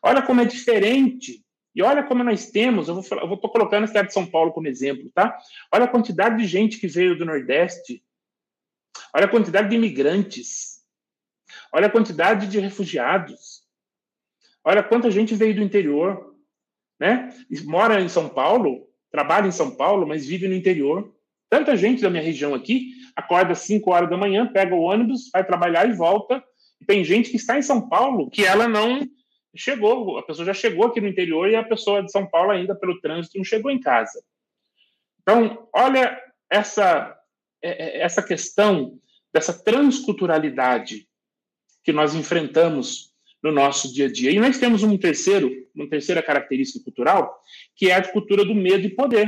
Olha 0.03 0.21
como 0.21 0.41
é 0.41 0.45
diferente. 0.45 1.43
E 1.73 1.81
olha 1.81 2.03
como 2.03 2.23
nós 2.23 2.51
temos, 2.51 2.89
eu 2.89 2.95
vou, 2.95 3.19
eu 3.19 3.27
vou 3.27 3.37
tô 3.37 3.47
colocando 3.47 3.85
a 3.85 3.87
cidade 3.87 4.09
de 4.09 4.13
São 4.13 4.25
Paulo 4.25 4.51
como 4.51 4.67
exemplo, 4.67 5.09
tá? 5.13 5.37
Olha 5.71 5.85
a 5.85 5.87
quantidade 5.87 6.37
de 6.37 6.45
gente 6.45 6.77
que 6.77 6.87
veio 6.87 7.17
do 7.17 7.25
Nordeste. 7.25 8.03
Olha 9.13 9.25
a 9.25 9.29
quantidade 9.29 9.69
de 9.69 9.75
imigrantes. 9.75 10.81
Olha 11.71 11.87
a 11.87 11.89
quantidade 11.89 12.47
de 12.47 12.59
refugiados. 12.59 13.61
Olha 14.65 14.83
quanta 14.83 15.09
gente 15.09 15.33
veio 15.33 15.55
do 15.55 15.63
interior, 15.63 16.35
né? 16.99 17.29
Mora 17.63 18.01
em 18.01 18.09
São 18.09 18.27
Paulo, 18.27 18.87
trabalha 19.09 19.47
em 19.47 19.51
São 19.51 19.75
Paulo, 19.75 20.05
mas 20.05 20.25
vive 20.25 20.49
no 20.49 20.53
interior. 20.53 21.15
Tanta 21.49 21.75
gente 21.77 22.01
da 22.01 22.09
minha 22.09 22.23
região 22.23 22.53
aqui 22.53 22.91
acorda 23.21 23.53
às 23.53 23.59
5 23.59 23.89
horas 23.91 24.09
da 24.09 24.17
manhã, 24.17 24.47
pega 24.51 24.75
o 24.75 24.81
ônibus, 24.81 25.29
vai 25.31 25.45
trabalhar 25.45 25.87
e 25.87 25.93
volta. 25.93 26.43
E 26.79 26.85
tem 26.85 27.03
gente 27.03 27.29
que 27.29 27.37
está 27.37 27.57
em 27.57 27.61
São 27.61 27.87
Paulo 27.87 28.29
que 28.29 28.43
ela 28.43 28.67
não 28.67 29.01
chegou, 29.55 30.17
a 30.17 30.23
pessoa 30.23 30.45
já 30.45 30.53
chegou 30.53 30.85
aqui 30.85 31.01
no 31.01 31.07
interior 31.07 31.49
e 31.49 31.55
a 31.55 31.63
pessoa 31.63 32.01
de 32.01 32.11
São 32.11 32.25
Paulo 32.25 32.51
ainda 32.51 32.73
pelo 32.73 32.99
trânsito 33.01 33.37
não 33.37 33.43
chegou 33.43 33.69
em 33.69 33.79
casa. 33.79 34.23
Então, 35.21 35.67
olha 35.73 36.19
essa 36.49 37.17
é, 37.61 37.99
é, 37.99 38.01
essa 38.01 38.23
questão 38.23 38.99
dessa 39.31 39.53
transculturalidade 39.53 41.07
que 41.83 41.93
nós 41.93 42.15
enfrentamos 42.15 43.13
no 43.41 43.51
nosso 43.51 43.93
dia 43.93 44.07
a 44.07 44.11
dia. 44.11 44.31
E 44.31 44.39
nós 44.39 44.57
temos 44.57 44.83
um 44.83 44.97
terceiro, 44.97 45.49
uma 45.73 45.87
terceira 45.87 46.21
característica 46.21 46.83
cultural, 46.83 47.39
que 47.75 47.89
é 47.89 47.95
a 47.95 48.11
cultura 48.11 48.43
do 48.43 48.55
medo 48.55 48.85
e 48.85 48.95
poder. 48.95 49.27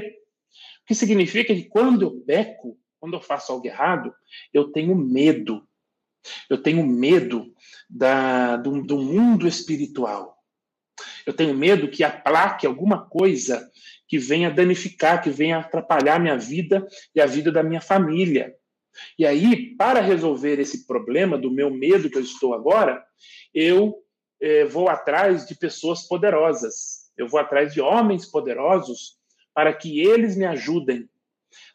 O 0.83 0.85
que 0.87 0.95
significa 0.95 1.53
que 1.53 1.63
quando 1.63 2.01
eu 2.03 2.11
peco, 2.25 2.77
quando 3.03 3.15
eu 3.15 3.21
faço 3.21 3.51
algo 3.51 3.67
errado, 3.67 4.15
eu 4.53 4.71
tenho 4.71 4.95
medo. 4.95 5.67
Eu 6.49 6.63
tenho 6.63 6.87
medo 6.87 7.53
da, 7.89 8.55
do, 8.55 8.81
do 8.81 8.97
mundo 8.97 9.45
espiritual. 9.45 10.37
Eu 11.25 11.33
tenho 11.33 11.53
medo 11.53 11.89
que 11.89 12.01
aplaque 12.01 12.65
alguma 12.65 13.05
coisa 13.05 13.69
que 14.07 14.17
venha 14.17 14.49
danificar, 14.49 15.21
que 15.21 15.29
venha 15.29 15.57
atrapalhar 15.57 16.17
minha 16.17 16.37
vida 16.37 16.87
e 17.13 17.19
a 17.19 17.25
vida 17.25 17.51
da 17.51 17.61
minha 17.61 17.81
família. 17.81 18.55
E 19.19 19.25
aí, 19.25 19.75
para 19.75 19.99
resolver 19.99 20.57
esse 20.61 20.87
problema 20.87 21.37
do 21.37 21.51
meu 21.51 21.69
medo 21.69 22.09
que 22.09 22.17
eu 22.17 22.23
estou 22.23 22.53
agora, 22.53 23.03
eu 23.53 24.01
eh, 24.41 24.63
vou 24.63 24.87
atrás 24.87 25.45
de 25.45 25.55
pessoas 25.55 26.07
poderosas. 26.07 27.11
Eu 27.17 27.27
vou 27.27 27.41
atrás 27.41 27.73
de 27.73 27.81
homens 27.81 28.25
poderosos 28.25 29.17
para 29.53 29.73
que 29.73 29.99
eles 29.99 30.37
me 30.37 30.45
ajudem 30.45 31.09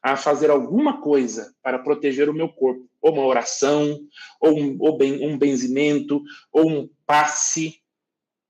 a 0.02 0.16
fazer 0.16 0.50
alguma 0.50 1.00
coisa 1.00 1.54
para 1.62 1.78
proteger 1.78 2.28
o 2.28 2.34
meu 2.34 2.48
corpo, 2.48 2.88
ou 3.00 3.12
uma 3.12 3.24
oração, 3.24 4.00
ou 4.40 4.58
um, 4.58 4.76
ou 4.80 4.96
bem, 4.96 5.26
um 5.26 5.38
benzimento, 5.38 6.22
ou 6.52 6.68
um 6.68 6.90
passe, 7.06 7.80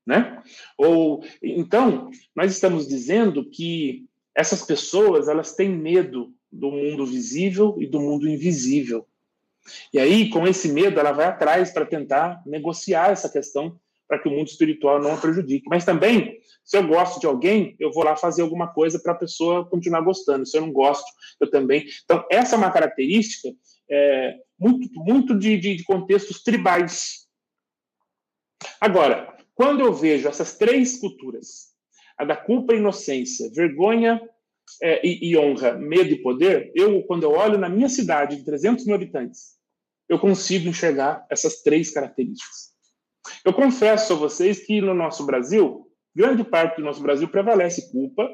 né? 0.05 0.41
Ou 0.77 1.23
então 1.41 2.09
nós 2.35 2.51
estamos 2.51 2.87
dizendo 2.87 3.49
que 3.49 4.07
essas 4.35 4.63
pessoas 4.63 5.27
elas 5.27 5.55
têm 5.55 5.69
medo 5.69 6.33
do 6.51 6.71
mundo 6.71 7.05
visível 7.05 7.75
e 7.79 7.85
do 7.85 7.99
mundo 7.99 8.27
invisível. 8.27 9.05
E 9.93 9.99
aí, 9.99 10.29
com 10.29 10.47
esse 10.47 10.69
medo, 10.69 10.99
ela 10.99 11.11
vai 11.11 11.25
atrás 11.25 11.71
para 11.71 11.85
tentar 11.85 12.41
negociar 12.45 13.11
essa 13.11 13.29
questão 13.29 13.79
para 14.09 14.17
que 14.17 14.27
o 14.27 14.31
mundo 14.31 14.47
espiritual 14.47 14.99
não 14.99 15.13
a 15.13 15.17
prejudique. 15.17 15.69
Mas 15.69 15.85
também, 15.85 16.39
se 16.65 16.75
eu 16.75 16.87
gosto 16.87 17.19
de 17.19 17.27
alguém, 17.27 17.75
eu 17.79 17.91
vou 17.91 18.03
lá 18.03 18.15
fazer 18.15 18.41
alguma 18.41 18.73
coisa 18.73 18.99
para 18.99 19.11
a 19.11 19.17
pessoa 19.17 19.69
continuar 19.69 20.01
gostando. 20.01 20.47
Se 20.47 20.57
eu 20.57 20.61
não 20.61 20.73
gosto, 20.73 21.05
eu 21.39 21.47
também. 21.47 21.85
Então, 22.03 22.25
essa 22.31 22.55
é 22.55 22.57
uma 22.57 22.71
característica 22.71 23.49
é, 23.87 24.35
muito, 24.57 24.89
muito 25.03 25.37
de, 25.37 25.57
de, 25.57 25.75
de 25.75 25.83
contextos 25.83 26.41
tribais. 26.41 27.27
Agora, 28.81 29.37
quando 29.53 29.81
eu 29.81 29.93
vejo 29.93 30.27
essas 30.27 30.57
três 30.57 30.97
culturas, 30.99 31.69
a 32.17 32.25
da 32.25 32.35
culpa 32.35 32.73
e 32.73 32.77
inocência, 32.77 33.51
vergonha 33.53 34.19
é, 34.81 35.05
e, 35.07 35.29
e, 35.29 35.37
honra, 35.37 35.73
medo 35.73 36.09
e 36.09 36.21
poder, 36.21 36.71
eu, 36.73 37.03
quando 37.03 37.23
eu 37.23 37.31
olho 37.31 37.59
na 37.59 37.69
minha 37.69 37.89
cidade 37.89 38.37
de 38.37 38.43
300 38.43 38.85
mil 38.85 38.95
habitantes, 38.95 39.59
eu 40.07 40.17
consigo 40.17 40.67
enxergar 40.67 41.25
essas 41.29 41.61
três 41.61 41.91
características. 41.91 42.68
Eu 43.43 43.53
confesso 43.53 44.13
a 44.13 44.15
vocês 44.15 44.65
que 44.65 44.81
no 44.81 44.93
nosso 44.93 45.25
Brasil, 45.25 45.87
grande 46.15 46.43
parte 46.43 46.77
do 46.77 46.83
nosso 46.83 47.01
Brasil 47.01 47.27
prevalece 47.27 47.91
culpa, 47.91 48.29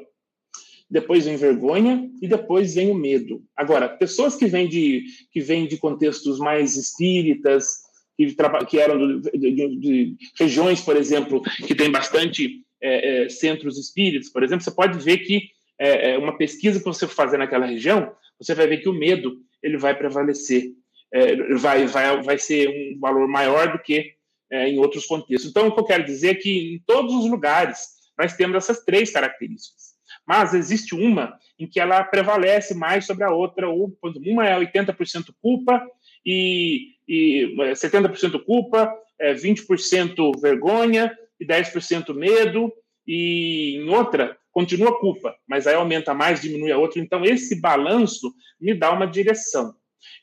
depois 0.88 1.24
vem 1.24 1.36
vergonha 1.36 2.08
e 2.22 2.28
depois 2.28 2.74
vem 2.74 2.90
o 2.90 2.94
medo. 2.94 3.42
Agora, 3.56 3.88
pessoas 3.88 4.36
que 4.36 4.46
vêm 4.46 4.68
de, 4.68 5.04
que 5.32 5.40
vêm 5.40 5.66
de 5.66 5.76
contextos 5.76 6.38
mais 6.38 6.76
espíritas, 6.76 7.86
que, 8.16 8.34
que 8.68 8.78
eram 8.78 9.20
de, 9.20 9.30
de, 9.30 9.76
de, 9.78 10.16
regiões, 10.38 10.80
por 10.80 10.96
exemplo, 10.96 11.42
que 11.66 11.74
tem 11.74 11.90
bastante 11.90 12.64
é, 12.80 13.24
é, 13.24 13.28
centros 13.28 13.78
espíritas, 13.78 14.30
por 14.30 14.42
exemplo, 14.42 14.64
você 14.64 14.70
pode 14.70 14.98
ver 14.98 15.18
que 15.18 15.50
é, 15.78 16.12
é, 16.12 16.18
uma 16.18 16.36
pesquisa 16.38 16.78
que 16.78 16.84
você 16.84 17.06
fazer 17.06 17.36
naquela 17.36 17.66
região, 17.66 18.12
você 18.38 18.54
vai 18.54 18.66
ver 18.66 18.78
que 18.78 18.88
o 18.88 18.94
medo 18.94 19.38
ele 19.62 19.76
vai 19.76 19.96
prevalecer, 19.96 20.72
é, 21.12 21.36
vai, 21.54 21.86
vai, 21.86 22.22
vai 22.22 22.38
ser 22.38 22.68
um 22.68 22.98
valor 23.00 23.28
maior 23.28 23.72
do 23.72 23.78
que 23.78 24.15
é, 24.50 24.68
em 24.68 24.78
outros 24.78 25.06
contextos. 25.06 25.50
Então, 25.50 25.68
o 25.68 25.72
que 25.72 25.80
eu 25.80 25.84
quero 25.84 26.04
dizer 26.04 26.30
é 26.30 26.34
que 26.34 26.74
em 26.74 26.82
todos 26.86 27.14
os 27.14 27.30
lugares 27.30 27.96
nós 28.18 28.34
temos 28.34 28.56
essas 28.56 28.84
três 28.84 29.10
características. 29.10 29.96
Mas 30.26 30.54
existe 30.54 30.94
uma 30.94 31.38
em 31.58 31.66
que 31.66 31.78
ela 31.78 32.02
prevalece 32.02 32.74
mais 32.74 33.06
sobre 33.06 33.24
a 33.24 33.30
outra, 33.30 33.68
ou 33.68 33.96
uma 34.24 34.46
é 34.46 34.58
80% 34.58 35.34
culpa 35.40 35.86
e, 36.24 36.94
e 37.06 37.54
70% 37.72 38.42
culpa, 38.44 38.92
é, 39.18 39.32
20% 39.34 40.40
vergonha 40.40 41.16
e 41.38 41.46
10% 41.46 42.14
medo, 42.14 42.72
e 43.06 43.76
em 43.76 43.88
outra 43.88 44.36
continua 44.50 44.98
culpa, 44.98 45.36
mas 45.46 45.66
aí 45.66 45.74
aumenta 45.74 46.14
mais, 46.14 46.40
diminui 46.40 46.72
a 46.72 46.78
outra. 46.78 46.98
Então, 46.98 47.24
esse 47.24 47.60
balanço 47.60 48.34
me 48.58 48.74
dá 48.74 48.90
uma 48.90 49.06
direção. 49.06 49.74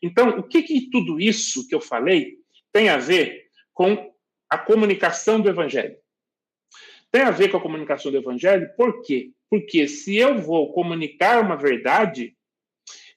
Então, 0.02 0.30
o 0.40 0.44
que, 0.44 0.64
que 0.64 0.90
tudo 0.90 1.20
isso 1.20 1.68
que 1.68 1.76
eu 1.76 1.80
falei 1.80 2.38
tem 2.72 2.90
a 2.90 2.98
ver 2.98 3.44
com 3.74 4.13
a 4.54 4.58
comunicação 4.58 5.42
do 5.42 5.50
evangelho? 5.50 5.98
Tem 7.12 7.22
a 7.22 7.32
ver 7.32 7.50
com 7.50 7.58
a 7.58 7.62
comunicação 7.62 8.12
do 8.12 8.18
evangelho, 8.18 8.70
por 8.76 9.02
quê? 9.04 9.32
Porque 9.50 9.88
se 9.88 10.16
eu 10.16 10.40
vou 10.40 10.74
comunicar 10.74 11.42
uma 11.42 11.56
verdade, 11.56 12.36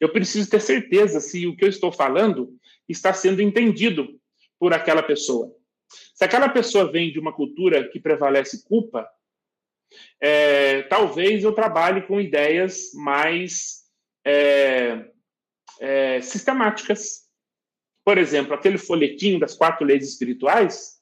eu 0.00 0.12
preciso 0.12 0.50
ter 0.50 0.60
certeza 0.60 1.20
se 1.20 1.46
o 1.46 1.56
que 1.56 1.64
eu 1.64 1.68
estou 1.68 1.90
falando 1.90 2.54
está 2.88 3.12
sendo 3.12 3.40
entendido 3.40 4.20
por 4.58 4.72
aquela 4.72 5.02
pessoa. 5.02 5.54
Se 6.14 6.24
aquela 6.24 6.48
pessoa 6.48 6.90
vem 6.90 7.10
de 7.10 7.18
uma 7.18 7.32
cultura 7.32 7.88
que 7.88 8.00
prevalece 8.00 8.64
culpa, 8.64 9.08
é, 10.20 10.82
talvez 10.82 11.44
eu 11.44 11.52
trabalhe 11.52 12.02
com 12.02 12.20
ideias 12.20 12.92
mais 12.94 13.84
é, 14.24 15.10
é, 15.80 16.20
sistemáticas. 16.20 17.26
Por 18.04 18.18
exemplo, 18.18 18.54
aquele 18.54 18.78
folhetinho 18.78 19.38
das 19.38 19.54
quatro 19.54 19.86
leis 19.86 20.06
espirituais, 20.06 20.95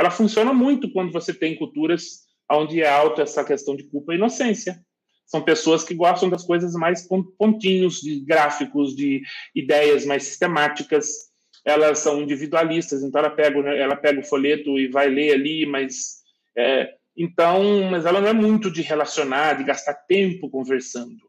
ela 0.00 0.10
funciona 0.10 0.50
muito 0.50 0.90
quando 0.90 1.12
você 1.12 1.34
tem 1.34 1.54
culturas 1.54 2.22
onde 2.50 2.80
é 2.80 2.88
alta 2.88 3.20
essa 3.20 3.44
questão 3.44 3.76
de 3.76 3.84
culpa 3.84 4.14
e 4.14 4.16
inocência. 4.16 4.82
São 5.26 5.42
pessoas 5.42 5.84
que 5.84 5.94
gostam 5.94 6.30
das 6.30 6.42
coisas 6.42 6.72
mais 6.72 7.06
pontinhos, 7.38 8.00
de 8.00 8.18
gráficos, 8.20 8.96
de 8.96 9.20
ideias 9.54 10.06
mais 10.06 10.22
sistemáticas. 10.22 11.30
Elas 11.66 11.98
são 11.98 12.22
individualistas, 12.22 13.02
então 13.02 13.18
ela 13.18 13.28
pega, 13.28 13.58
ela 13.76 13.94
pega 13.94 14.20
o 14.20 14.24
folheto 14.24 14.78
e 14.78 14.88
vai 14.88 15.10
ler 15.10 15.34
ali, 15.34 15.66
mas 15.66 16.22
é, 16.56 16.94
então, 17.14 17.90
mas 17.90 18.06
ela 18.06 18.22
não 18.22 18.28
é 18.28 18.32
muito 18.32 18.70
de 18.70 18.80
relacionar, 18.80 19.58
de 19.58 19.64
gastar 19.64 19.92
tempo 19.92 20.48
conversando. 20.48 21.20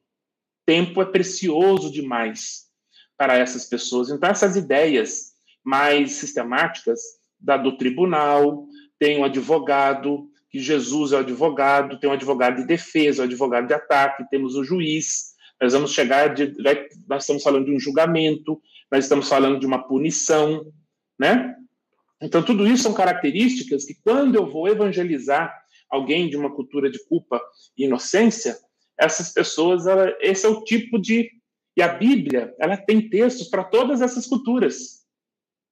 Tempo 0.65 1.01
é 1.01 1.05
precioso 1.05 1.91
demais 1.91 2.67
para 3.17 3.37
essas 3.37 3.65
pessoas. 3.65 4.09
Então, 4.09 4.29
essas 4.29 4.55
ideias 4.55 5.33
mais 5.61 6.13
sistemáticas 6.13 7.20
da, 7.41 7.57
do 7.57 7.77
tribunal, 7.77 8.65
tem 8.99 9.19
um 9.19 9.23
advogado, 9.23 10.29
que 10.49 10.59
Jesus 10.59 11.13
é 11.13 11.15
o 11.15 11.19
advogado, 11.19 11.99
tem 11.99 12.09
um 12.09 12.13
advogado 12.13 12.57
de 12.57 12.67
defesa, 12.67 13.21
o 13.21 13.25
um 13.25 13.27
advogado 13.27 13.67
de 13.67 13.73
ataque, 13.73 14.29
temos 14.29 14.55
o 14.55 14.63
juiz. 14.63 15.31
Nós 15.59 15.73
vamos 15.73 15.93
chegar, 15.93 16.33
de, 16.33 16.53
nós 17.07 17.23
estamos 17.23 17.41
falando 17.41 17.65
de 17.65 17.71
um 17.71 17.79
julgamento, 17.79 18.61
nós 18.91 19.05
estamos 19.05 19.29
falando 19.29 19.59
de 19.59 19.65
uma 19.65 19.87
punição, 19.87 20.65
né? 21.17 21.55
Então, 22.21 22.43
tudo 22.43 22.67
isso 22.67 22.83
são 22.83 22.93
características 22.93 23.85
que, 23.85 23.95
quando 24.03 24.35
eu 24.35 24.45
vou 24.51 24.67
evangelizar 24.67 25.55
alguém 25.89 26.29
de 26.29 26.37
uma 26.37 26.53
cultura 26.53 26.89
de 26.89 27.03
culpa 27.07 27.41
e 27.77 27.85
inocência, 27.85 28.57
essas 28.99 29.33
pessoas, 29.33 29.87
ela, 29.87 30.15
esse 30.19 30.45
é 30.45 30.49
o 30.49 30.63
tipo 30.63 30.99
de. 30.99 31.29
E 31.75 31.81
a 31.81 31.87
Bíblia, 31.87 32.53
ela 32.59 32.77
tem 32.77 33.09
textos 33.09 33.47
para 33.47 33.63
todas 33.63 34.01
essas 34.01 34.27
culturas. 34.27 35.05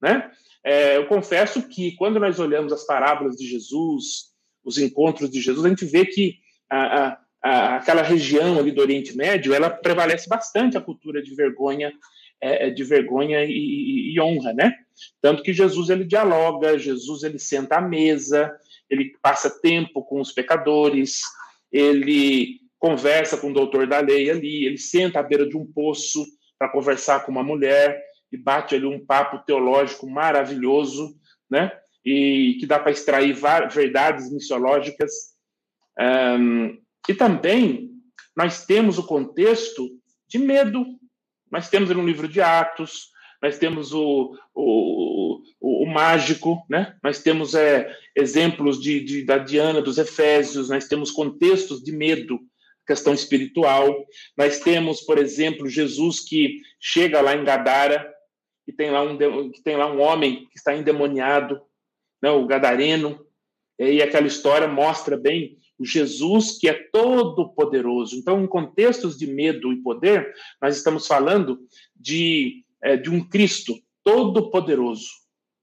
Né? 0.02 0.32
É, 0.64 0.98
eu 0.98 1.08
confesso 1.08 1.68
que 1.68 1.94
quando 1.96 2.20
nós 2.20 2.40
olhamos 2.40 2.74
as 2.74 2.86
parábolas 2.86 3.36
de 3.36 3.48
Jesus, 3.48 4.30
os 4.64 4.78
encontros 4.78 5.30
de 5.30 5.42
Jesus, 5.42 5.66
a 5.66 5.70
gente 5.70 5.86
vê 5.86 6.06
que 6.06 6.36
a, 6.70 6.78
a, 6.78 7.20
a, 7.42 7.76
aquela 7.78 8.02
região 8.02 8.60
ali 8.60 8.72
do 8.72 8.82
Oriente 8.82 9.16
Médio, 9.16 9.54
ela 9.54 9.70
prevalece 9.70 10.28
bastante 10.28 10.78
a 10.78 10.82
cultura 10.82 11.22
de 11.22 11.34
vergonha, 11.34 11.92
é, 12.42 12.68
é 12.68 12.70
de 12.70 12.84
vergonha 12.84 13.44
e, 13.44 13.52
e, 13.52 14.14
e 14.14 14.22
honra, 14.22 14.54
né? 14.54 14.74
Tanto 15.22 15.44
que 15.44 15.54
Jesus 15.54 15.90
ele 15.90 16.04
dialoga, 16.04 16.78
Jesus 16.78 17.24
ele 17.24 17.40
senta 17.40 17.78
à 17.78 17.82
mesa, 17.82 18.54
ele 18.90 19.14
passa 19.22 19.50
tempo 19.62 20.04
com 20.04 20.20
os 20.20 20.32
pecadores, 20.32 21.22
ele 21.72 22.60
conversa 22.78 23.38
com 23.38 23.52
o 23.52 23.54
doutor 23.54 23.88
da 23.88 24.00
lei 24.00 24.30
ali, 24.30 24.66
ele 24.66 24.78
senta 24.78 25.20
à 25.20 25.24
beira 25.24 25.48
de 25.48 25.56
um 25.56 25.66
poço 25.66 26.26
para 26.58 26.70
conversar 26.70 27.26
com 27.26 27.32
uma 27.32 27.44
mulher 27.44 28.02
e 28.32 28.38
bate 28.38 28.76
ali 28.76 28.86
um 28.86 29.04
papo 29.04 29.40
teológico 29.40 30.10
maravilhoso, 30.10 31.16
né? 31.50 31.72
E 32.06 32.58
que 32.60 32.66
dá 32.66 32.80
para 32.80 32.92
extrair 32.92 33.36
verdades 33.72 34.32
missiológicas. 34.32 35.12
Um, 36.00 36.80
e 37.08 37.14
também 37.14 37.90
nós 38.36 38.66
temos 38.66 38.98
o 38.98 39.06
contexto 39.06 39.90
de 40.28 40.38
medo. 40.38 40.86
Nós 41.52 41.70
temos 41.70 41.90
no 41.90 42.06
livro 42.06 42.28
de 42.28 42.40
Atos, 42.42 43.10
nós 43.42 43.58
temos 43.58 43.94
o, 43.94 44.36
o, 44.54 45.42
o, 45.60 45.84
o 45.84 45.86
mágico, 45.88 46.64
né? 46.70 46.96
nós 47.04 47.22
temos 47.22 47.56
é, 47.56 47.92
exemplos 48.16 48.82
de, 48.82 49.04
de, 49.04 49.26
da 49.26 49.38
Diana, 49.38 49.82
dos 49.82 49.98
Efésios, 49.98 50.70
nós 50.70 50.88
temos 50.88 51.10
contextos 51.10 51.82
de 51.82 51.92
medo, 51.92 52.40
questão 52.86 53.14
espiritual, 53.14 54.06
nós 54.38 54.60
temos, 54.60 55.02
por 55.02 55.18
exemplo, 55.18 55.70
Jesus 55.70 56.20
que 56.20 56.62
chega 56.80 57.22
lá 57.22 57.36
em 57.36 57.44
Gadara 57.44 58.12
e 58.70 58.72
tem 58.72 58.92
lá 58.92 59.02
um, 59.02 59.18
que 59.50 59.64
tem 59.64 59.76
lá 59.76 59.92
um 59.92 60.00
homem 60.00 60.46
que 60.46 60.58
está 60.58 60.76
endemoniado, 60.76 61.60
né? 62.22 62.30
o 62.30 62.46
gadareno, 62.46 63.26
E 63.80 64.00
aquela 64.00 64.28
história 64.28 64.68
mostra 64.68 65.18
bem 65.18 65.58
o 65.80 65.84
Jesus 65.84 66.60
que 66.60 66.70
é 66.70 66.74
todo 66.74 67.50
poderoso. 67.50 68.16
Então, 68.16 68.40
em 68.40 68.46
contextos 68.46 69.18
de 69.18 69.26
medo 69.26 69.74
e 69.74 69.82
poder, 69.82 70.32
nós 70.62 70.78
estamos 70.78 71.08
falando 71.08 71.60
de, 71.96 72.64
é, 72.80 72.96
de 72.96 73.10
um 73.10 73.28
Cristo 73.28 73.74
todo 74.04 74.52
poderoso. 74.52 75.10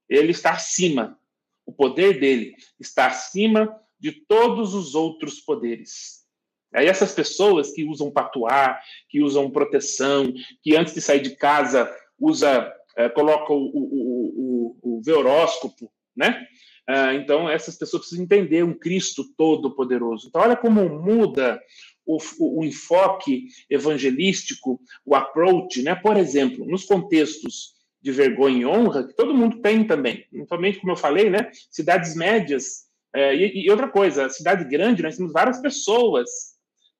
Ele 0.09 0.31
está 0.31 0.51
acima. 0.51 1.17
O 1.65 1.71
poder 1.71 2.19
dele 2.19 2.55
está 2.77 3.07
acima 3.07 3.73
de 3.97 4.11
todos 4.11 4.73
os 4.73 4.95
outros 4.95 5.39
poderes. 5.39 6.25
Aí 6.73 6.87
essas 6.87 7.13
pessoas 7.13 7.71
que 7.71 7.85
usam 7.85 8.11
patuar, 8.11 8.81
que 9.07 9.21
usam 9.21 9.49
proteção, 9.49 10.33
que 10.61 10.75
antes 10.75 10.93
de 10.93 10.99
sair 10.99 11.21
de 11.21 11.37
casa 11.37 11.89
usa, 12.19 12.73
é, 12.97 13.07
coloca 13.07 13.53
o, 13.53 13.57
o, 13.57 14.75
o, 14.83 14.97
o 14.97 15.01
veoróscopo, 15.01 15.91
né? 16.15 16.45
Ah, 16.89 17.13
então 17.13 17.49
essas 17.49 17.77
pessoas 17.77 18.01
precisam 18.03 18.23
entender 18.23 18.63
um 18.63 18.73
Cristo 18.73 19.23
todo 19.37 19.75
poderoso. 19.75 20.27
Então 20.27 20.41
olha 20.41 20.55
como 20.55 20.87
muda 20.89 21.61
o, 22.05 22.17
o, 22.39 22.59
o, 22.61 22.63
enfoque 22.65 23.47
evangelístico, 23.69 24.79
o 25.05 25.13
approach, 25.13 25.83
né? 25.83 25.95
Por 25.95 26.17
exemplo, 26.17 26.65
nos 26.65 26.85
contextos 26.85 27.75
de 28.01 28.11
vergonha 28.11 28.61
e 28.61 28.65
honra, 28.65 29.05
que 29.05 29.13
todo 29.13 29.35
mundo 29.35 29.61
tem 29.61 29.85
também, 29.85 30.25
somente 30.47 30.79
como 30.79 30.93
eu 30.93 30.97
falei, 30.97 31.29
né? 31.29 31.51
Cidades 31.69 32.15
médias 32.15 32.87
é, 33.13 33.35
e, 33.35 33.65
e, 33.65 33.69
outra 33.69 33.87
coisa, 33.87 34.29
cidade 34.29 34.63
grande, 34.63 35.03
nós 35.03 35.17
temos 35.17 35.33
várias 35.33 35.59
pessoas 35.59 36.29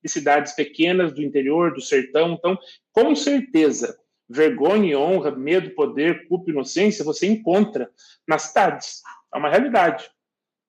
de 0.04 0.10
cidades 0.10 0.54
pequenas, 0.54 1.14
do 1.14 1.24
interior, 1.24 1.74
do 1.74 1.82
sertão. 1.82 2.34
Então, 2.34 2.58
com 2.92 3.16
certeza, 3.16 3.98
vergonha 4.30 4.92
e 4.92 4.96
honra, 4.96 5.32
medo, 5.32 5.72
poder, 5.72 6.28
culpa 6.28 6.52
inocência, 6.52 7.06
você 7.06 7.28
encontra 7.28 7.90
nas 8.28 8.44
cidades. 8.44 9.02
É 9.34 9.38
uma 9.38 9.50
realidade. 9.50 10.10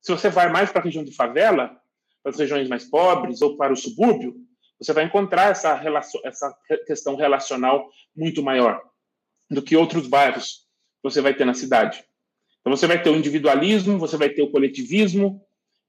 Se 0.01 0.13
você 0.13 0.29
vai 0.29 0.51
mais 0.51 0.71
para 0.71 0.81
a 0.81 0.85
região 0.85 1.05
de 1.05 1.15
favela, 1.15 1.77
para 2.23 2.33
as 2.33 2.39
regiões 2.39 2.69
mais 2.69 2.85
pobres 2.85 3.43
ou 3.43 3.57
para 3.57 3.73
o 3.73 3.77
subúrbio, 3.77 4.37
você 4.81 4.93
vai 4.93 5.05
encontrar 5.05 5.51
essa, 5.51 5.75
relação, 5.75 6.21
essa 6.25 6.57
questão 6.87 7.17
relacional 7.17 7.91
muito 8.17 8.43
maior 8.43 8.81
do 9.51 9.63
que 9.63 9.77
outros 9.77 10.07
bairros 10.07 10.67
que 11.03 11.03
você 11.03 11.21
vai 11.21 11.35
ter 11.35 11.45
na 11.45 11.55
cidade. 11.55 12.05
Então, 12.61 12.77
você 12.77 12.87
vai 12.87 13.03
ter 13.03 13.11
o 13.11 13.17
individualismo, 13.17 13.99
você 13.99 14.17
vai 14.17 14.29
ter 14.29 14.43
o 14.43 14.51
coletivismo. 14.51 15.43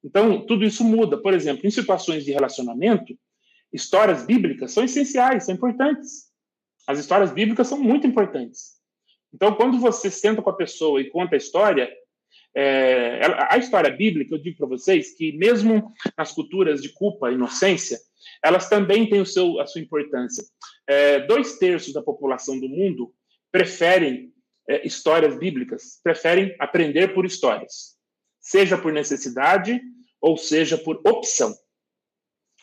Então, 0.04 0.46
tudo 0.46 0.64
isso 0.64 0.84
muda. 0.84 1.18
Por 1.18 1.34
exemplo, 1.34 1.68
em 1.68 1.72
situações 1.72 2.24
de 2.24 2.32
relacionamento, 2.32 3.18
histórias 3.72 4.26
bíblicas 4.26 4.72
são 4.72 4.84
essenciais, 4.84 5.46
são 5.46 5.54
importantes. 5.54 6.29
As 6.90 6.98
histórias 6.98 7.32
bíblicas 7.32 7.68
são 7.68 7.80
muito 7.80 8.08
importantes. 8.08 8.80
Então, 9.32 9.54
quando 9.54 9.78
você 9.78 10.10
senta 10.10 10.42
com 10.42 10.50
a 10.50 10.56
pessoa 10.56 11.00
e 11.00 11.08
conta 11.08 11.36
a 11.36 11.38
história, 11.38 11.88
é, 12.58 13.22
a 13.48 13.60
história 13.60 13.92
bíblica, 13.92 14.34
eu 14.34 14.42
digo 14.42 14.58
para 14.58 14.66
vocês 14.66 15.16
que, 15.16 15.32
mesmo 15.34 15.94
nas 16.18 16.32
culturas 16.32 16.82
de 16.82 16.90
culpa 16.90 17.30
e 17.30 17.36
inocência, 17.36 18.00
elas 18.44 18.68
também 18.68 19.08
têm 19.08 19.22
o 19.22 19.26
seu, 19.26 19.60
a 19.60 19.68
sua 19.68 19.82
importância. 19.82 20.44
É, 20.88 21.20
dois 21.20 21.60
terços 21.60 21.94
da 21.94 22.02
população 22.02 22.60
do 22.60 22.68
mundo 22.68 23.14
preferem 23.52 24.34
é, 24.68 24.84
histórias 24.84 25.38
bíblicas, 25.38 26.00
preferem 26.02 26.56
aprender 26.58 27.14
por 27.14 27.24
histórias, 27.24 28.00
seja 28.42 28.80
por 28.80 28.92
necessidade 28.92 29.80
ou 30.20 30.38
seja 30.38 30.76
por 30.76 31.00
opção. 31.06 31.54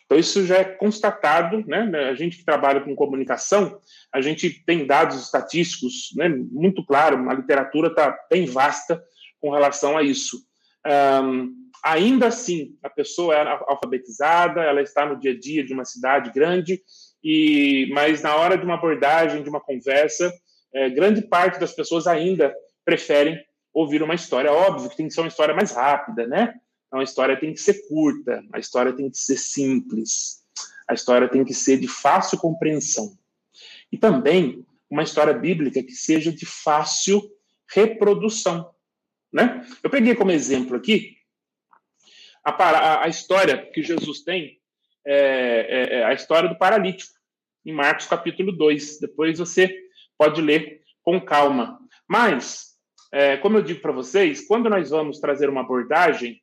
Então, 0.06 0.18
isso 0.18 0.46
já 0.46 0.58
é 0.58 0.64
constatado, 0.64 1.64
né? 1.66 2.08
A 2.08 2.14
gente 2.14 2.38
que 2.38 2.44
trabalha 2.44 2.80
com 2.80 2.94
comunicação, 2.94 3.80
a 4.12 4.20
gente 4.20 4.64
tem 4.64 4.86
dados 4.86 5.20
estatísticos 5.20 6.14
né, 6.16 6.28
muito 6.28 6.84
claros, 6.86 7.26
a 7.28 7.34
literatura 7.34 7.88
está 7.88 8.16
bem 8.30 8.46
vasta 8.46 9.02
com 9.40 9.50
relação 9.50 9.98
a 9.98 10.02
isso. 10.02 10.38
Um, 10.86 11.52
ainda 11.84 12.28
assim, 12.28 12.76
a 12.84 12.88
pessoa 12.88 13.34
é 13.34 13.58
alfabetizada, 13.66 14.62
ela 14.62 14.80
está 14.80 15.04
no 15.04 15.18
dia 15.18 15.32
a 15.32 15.38
dia 15.38 15.64
de 15.64 15.72
uma 15.72 15.84
cidade 15.84 16.30
grande, 16.32 16.80
e 17.22 17.90
mas 17.92 18.22
na 18.22 18.36
hora 18.36 18.56
de 18.56 18.64
uma 18.64 18.74
abordagem, 18.74 19.42
de 19.42 19.48
uma 19.48 19.60
conversa, 19.60 20.32
é, 20.72 20.88
grande 20.88 21.22
parte 21.22 21.58
das 21.58 21.72
pessoas 21.72 22.06
ainda 22.06 22.54
preferem 22.84 23.36
ouvir 23.74 24.02
uma 24.02 24.14
história. 24.14 24.52
Óbvio 24.52 24.88
que 24.88 24.96
tem 24.96 25.08
que 25.08 25.14
ser 25.14 25.20
uma 25.20 25.28
história 25.28 25.54
mais 25.54 25.72
rápida, 25.72 26.28
né? 26.28 26.54
Então, 26.86 27.00
a 27.00 27.04
história 27.04 27.38
tem 27.38 27.52
que 27.52 27.60
ser 27.60 27.86
curta, 27.88 28.44
a 28.52 28.58
história 28.58 28.92
tem 28.92 29.10
que 29.10 29.18
ser 29.18 29.36
simples, 29.36 30.44
a 30.88 30.94
história 30.94 31.28
tem 31.28 31.44
que 31.44 31.54
ser 31.54 31.78
de 31.78 31.88
fácil 31.88 32.38
compreensão. 32.38 33.16
E 33.90 33.98
também 33.98 34.64
uma 34.88 35.02
história 35.02 35.34
bíblica 35.34 35.82
que 35.82 35.92
seja 35.92 36.32
de 36.32 36.46
fácil 36.46 37.22
reprodução. 37.68 38.72
Né? 39.32 39.66
Eu 39.82 39.90
peguei 39.90 40.14
como 40.14 40.30
exemplo 40.30 40.76
aqui 40.76 41.16
a, 42.46 42.50
a, 42.50 43.04
a 43.04 43.08
história 43.08 43.68
que 43.72 43.82
Jesus 43.82 44.20
tem, 44.20 44.60
é, 45.04 45.14
é, 45.14 45.98
é, 45.98 46.04
a 46.04 46.12
história 46.12 46.48
do 46.48 46.56
paralítico, 46.56 47.12
em 47.64 47.72
Marcos 47.72 48.06
capítulo 48.06 48.52
2. 48.52 49.00
Depois 49.00 49.38
você 49.38 49.76
pode 50.16 50.40
ler 50.40 50.80
com 51.02 51.20
calma. 51.20 51.80
Mas, 52.08 52.76
é, 53.12 53.36
como 53.38 53.58
eu 53.58 53.62
digo 53.62 53.80
para 53.80 53.90
vocês, 53.90 54.46
quando 54.46 54.70
nós 54.70 54.90
vamos 54.90 55.18
trazer 55.18 55.48
uma 55.48 55.62
abordagem, 55.62 56.40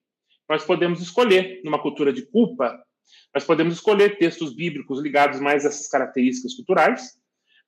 nós 0.50 0.64
podemos 0.64 1.02
escolher, 1.02 1.62
numa 1.64 1.82
cultura 1.82 2.12
de 2.12 2.24
culpa, 2.24 2.82
nós 3.34 3.44
podemos 3.44 3.76
escolher 3.76 4.18
textos 4.18 4.54
bíblicos 4.54 5.02
ligados 5.02 5.40
mais 5.40 5.66
a 5.66 5.70
essas 5.70 5.88
características 5.88 6.54
culturais, 6.56 7.14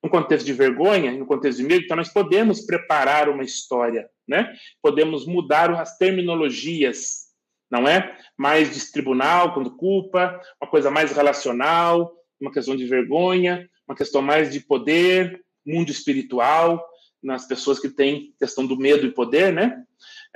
no 0.03 0.09
contexto 0.09 0.45
de 0.45 0.53
vergonha, 0.53 1.11
no 1.11 1.25
contexto 1.25 1.57
de 1.57 1.63
medo, 1.63 1.83
então 1.83 1.97
nós 1.97 2.13
podemos 2.13 2.65
preparar 2.65 3.27
uma 3.27 3.43
história, 3.43 4.07
né? 4.27 4.53
Podemos 4.81 5.25
mudar 5.25 5.71
as 5.71 5.97
terminologias, 5.97 7.25
não 7.71 7.87
é? 7.87 8.15
Mais 8.37 8.73
de 8.73 8.91
tribunal, 8.91 9.53
quando 9.53 9.75
culpa, 9.75 10.39
uma 10.61 10.69
coisa 10.69 10.91
mais 10.91 11.11
relacional, 11.11 12.13
uma 12.39 12.51
questão 12.51 12.75
de 12.75 12.85
vergonha, 12.85 13.67
uma 13.87 13.95
questão 13.95 14.21
mais 14.21 14.51
de 14.51 14.59
poder, 14.59 15.43
mundo 15.65 15.89
espiritual, 15.89 16.85
nas 17.23 17.47
pessoas 17.47 17.79
que 17.79 17.89
têm 17.89 18.33
questão 18.37 18.65
do 18.65 18.77
medo 18.77 19.07
e 19.07 19.11
poder, 19.11 19.51
né? 19.51 19.83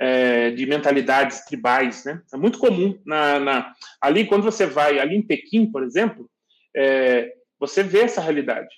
É, 0.02 0.50
de 0.52 0.64
mentalidades 0.64 1.44
tribais, 1.44 2.06
né? 2.06 2.22
É 2.32 2.36
muito 2.38 2.58
comum 2.58 2.98
na, 3.04 3.38
na, 3.38 3.74
ali 4.00 4.24
quando 4.24 4.42
você 4.42 4.64
vai 4.64 4.98
ali 4.98 5.14
em 5.14 5.26
Pequim, 5.26 5.70
por 5.70 5.82
exemplo, 5.82 6.26
é, 6.74 7.34
você 7.58 7.82
vê 7.82 8.00
essa 8.00 8.22
realidade. 8.22 8.68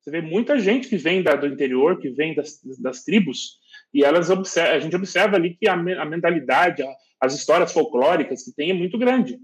Você 0.00 0.10
vê 0.10 0.22
muita 0.22 0.58
gente 0.58 0.88
que 0.88 0.96
vem 0.96 1.22
da, 1.22 1.36
do 1.36 1.46
interior, 1.46 2.00
que 2.00 2.08
vem 2.08 2.34
das, 2.34 2.58
das 2.80 3.04
tribos, 3.04 3.58
e 3.92 4.02
elas 4.02 4.30
observa, 4.30 4.72
a 4.72 4.80
gente 4.80 4.96
observa 4.96 5.36
ali 5.36 5.54
que 5.54 5.68
a, 5.68 5.74
a 5.74 6.06
mentalidade, 6.06 6.82
a, 6.82 6.88
as 7.20 7.34
histórias 7.34 7.72
folclóricas 7.72 8.42
que 8.42 8.54
tem 8.54 8.70
é 8.70 8.74
muito 8.74 8.96
grande. 8.96 9.38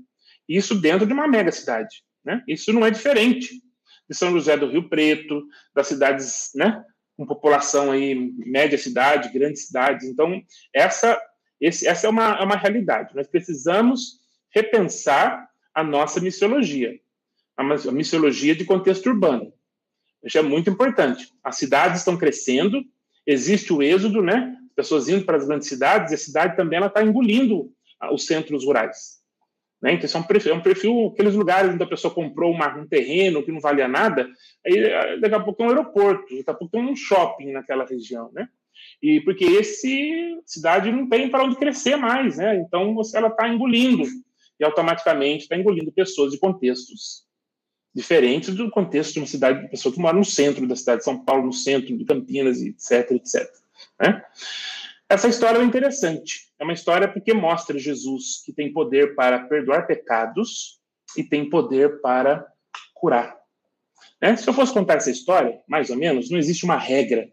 Isso 0.49 0.74
dentro 0.74 1.07
de 1.07 1.12
uma 1.12 1.28
mega 1.28 1.53
cidade, 1.53 2.03
né? 2.24 2.43
Isso 2.49 2.72
não 2.72 2.87
é 2.87 2.91
diferente 2.91 3.61
de 4.09 4.16
São 4.16 4.32
José 4.32 4.57
do 4.57 4.68
Rio 4.68 4.89
Preto, 4.89 5.47
das 5.74 5.89
cidades, 5.89 6.51
né, 6.55 6.82
com 7.17 7.27
população 7.27 7.91
aí, 7.91 8.14
média 8.37 8.77
cidade, 8.77 9.33
grandes 9.33 9.67
cidades. 9.67 10.07
Então, 10.07 10.43
essa, 10.73 11.21
esse, 11.61 11.87
essa 11.87 12.07
é 12.07 12.11
uma, 12.11 12.37
é 12.37 12.43
uma 12.43 12.57
realidade. 12.57 13.14
Nós 13.14 13.27
precisamos 13.27 14.21
repensar 14.51 15.49
a 15.75 15.83
nossa 15.83 16.21
missiologia, 16.21 16.99
a, 17.57 17.64
missiologia 17.93 18.55
de 18.55 18.64
contexto 18.64 19.07
urbano. 19.07 19.53
Isso 20.23 20.39
é 20.39 20.43
muito 20.43 20.69
importante. 20.69 21.33
As 21.43 21.57
cidades 21.57 22.01
estão 22.01 22.17
crescendo, 22.17 22.85
existe 23.27 23.73
o 23.73 23.83
êxodo, 23.83 24.23
né? 24.23 24.55
Pessoas 24.75 25.09
indo 25.09 25.25
para 25.25 25.37
as 25.37 25.47
grandes 25.47 25.69
cidades, 25.69 26.12
e 26.12 26.14
a 26.14 26.19
cidade 26.19 26.57
também 26.57 26.79
ela 26.79 26.89
está 26.89 27.03
engolindo 27.03 27.73
os 28.12 28.27
centros 28.27 28.64
rurais. 28.64 29.16
Né? 29.83 29.93
Então, 29.93 30.07
isso 30.07 30.16
é 30.16 30.22
perfil, 30.22 30.53
é 30.53 30.55
um 30.55 30.62
perfil, 30.62 31.11
aqueles 31.12 31.35
lugares 31.35 31.72
onde 31.72 31.83
a 31.83 31.87
pessoa 31.87 32.12
comprou 32.12 32.53
uma, 32.53 32.77
um 32.77 32.87
terreno 32.87 33.43
que 33.43 33.53
não 33.53 33.61
valia 33.61 33.87
nada, 33.87 34.29
aí 34.66 35.20
daqui 35.20 35.35
a 35.35 35.41
pouco 35.41 35.62
é 35.62 35.66
um 35.66 35.68
aeroporto, 35.68 36.37
daqui 36.37 36.51
a 36.51 36.55
pouco 36.55 36.72
tem 36.72 36.83
um 36.83 36.97
shopping 36.97 37.53
naquela 37.53 37.85
região, 37.85 38.31
né? 38.33 38.49
E 39.03 39.20
porque 39.20 39.45
esse 39.45 40.39
cidade 40.45 40.91
não 40.91 41.09
tem 41.09 41.31
para 41.31 41.45
onde 41.45 41.57
crescer 41.57 41.97
mais, 41.97 42.37
né? 42.37 42.57
Então 42.57 42.95
você, 42.95 43.16
ela 43.16 43.29
está 43.29 43.49
engolindo 43.49 44.05
e 44.59 44.64
automaticamente 44.64 45.43
está 45.43 45.57
engolindo 45.57 45.93
pessoas 45.93 46.33
de 46.33 46.39
contextos 46.39 47.27
diferentes 47.95 48.55
do 48.55 48.70
contexto 48.70 49.14
de 49.14 49.20
uma 49.20 49.27
cidade 49.27 49.62
de 49.62 49.70
pessoa 49.70 49.93
que 49.93 49.99
mora 49.99 50.16
no 50.16 50.24
centro 50.24 50.66
da 50.66 50.77
cidade 50.77 50.99
de 50.99 51.05
São 51.05 51.24
Paulo, 51.24 51.47
no 51.47 51.53
centro 51.53 51.97
de 51.97 52.05
Campinas, 52.05 52.61
etc, 52.61 53.11
etc. 53.12 53.49
Né? 53.99 54.22
Essa 55.09 55.28
história 55.28 55.59
é 55.59 55.64
interessante. 55.64 56.48
É 56.59 56.64
uma 56.64 56.72
história 56.72 57.07
porque 57.07 57.32
mostra 57.32 57.78
Jesus 57.78 58.42
que 58.44 58.52
tem 58.52 58.72
poder 58.72 59.14
para 59.14 59.40
perdoar 59.40 59.86
pecados 59.86 60.80
e 61.16 61.22
tem 61.22 61.48
poder 61.48 62.00
para 62.00 62.44
curar. 62.94 63.36
Né? 64.20 64.36
Se 64.36 64.48
eu 64.48 64.54
fosse 64.54 64.72
contar 64.72 64.94
essa 64.94 65.11
história, 65.11 65.61
mais 65.68 65.90
ou 65.90 65.96
menos, 65.96 66.30
não 66.30 66.38
existe 66.38 66.64
uma 66.64 66.78
regra. 66.78 67.28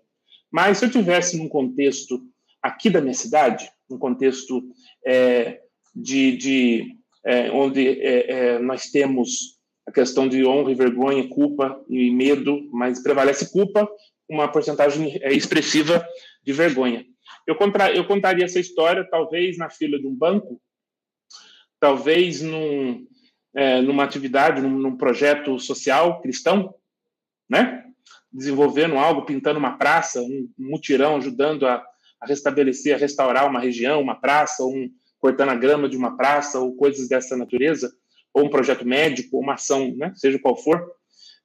Mas 0.51 0.77
se 0.77 0.85
eu 0.85 0.91
tivesse 0.91 1.37
num 1.37 1.49
contexto 1.49 2.21
aqui 2.61 2.89
da 2.89 3.01
minha 3.01 3.13
cidade, 3.13 3.69
num 3.89 3.97
contexto 3.97 4.63
é, 5.05 5.59
de, 5.95 6.37
de 6.37 6.97
é, 7.25 7.49
onde 7.51 7.87
é, 7.87 8.31
é 8.31 8.59
nós 8.59 8.91
temos 8.91 9.59
a 9.85 9.91
questão 9.91 10.29
de 10.29 10.45
honra 10.45 10.71
e 10.71 10.75
vergonha, 10.75 11.27
culpa 11.27 11.83
e 11.89 12.11
medo, 12.11 12.69
mas 12.71 13.01
prevalece 13.01 13.51
culpa, 13.51 13.89
uma 14.29 14.47
porcentagem 14.47 15.19
é, 15.21 15.33
expressiva 15.33 16.05
de 16.43 16.53
vergonha. 16.53 17.05
Eu, 17.45 17.55
contra, 17.55 17.93
eu 17.93 18.05
contaria 18.05 18.45
essa 18.45 18.59
história, 18.59 19.07
talvez, 19.09 19.57
na 19.57 19.69
fila 19.69 19.99
de 19.99 20.07
um 20.07 20.15
banco, 20.15 20.61
talvez 21.79 22.41
num, 22.41 23.05
é, 23.53 23.81
numa 23.81 24.03
atividade, 24.03 24.61
num, 24.61 24.79
num, 24.79 24.97
projeto 24.97 25.59
social 25.59 26.21
cristão, 26.21 26.73
né? 27.49 27.83
Desenvolvendo 28.31 28.97
algo, 28.97 29.25
pintando 29.25 29.59
uma 29.59 29.77
praça, 29.77 30.21
um, 30.21 30.49
mutirão, 30.57 31.17
ajudando 31.17 31.67
a, 31.67 31.83
a, 32.21 32.25
restabelecer, 32.25 32.95
a 32.95 32.97
restaurar 32.97 33.47
uma 33.47 33.59
região, 33.59 34.01
uma 34.01 34.15
praça, 34.15 34.63
um, 34.63 34.89
cortando 35.19 35.49
a 35.49 35.55
grama 35.55 35.89
de 35.89 35.97
uma 35.97 36.15
praça, 36.15 36.59
ou 36.59 36.75
coisas 36.75 37.09
dessa 37.09 37.35
natureza, 37.35 37.93
ou 38.33 38.45
um 38.45 38.49
projeto 38.49 38.87
médico, 38.87 39.35
ou 39.35 39.43
uma 39.43 39.55
ação, 39.55 39.93
né? 39.97 40.13
Seja 40.15 40.39
qual 40.39 40.55
for, 40.55 40.89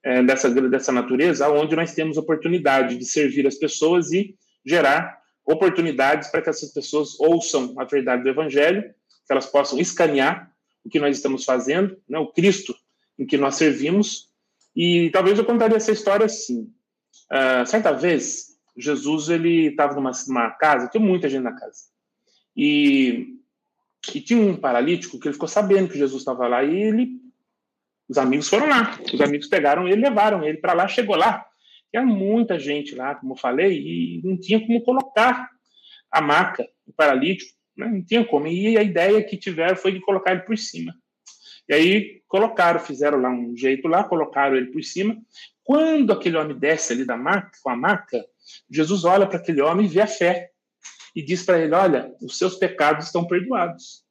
é, 0.04 0.22
dessa, 0.22 0.48
dessa 0.48 0.92
natureza, 0.92 1.48
onde 1.50 1.74
nós 1.74 1.92
temos 1.94 2.16
oportunidade 2.16 2.96
de 2.96 3.04
servir 3.04 3.46
as 3.46 3.56
pessoas 3.56 4.12
e 4.12 4.36
gerar 4.64 5.18
oportunidades 5.48 6.28
para 6.28 6.42
que 6.42 6.50
essas 6.50 6.72
pessoas 6.72 7.18
ouçam 7.18 7.74
a 7.78 7.84
verdade 7.84 8.22
do 8.22 8.28
Evangelho, 8.28 8.82
que 8.82 9.32
elas 9.32 9.46
possam 9.46 9.78
escanear 9.78 10.52
o 10.84 10.90
que 10.90 11.00
nós 11.00 11.16
estamos 11.16 11.44
fazendo, 11.44 11.96
né, 12.08 12.18
o 12.18 12.28
Cristo 12.28 12.74
em 13.18 13.26
que 13.26 13.38
nós 13.38 13.56
servimos. 13.56 14.28
E 14.76 15.10
talvez 15.10 15.38
eu 15.38 15.44
contaria 15.44 15.76
essa 15.76 15.90
história 15.90 16.26
assim. 16.26 16.70
Uh, 17.32 17.66
certa 17.66 17.92
vez, 17.92 18.58
Jesus 18.76 19.28
ele 19.30 19.68
estava 19.68 19.94
numa, 19.94 20.12
numa, 20.28 20.50
casa, 20.50 20.88
tinha 20.88 21.02
muita 21.02 21.28
gente 21.28 21.42
na 21.42 21.52
casa, 21.52 21.84
e, 22.56 23.38
e 24.14 24.20
tinha 24.20 24.40
um 24.40 24.56
paralítico 24.56 25.18
que 25.18 25.28
ele 25.28 25.34
ficou 25.34 25.48
sabendo 25.48 25.88
que 25.88 25.98
Jesus 25.98 26.22
estava 26.22 26.46
lá 26.46 26.62
e 26.62 26.74
ele, 26.74 27.10
os 28.08 28.18
amigos 28.18 28.48
foram 28.48 28.68
lá, 28.68 28.98
os 29.12 29.20
amigos 29.20 29.48
pegaram 29.48 29.88
ele, 29.88 30.02
levaram 30.02 30.44
ele 30.44 30.58
para 30.58 30.72
lá, 30.74 30.86
chegou 30.88 31.16
lá, 31.16 31.44
tinha 31.90 32.04
muita 32.04 32.58
gente 32.58 32.94
lá, 32.94 33.14
como 33.14 33.36
falei, 33.36 33.78
e 33.78 34.20
não 34.22 34.38
tinha 34.38 34.60
como 34.60 34.82
colocar 34.82 35.48
a 36.10 36.20
maca, 36.20 36.68
o 36.86 36.92
paralítico, 36.92 37.52
né? 37.76 37.86
não 37.86 38.02
tinha 38.02 38.24
como. 38.24 38.46
E 38.46 38.76
a 38.76 38.82
ideia 38.82 39.22
que 39.22 39.36
tiveram 39.36 39.76
foi 39.76 39.92
de 39.92 40.00
colocar 40.00 40.32
ele 40.32 40.42
por 40.42 40.56
cima. 40.56 40.94
E 41.68 41.74
aí 41.74 42.22
colocaram, 42.26 42.80
fizeram 42.80 43.20
lá 43.20 43.30
um 43.30 43.56
jeito 43.56 43.88
lá, 43.88 44.02
colocaram 44.04 44.56
ele 44.56 44.70
por 44.70 44.82
cima. 44.82 45.16
Quando 45.62 46.12
aquele 46.12 46.36
homem 46.36 46.58
desce 46.58 46.92
ali 46.92 47.04
da 47.04 47.16
maca, 47.16 47.50
com 47.62 47.70
a 47.70 47.76
maca, 47.76 48.24
Jesus 48.70 49.04
olha 49.04 49.26
para 49.26 49.38
aquele 49.38 49.60
homem 49.60 49.84
e 49.84 49.88
vê 49.88 50.00
a 50.00 50.06
fé. 50.06 50.50
E 51.14 51.22
diz 51.22 51.44
para 51.44 51.58
ele: 51.58 51.74
Olha, 51.74 52.14
os 52.22 52.38
seus 52.38 52.56
pecados 52.56 53.06
estão 53.06 53.26
perdoados. 53.26 54.02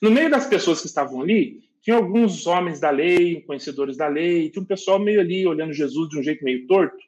No 0.00 0.10
meio 0.10 0.30
das 0.30 0.46
pessoas 0.46 0.80
que 0.80 0.86
estavam 0.86 1.20
ali, 1.20 1.67
tinha 1.88 1.96
alguns 1.96 2.46
homens 2.46 2.78
da 2.78 2.90
lei, 2.90 3.40
conhecedores 3.40 3.96
da 3.96 4.06
lei, 4.06 4.50
tinha 4.50 4.62
um 4.62 4.66
pessoal 4.66 4.98
meio 4.98 5.22
ali 5.22 5.46
olhando 5.46 5.72
Jesus 5.72 6.10
de 6.10 6.18
um 6.18 6.22
jeito 6.22 6.44
meio 6.44 6.66
torto. 6.66 6.98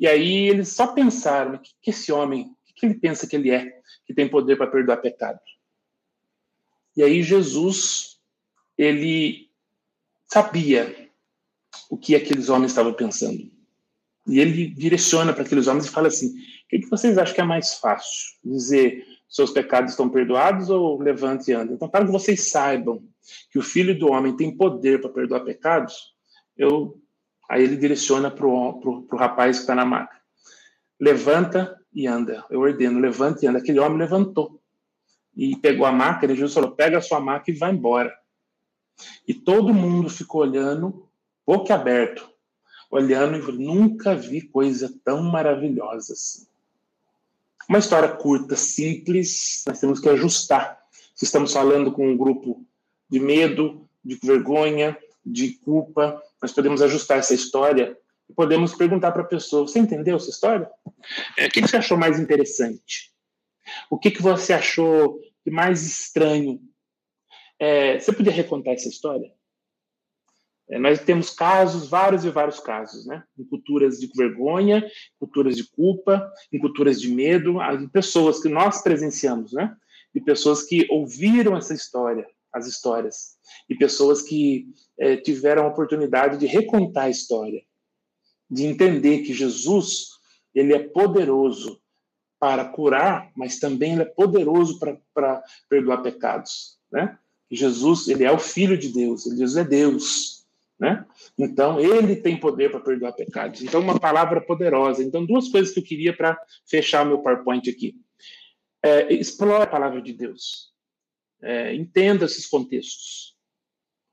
E 0.00 0.04
aí 0.04 0.48
eles 0.48 0.70
só 0.70 0.88
pensaram: 0.88 1.54
o 1.54 1.58
que, 1.60 1.70
que 1.80 1.90
esse 1.90 2.10
homem, 2.10 2.42
o 2.42 2.74
que 2.74 2.86
ele 2.86 2.94
pensa 2.94 3.24
que 3.24 3.36
ele 3.36 3.52
é, 3.52 3.70
que 4.04 4.12
tem 4.12 4.28
poder 4.28 4.56
para 4.56 4.66
perdoar 4.66 4.96
pecados? 4.96 5.44
E 6.96 7.04
aí 7.04 7.22
Jesus, 7.22 8.18
ele 8.76 9.48
sabia 10.26 11.08
o 11.88 11.96
que 11.96 12.16
aqueles 12.16 12.48
homens 12.48 12.72
estavam 12.72 12.92
pensando. 12.92 13.48
E 14.26 14.40
ele 14.40 14.66
direciona 14.70 15.32
para 15.32 15.44
aqueles 15.44 15.68
homens 15.68 15.86
e 15.86 15.90
fala 15.90 16.08
assim: 16.08 16.30
o 16.30 16.68
que, 16.68 16.80
que 16.80 16.90
vocês 16.90 17.16
acham 17.16 17.32
que 17.36 17.40
é 17.40 17.44
mais 17.44 17.74
fácil? 17.74 18.40
Dizer 18.44 19.06
seus 19.30 19.50
pecados 19.50 19.92
estão 19.92 20.10
perdoados 20.10 20.68
ou 20.68 21.00
levante 21.00 21.50
e 21.50 21.54
anda? 21.54 21.72
Então, 21.72 21.88
para 21.88 22.04
que 22.04 22.10
vocês 22.10 22.50
saibam 22.50 23.02
que 23.50 23.58
o 23.58 23.62
Filho 23.62 23.98
do 23.98 24.10
Homem 24.10 24.36
tem 24.36 24.54
poder 24.54 25.00
para 25.00 25.08
perdoar 25.08 25.40
pecados, 25.40 26.12
eu 26.56 27.00
aí 27.48 27.62
ele 27.62 27.76
direciona 27.76 28.30
para 28.30 28.46
o 28.46 29.06
rapaz 29.16 29.56
que 29.56 29.62
está 29.62 29.74
na 29.74 29.84
maca. 29.84 30.20
Levanta 30.98 31.80
e 31.92 32.06
anda. 32.06 32.44
Eu 32.50 32.60
ordeno, 32.60 33.00
levanta 33.00 33.44
e 33.44 33.48
anda. 33.48 33.58
Aquele 33.58 33.80
homem 33.80 33.98
levantou 33.98 34.60
e 35.36 35.56
pegou 35.56 35.86
a 35.86 35.92
maca. 35.92 36.26
E 36.26 36.36
Jesus 36.36 36.54
falou: 36.54 36.72
pega 36.72 36.98
a 36.98 37.02
sua 37.02 37.20
maca 37.20 37.50
e 37.50 37.54
vai 37.54 37.72
embora. 37.72 38.14
E 39.26 39.32
todo 39.32 39.74
mundo 39.74 40.10
ficou 40.10 40.42
olhando, 40.42 41.08
boca 41.46 41.74
aberto, 41.74 42.28
olhando 42.90 43.38
e 43.38 43.52
nunca 43.52 44.14
vi 44.14 44.42
coisa 44.42 44.92
tão 45.04 45.22
maravilhosa 45.22 46.12
assim. 46.12 46.46
Uma 47.70 47.78
história 47.78 48.08
curta, 48.08 48.56
simples, 48.56 49.62
nós 49.64 49.78
temos 49.78 50.00
que 50.00 50.08
ajustar. 50.08 50.76
Se 51.14 51.24
estamos 51.24 51.52
falando 51.52 51.92
com 51.92 52.04
um 52.04 52.16
grupo 52.16 52.66
de 53.08 53.20
medo, 53.20 53.88
de 54.04 54.16
vergonha, 54.16 54.98
de 55.24 55.52
culpa. 55.52 56.20
Nós 56.42 56.52
podemos 56.52 56.82
ajustar 56.82 57.18
essa 57.18 57.32
história 57.32 57.96
e 58.28 58.34
podemos 58.34 58.74
perguntar 58.74 59.12
para 59.12 59.22
a 59.22 59.26
pessoa: 59.26 59.68
Você 59.68 59.78
entendeu 59.78 60.16
essa 60.16 60.30
história? 60.30 60.68
É, 61.38 61.46
o 61.46 61.48
que 61.48 61.60
você 61.60 61.76
achou 61.76 61.96
mais 61.96 62.18
interessante? 62.18 63.12
O 63.88 63.96
que, 63.96 64.10
que 64.10 64.20
você 64.20 64.52
achou 64.52 65.20
de 65.46 65.52
mais 65.52 65.86
estranho? 65.86 66.60
É, 67.56 68.00
você 68.00 68.12
podia 68.12 68.32
recontar 68.32 68.74
essa 68.74 68.88
história? 68.88 69.32
É, 70.70 70.78
nós 70.78 71.00
temos 71.00 71.30
casos, 71.30 71.88
vários 71.88 72.24
e 72.24 72.30
vários 72.30 72.60
casos, 72.60 73.04
né? 73.04 73.24
Em 73.36 73.44
culturas 73.44 73.98
de 73.98 74.08
vergonha, 74.14 74.88
culturas 75.18 75.56
de 75.56 75.68
culpa, 75.68 76.30
em 76.52 76.60
culturas 76.60 77.00
de 77.00 77.08
medo, 77.08 77.58
de 77.78 77.88
pessoas 77.88 78.40
que 78.40 78.48
nós 78.48 78.80
presenciamos, 78.80 79.52
né? 79.52 79.74
De 80.14 80.20
pessoas 80.20 80.62
que 80.62 80.86
ouviram 80.88 81.56
essa 81.56 81.74
história, 81.74 82.24
as 82.52 82.68
histórias 82.68 83.36
e 83.68 83.74
pessoas 83.74 84.22
que 84.22 84.68
é, 84.98 85.16
tiveram 85.16 85.64
a 85.64 85.68
oportunidade 85.68 86.38
de 86.38 86.46
recontar 86.46 87.04
a 87.04 87.10
história, 87.10 87.62
de 88.48 88.64
entender 88.64 89.22
que 89.22 89.34
Jesus 89.34 90.10
ele 90.54 90.72
é 90.72 90.78
poderoso 90.78 91.80
para 92.38 92.64
curar, 92.64 93.30
mas 93.36 93.58
também 93.58 93.92
ele 93.92 94.02
é 94.02 94.06
poderoso 94.06 94.78
para 95.12 95.42
perdoar 95.68 96.02
pecados, 96.02 96.78
né? 96.92 97.18
Jesus 97.50 98.06
ele 98.06 98.22
é 98.22 98.30
o 98.30 98.38
Filho 98.38 98.78
de 98.78 98.88
Deus, 98.92 99.24
Jesus 99.24 99.56
é 99.56 99.64
Deus, 99.64 100.39
né? 100.80 101.04
Então 101.38 101.78
ele 101.78 102.16
tem 102.16 102.40
poder 102.40 102.70
para 102.70 102.80
perdoar 102.80 103.12
pecados. 103.12 103.60
Então 103.62 103.80
uma 103.80 104.00
palavra 104.00 104.40
poderosa. 104.40 105.04
Então 105.04 105.26
duas 105.26 105.48
coisas 105.48 105.74
que 105.74 105.80
eu 105.80 105.84
queria 105.84 106.16
para 106.16 106.40
fechar 106.66 107.04
meu 107.04 107.18
PowerPoint 107.18 107.68
aqui. 107.68 107.94
É, 108.82 109.12
explore 109.12 109.62
a 109.62 109.66
palavra 109.66 110.00
de 110.00 110.14
Deus. 110.14 110.72
É, 111.42 111.74
entenda 111.74 112.24
esses 112.24 112.46
contextos. 112.46 113.36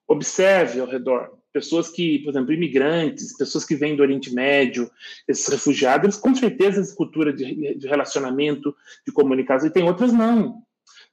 Observe 0.06 0.82
ao 0.82 0.88
redor. 0.88 1.38
Pessoas 1.54 1.90
que, 1.90 2.20
por 2.20 2.32
exemplo, 2.32 2.54
imigrantes, 2.54 3.36
pessoas 3.36 3.66
que 3.66 3.76
vêm 3.76 3.96
do 3.96 4.04
Oriente 4.04 4.34
Médio, 4.34 4.92
esses 5.28 5.48
refugiados, 5.48 6.04
eles 6.04 6.18
com 6.18 6.36
certeza 6.36 6.84
têm 6.84 6.96
cultura 6.96 7.34
de, 7.34 7.76
de 7.76 7.88
relacionamento, 7.88 8.76
de 9.06 9.12
comunicação, 9.12 9.68
e 9.68 9.72
tem 9.72 9.84
outras 9.84 10.14
não. 10.14 10.62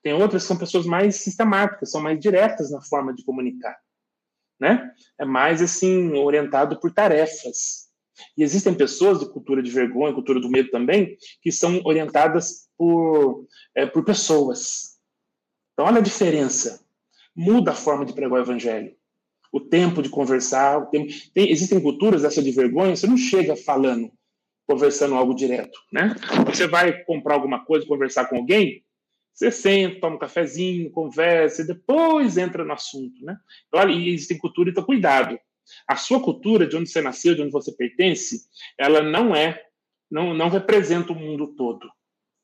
Tem 0.03 0.13
outras 0.13 0.43
que 0.43 0.49
são 0.49 0.59
pessoas 0.59 0.85
mais 0.85 1.17
sistemáticas, 1.17 1.91
são 1.91 2.03
mais 2.03 2.21
diretas 2.21 2.71
na 2.71 2.83
forma 2.83 3.15
de 3.15 3.25
comunicar. 3.25 3.77
Né? 4.61 4.91
É 5.19 5.25
mais 5.25 5.61
assim, 5.61 6.13
orientado 6.13 6.79
por 6.79 6.93
tarefas. 6.93 7.89
E 8.37 8.43
existem 8.43 8.73
pessoas 8.75 9.19
de 9.19 9.29
cultura 9.29 9.63
de 9.63 9.71
vergonha, 9.71 10.15
cultura 10.15 10.41
do 10.41 10.49
medo 10.49 10.71
também, 10.71 11.17
que 11.43 11.51
são 11.51 11.81
orientadas 11.85 12.69
por, 12.77 13.47
é, 13.75 13.87
por 13.87 14.05
pessoas, 14.05 14.95
então, 15.75 15.87
olha 15.87 15.99
a 15.99 16.03
diferença. 16.03 16.81
Muda 17.37 17.73
a 17.73 17.75
forma 17.75 18.07
de 18.07 18.13
pregar 18.13 18.39
o 18.39 18.43
evangelho. 18.43 18.95
O 19.53 19.61
tempo 19.61 20.03
de 20.03 20.09
conversar. 20.09 20.79
O 20.79 20.87
tempo... 20.87 21.13
Tem, 21.35 21.51
existem 21.51 21.81
culturas 21.81 22.23
dessa 22.23 22.43
de 22.43 22.51
vergonha, 22.53 22.97
você 22.97 23.07
não 23.07 23.17
chega 23.17 23.57
falando, 23.57 24.11
conversando 24.67 25.17
algo 25.17 25.35
direto. 25.35 25.79
Né? 25.93 26.15
Você 26.47 26.67
vai 26.67 27.03
comprar 27.05 27.35
alguma 27.35 27.65
coisa, 27.65 27.87
conversar 27.87 28.27
com 28.27 28.37
alguém, 28.37 28.84
você 29.35 29.51
senta, 29.51 30.01
toma 30.01 30.17
um 30.17 30.19
cafezinho, 30.19 30.91
conversa, 30.93 31.63
e 31.63 31.67
depois 31.67 32.39
entra 32.39 32.65
no 32.65 32.73
assunto. 32.73 33.25
Né? 33.25 33.37
Então, 33.67 33.81
olha, 33.81 33.93
e 33.93 34.11
existem 34.11 34.39
culturas, 34.39 34.71
então 34.71 34.85
cuidado. 34.85 35.39
A 35.89 35.97
sua 35.97 36.23
cultura, 36.23 36.67
de 36.67 36.77
onde 36.77 36.89
você 36.89 37.03
nasceu, 37.03 37.35
de 37.35 37.43
onde 37.43 37.51
você 37.51 37.73
pertence, 37.73 38.47
ela 38.79 39.03
não 39.03 39.35
é, 39.35 39.61
não, 40.11 40.33
não 40.33 40.49
representa 40.49 41.13
o 41.13 41.17
mundo 41.17 41.49
todo. 41.49 41.91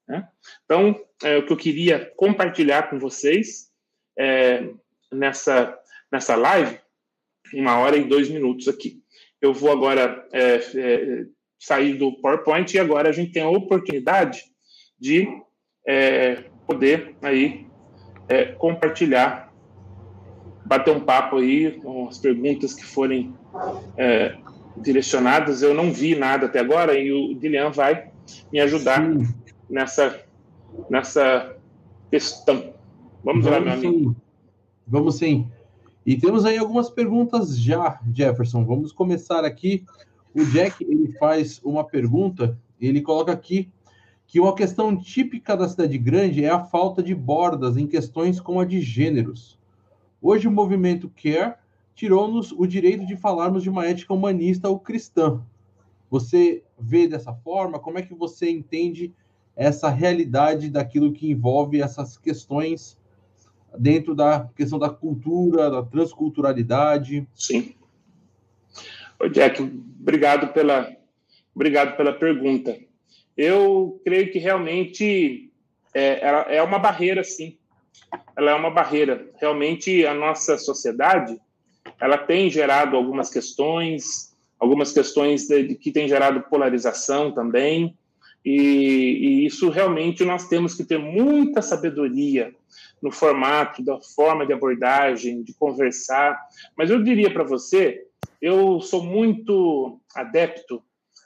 Né? 0.09 0.28
Então, 0.64 1.01
é, 1.22 1.38
o 1.38 1.47
que 1.47 1.53
eu 1.53 1.57
queria 1.57 2.12
compartilhar 2.16 2.91
com 2.91 2.99
vocês 2.99 3.70
é, 4.18 4.68
nessa, 5.12 5.78
nessa 6.11 6.34
live, 6.34 6.80
uma 7.55 7.78
hora 7.78 7.97
e 7.97 8.05
dois 8.05 8.28
minutos 8.28 8.66
aqui. 8.66 9.01
Eu 9.41 9.55
vou 9.55 9.70
agora 9.70 10.26
é, 10.32 10.57
é, 10.57 11.26
sair 11.59 11.95
do 11.95 12.20
PowerPoint 12.20 12.74
e 12.74 12.80
agora 12.80 13.09
a 13.09 13.12
gente 13.12 13.32
tem 13.32 13.43
a 13.43 13.49
oportunidade 13.49 14.43
de 14.99 15.28
é, 15.86 16.50
poder 16.71 17.16
aí 17.23 17.66
é, 18.29 18.47
compartilhar, 18.47 19.53
bater 20.64 20.95
um 20.95 21.01
papo 21.01 21.37
aí 21.37 21.73
com 21.81 22.09
as 22.09 22.18
perguntas 22.18 22.75
que 22.75 22.85
forem 22.85 23.35
direcionadas. 24.77 25.62
Eu 25.62 25.75
não 25.75 25.93
vi 25.93 26.14
nada 26.14 26.47
até 26.47 26.61
agora 26.61 26.99
e 26.99 27.12
o 27.12 27.35
Dilian 27.35 27.71
vai 27.71 28.11
me 28.53 28.61
ajudar 28.61 29.03
Sim 29.03 29.41
nessa, 29.71 30.21
nessa 30.91 31.57
questão. 32.11 32.75
Vamos, 33.25 33.45
Vamos 33.45 33.47
lá, 33.47 33.61
meu 33.61 33.73
amigo. 33.73 34.16
Vamos 34.87 35.16
sim. 35.16 35.49
E 36.05 36.16
temos 36.16 36.45
aí 36.45 36.59
algumas 36.59 36.91
perguntas 36.91 37.57
já, 37.57 38.01
Jefferson. 38.12 38.64
Vamos 38.64 38.91
começar 38.93 39.45
aqui. 39.45 39.85
O 40.35 40.45
Jack 40.47 40.83
ele 40.83 41.12
faz 41.18 41.61
uma 41.62 41.85
pergunta. 41.85 42.59
Ele 42.81 43.01
coloca 43.01 43.31
aqui 43.31 43.71
que 44.31 44.39
uma 44.39 44.55
questão 44.55 44.97
típica 44.97 45.57
da 45.57 45.68
cidade 45.68 45.99
grande 45.99 46.45
é 46.45 46.49
a 46.49 46.62
falta 46.62 47.03
de 47.03 47.12
bordas 47.16 47.76
em 47.76 47.85
questões 47.85 48.39
como 48.39 48.61
a 48.61 48.64
de 48.64 48.81
gêneros. 48.81 49.59
Hoje 50.22 50.47
o 50.47 50.53
movimento 50.53 51.11
Care 51.20 51.57
tirou-nos 51.97 52.53
o 52.53 52.64
direito 52.64 53.05
de 53.05 53.16
falarmos 53.16 53.64
de 53.64 53.68
uma 53.68 53.85
ética 53.85 54.14
humanista 54.14 54.68
ou 54.68 54.78
cristã. 54.78 55.43
Você 56.09 56.62
vê 56.78 57.09
dessa 57.09 57.35
forma? 57.35 57.81
Como 57.81 57.99
é 57.99 58.03
que 58.03 58.14
você 58.14 58.49
entende 58.49 59.12
essa 59.57 59.89
realidade 59.89 60.70
daquilo 60.70 61.12
que 61.12 61.28
envolve 61.28 61.83
essas 61.83 62.16
questões 62.16 62.97
dentro 63.76 64.14
da 64.14 64.49
questão 64.55 64.78
da 64.78 64.91
cultura, 64.91 65.68
da 65.68 65.83
transculturalidade? 65.83 67.26
Sim. 67.35 67.74
Ô 69.18 69.26
Jack, 69.26 69.61
obrigado 69.61 70.53
pela, 70.53 70.89
obrigado 71.53 71.97
pela 71.97 72.12
pergunta. 72.12 72.89
Eu 73.43 73.99
creio 74.05 74.30
que 74.30 74.38
realmente 74.38 75.51
é, 75.95 76.20
ela 76.20 76.41
é 76.43 76.62
uma 76.62 76.78
barreira, 76.78 77.24
sim. 77.24 77.57
Ela 78.36 78.51
é 78.51 78.55
uma 78.55 78.70
barreira. 78.70 79.30
Realmente, 79.41 80.05
a 80.05 80.12
nossa 80.12 80.59
sociedade 80.59 81.41
ela 81.99 82.18
tem 82.18 82.51
gerado 82.51 82.99
algumas 82.99 83.30
questões, 83.30 84.36
algumas 84.59 84.93
questões 84.93 85.47
de, 85.47 85.74
que 85.74 85.91
têm 85.91 86.07
gerado 86.07 86.43
polarização 86.51 87.32
também, 87.32 87.97
e, 88.45 88.53
e, 88.53 89.47
isso 89.47 89.70
realmente 89.70 90.22
nós 90.22 90.47
temos 90.47 90.74
que 90.74 90.84
ter 90.84 90.99
muita 90.99 91.62
sabedoria 91.62 92.55
no 93.01 93.11
formato, 93.11 93.82
da 93.82 93.99
forma 94.01 94.47
de 94.47 94.53
abordagem, 94.53 95.43
de 95.43 95.55
conversar. 95.55 96.38
Mas 96.76 96.91
eu 96.91 97.03
diria 97.03 97.32
para 97.32 97.45
você 97.45 98.05
eu 98.41 98.80
sou 98.82 99.03
muito 99.03 99.99
adepto 100.14 100.82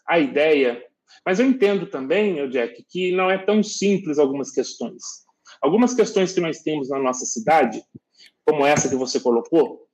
à 0.06 0.18
ideia, 0.18 0.80
mas 1.24 1.40
eu 1.40 1.46
entendo 1.46 1.86
também, 1.86 2.48
Jack, 2.50 2.84
que 2.88 3.12
não 3.12 3.30
é 3.30 3.38
tão 3.38 3.62
simples 3.62 4.18
algumas 4.18 4.50
questões. 4.50 5.02
Algumas 5.60 5.94
questões 5.94 6.32
que 6.32 6.40
nós 6.40 6.60
temos 6.60 6.88
na 6.88 6.98
nossa 6.98 7.24
cidade, 7.24 7.82
como 8.44 8.66
essa 8.66 8.88
que 8.88 8.96
você 8.96 9.18
colocou, 9.20 9.86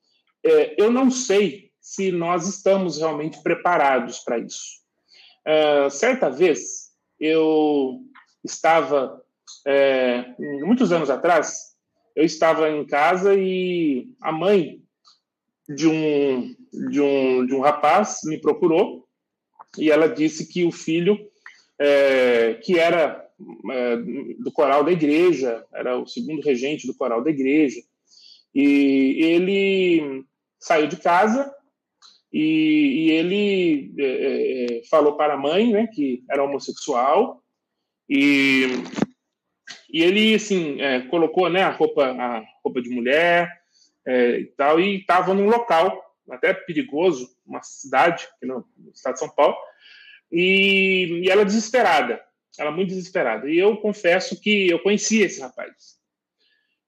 é, 0.45 0.75
eu 0.83 0.91
não 0.91 1.11
sei 1.11 1.71
se 1.81 2.11
nós 2.11 2.49
estamos 2.49 2.99
realmente 2.99 3.43
preparados 3.43 4.19
para 4.21 4.39
isso. 4.39 4.81
É, 5.45 5.89
certa 5.91 6.31
vez, 6.31 6.91
eu 7.19 8.01
estava, 8.45 9.23
é, 9.67 10.35
muitos 10.65 10.93
anos 10.93 11.11
atrás, 11.11 11.71
eu 12.17 12.25
estava 12.25 12.69
em 12.71 12.85
casa 12.87 13.35
e 13.35 14.09
a 14.21 14.33
mãe 14.33 14.83
de 15.69 15.87
um, 15.87 16.55
de 16.91 17.01
um, 17.01 17.47
de 17.47 17.55
um 17.55 17.61
rapaz 17.61 18.21
me 18.25 18.41
procurou 18.41 19.00
e 19.79 19.91
ela 19.91 20.09
disse 20.09 20.47
que 20.47 20.65
o 20.65 20.73
filho, 20.73 21.19
é, 21.79 22.55
que 22.55 22.79
era 22.79 23.27
é, 23.71 23.97
do 24.39 24.51
coral 24.53 24.85
da 24.85 24.93
igreja, 24.93 25.65
era 25.73 25.99
o 25.99 26.07
segundo 26.07 26.43
regente 26.43 26.87
do 26.87 26.95
coral 26.95 27.23
da 27.23 27.31
igreja, 27.31 27.81
e 28.55 29.17
ele 29.21 30.25
saiu 30.59 30.89
de 30.89 30.97
casa 30.97 31.53
e, 32.33 33.07
e 33.07 33.11
ele 33.13 33.95
é, 33.99 34.79
é 34.79 34.83
falou 34.91 35.17
para 35.17 35.35
a 35.35 35.39
mãe 35.39 35.73
né, 35.73 35.89
que 35.93 36.23
era 36.31 36.43
homossexual. 36.43 37.43
E, 38.09 38.67
e 39.93 40.03
ele 40.03 40.35
assim 40.35 40.81
é, 40.81 41.03
colocou 41.03 41.49
né, 41.49 41.63
a 41.63 41.71
roupa 41.71 42.07
a 42.07 42.43
roupa 42.65 42.83
de 42.83 42.91
mulher 42.91 43.49
é, 44.07 44.41
e 44.41 44.45
tal, 44.57 44.81
e 44.81 44.97
estava 44.97 45.33
num 45.33 45.49
local 45.49 46.10
até 46.31 46.53
perigoso, 46.55 47.29
uma 47.47 47.63
cidade, 47.63 48.29
no, 48.43 48.67
estado 48.95 49.15
de 49.15 49.21
São 49.21 49.29
Paulo, 49.29 49.57
e, 50.31 51.23
e 51.25 51.31
ela 51.31 51.45
desesperada, 51.45 52.23
ela 52.59 52.71
muito 52.71 52.89
desesperada. 52.89 53.49
E 53.51 53.59
eu 53.59 53.77
confesso 53.77 54.41
que 54.41 54.69
eu 54.69 54.79
conhecia 54.79 55.27
esse 55.27 55.41
rapaz. 55.41 55.99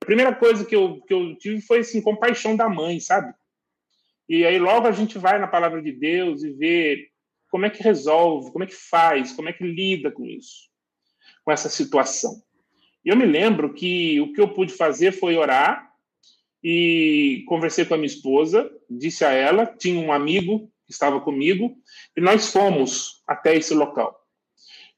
A 0.01 0.05
primeira 0.05 0.35
coisa 0.35 0.65
que 0.65 0.75
eu, 0.75 1.01
que 1.03 1.15
eu 1.15 1.37
tive 1.37 1.61
foi 1.61 1.81
assim, 1.81 2.01
compaixão 2.01 2.57
da 2.57 2.69
mãe, 2.69 2.99
sabe? 3.01 3.33
E 4.29 4.45
aí 4.45 4.59
logo 4.59 4.87
a 4.87 4.93
gente 4.93 5.19
vai 5.19 5.39
na 5.39 5.47
palavra 5.47 5.83
de 5.83 5.93
Deus 5.93 6.43
e 6.43 6.51
vê 6.51 7.09
como 7.51 7.67
é 7.67 7.71
que 7.71 7.83
resolve, 7.83 8.51
como 8.51 8.65
é 8.65 8.67
que 8.67 8.75
faz, 8.75 9.33
como 9.33 9.49
é 9.49 9.53
que 9.53 9.63
lida 9.63 10.11
com 10.11 10.25
isso, 10.25 10.71
com 11.45 11.53
essa 11.53 11.69
situação. 11.69 12.43
E 13.05 13.11
eu 13.11 13.17
me 13.17 13.27
lembro 13.27 13.75
que 13.75 14.21
o 14.21 14.33
que 14.33 14.41
eu 14.41 14.49
pude 14.49 14.73
fazer 14.73 15.13
foi 15.13 15.37
orar 15.37 15.92
e 16.63 17.45
conversei 17.47 17.85
com 17.85 17.95
a 17.95 17.97
minha 17.97 18.07
esposa, 18.07 18.71
disse 18.89 19.25
a 19.25 19.33
ela, 19.33 19.67
tinha 19.67 19.99
um 19.99 20.13
amigo 20.13 20.71
que 20.87 20.93
estava 20.93 21.21
comigo, 21.21 21.77
e 22.17 22.21
nós 22.21 22.53
fomos 22.53 23.23
até 23.27 23.57
esse 23.57 23.75
local. 23.75 24.19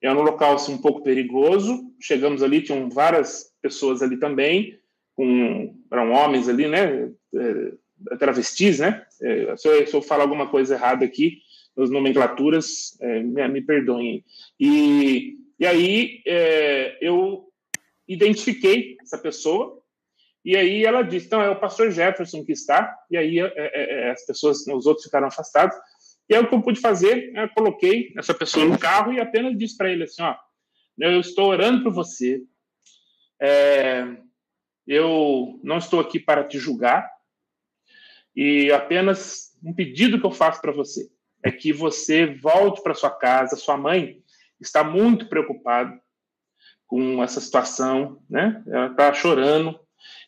Era 0.03 0.19
um 0.19 0.23
local 0.23 0.55
assim, 0.55 0.75
um 0.75 0.81
pouco 0.81 1.03
perigoso, 1.03 1.91
chegamos 2.01 2.43
ali, 2.43 2.61
tinham 2.61 2.91
várias 2.91 3.51
pessoas 3.63 4.03
ali 4.03 4.19
também, 4.19 4.79
com, 5.15 5.75
eram 5.91 6.13
homens 6.13 6.49
ali, 6.49 6.69
né, 6.69 7.11
é, 7.35 8.17
travestis, 8.19 8.81
né, 8.81 9.07
é, 9.23 9.57
se, 9.57 9.69
eu, 9.69 9.87
se 9.87 9.95
eu 9.95 10.03
falar 10.03 10.25
alguma 10.25 10.49
coisa 10.49 10.75
errada 10.75 11.05
aqui, 11.05 11.39
nas 11.77 11.91
nomenclaturas, 11.91 12.97
é, 13.01 13.21
me, 13.21 13.49
me 13.49 13.63
perdoem. 13.63 14.25
E, 14.61 15.39
e 15.59 15.67
aí 15.67 16.23
é, 16.27 16.99
eu 17.01 17.49
identifiquei 18.07 18.97
essa 19.01 19.19
pessoa, 19.19 19.83
e 20.45 20.57
aí 20.57 20.85
ela 20.85 21.03
disse, 21.03 21.27
então 21.27 21.41
é 21.41 21.49
o 21.49 21.59
pastor 21.59 21.91
Jefferson 21.91 22.45
que 22.45 22.53
está, 22.53 22.95
e 23.11 23.17
aí 23.17 23.39
é, 23.39 23.53
é, 23.57 24.09
é 24.09 24.11
as 24.11 24.27
pessoas, 24.27 24.67
os 24.67 24.87
outros 24.87 25.05
ficaram 25.05 25.29
afastados. 25.29 25.75
E 26.29 26.35
aí 26.35 26.43
o 26.43 26.49
que 26.49 26.55
eu 26.55 26.63
pude 26.63 26.81
fazer, 26.81 27.33
eu 27.35 27.49
coloquei 27.51 28.13
essa 28.17 28.35
pessoa 28.35 28.67
no 28.67 28.79
carro 28.79 29.13
e 29.13 29.21
apenas 29.21 29.57
disse 29.57 29.77
para 29.77 29.91
ele 29.91 30.05
assim, 30.05 30.23
ó, 30.23 30.37
eu 30.99 31.21
estou 31.21 31.49
orando 31.49 31.83
por 31.83 31.93
você, 31.93 32.43
é, 33.41 34.07
eu 34.87 35.59
não 35.63 35.79
estou 35.79 36.01
aqui 36.01 36.21
para 36.21 36.45
te 36.45 36.59
julgar, 36.59 37.11
e 38.37 38.71
apenas 38.73 39.57
um 39.63 39.73
pedido 39.73 40.21
que 40.21 40.27
eu 40.27 40.33
faço 40.33 40.61
para 40.61 40.73
você 40.73 41.09
é 41.43 41.53
que 41.53 41.73
você 41.73 42.27
volte 42.27 42.83
para 42.83 42.95
sua 42.95 43.11
casa, 43.11 43.55
sua 43.55 43.77
mãe 43.77 44.23
está 44.61 44.83
muito 44.83 45.29
preocupada 45.29 46.01
com 46.87 47.23
essa 47.23 47.41
situação, 47.41 48.23
né? 48.29 48.63
Ela 48.67 48.87
está 48.87 49.13
chorando, 49.13 49.79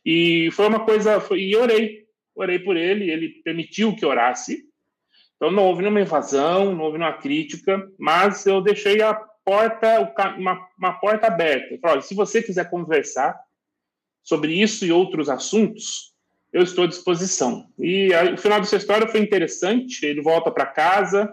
e 0.04 0.50
foi 0.52 0.66
uma 0.68 0.84
coisa, 0.84 1.20
foi, 1.20 1.40
e 1.40 1.56
orei, 1.56 2.04
orei 2.34 2.58
por 2.58 2.76
ele, 2.76 3.10
ele 3.10 3.28
permitiu 3.44 3.94
que 3.94 4.06
orasse. 4.06 4.64
Então 5.36 5.50
não 5.50 5.64
houve 5.64 5.82
nenhuma 5.82 6.00
invasão, 6.00 6.74
não 6.74 6.84
houve 6.84 6.98
nenhuma 6.98 7.18
crítica, 7.18 7.86
mas 7.98 8.46
eu 8.46 8.60
deixei 8.60 9.02
a 9.02 9.14
porta, 9.44 10.14
uma, 10.36 10.68
uma 10.78 10.92
porta 10.94 11.26
aberta. 11.28 11.78
falei, 11.80 12.02
se 12.02 12.14
você 12.14 12.42
quiser 12.42 12.68
conversar 12.68 13.38
sobre 14.22 14.52
isso 14.60 14.84
e 14.84 14.90
outros 14.90 15.28
assuntos, 15.28 16.12
eu 16.52 16.62
estou 16.62 16.84
à 16.84 16.86
disposição. 16.88 17.66
E 17.78 18.12
aí, 18.14 18.34
o 18.34 18.38
final 18.38 18.60
dessa 18.60 18.76
história 18.76 19.06
foi 19.06 19.20
interessante. 19.20 20.04
Ele 20.04 20.22
volta 20.22 20.50
para 20.50 20.66
casa, 20.66 21.32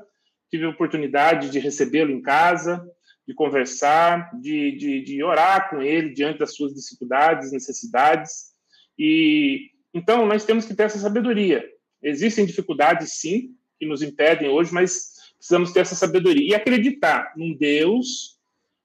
tive 0.52 0.66
a 0.66 0.70
oportunidade 0.70 1.50
de 1.50 1.60
recebê-lo 1.60 2.12
em 2.12 2.22
casa, 2.22 2.86
de 3.28 3.34
conversar, 3.34 4.30
de, 4.40 4.72
de, 4.74 5.02
de 5.02 5.24
orar 5.24 5.70
com 5.70 5.82
ele 5.82 6.14
diante 6.14 6.40
das 6.40 6.56
suas 6.56 6.74
dificuldades, 6.74 7.52
necessidades. 7.52 8.54
E 8.98 9.72
então 9.94 10.26
nós 10.26 10.44
temos 10.44 10.66
que 10.66 10.74
ter 10.74 10.84
essa 10.84 11.00
sabedoria. 11.00 11.64
Existem 12.02 12.46
dificuldades, 12.46 13.14
sim, 13.14 13.56
que 13.80 13.86
nos 13.86 14.02
impedem 14.02 14.50
hoje, 14.50 14.74
mas 14.74 15.14
precisamos 15.38 15.72
ter 15.72 15.82
essa 15.82 15.96
sabedoria 15.96 16.46
e 16.46 16.56
acreditar 16.56 17.34
num 17.38 17.56
Deus, 17.56 18.40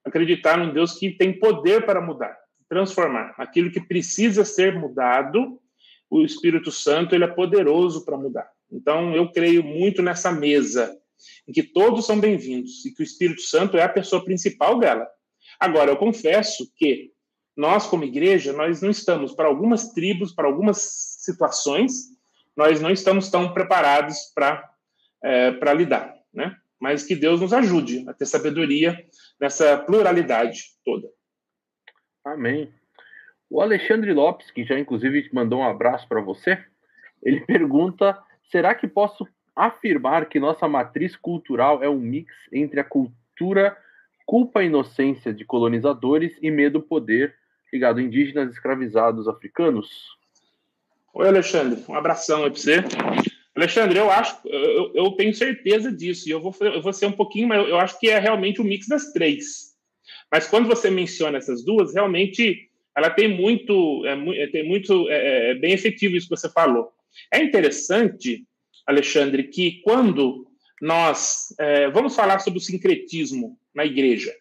acreditar 0.05 0.57
num 0.57 0.73
Deus 0.73 0.97
que 0.97 1.11
tem 1.11 1.37
poder 1.37 1.85
para 1.85 2.01
mudar, 2.01 2.37
transformar 2.67 3.33
aquilo 3.37 3.71
que 3.71 3.81
precisa 3.81 4.45
ser 4.45 4.77
mudado. 4.77 5.59
O 6.09 6.23
Espírito 6.23 6.71
Santo 6.71 7.13
ele 7.13 7.23
é 7.23 7.27
poderoso 7.27 8.05
para 8.05 8.17
mudar. 8.17 8.49
Então 8.71 9.13
eu 9.15 9.31
creio 9.31 9.63
muito 9.63 10.01
nessa 10.01 10.31
mesa 10.31 10.97
em 11.47 11.51
que 11.51 11.63
todos 11.63 12.05
são 12.05 12.19
bem-vindos 12.19 12.85
e 12.85 12.93
que 12.93 13.01
o 13.01 13.03
Espírito 13.03 13.41
Santo 13.41 13.77
é 13.77 13.83
a 13.83 13.89
pessoa 13.89 14.23
principal 14.23 14.79
dela. 14.79 15.07
Agora 15.59 15.91
eu 15.91 15.97
confesso 15.97 16.71
que 16.75 17.11
nós, 17.55 17.85
como 17.85 18.05
igreja, 18.05 18.53
nós 18.53 18.81
não 18.81 18.89
estamos, 18.89 19.33
para 19.33 19.47
algumas 19.47 19.89
tribos, 19.89 20.33
para 20.33 20.47
algumas 20.47 20.77
situações, 21.19 21.91
nós 22.55 22.79
não 22.79 22.89
estamos 22.89 23.29
tão 23.29 23.53
preparados 23.53 24.31
para 24.33 24.69
é, 25.23 25.51
lidar, 25.73 26.15
né? 26.33 26.55
Mas 26.79 27.03
que 27.03 27.15
Deus 27.15 27.41
nos 27.41 27.51
ajude 27.51 28.05
a 28.07 28.13
ter 28.13 28.25
sabedoria 28.25 29.05
nessa 29.39 29.77
pluralidade 29.77 30.63
toda. 30.85 31.09
Amém. 32.23 32.73
O 33.49 33.61
Alexandre 33.61 34.13
Lopes, 34.13 34.51
que 34.51 34.63
já 34.63 34.79
inclusive 34.79 35.29
mandou 35.33 35.59
um 35.59 35.67
abraço 35.67 36.07
para 36.07 36.21
você, 36.21 36.63
ele 37.23 37.41
pergunta: 37.45 38.17
será 38.51 38.73
que 38.73 38.87
posso 38.87 39.27
afirmar 39.55 40.27
que 40.27 40.39
nossa 40.39 40.67
matriz 40.67 41.15
cultural 41.15 41.83
é 41.83 41.89
um 41.89 41.99
mix 41.99 42.33
entre 42.51 42.79
a 42.79 42.83
cultura 42.83 43.77
culpa 44.25 44.63
e 44.63 44.67
inocência 44.67 45.33
de 45.33 45.43
colonizadores 45.43 46.37
e 46.41 46.51
medo 46.51 46.79
poder 46.81 47.33
ligado 47.73 47.99
a 47.99 48.03
indígenas 48.03 48.51
escravizados 48.51 49.27
africanos? 49.27 49.89
Oi, 51.13 51.27
Alexandre, 51.27 51.83
um 51.89 51.95
abração 51.95 52.43
aí 52.43 52.51
para 52.51 52.59
você. 52.59 52.75
Alexandre, 53.55 53.97
eu 53.97 54.09
acho, 54.11 54.39
eu, 54.45 54.91
eu, 54.93 55.11
tenho 55.13 55.33
certeza 55.33 55.91
disso, 55.91 56.29
e 56.29 56.31
eu 56.31 56.39
vou, 56.39 56.55
eu 56.61 56.81
vou 56.81 56.93
ser 56.93 57.07
um 57.07 57.11
pouquinho, 57.11 57.47
mas 57.47 57.67
eu 57.67 57.77
acho 57.79 57.99
que 57.99 58.09
é 58.09 58.19
realmente 58.19 58.61
o 58.61 58.63
um 58.63 58.67
mix 58.67 58.87
das 58.87 59.11
três. 59.11 59.75
Mas 60.31 60.47
quando 60.47 60.67
você 60.67 60.89
menciona 60.89 61.37
essas 61.37 61.65
duas, 61.65 61.93
realmente 61.93 62.69
ela 62.95 63.09
tem 63.09 63.27
muito, 63.27 64.05
é, 64.05 64.47
tem 64.47 64.67
muito, 64.67 65.09
é, 65.09 65.51
é, 65.51 65.55
bem 65.55 65.73
efetivo 65.73 66.15
isso 66.15 66.29
que 66.29 66.35
você 66.37 66.49
falou. 66.51 66.91
É 67.33 67.41
interessante, 67.41 68.45
Alexandre, 68.89 69.43
que 69.43 69.81
quando 69.83 70.47
nós 70.81 71.53
é, 71.59 71.89
vamos 71.91 72.15
falar 72.15 72.39
sobre 72.39 72.57
o 72.57 72.61
sincretismo 72.61 73.57
na 73.73 73.85
igreja, 73.85 74.33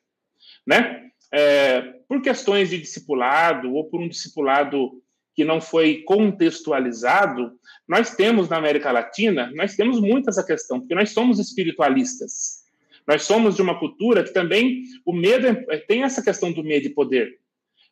né? 0.66 1.10
É, 1.30 1.82
por 2.08 2.22
questões 2.22 2.70
de 2.70 2.78
discipulado 2.78 3.74
ou 3.74 3.84
por 3.84 4.00
um 4.00 4.08
discipulado 4.08 5.02
que 5.34 5.44
não 5.44 5.60
foi 5.60 6.02
contextualizado, 6.04 7.52
nós 7.86 8.16
temos 8.16 8.48
na 8.48 8.56
América 8.56 8.90
Latina, 8.90 9.52
nós 9.54 9.76
temos 9.76 10.00
muito 10.00 10.30
essa 10.30 10.44
questão, 10.44 10.80
porque 10.80 10.94
nós 10.94 11.10
somos 11.10 11.38
espiritualistas. 11.38 12.64
Nós 13.06 13.24
somos 13.24 13.54
de 13.54 13.62
uma 13.62 13.78
cultura 13.78 14.24
que 14.24 14.32
também 14.32 14.84
o 15.04 15.12
medo 15.12 15.46
é, 15.46 15.76
tem 15.76 16.02
essa 16.02 16.22
questão 16.22 16.50
do 16.50 16.64
medo 16.64 16.86
e 16.86 16.94
poder. 16.94 17.38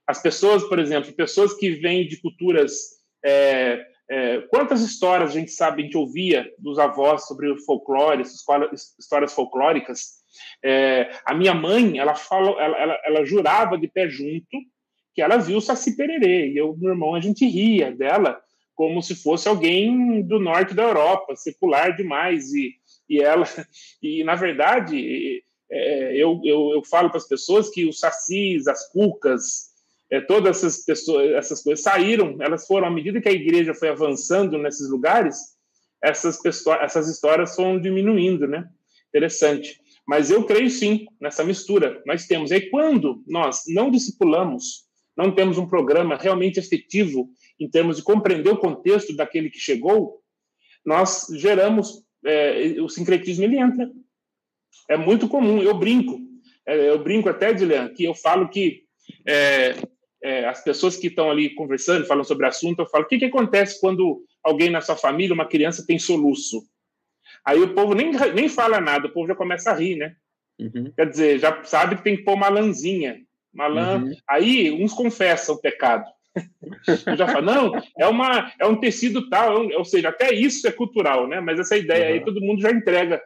As 0.06 0.22
pessoas, 0.22 0.64
por 0.64 0.78
exemplo, 0.78 1.12
pessoas 1.12 1.52
que 1.52 1.70
vêm 1.70 2.06
de 2.06 2.16
culturas. 2.16 2.96
É, 3.22 3.84
é, 4.08 4.40
quantas 4.42 4.82
histórias 4.82 5.30
a 5.30 5.32
gente 5.34 5.50
sabe, 5.50 5.82
a 5.82 5.84
gente 5.84 5.96
ouvia 5.96 6.48
dos 6.58 6.78
avós 6.78 7.26
sobre 7.26 7.50
o 7.50 7.58
folclore, 7.58 8.22
histórias 8.98 9.32
folclóricas. 9.32 10.24
É, 10.64 11.10
a 11.24 11.34
minha 11.34 11.54
mãe, 11.54 11.98
ela, 11.98 12.14
falou, 12.14 12.60
ela, 12.60 12.76
ela, 12.78 12.98
ela, 13.04 13.24
jurava 13.24 13.76
de 13.76 13.88
pé 13.88 14.08
junto 14.08 14.46
que 15.14 15.22
ela 15.22 15.38
viu 15.38 15.58
o 15.58 15.60
Saci 15.60 15.96
Pererê. 15.96 16.52
E 16.52 16.56
eu, 16.56 16.76
meu 16.76 16.90
irmão, 16.90 17.14
a 17.14 17.20
gente 17.20 17.46
ria 17.46 17.90
dela 17.90 18.40
como 18.74 19.02
se 19.02 19.14
fosse 19.14 19.48
alguém 19.48 20.22
do 20.22 20.38
norte 20.38 20.74
da 20.74 20.82
Europa, 20.82 21.34
secular 21.34 21.96
demais. 21.96 22.52
E, 22.52 22.74
e 23.08 23.20
ela, 23.20 23.44
e 24.02 24.22
na 24.22 24.34
verdade, 24.34 25.42
é, 25.70 26.14
eu, 26.14 26.40
eu, 26.44 26.72
eu 26.74 26.84
falo 26.84 27.08
para 27.08 27.18
as 27.18 27.26
pessoas 27.26 27.70
que 27.70 27.86
os 27.86 27.98
sacis, 27.98 28.68
as 28.68 28.88
cucas, 28.92 29.65
é, 30.10 30.20
todas 30.20 30.58
essas 30.58 30.84
pessoas, 30.84 31.30
essas 31.32 31.62
coisas 31.62 31.82
saíram, 31.82 32.36
elas 32.40 32.66
foram 32.66 32.86
à 32.86 32.90
medida 32.90 33.20
que 33.20 33.28
a 33.28 33.32
igreja 33.32 33.74
foi 33.74 33.88
avançando 33.88 34.58
nesses 34.58 34.88
lugares, 34.88 35.36
essas 36.02 36.40
pessoas, 36.40 36.78
essas 36.82 37.08
histórias 37.08 37.54
foram 37.54 37.80
diminuindo, 37.80 38.46
né? 38.46 38.68
Interessante. 39.08 39.80
Mas 40.06 40.30
eu 40.30 40.44
creio 40.44 40.70
sim 40.70 41.06
nessa 41.20 41.42
mistura. 41.42 42.00
Nós 42.06 42.26
temos. 42.26 42.52
E 42.52 42.60
quando 42.70 43.24
nós 43.26 43.62
não 43.66 43.90
discipulamos, 43.90 44.84
não 45.16 45.34
temos 45.34 45.58
um 45.58 45.66
programa 45.66 46.16
realmente 46.16 46.60
efetivo 46.60 47.28
em 47.58 47.68
termos 47.68 47.96
de 47.96 48.02
compreender 48.02 48.50
o 48.50 48.58
contexto 48.58 49.16
daquele 49.16 49.50
que 49.50 49.58
chegou, 49.58 50.20
nós 50.84 51.26
geramos 51.32 52.04
é, 52.24 52.76
o 52.80 52.88
sincretismo 52.88 53.44
ele 53.44 53.58
entra. 53.58 53.90
É 54.88 54.96
muito 54.96 55.28
comum. 55.28 55.62
Eu 55.62 55.76
brinco, 55.76 56.20
é, 56.66 56.90
eu 56.90 57.02
brinco 57.02 57.28
até, 57.28 57.52
Dilean, 57.52 57.88
que 57.88 58.04
eu 58.04 58.14
falo 58.14 58.48
que 58.48 58.84
é, 59.26 59.74
é, 60.22 60.47
as 60.47 60.62
pessoas 60.62 60.97
que 60.97 61.09
estão 61.09 61.30
ali 61.30 61.55
conversando, 61.55 62.06
falam 62.06 62.24
sobre 62.24 62.47
o 62.47 62.48
assunto, 62.48 62.80
eu 62.80 62.86
falo, 62.86 63.05
o 63.05 63.06
que, 63.06 63.18
que 63.18 63.26
acontece 63.26 63.80
quando 63.80 64.22
alguém 64.43 64.70
na 64.70 64.80
sua 64.80 64.97
família, 64.97 65.34
uma 65.34 65.48
criança, 65.48 65.86
tem 65.86 65.98
soluço? 65.98 66.62
Aí 67.44 67.60
o 67.60 67.74
povo 67.74 67.94
nem, 67.94 68.12
nem 68.34 68.48
fala 68.48 68.80
nada, 68.80 69.06
o 69.06 69.12
povo 69.12 69.28
já 69.28 69.34
começa 69.34 69.70
a 69.70 69.74
rir, 69.74 69.97
né? 69.97 70.14
Uhum. 70.59 70.93
Quer 70.97 71.09
dizer, 71.09 71.38
já 71.38 71.62
sabe 71.64 71.97
que 71.97 72.02
tem 72.02 72.16
que 72.16 72.22
pôr 72.24 72.34
uma 72.34 72.48
lãzinha. 72.48 73.20
Uma 73.52 73.66
lã... 73.66 73.98
Uhum. 73.98 74.12
Aí 74.28 74.72
uns 74.72 74.93
confessam 74.93 75.55
o 75.55 75.60
pecado. 75.60 76.05
já 77.16 77.26
fala, 77.26 77.43
não, 77.43 77.72
é, 77.98 78.06
uma, 78.06 78.52
é 78.59 78.66
um 78.66 78.76
tecido 78.76 79.28
tal, 79.28 79.70
é 79.70 79.76
ou 79.76 79.84
seja, 79.84 80.09
até 80.09 80.34
isso 80.34 80.66
é 80.66 80.72
cultural, 80.72 81.26
né? 81.26 81.40
Mas 81.40 81.59
essa 81.59 81.76
ideia 81.76 82.09
uhum. 82.09 82.12
aí 82.14 82.24
todo 82.24 82.40
mundo 82.40 82.60
já 82.60 82.70
entrega. 82.70 83.22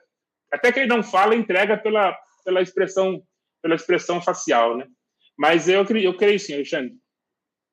Até 0.52 0.72
que 0.72 0.80
ele 0.80 0.88
não 0.88 1.02
fala, 1.02 1.34
entrega 1.34 1.76
pela, 1.76 2.16
pela 2.44 2.60
expressão 2.60 3.22
pela 3.62 3.74
expressão 3.74 4.22
facial, 4.22 4.76
né? 4.76 4.86
Mas 5.40 5.70
eu, 5.70 5.86
eu 5.96 6.14
creio 6.18 6.38
sim, 6.38 6.52
Alexandre. 6.52 6.98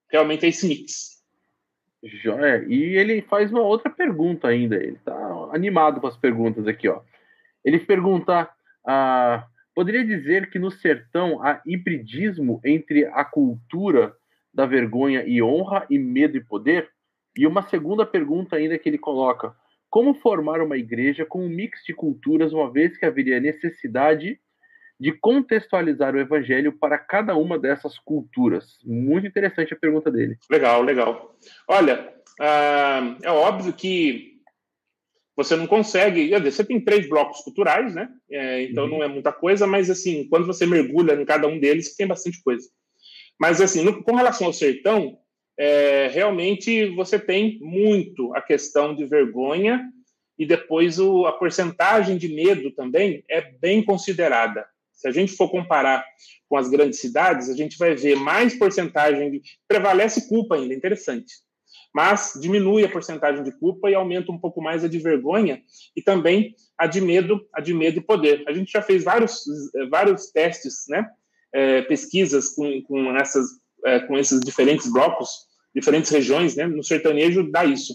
Realmente 0.10 0.46
é 0.46 0.50
esse 0.50 0.66
mix. 0.66 1.22
Joia. 2.02 2.66
E 2.66 2.96
ele 2.96 3.22
faz 3.24 3.52
uma 3.52 3.60
outra 3.60 3.90
pergunta 3.90 4.48
ainda. 4.48 4.78
Ele 4.78 4.96
está 4.96 5.14
animado 5.52 6.00
com 6.00 6.08
as 6.08 6.16
perguntas 6.16 6.66
aqui, 6.66 6.88
ó. 6.88 7.02
Ele 7.66 7.78
pergunta: 7.78 8.50
ah, 8.86 9.46
poderia 9.76 10.06
dizer 10.06 10.50
que 10.50 10.58
no 10.58 10.72
sertão 10.72 11.44
há 11.44 11.62
hibridismo 11.66 12.62
entre 12.64 13.04
a 13.08 13.26
cultura 13.26 14.16
da 14.54 14.66
vergonha 14.66 15.26
e 15.28 15.44
honra 15.44 15.86
e 15.90 16.00
medo 16.00 16.38
e 16.38 16.42
poder? 16.42 16.90
E 17.38 17.46
uma 17.46 17.64
segunda 17.64 18.06
pergunta 18.06 18.56
ainda 18.56 18.80
que 18.80 18.88
ele 18.88 18.98
coloca: 18.98 19.54
como 19.90 20.14
formar 20.14 20.62
uma 20.62 20.78
igreja 20.78 21.26
com 21.26 21.46
um 21.46 21.50
mix 21.50 21.84
de 21.84 21.94
culturas, 21.94 22.54
uma 22.54 22.72
vez 22.72 22.96
que 22.96 23.06
haveria 23.06 23.42
necessidade 23.42 24.40
de 25.00 25.12
contextualizar 25.12 26.16
o 26.16 26.20
evangelho 26.20 26.72
para 26.72 26.98
cada 26.98 27.36
uma 27.36 27.58
dessas 27.58 28.00
culturas? 28.00 28.78
Muito 28.84 29.28
interessante 29.28 29.74
a 29.74 29.78
pergunta 29.78 30.12
dele. 30.12 30.38
Legal, 30.50 30.82
legal. 30.82 31.38
Olha, 31.68 32.14
uh, 32.40 33.18
é 33.22 33.32
óbvio 33.32 33.74
que 33.74 34.38
você 35.38 35.56
não 35.56 35.68
consegue. 35.68 36.30
Você 36.40 36.64
tem 36.64 36.84
três 36.84 37.08
blocos 37.08 37.42
culturais, 37.42 37.94
né? 37.94 38.10
É, 38.30 38.64
então 38.64 38.86
uhum. 38.86 38.90
não 38.90 39.04
é 39.04 39.08
muita 39.08 39.32
coisa, 39.32 39.68
mas 39.68 39.88
assim, 39.90 40.28
quando 40.28 40.48
você 40.48 40.66
mergulha 40.66 41.14
em 41.14 41.26
cada 41.26 41.48
um 41.48 41.60
deles, 41.60 41.96
tem 41.96 42.08
bastante 42.08 42.42
coisa. 42.42 42.68
Mas 43.40 43.62
assim, 43.62 43.84
no, 43.84 44.04
com 44.04 44.16
relação 44.16 44.48
ao 44.48 44.54
sertão, 44.54 45.20
é, 45.58 46.08
realmente 46.08 46.88
você 46.96 47.20
tem 47.20 47.60
muito 47.62 48.36
a 48.36 48.42
questão 48.42 48.96
de 48.96 49.06
vergonha 49.06 49.88
e 50.40 50.46
depois 50.46 51.00
o, 51.00 51.28
a 51.28 51.34
porcentagem 51.34 52.18
de 52.18 52.28
medo 52.28 52.72
também 52.72 53.24
é 53.30 53.42
bem 53.42 53.84
considerada. 53.84 54.66
Se 54.98 55.08
a 55.08 55.12
gente 55.12 55.34
for 55.34 55.50
comparar 55.50 56.04
com 56.50 56.58
as 56.58 56.68
grandes 56.68 57.00
cidades, 57.00 57.50
a 57.50 57.56
gente 57.56 57.78
vai 57.78 57.96
ver 57.96 58.16
mais 58.16 58.56
porcentagem 58.56 59.32
de. 59.32 59.42
Prevalece 59.68 60.28
culpa 60.28 60.56
ainda, 60.56 60.74
interessante. 60.74 61.36
Mas 61.94 62.34
diminui 62.42 62.84
a 62.84 62.90
porcentagem 62.90 63.44
de 63.44 63.52
culpa 63.52 63.90
e 63.90 63.96
aumenta 63.96 64.32
um 64.32 64.40
pouco 64.40 64.62
mais 64.62 64.84
a 64.84 64.88
de 64.88 64.98
vergonha 64.98 65.62
e 65.96 66.02
também 66.02 66.56
a 66.78 66.88
de 66.88 67.00
medo, 67.00 67.48
a 67.54 67.62
de 67.62 67.74
medo 67.74 68.00
e 68.00 68.02
poder. 68.02 68.44
A 68.48 68.54
gente 68.54 68.72
já 68.72 68.82
fez 68.82 69.04
vários, 69.04 69.44
vários 69.90 70.32
testes, 70.32 70.86
né? 70.90 71.08
É, 71.54 71.82
pesquisas 71.84 72.50
com, 72.50 72.82
com, 72.82 73.16
essas, 73.16 73.48
é, 73.86 74.00
com 74.02 74.18
esses 74.18 74.42
diferentes 74.42 74.92
blocos, 74.92 75.30
diferentes 75.74 76.12
regiões, 76.12 76.56
né? 76.56 76.66
No 76.66 76.84
sertanejo 76.84 77.50
dá 77.52 77.64
isso. 77.64 77.94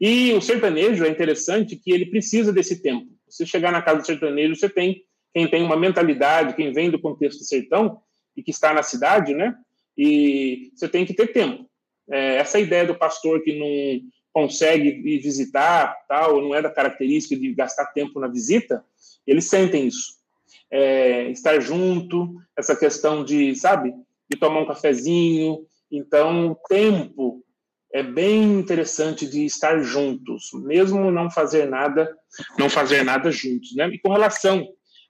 E 0.00 0.32
o 0.32 0.40
sertanejo 0.40 1.04
é 1.04 1.08
interessante 1.08 1.76
que 1.76 1.92
ele 1.92 2.06
precisa 2.06 2.52
desse 2.52 2.80
tempo. 2.80 3.06
Você 3.28 3.44
chegar 3.44 3.72
na 3.72 3.82
casa 3.82 4.00
do 4.00 4.06
sertanejo, 4.06 4.54
você 4.54 4.68
tem 4.68 5.02
quem 5.34 5.48
tem 5.48 5.64
uma 5.64 5.76
mentalidade, 5.76 6.54
quem 6.54 6.72
vem 6.72 6.90
do 6.90 6.98
contexto 6.98 7.40
do 7.40 7.44
sertão 7.44 8.00
e 8.36 8.42
que 8.42 8.52
está 8.52 8.72
na 8.72 8.84
cidade, 8.84 9.34
né? 9.34 9.54
E 9.98 10.70
você 10.74 10.88
tem 10.88 11.04
que 11.04 11.12
ter 11.12 11.32
tempo. 11.32 11.68
É, 12.08 12.36
essa 12.36 12.60
ideia 12.60 12.86
do 12.86 12.94
pastor 12.94 13.42
que 13.42 13.58
não 13.58 14.08
consegue 14.32 14.88
ir 14.88 15.18
visitar, 15.18 15.96
tal, 16.08 16.40
não 16.40 16.54
é 16.54 16.62
da 16.62 16.70
característica 16.70 17.36
de 17.36 17.52
gastar 17.52 17.86
tempo 17.86 18.20
na 18.20 18.28
visita, 18.28 18.84
eles 19.26 19.46
sentem 19.46 19.88
isso. 19.88 20.14
É, 20.70 21.30
estar 21.30 21.58
junto, 21.60 22.36
essa 22.56 22.76
questão 22.76 23.24
de, 23.24 23.56
sabe, 23.56 23.92
de 24.30 24.38
tomar 24.38 24.60
um 24.60 24.66
cafezinho. 24.66 25.66
Então, 25.90 26.56
tempo 26.68 27.44
é 27.92 28.02
bem 28.02 28.58
interessante 28.58 29.26
de 29.26 29.44
estar 29.44 29.80
juntos, 29.82 30.50
mesmo 30.52 31.10
não 31.10 31.30
fazer 31.30 31.68
nada, 31.68 32.12
não 32.58 32.68
fazer 32.68 33.04
nada 33.04 33.30
juntos, 33.30 33.74
né? 33.76 33.88
E 33.88 33.98
com 33.98 34.12
relação 34.12 34.66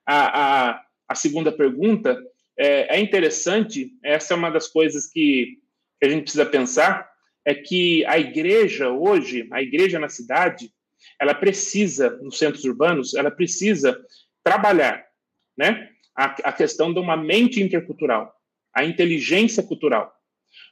a, 0.06 0.70
a, 0.70 0.84
a 1.08 1.14
segunda 1.14 1.50
pergunta, 1.52 2.20
é, 2.56 2.96
é, 2.96 3.00
interessante, 3.00 3.90
essa 4.02 4.34
é 4.34 4.36
uma 4.36 4.50
das 4.50 4.68
coisas 4.68 5.06
que, 5.06 5.58
que 6.00 6.06
a 6.06 6.08
gente 6.08 6.22
precisa 6.22 6.46
pensar, 6.46 7.08
é 7.44 7.54
que 7.54 8.04
a 8.06 8.18
igreja 8.18 8.90
hoje, 8.90 9.48
a 9.50 9.62
igreja 9.62 9.98
na 9.98 10.08
cidade, 10.08 10.72
ela 11.20 11.34
precisa, 11.34 12.10
nos 12.22 12.38
centros 12.38 12.64
urbanos, 12.64 13.14
ela 13.14 13.30
precisa 13.30 13.98
trabalhar 14.42 15.04
né, 15.56 15.90
a, 16.16 16.24
a 16.48 16.52
questão 16.52 16.92
de 16.92 17.00
uma 17.00 17.16
mente 17.16 17.62
intercultural, 17.62 18.32
a 18.74 18.84
inteligência 18.84 19.62
cultural. 19.62 20.12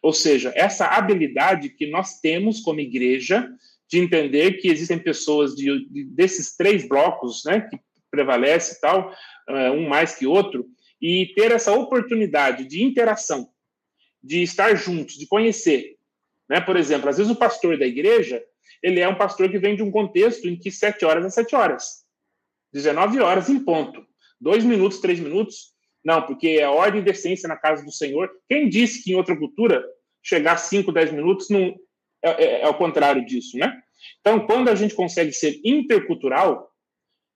Ou 0.03 0.13
seja, 0.13 0.53
essa 0.55 0.87
habilidade 0.87 1.69
que 1.71 1.87
nós 1.87 2.21
temos 2.21 2.61
como 2.61 2.81
igreja 2.81 3.49
de 3.89 3.99
entender 3.99 4.53
que 4.55 4.69
existem 4.69 4.99
pessoas 4.99 5.55
de, 5.55 5.87
de, 5.89 6.05
desses 6.05 6.57
três 6.57 6.89
blocos, 6.89 7.43
né, 7.45 7.61
que 7.61 7.79
prevalece 8.13 8.79
tal, 8.81 9.13
eh, 9.49 9.71
um 9.71 9.89
mais 9.89 10.15
que 10.15 10.27
outro, 10.27 10.67
e 11.01 11.33
ter 11.35 11.51
essa 11.51 11.73
oportunidade 11.73 12.67
de 12.67 12.85
interação, 12.85 13.49
de 14.23 14.43
estar 14.43 14.77
juntos, 14.77 15.17
de 15.17 15.27
conhecer. 15.27 15.97
Né? 16.49 16.61
Por 16.61 16.77
exemplo, 16.77 17.09
às 17.09 17.17
vezes 17.17 17.33
o 17.33 17.37
pastor 17.37 17.79
da 17.79 17.87
igreja, 17.87 18.41
ele 18.83 19.01
é 19.01 19.09
um 19.09 19.17
pastor 19.17 19.51
que 19.51 19.59
vem 19.59 19.75
de 19.75 19.83
um 19.83 19.91
contexto 19.91 20.47
em 20.47 20.57
que 20.57 20.71
sete 20.71 21.05
horas 21.05 21.25
é 21.25 21.31
sete 21.31 21.57
horas, 21.57 22.05
19 22.73 23.19
horas 23.21 23.49
em 23.49 23.59
ponto, 23.59 24.07
dois 24.41 24.63
minutos, 24.63 25.01
três 25.01 25.19
minutos, 25.19 25.73
não, 26.05 26.23
porque 26.23 26.49
é 26.61 26.69
ordem 26.69 27.01
e 27.01 27.05
decência 27.05 27.49
na 27.49 27.57
casa 27.57 27.85
do 27.85 27.93
Senhor. 27.93 28.31
Quem 28.49 28.69
disse 28.69 29.03
que 29.03 29.13
em 29.13 29.15
outra 29.15 29.37
cultura 29.37 29.85
chegar 30.23 30.57
cinco, 30.57 30.93
dez 30.93 31.11
minutos 31.13 31.49
não 31.49 31.75
é, 32.23 32.45
é, 32.45 32.61
é 32.63 32.69
o 32.69 32.75
contrário 32.75 33.25
disso, 33.25 33.57
né? 33.57 33.81
Então, 34.21 34.47
quando 34.47 34.69
a 34.69 34.75
gente 34.75 34.95
consegue 34.95 35.33
ser 35.33 35.61
intercultural, 35.65 36.72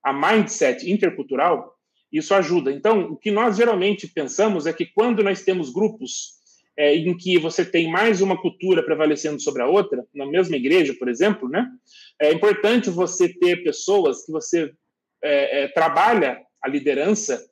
a 0.06 0.12
mindset 0.12 0.88
intercultural, 0.88 1.74
isso 2.12 2.32
ajuda. 2.32 2.70
Então, 2.70 3.10
o 3.10 3.16
que 3.16 3.32
nós 3.32 3.56
geralmente 3.56 4.06
pensamos 4.06 4.64
é 4.64 4.72
que 4.72 4.86
quando 4.86 5.20
nós 5.20 5.42
temos 5.42 5.72
grupos 5.72 6.36
é, 6.76 6.94
em 6.94 7.16
que 7.16 7.36
você 7.40 7.64
tem 7.64 7.90
mais 7.90 8.20
uma 8.20 8.40
cultura 8.40 8.84
prevalecendo 8.84 9.42
sobre 9.42 9.62
a 9.62 9.66
outra, 9.66 10.06
na 10.14 10.24
mesma 10.24 10.54
igreja, 10.54 10.94
por 10.94 11.08
exemplo, 11.08 11.48
né? 11.48 11.68
É 12.20 12.32
importante 12.32 12.88
você 12.88 13.28
ter 13.28 13.64
pessoas 13.64 14.24
que 14.24 14.30
você 14.30 14.72
é, 15.24 15.64
é, 15.64 15.68
trabalha 15.68 16.40
a 16.62 16.68
liderança, 16.68 17.44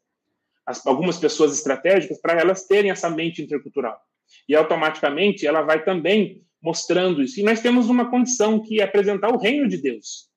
as, 0.65 0.87
algumas 0.87 1.19
pessoas 1.19 1.53
estratégicas, 1.53 2.21
para 2.21 2.39
elas 2.39 2.69
terem 2.69 2.93
essa 2.93 3.11
mente 3.11 3.43
intercultural. 3.43 4.01
E 4.49 4.55
automaticamente 4.55 5.45
ela 5.45 5.63
vai 5.63 5.83
também 5.85 6.41
mostrando 6.63 7.21
isso. 7.21 7.41
E 7.41 7.43
nós 7.43 7.61
temos 7.61 7.89
uma 7.89 8.09
condição 8.09 8.63
que 8.63 8.81
é 8.81 8.85
apresentar 8.85 9.35
o 9.35 9.39
reino 9.39 9.67
de 9.67 9.77
Deus, 9.77 10.29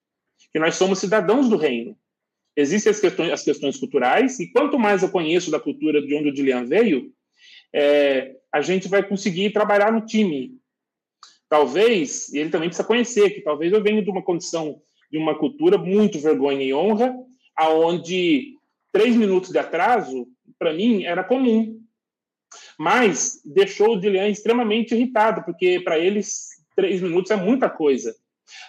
que 0.52 0.58
nós 0.58 0.74
somos 0.74 0.98
cidadãos 0.98 1.48
do 1.48 1.58
reino. 1.58 1.96
Existem 2.58 2.90
as 2.90 3.00
questões, 3.00 3.32
as 3.32 3.44
questões 3.44 3.78
culturais, 3.78 4.40
e 4.40 4.52
quanto 4.52 4.80
mais 4.80 5.04
eu 5.04 5.10
conheço 5.10 5.52
da 5.52 5.60
cultura 5.60 6.02
de 6.02 6.16
onde 6.16 6.30
o 6.30 6.34
Dilian 6.34 6.66
veio, 6.66 7.14
é, 7.72 8.36
a 8.52 8.62
gente 8.62 8.88
vai 8.88 9.08
conseguir 9.08 9.52
trabalhar 9.52 9.92
no 9.92 10.04
time. 10.04 10.58
Talvez, 11.48 12.34
e 12.34 12.40
ele 12.40 12.50
também 12.50 12.68
precisa 12.68 12.88
conhecer, 12.88 13.30
que 13.30 13.42
talvez 13.42 13.72
eu 13.72 13.84
venha 13.84 14.02
de 14.02 14.10
uma 14.10 14.24
condição, 14.24 14.82
de 15.12 15.20
uma 15.20 15.38
cultura 15.38 15.78
muito 15.78 16.20
vergonha 16.20 16.64
e 16.64 16.74
honra, 16.74 17.16
aonde 17.56 18.56
três 18.92 19.16
minutos 19.16 19.52
de 19.52 19.60
atraso, 19.60 20.28
para 20.58 20.74
mim, 20.74 21.04
era 21.04 21.24
comum. 21.24 21.80
Mas 22.80 23.40
deixou 23.46 23.94
o 23.94 24.00
Dilian 24.00 24.30
extremamente 24.30 24.96
irritado, 24.96 25.44
porque 25.44 25.80
para 25.82 26.00
eles, 26.00 26.48
três 26.76 27.02
minutos 27.02 27.30
é 27.30 27.36
muita 27.36 27.70
coisa. 27.70 28.16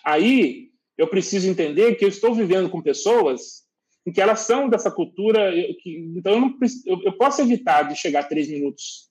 Aí, 0.05 0.69
eu 0.99 1.07
preciso 1.07 1.49
entender 1.49 1.95
que 1.95 2.05
eu 2.05 2.09
estou 2.09 2.35
vivendo 2.35 2.69
com 2.69 2.83
pessoas 2.83 3.67
em 4.09 4.13
que 4.13 4.23
elas 4.23 4.41
são 4.41 4.71
dessa 4.71 4.91
cultura, 4.91 5.53
que, 5.83 6.15
então 6.17 6.33
eu, 6.33 6.41
não, 6.41 6.55
eu, 6.87 7.03
eu 7.05 7.13
posso 7.13 7.43
evitar 7.43 7.83
de 7.83 7.95
chegar 7.95 8.27
três 8.27 8.49
minutos 8.49 9.11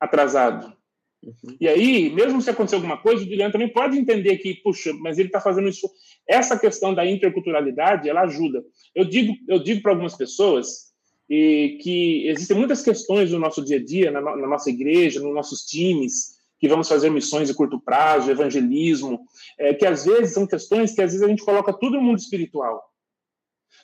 atrasado. 0.00 0.76
Uhum. 1.22 1.56
E 1.60 1.68
aí, 1.68 2.10
mesmo 2.10 2.42
se 2.42 2.50
acontecer 2.50 2.74
alguma 2.74 2.96
coisa, 2.96 3.22
o 3.22 3.24
Juliano 3.24 3.52
também 3.52 3.72
pode 3.72 3.96
entender 3.96 4.36
que, 4.38 4.54
puxa, 4.54 4.92
mas 4.94 5.16
ele 5.16 5.28
está 5.28 5.40
fazendo 5.40 5.68
isso. 5.68 5.88
Essa 6.28 6.58
questão 6.58 6.92
da 6.92 7.06
interculturalidade, 7.06 8.08
ela 8.08 8.22
ajuda. 8.22 8.64
Eu 8.92 9.04
digo, 9.04 9.32
eu 9.46 9.60
digo 9.60 9.80
para 9.80 9.92
algumas 9.92 10.16
pessoas 10.16 10.92
e, 11.30 11.78
que 11.80 12.26
existem 12.26 12.56
muitas 12.56 12.82
questões 12.82 13.30
no 13.30 13.38
nosso 13.38 13.64
dia 13.64 13.76
a 13.76 13.84
dia, 13.84 14.10
na, 14.10 14.20
na, 14.20 14.48
nossa 14.48 14.70
igreja, 14.70 15.20
nos 15.20 15.32
nossos 15.32 15.60
times, 15.60 16.34
que 16.58 16.68
vamos 16.68 16.88
fazer 16.88 17.10
missões 17.10 17.46
de 17.46 17.54
curto 17.54 17.80
prazo, 17.80 18.28
evangelismo, 18.28 19.20
é, 19.56 19.72
que 19.72 19.86
às 19.86 20.04
vezes 20.04 20.34
são 20.34 20.48
questões 20.48 20.94
que 20.96 21.00
às 21.00 21.12
vezes 21.12 21.24
a 21.24 21.28
gente 21.28 21.44
coloca 21.44 21.72
tudo 21.72 21.96
no 21.96 22.02
mundo 22.02 22.18
espiritual. 22.18 22.82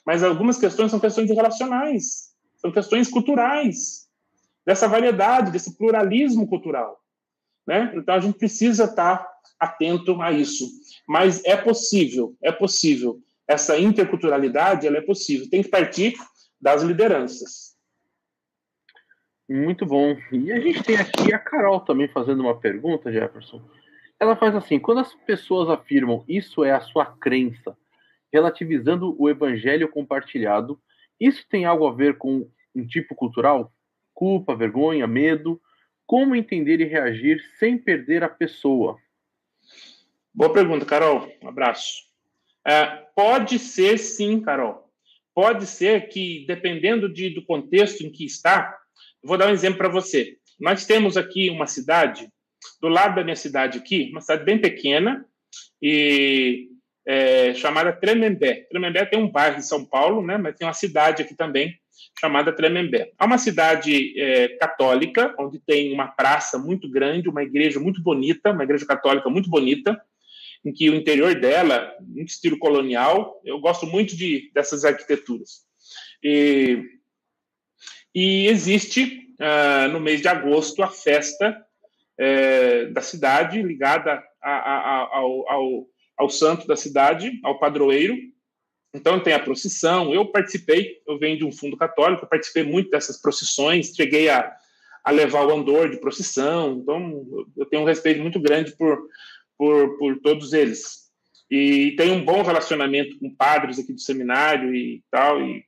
Mas 0.05 0.23
algumas 0.23 0.57
questões 0.57 0.91
são 0.91 0.99
questões 0.99 1.29
relacionais, 1.29 2.33
são 2.57 2.71
questões 2.71 3.09
culturais 3.09 4.07
dessa 4.65 4.87
variedade, 4.87 5.51
desse 5.51 5.77
pluralismo 5.77 6.47
cultural. 6.47 6.99
Né? 7.65 7.93
Então 7.95 8.15
a 8.15 8.19
gente 8.19 8.37
precisa 8.37 8.85
estar 8.85 9.27
atento 9.59 10.21
a 10.21 10.31
isso. 10.31 10.67
Mas 11.07 11.43
é 11.45 11.55
possível, 11.55 12.35
é 12.41 12.51
possível. 12.51 13.19
Essa 13.47 13.77
interculturalidade 13.77 14.87
ela 14.87 14.97
é 14.97 15.01
possível. 15.01 15.49
Tem 15.49 15.63
que 15.63 15.69
partir 15.69 16.13
das 16.59 16.81
lideranças. 16.81 17.73
Muito 19.49 19.85
bom. 19.85 20.15
E 20.31 20.51
a 20.51 20.59
gente 20.59 20.83
tem 20.83 20.95
aqui 20.97 21.33
a 21.33 21.39
Carol 21.39 21.81
também 21.81 22.07
fazendo 22.07 22.41
uma 22.41 22.59
pergunta, 22.59 23.11
Jefferson. 23.11 23.61
Ela 24.19 24.35
faz 24.37 24.55
assim: 24.55 24.79
quando 24.79 24.99
as 24.99 25.13
pessoas 25.13 25.69
afirmam 25.69 26.23
isso 26.27 26.63
é 26.63 26.71
a 26.71 26.79
sua 26.79 27.05
crença, 27.05 27.77
relativizando 28.33 29.15
o 29.21 29.29
evangelho 29.29 29.87
compartilhado, 29.87 30.79
isso 31.19 31.45
tem 31.47 31.65
algo 31.65 31.87
a 31.87 31.93
ver 31.93 32.17
com 32.17 32.49
um 32.75 32.85
tipo 32.87 33.13
cultural? 33.13 33.71
culpa, 34.13 34.55
vergonha, 34.55 35.07
medo. 35.07 35.61
Como 36.05 36.35
entender 36.35 36.79
e 36.79 36.85
reagir 36.85 37.41
sem 37.57 37.77
perder 37.77 38.23
a 38.23 38.29
pessoa? 38.29 38.97
Boa 40.33 40.53
pergunta, 40.53 40.85
Carol. 40.85 41.31
Um 41.41 41.47
abraço. 41.47 42.03
É, 42.65 42.85
pode 43.15 43.59
ser 43.59 43.97
sim, 43.97 44.39
Carol. 44.39 44.89
Pode 45.33 45.65
ser 45.65 46.07
que, 46.09 46.45
dependendo 46.47 47.11
de, 47.11 47.29
do 47.29 47.43
contexto 47.43 48.01
em 48.01 48.11
que 48.11 48.25
está, 48.25 48.77
vou 49.23 49.37
dar 49.37 49.47
um 49.47 49.53
exemplo 49.53 49.77
para 49.77 49.89
você. 49.89 50.37
Nós 50.59 50.85
temos 50.85 51.17
aqui 51.17 51.49
uma 51.49 51.65
cidade, 51.65 52.29
do 52.79 52.87
lado 52.87 53.15
da 53.15 53.23
minha 53.23 53.35
cidade 53.35 53.79
aqui, 53.79 54.09
uma 54.11 54.21
cidade 54.21 54.45
bem 54.45 54.59
pequena, 54.59 55.25
e 55.81 56.69
é, 57.05 57.53
chamada 57.53 57.91
Tremembé. 57.91 58.65
Tremembé 58.69 59.05
tem 59.05 59.19
um 59.19 59.29
bairro 59.29 59.57
em 59.57 59.61
São 59.61 59.85
Paulo, 59.85 60.25
né, 60.25 60.37
mas 60.37 60.55
tem 60.55 60.67
uma 60.67 60.73
cidade 60.73 61.21
aqui 61.21 61.35
também 61.35 61.77
chamada 62.19 62.53
Tremembé. 62.53 63.11
É 63.19 63.25
uma 63.25 63.37
cidade 63.37 64.19
é, 64.19 64.49
católica, 64.57 65.33
onde 65.39 65.59
tem 65.59 65.93
uma 65.93 66.07
praça 66.07 66.57
muito 66.57 66.89
grande, 66.89 67.29
uma 67.29 67.43
igreja 67.43 67.79
muito 67.79 68.01
bonita, 68.01 68.51
uma 68.51 68.63
igreja 68.63 68.85
católica 68.85 69.29
muito 69.29 69.49
bonita, 69.49 69.99
em 70.65 70.71
que 70.71 70.89
o 70.89 70.95
interior 70.95 71.35
dela, 71.35 71.93
muito 71.99 72.29
estilo 72.29 72.57
colonial, 72.57 73.41
eu 73.43 73.59
gosto 73.59 73.85
muito 73.85 74.15
de, 74.15 74.49
dessas 74.53 74.85
arquiteturas. 74.85 75.63
E, 76.23 76.81
e 78.15 78.47
existe, 78.47 79.27
uh, 79.41 79.91
no 79.91 79.99
mês 79.99 80.21
de 80.21 80.27
agosto, 80.29 80.81
a 80.81 80.87
festa 80.87 81.61
é, 82.17 82.85
da 82.85 83.01
cidade, 83.01 83.61
ligada 83.61 84.23
a, 84.41 84.51
a, 84.51 84.77
a, 84.77 85.15
ao, 85.51 85.87
ao 86.23 86.29
santo 86.29 86.65
da 86.65 86.75
cidade, 86.75 87.39
ao 87.43 87.59
padroeiro, 87.59 88.17
então 88.93 89.19
tem 89.19 89.33
a 89.33 89.39
procissão. 89.39 90.13
Eu 90.13 90.25
participei, 90.27 91.01
eu 91.07 91.17
venho 91.17 91.37
de 91.37 91.45
um 91.45 91.51
fundo 91.51 91.75
católico, 91.75 92.27
participei 92.27 92.63
muito 92.63 92.89
dessas 92.89 93.19
procissões, 93.19 93.93
cheguei 93.95 94.29
a, 94.29 94.55
a 95.03 95.11
levar 95.11 95.45
o 95.45 95.53
andor 95.53 95.89
de 95.89 95.99
procissão. 95.99 96.79
Então 96.79 97.47
eu 97.57 97.65
tenho 97.65 97.81
um 97.81 97.85
respeito 97.85 98.21
muito 98.21 98.39
grande 98.39 98.71
por, 98.77 99.01
por, 99.57 99.97
por 99.97 100.19
todos 100.21 100.53
eles. 100.53 101.03
E 101.49 101.95
tenho 101.97 102.15
um 102.15 102.23
bom 102.23 102.41
relacionamento 102.43 103.17
com 103.19 103.35
padres 103.35 103.79
aqui 103.79 103.93
do 103.93 103.99
seminário 103.99 104.73
e 104.73 105.03
tal. 105.09 105.41
E, 105.41 105.65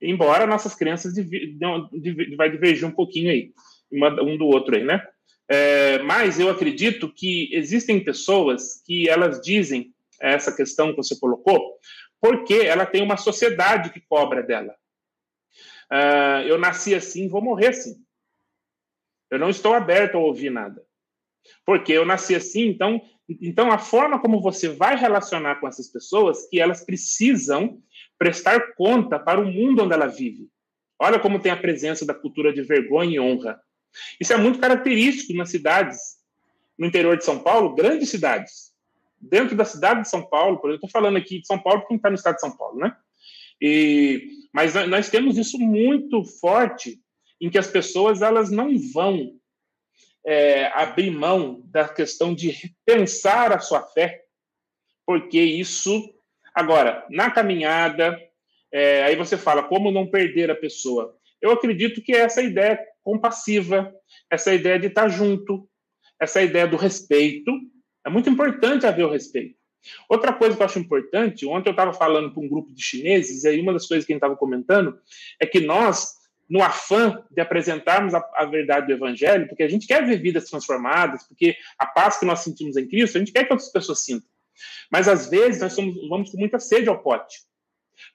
embora 0.00 0.46
nossas 0.46 0.74
crenças 0.74 1.12
div, 1.14 2.36
vai 2.36 2.50
divergir 2.50 2.86
um 2.86 2.92
pouquinho 2.92 3.30
aí, 3.30 3.52
um 3.92 4.36
do 4.36 4.46
outro 4.46 4.74
aí, 4.74 4.84
né? 4.84 5.06
É, 5.48 5.98
mas 6.02 6.40
eu 6.40 6.48
acredito 6.48 7.12
que 7.12 7.50
existem 7.52 8.02
pessoas 8.02 8.82
que 8.84 9.08
elas 9.08 9.40
dizem 9.40 9.94
essa 10.20 10.54
questão 10.54 10.90
que 10.90 10.96
você 10.96 11.18
colocou, 11.18 11.78
porque 12.20 12.54
ela 12.54 12.86
tem 12.86 13.02
uma 13.02 13.16
sociedade 13.16 13.90
que 13.90 14.00
cobra 14.00 14.42
dela. 14.42 14.74
Uh, 15.92 16.46
eu 16.46 16.58
nasci 16.58 16.94
assim, 16.94 17.28
vou 17.28 17.42
morrer 17.42 17.68
assim. 17.68 17.96
Eu 19.30 19.38
não 19.38 19.50
estou 19.50 19.74
aberto 19.74 20.16
a 20.16 20.20
ouvir 20.20 20.50
nada. 20.50 20.82
Porque 21.66 21.92
eu 21.92 22.06
nasci 22.06 22.34
assim, 22.34 22.68
então, 22.68 23.02
então 23.28 23.70
a 23.70 23.78
forma 23.78 24.18
como 24.18 24.40
você 24.40 24.68
vai 24.68 24.96
relacionar 24.96 25.56
com 25.56 25.68
essas 25.68 25.88
pessoas, 25.88 26.48
que 26.48 26.58
elas 26.58 26.84
precisam 26.84 27.82
prestar 28.18 28.74
conta 28.74 29.18
para 29.18 29.40
o 29.40 29.46
mundo 29.46 29.82
onde 29.82 29.92
ela 29.92 30.06
vive. 30.06 30.48
Olha 30.98 31.18
como 31.18 31.40
tem 31.40 31.52
a 31.52 31.56
presença 31.56 32.06
da 32.06 32.14
cultura 32.14 32.52
de 32.52 32.62
vergonha 32.62 33.16
e 33.16 33.20
honra. 33.20 33.60
Isso 34.20 34.32
é 34.32 34.36
muito 34.36 34.58
característico 34.58 35.34
nas 35.34 35.50
cidades, 35.50 35.98
no 36.78 36.86
interior 36.86 37.16
de 37.16 37.24
São 37.24 37.38
Paulo, 37.38 37.74
grandes 37.74 38.10
cidades 38.10 38.74
dentro 39.28 39.56
da 39.56 39.64
cidade 39.64 40.02
de 40.02 40.08
São 40.08 40.22
Paulo, 40.22 40.58
por 40.58 40.70
exemplo, 40.70 40.86
estou 40.86 41.00
falando 41.00 41.16
aqui 41.16 41.40
de 41.40 41.46
São 41.46 41.58
Paulo 41.58 41.80
porque 41.80 41.94
está 41.94 42.08
no 42.10 42.16
estado 42.16 42.34
de 42.34 42.40
São 42.40 42.56
Paulo, 42.56 42.78
né? 42.78 42.94
E, 43.60 44.28
mas 44.52 44.74
nós 44.88 45.08
temos 45.08 45.38
isso 45.38 45.58
muito 45.58 46.24
forte 46.24 47.00
em 47.40 47.48
que 47.48 47.58
as 47.58 47.66
pessoas 47.66 48.22
elas 48.22 48.50
não 48.50 48.70
vão 48.92 49.32
é, 50.26 50.66
abrir 50.74 51.10
mão 51.10 51.62
da 51.66 51.88
questão 51.88 52.34
de 52.34 52.74
pensar 52.84 53.52
a 53.52 53.60
sua 53.60 53.82
fé, 53.82 54.22
porque 55.06 55.40
isso 55.40 56.12
agora 56.54 57.06
na 57.10 57.30
caminhada 57.30 58.20
é, 58.72 59.04
aí 59.04 59.16
você 59.16 59.36
fala 59.36 59.62
como 59.62 59.90
não 59.90 60.06
perder 60.06 60.50
a 60.50 60.56
pessoa. 60.56 61.16
Eu 61.40 61.52
acredito 61.52 62.02
que 62.02 62.12
é 62.12 62.20
essa 62.20 62.42
ideia 62.42 62.78
compassiva, 63.04 63.92
essa 64.30 64.52
ideia 64.52 64.78
de 64.78 64.86
estar 64.86 65.08
junto, 65.08 65.68
essa 66.18 66.42
ideia 66.42 66.66
do 66.66 66.76
respeito, 66.76 67.52
é 68.04 68.10
muito 68.10 68.28
importante 68.28 68.86
haver 68.86 69.04
o 69.04 69.10
respeito. 69.10 69.56
Outra 70.08 70.32
coisa 70.32 70.56
que 70.56 70.62
eu 70.62 70.66
acho 70.66 70.78
importante, 70.78 71.46
ontem 71.46 71.68
eu 71.68 71.72
estava 71.72 71.92
falando 71.92 72.32
para 72.32 72.42
um 72.42 72.48
grupo 72.48 72.72
de 72.72 72.82
chineses, 72.82 73.44
e 73.44 73.48
aí 73.48 73.60
uma 73.60 73.72
das 73.72 73.86
coisas 73.86 74.06
que 74.06 74.12
a 74.12 74.14
gente 74.14 74.22
estava 74.22 74.36
comentando 74.36 74.98
é 75.38 75.46
que 75.46 75.60
nós, 75.60 76.14
no 76.48 76.62
afã 76.62 77.22
de 77.30 77.40
apresentarmos 77.40 78.14
a, 78.14 78.24
a, 78.34 78.46
verdade 78.46 78.86
do 78.86 78.92
Evangelho, 78.94 79.46
porque 79.46 79.62
a 79.62 79.68
gente 79.68 79.86
quer 79.86 80.06
ver 80.06 80.20
vidas 80.20 80.48
transformadas, 80.48 81.24
porque 81.28 81.54
a 81.78 81.84
paz 81.84 82.18
que 82.18 82.24
nós 82.24 82.40
sentimos 82.40 82.76
em 82.78 82.88
Cristo, 82.88 83.16
a 83.16 83.18
gente 83.18 83.32
quer 83.32 83.44
que 83.44 83.52
outras 83.52 83.70
pessoas 83.70 84.02
sintam. 84.02 84.28
Mas 84.90 85.06
às 85.06 85.28
vezes 85.28 85.60
nós 85.60 85.74
somos, 85.74 85.96
vamos 86.08 86.30
com 86.30 86.38
muita 86.38 86.58
sede 86.58 86.88
ao 86.88 87.02
pote. 87.02 87.36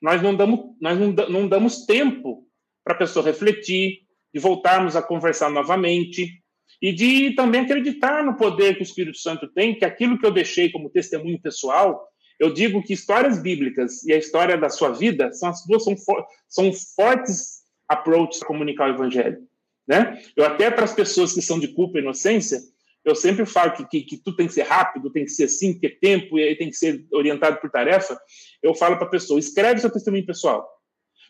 Nós 0.01 0.21
não 0.21 0.35
damos, 0.35 0.75
nós 0.81 0.97
não, 0.97 1.11
não 1.29 1.47
damos 1.47 1.85
tempo 1.85 2.47
para 2.83 2.95
a 2.95 2.97
pessoa 2.97 3.25
refletir, 3.25 4.08
de 4.33 4.39
voltarmos 4.39 4.95
a 4.95 5.01
conversar 5.01 5.49
novamente, 5.49 6.39
e 6.81 6.93
de 6.93 7.31
também 7.35 7.61
acreditar 7.61 8.23
no 8.23 8.37
poder 8.37 8.75
que 8.75 8.81
o 8.81 8.83
Espírito 8.83 9.17
Santo 9.17 9.47
tem, 9.47 9.75
que 9.75 9.83
aquilo 9.83 10.17
que 10.17 10.25
eu 10.25 10.31
deixei 10.31 10.71
como 10.71 10.89
testemunho 10.89 11.41
pessoal, 11.41 12.07
eu 12.39 12.53
digo 12.53 12.81
que 12.81 12.93
histórias 12.93 13.41
bíblicas 13.41 14.03
e 14.03 14.13
a 14.13 14.17
história 14.17 14.57
da 14.57 14.69
sua 14.69 14.91
vida 14.91 15.31
são 15.33 15.49
as 15.49 15.65
duas 15.65 15.83
são, 15.83 15.97
for, 15.97 16.25
são 16.47 16.71
fortes 16.95 17.63
approaches 17.87 18.41
a 18.41 18.45
comunicar 18.45 18.89
o 18.89 18.93
evangelho. 18.93 19.39
né? 19.85 20.21
Eu 20.35 20.45
até 20.45 20.71
para 20.71 20.85
as 20.85 20.93
pessoas 20.93 21.33
que 21.33 21.41
são 21.41 21.59
de 21.59 21.67
culpa 21.69 21.97
e 21.97 22.01
inocência, 22.01 22.59
eu 23.03 23.15
sempre 23.15 23.45
falo 23.45 23.73
que, 23.73 23.85
que, 23.85 24.01
que 24.01 24.17
tudo 24.17 24.37
tem 24.37 24.47
que 24.47 24.53
ser 24.53 24.63
rápido, 24.63 25.11
tem 25.11 25.25
que 25.25 25.31
ser 25.31 25.45
assim, 25.45 25.77
ter 25.77 25.99
tempo 25.99 26.39
e 26.39 26.55
tem 26.55 26.69
que 26.69 26.75
ser 26.75 27.05
orientado 27.11 27.59
por 27.59 27.69
tarefa. 27.69 28.17
Eu 28.61 28.73
falo 28.75 28.97
para 28.97 29.07
a 29.07 29.09
pessoa: 29.09 29.39
escreve 29.39 29.79
seu 29.79 29.91
testemunho 29.91 30.25
pessoal. 30.25 30.69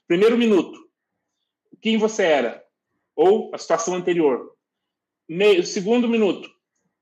Primeiro 0.07 0.37
minuto, 0.37 0.79
quem 1.81 1.97
você 1.97 2.23
era 2.23 2.63
ou 3.19 3.51
a 3.53 3.57
situação 3.57 3.95
anterior. 3.95 4.53
Meio, 5.27 5.61
segundo 5.65 6.07
minuto, 6.07 6.49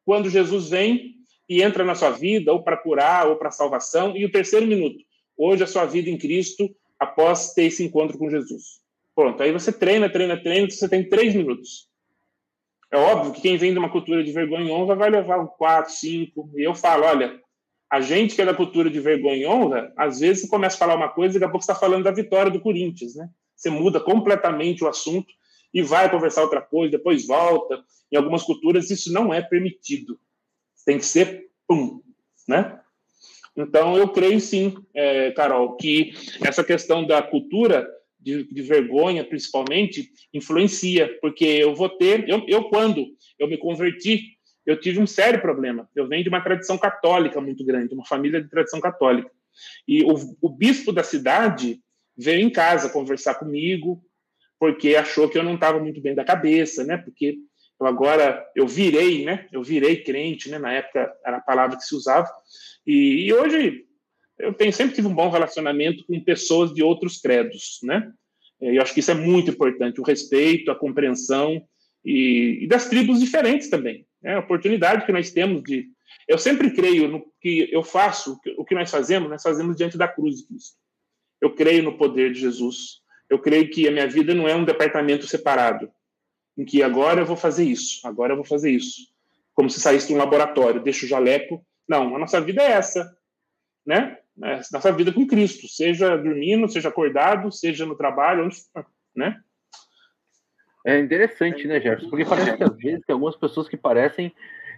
quando 0.03 0.31
Jesus 0.31 0.67
vem 0.67 1.13
e 1.47 1.61
entra 1.61 1.85
na 1.85 1.93
sua 1.93 2.09
vida, 2.09 2.51
ou 2.51 2.63
para 2.63 2.75
curar, 2.75 3.27
ou 3.27 3.35
para 3.35 3.51
salvação. 3.51 4.17
E 4.17 4.25
o 4.25 4.31
terceiro 4.31 4.65
minuto, 4.65 4.97
hoje 5.37 5.63
a 5.63 5.67
sua 5.67 5.85
vida 5.85 6.09
em 6.09 6.17
Cristo, 6.17 6.75
após 6.99 7.53
ter 7.53 7.65
esse 7.65 7.83
encontro 7.83 8.17
com 8.17 8.31
Jesus. 8.31 8.81
Pronto, 9.15 9.43
aí 9.43 9.51
você 9.51 9.71
treina, 9.71 10.09
treina, 10.09 10.35
treina, 10.41 10.67
você 10.67 10.89
tem 10.89 11.07
três 11.07 11.35
minutos. 11.35 11.87
É 12.91 12.97
óbvio 12.97 13.33
que 13.33 13.41
quem 13.41 13.55
vem 13.55 13.71
de 13.71 13.77
uma 13.77 13.91
cultura 13.91 14.23
de 14.23 14.31
vergonha 14.31 14.65
e 14.65 14.71
honra 14.71 14.95
vai 14.95 15.11
levar 15.11 15.45
quatro, 15.45 15.93
cinco. 15.93 16.49
E 16.55 16.63
eu 16.63 16.73
falo, 16.73 17.05
olha, 17.05 17.39
a 17.91 18.01
gente 18.01 18.33
que 18.33 18.41
é 18.41 18.45
da 18.45 18.55
cultura 18.55 18.89
de 18.89 18.99
vergonha 18.99 19.37
e 19.37 19.45
honra, 19.45 19.93
às 19.95 20.19
vezes 20.19 20.43
você 20.43 20.49
começa 20.49 20.77
a 20.77 20.79
falar 20.79 20.95
uma 20.95 21.09
coisa 21.09 21.37
e 21.37 21.39
daqui 21.39 21.47
a 21.47 21.51
pouco 21.51 21.63
você 21.63 21.71
está 21.71 21.79
falando 21.79 22.05
da 22.05 22.11
vitória 22.11 22.51
do 22.51 22.59
Corinthians, 22.59 23.13
né? 23.13 23.29
Você 23.55 23.69
muda 23.69 23.99
completamente 23.99 24.83
o 24.83 24.87
assunto 24.87 25.36
e 25.73 25.81
vai 25.81 26.09
conversar 26.09 26.43
outra 26.43 26.61
coisa, 26.61 26.91
depois 26.91 27.25
volta. 27.25 27.83
Em 28.11 28.17
algumas 28.17 28.43
culturas 28.43 28.89
isso 28.89 29.11
não 29.11 29.33
é 29.33 29.41
permitido. 29.41 30.19
Tem 30.85 30.97
que 30.97 31.05
ser 31.05 31.47
pum, 31.67 32.01
né? 32.47 32.79
Então 33.55 33.97
eu 33.97 34.07
creio 34.09 34.39
sim, 34.39 34.75
é, 34.93 35.31
Carol, 35.31 35.75
que 35.75 36.13
essa 36.45 36.63
questão 36.63 37.05
da 37.05 37.21
cultura 37.21 37.87
de, 38.19 38.43
de, 38.43 38.61
vergonha, 38.61 39.23
principalmente, 39.23 40.11
influencia, 40.33 41.17
porque 41.21 41.45
eu 41.45 41.73
vou 41.73 41.89
ter, 41.89 42.27
eu, 42.29 42.43
eu 42.47 42.65
quando 42.65 43.07
eu 43.39 43.47
me 43.47 43.57
converti, 43.57 44.37
eu 44.65 44.79
tive 44.79 44.99
um 44.99 45.07
sério 45.07 45.41
problema. 45.41 45.89
Eu 45.95 46.07
venho 46.07 46.23
de 46.23 46.29
uma 46.29 46.41
tradição 46.41 46.77
católica 46.77 47.39
muito 47.41 47.65
grande, 47.65 47.93
uma 47.93 48.05
família 48.05 48.41
de 48.41 48.49
tradição 48.49 48.79
católica. 48.79 49.31
E 49.87 50.03
o, 50.03 50.15
o 50.41 50.49
bispo 50.49 50.91
da 50.91 51.03
cidade 51.03 51.81
veio 52.17 52.41
em 52.41 52.49
casa 52.49 52.89
conversar 52.89 53.35
comigo, 53.35 54.03
porque 54.59 54.95
achou 54.95 55.29
que 55.29 55.37
eu 55.37 55.43
não 55.43 55.55
estava 55.55 55.79
muito 55.79 56.01
bem 56.01 56.15
da 56.15 56.25
cabeça, 56.25 56.83
né? 56.83 56.97
Porque 56.97 57.37
eu 57.79 57.85
agora 57.85 58.45
eu 58.55 58.67
virei, 58.67 59.23
né? 59.23 59.47
Eu 59.51 59.63
virei 59.63 60.03
crente, 60.03 60.49
né? 60.49 60.57
Na 60.57 60.73
época 60.73 61.11
era 61.25 61.37
a 61.37 61.41
palavra 61.41 61.77
que 61.77 61.83
se 61.83 61.95
usava. 61.95 62.29
E, 62.85 63.25
e 63.25 63.33
hoje 63.33 63.85
eu 64.39 64.53
tenho 64.53 64.73
sempre 64.73 64.95
tive 64.95 65.07
um 65.07 65.13
bom 65.13 65.29
relacionamento 65.29 66.05
com 66.05 66.23
pessoas 66.23 66.73
de 66.73 66.83
outros 66.83 67.19
credos, 67.19 67.79
né? 67.83 68.11
Eu 68.59 68.81
acho 68.81 68.93
que 68.93 68.99
isso 68.99 69.11
é 69.11 69.15
muito 69.15 69.51
importante, 69.51 70.01
o 70.01 70.03
respeito, 70.03 70.71
a 70.71 70.75
compreensão 70.75 71.63
e, 72.03 72.59
e 72.63 72.67
das 72.67 72.87
tribos 72.87 73.19
diferentes 73.19 73.69
também. 73.69 74.05
É 74.23 74.33
a 74.33 74.39
oportunidade 74.39 75.05
que 75.05 75.11
nós 75.11 75.31
temos 75.31 75.61
de. 75.63 75.87
Eu 76.27 76.37
sempre 76.37 76.71
creio 76.71 77.07
no 77.07 77.23
que 77.39 77.69
eu 77.71 77.83
faço, 77.83 78.39
o 78.57 78.65
que 78.65 78.73
nós 78.73 78.89
fazemos, 78.89 79.29
nós 79.29 79.43
fazemos 79.43 79.75
diante 79.75 79.97
da 79.97 80.07
cruz 80.07 80.37
de 80.37 80.47
Cristo. 80.47 80.75
Eu 81.39 81.53
creio 81.53 81.83
no 81.83 81.97
poder 81.97 82.33
de 82.33 82.39
Jesus. 82.39 83.01
Eu 83.29 83.39
creio 83.39 83.69
que 83.69 83.87
a 83.87 83.91
minha 83.91 84.07
vida 84.07 84.33
não 84.33 84.47
é 84.47 84.55
um 84.55 84.65
departamento 84.65 85.27
separado, 85.27 85.91
em 86.57 86.65
que 86.65 86.81
agora 86.81 87.21
eu 87.21 87.25
vou 87.25 87.35
fazer 87.35 87.65
isso, 87.65 88.05
agora 88.07 88.33
eu 88.33 88.37
vou 88.37 88.45
fazer 88.45 88.71
isso. 88.71 89.07
Como 89.53 89.69
se 89.69 89.79
saísse 89.79 90.07
de 90.07 90.13
um 90.13 90.17
laboratório, 90.17 90.81
deixa 90.81 91.05
o 91.05 91.09
jaleco. 91.09 91.65
Não, 91.87 92.15
a 92.15 92.19
nossa 92.19 92.39
vida 92.39 92.61
é 92.61 92.71
essa, 92.71 93.15
né? 93.85 94.17
É, 94.43 94.61
nossa 94.71 94.91
vida 94.91 95.11
com 95.11 95.25
Cristo, 95.25 95.67
seja 95.67 96.15
dormindo, 96.15 96.69
seja 96.69 96.89
acordado, 96.89 97.51
seja 97.51 97.85
no 97.85 97.95
trabalho, 97.95 98.45
onde 98.45 98.57
né? 99.15 99.41
É 100.85 100.99
interessante, 100.99 101.67
né, 101.67 101.81
Jefferson? 101.81 102.09
Porque 102.09 102.23
parece 102.23 102.55
que 102.55 102.63
às 102.63 102.77
vezes 102.77 103.05
tem 103.05 103.13
algumas 103.13 103.35
pessoas 103.35 103.67
que 103.67 103.75
parecem 103.75 104.31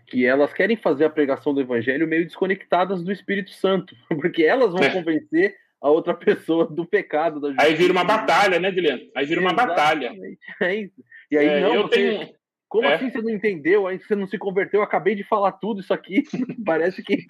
que 0.07 0.26
elas 0.26 0.51
querem 0.53 0.76
fazer 0.76 1.05
a 1.05 1.09
pregação 1.09 1.53
do 1.53 1.61
evangelho 1.61 2.07
meio 2.07 2.26
desconectadas 2.26 3.03
do 3.03 3.11
Espírito 3.11 3.51
Santo, 3.51 3.95
porque 4.19 4.43
elas 4.43 4.71
vão 4.71 4.81
é. 4.81 4.89
convencer 4.89 5.55
a 5.81 5.89
outra 5.89 6.14
pessoa 6.15 6.65
do 6.65 6.85
pecado. 6.85 7.39
Da 7.39 7.64
aí 7.64 7.73
vira 7.76 7.93
uma 7.93 8.03
batalha, 8.03 8.60
né, 8.60 8.72
Guilherme? 8.72 9.11
Aí 9.15 9.26
vira 9.26 9.41
uma 9.41 9.53
batalha. 9.53 10.14
É 10.61 10.76
isso. 10.76 11.03
E 11.31 11.38
aí, 11.38 11.47
é, 11.47 11.61
não, 11.61 11.76
eu 11.76 11.81
você... 11.84 11.95
tenho... 11.95 12.39
Como 12.68 12.88
é. 12.88 12.93
assim 12.93 13.10
você 13.10 13.19
não 13.19 13.31
entendeu? 13.31 13.88
Aí 13.88 13.97
você 13.97 14.15
não 14.15 14.27
se 14.27 14.38
converteu? 14.38 14.81
Eu 14.81 14.84
acabei 14.84 15.15
de 15.15 15.23
falar 15.23 15.53
tudo 15.53 15.81
isso 15.81 15.91
aqui. 15.91 16.23
Parece 16.64 17.01
que 17.01 17.26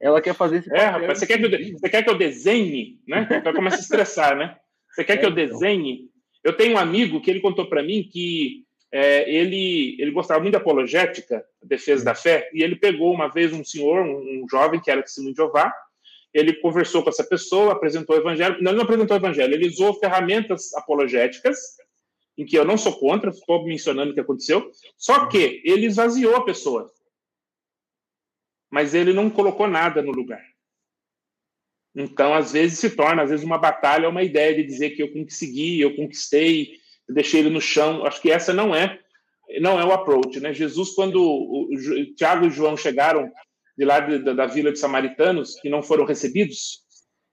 ela 0.00 0.20
quer 0.20 0.34
fazer 0.34 0.58
esse 0.58 0.74
É, 0.74 0.86
rapaz, 0.86 1.20
você 1.20 1.26
quer, 1.28 1.38
que 1.38 1.44
eu, 1.46 1.78
você 1.78 1.88
quer 1.88 2.02
que 2.02 2.10
eu 2.10 2.18
desenhe? 2.18 2.98
Né? 3.06 3.28
Então 3.40 3.54
começa 3.54 3.76
a 3.76 3.80
estressar, 3.80 4.36
né? 4.36 4.56
Você 4.90 5.04
quer 5.04 5.12
é, 5.12 5.16
que 5.18 5.24
eu 5.24 5.30
então. 5.30 5.46
desenhe? 5.46 6.10
Eu 6.42 6.56
tenho 6.56 6.74
um 6.74 6.78
amigo 6.78 7.20
que 7.20 7.30
ele 7.30 7.40
contou 7.40 7.68
para 7.68 7.84
mim 7.84 8.02
que 8.02 8.64
é, 8.92 9.30
ele, 9.32 9.96
ele 10.00 10.10
gostava 10.10 10.40
muito 10.40 10.54
da 10.54 10.58
apologética, 10.58 11.44
defesa 11.62 12.04
da 12.04 12.14
fé, 12.14 12.50
e 12.52 12.62
ele 12.62 12.74
pegou 12.74 13.14
uma 13.14 13.28
vez 13.28 13.52
um 13.52 13.62
senhor, 13.62 14.04
um, 14.04 14.42
um 14.42 14.46
jovem 14.50 14.80
que 14.80 14.90
era 14.90 15.02
testemunho 15.02 15.34
de 15.34 15.40
Jeová, 15.40 15.72
ele 16.32 16.54
conversou 16.54 17.02
com 17.02 17.10
essa 17.10 17.24
pessoa, 17.24 17.72
apresentou 17.72 18.16
o 18.16 18.18
evangelho. 18.18 18.56
Não, 18.60 18.70
ele 18.70 18.78
não 18.78 18.84
apresentou 18.84 19.16
o 19.16 19.20
evangelho, 19.20 19.54
ele 19.54 19.68
usou 19.68 19.94
ferramentas 19.94 20.72
apologéticas, 20.74 21.58
em 22.38 22.44
que 22.44 22.56
eu 22.56 22.64
não 22.64 22.78
sou 22.78 22.98
contra, 22.98 23.30
estou 23.30 23.64
mencionando 23.64 24.12
o 24.12 24.14
que 24.14 24.20
aconteceu, 24.20 24.70
só 24.96 25.26
que 25.26 25.60
ele 25.64 25.86
esvaziou 25.86 26.36
a 26.36 26.44
pessoa. 26.44 26.90
Mas 28.70 28.94
ele 28.94 29.12
não 29.12 29.28
colocou 29.28 29.66
nada 29.66 30.00
no 30.00 30.12
lugar. 30.12 30.44
Então, 31.94 32.32
às 32.32 32.52
vezes 32.52 32.78
se 32.78 32.90
torna, 32.90 33.22
às 33.22 33.30
vezes, 33.30 33.44
uma 33.44 33.58
batalha, 33.58 34.08
uma 34.08 34.22
ideia 34.22 34.54
de 34.54 34.62
dizer 34.62 34.90
que 34.90 35.02
eu 35.02 35.12
consegui, 35.12 35.80
eu 35.80 35.96
conquistei, 35.96 36.74
eu 37.08 37.14
deixei 37.14 37.40
ele 37.40 37.50
no 37.50 37.60
chão. 37.60 38.06
Acho 38.06 38.22
que 38.22 38.30
essa 38.30 38.54
não 38.54 38.74
é 38.74 39.00
não 39.58 39.80
é 39.80 39.84
o 39.84 39.92
approach, 39.92 40.38
né? 40.38 40.52
Jesus, 40.52 40.90
quando 40.90 41.20
o, 41.20 41.64
o 41.64 42.14
Tiago 42.14 42.46
e 42.46 42.50
João 42.50 42.76
chegaram 42.76 43.32
de 43.80 43.86
lá 43.86 43.98
de, 43.98 44.18
da, 44.18 44.34
da, 44.34 44.46
vila 44.46 44.70
de 44.70 44.78
samaritanos 44.78 45.58
que 45.58 45.70
não 45.70 45.82
foram 45.82 46.04
recebidos. 46.04 46.84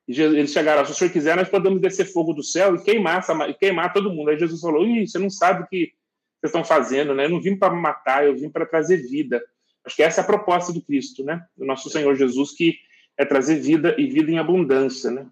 Eles 0.07 0.53
chegaram, 0.53 0.85
se 0.85 0.93
o 0.93 0.95
senhor 0.95 1.11
quiser, 1.11 1.35
nós 1.35 1.49
podemos 1.49 1.81
descer 1.81 2.05
fogo 2.05 2.31
do 2.31 2.41
céu 2.41 2.73
e 2.73 2.81
queimar, 2.81 3.21
queimar 3.59 3.91
todo 3.91 4.13
mundo. 4.13 4.29
Aí 4.29 4.39
Jesus 4.39 4.61
falou: 4.61 4.87
Ih, 4.87 5.05
você 5.05 5.19
não 5.19 5.29
sabe 5.29 5.63
o 5.63 5.67
que 5.67 5.91
vocês 6.39 6.45
estão 6.45 6.63
fazendo, 6.63 7.13
né? 7.13 7.25
Eu 7.25 7.31
não 7.31 7.41
vim 7.41 7.57
para 7.57 7.73
matar, 7.73 8.25
eu 8.25 8.33
vim 8.33 8.49
para 8.49 8.65
trazer 8.65 8.95
vida. 8.95 9.43
Acho 9.85 9.97
que 9.97 10.03
essa 10.03 10.21
é 10.21 10.23
a 10.23 10.27
proposta 10.27 10.71
do 10.71 10.81
Cristo, 10.81 11.21
né? 11.21 11.45
Do 11.57 11.65
nosso 11.65 11.89
Senhor 11.89 12.15
Jesus, 12.15 12.53
que 12.53 12.77
é 13.17 13.25
trazer 13.25 13.55
vida 13.55 13.93
e 13.97 14.07
vida 14.07 14.31
em 14.31 14.39
abundância, 14.39 15.11
né? 15.11 15.27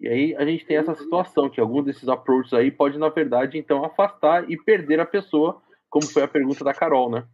E 0.00 0.08
aí 0.08 0.36
a 0.36 0.46
gente 0.46 0.64
tem 0.64 0.78
essa 0.78 0.94
situação 0.94 1.50
que 1.50 1.60
algum 1.60 1.82
desses 1.82 2.08
approaches 2.08 2.54
aí 2.54 2.70
pode, 2.70 2.96
na 2.96 3.10
verdade, 3.10 3.58
então 3.58 3.84
afastar 3.84 4.50
e 4.50 4.56
perder 4.56 5.00
a 5.00 5.06
pessoa, 5.06 5.60
como 5.90 6.06
foi 6.06 6.22
a 6.22 6.28
pergunta 6.28 6.64
da 6.64 6.72
Carol, 6.72 7.10
né? 7.10 7.26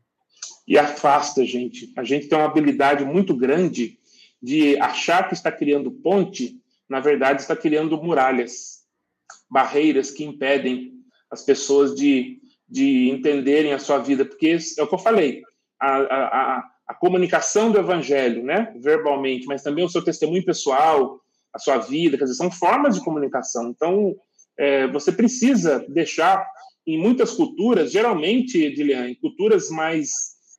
E 0.66 0.78
afasta 0.78 1.42
a 1.42 1.44
gente. 1.44 1.92
A 1.96 2.04
gente 2.04 2.28
tem 2.28 2.38
uma 2.38 2.46
habilidade 2.46 3.04
muito 3.04 3.34
grande 3.34 3.98
de 4.42 4.78
achar 4.78 5.28
que 5.28 5.34
está 5.34 5.50
criando 5.50 5.90
ponte, 5.90 6.60
na 6.88 7.00
verdade 7.00 7.42
está 7.42 7.54
criando 7.54 8.00
muralhas, 8.02 8.80
barreiras 9.50 10.10
que 10.10 10.24
impedem 10.24 10.92
as 11.30 11.42
pessoas 11.42 11.94
de, 11.94 12.40
de 12.68 13.10
entenderem 13.10 13.72
a 13.72 13.78
sua 13.78 13.98
vida, 13.98 14.24
porque 14.24 14.58
é 14.78 14.82
o 14.82 14.86
que 14.86 14.94
eu 14.94 14.98
falei, 14.98 15.42
a, 15.80 15.96
a, 15.98 16.70
a 16.88 16.94
comunicação 16.94 17.70
do 17.70 17.78
evangelho, 17.78 18.42
né, 18.42 18.72
verbalmente, 18.80 19.46
mas 19.46 19.62
também 19.62 19.84
o 19.84 19.88
seu 19.88 20.02
testemunho 20.02 20.44
pessoal, 20.44 21.20
a 21.52 21.58
sua 21.58 21.78
vida, 21.78 22.18
quer 22.18 22.24
dizer, 22.24 22.36
são 22.36 22.50
formas 22.50 22.96
de 22.96 23.04
comunicação. 23.04 23.70
Então, 23.70 24.16
é, 24.58 24.86
você 24.88 25.12
precisa 25.12 25.84
deixar, 25.88 26.44
em 26.86 26.98
muitas 26.98 27.32
culturas, 27.32 27.92
geralmente, 27.92 28.62
Edilian, 28.62 29.08
em 29.08 29.14
culturas 29.14 29.70
mais 29.70 30.10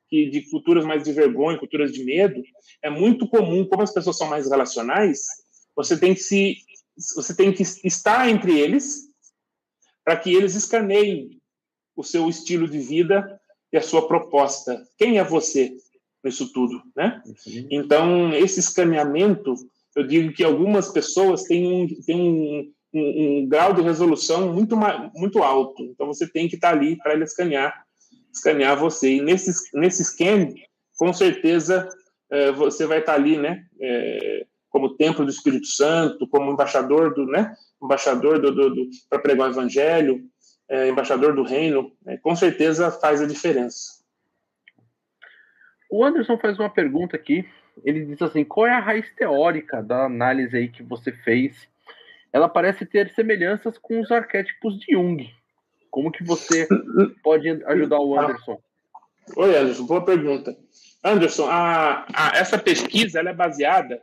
que 0.09 0.29
de 0.29 0.49
culturas 0.49 0.85
mais 0.85 1.03
de 1.03 1.13
vergonha, 1.13 1.57
culturas 1.57 1.91
de 1.91 2.03
medo, 2.03 2.41
é 2.83 2.89
muito 2.89 3.27
comum, 3.27 3.65
como 3.65 3.81
as 3.81 3.93
pessoas 3.93 4.17
são 4.17 4.27
mais 4.27 4.49
relacionais, 4.49 5.21
você 5.75 5.97
tem 5.97 6.13
que 6.13 6.19
se 6.19 6.57
você 7.15 7.33
tem 7.33 7.53
que 7.53 7.63
estar 7.85 8.29
entre 8.29 8.59
eles 8.59 9.09
para 10.03 10.17
que 10.17 10.33
eles 10.33 10.55
escaneiem 10.55 11.39
o 11.95 12.03
seu 12.03 12.27
estilo 12.29 12.67
de 12.67 12.79
vida 12.79 13.39
e 13.71 13.77
a 13.77 13.81
sua 13.81 14.07
proposta. 14.07 14.85
Quem 14.97 15.17
é 15.17 15.23
você 15.23 15.73
nisso 16.23 16.51
tudo, 16.51 16.81
né? 16.95 17.21
Uhum. 17.25 17.67
Então, 17.71 18.33
esse 18.33 18.59
escaneamento, 18.59 19.55
eu 19.95 20.05
digo 20.05 20.33
que 20.33 20.43
algumas 20.43 20.89
pessoas 20.89 21.43
têm 21.43 21.65
um, 21.65 21.87
têm 22.03 22.21
um, 22.21 22.73
um, 22.93 23.39
um 23.39 23.47
grau 23.47 23.73
de 23.73 23.81
resolução 23.81 24.53
muito, 24.53 24.77
muito 25.15 25.43
alto. 25.43 25.83
Então, 25.83 26.07
você 26.07 26.27
tem 26.27 26.47
que 26.47 26.55
estar 26.55 26.71
ali 26.71 26.97
para 26.97 27.13
ele 27.13 27.23
escanear 27.23 27.73
escanear 28.33 28.77
você. 28.77 29.15
E 29.15 29.21
nesse, 29.21 29.51
nesse 29.77 30.03
scan, 30.03 30.53
com 30.97 31.13
certeza, 31.13 31.87
é, 32.29 32.51
você 32.51 32.85
vai 32.85 32.99
estar 32.99 33.13
ali, 33.13 33.37
né? 33.37 33.65
É, 33.79 34.45
como 34.69 34.95
templo 34.95 35.25
do 35.25 35.31
Espírito 35.31 35.67
Santo, 35.67 36.27
como 36.27 36.51
embaixador 36.51 37.13
do, 37.13 37.25
né? 37.25 37.53
Embaixador 37.81 38.39
do, 38.39 38.51
do, 38.53 38.69
do 38.69 38.89
para 39.09 39.19
pregar 39.19 39.47
o 39.47 39.51
Evangelho, 39.51 40.21
é, 40.69 40.87
embaixador 40.87 41.35
do 41.35 41.43
Reino, 41.43 41.91
é, 42.07 42.17
com 42.17 42.35
certeza 42.35 42.89
faz 42.89 43.21
a 43.21 43.27
diferença. 43.27 44.01
O 45.89 46.05
Anderson 46.05 46.37
faz 46.37 46.57
uma 46.57 46.69
pergunta 46.69 47.17
aqui. 47.17 47.45
Ele 47.83 48.05
diz 48.05 48.21
assim: 48.21 48.45
qual 48.45 48.67
é 48.67 48.71
a 48.71 48.79
raiz 48.79 49.05
teórica 49.15 49.83
da 49.83 50.05
análise 50.05 50.55
aí 50.55 50.69
que 50.69 50.81
você 50.81 51.11
fez? 51.11 51.69
Ela 52.33 52.47
parece 52.47 52.85
ter 52.85 53.09
semelhanças 53.13 53.77
com 53.77 53.99
os 53.99 54.11
arquétipos 54.11 54.79
de 54.79 54.93
Jung. 54.93 55.29
Como 55.89 56.11
que 56.11 56.23
você 56.23 56.67
pode 57.23 57.49
ajudar 57.49 57.99
o 57.99 58.17
Anderson? 58.17 58.61
Oi, 59.35 59.57
Anderson, 59.57 59.85
boa 59.85 60.03
pergunta. 60.03 60.55
Anderson, 61.03 61.47
a, 61.49 62.05
a, 62.13 62.31
essa 62.37 62.57
pesquisa 62.57 63.19
é 63.19 63.33
baseada 63.33 64.01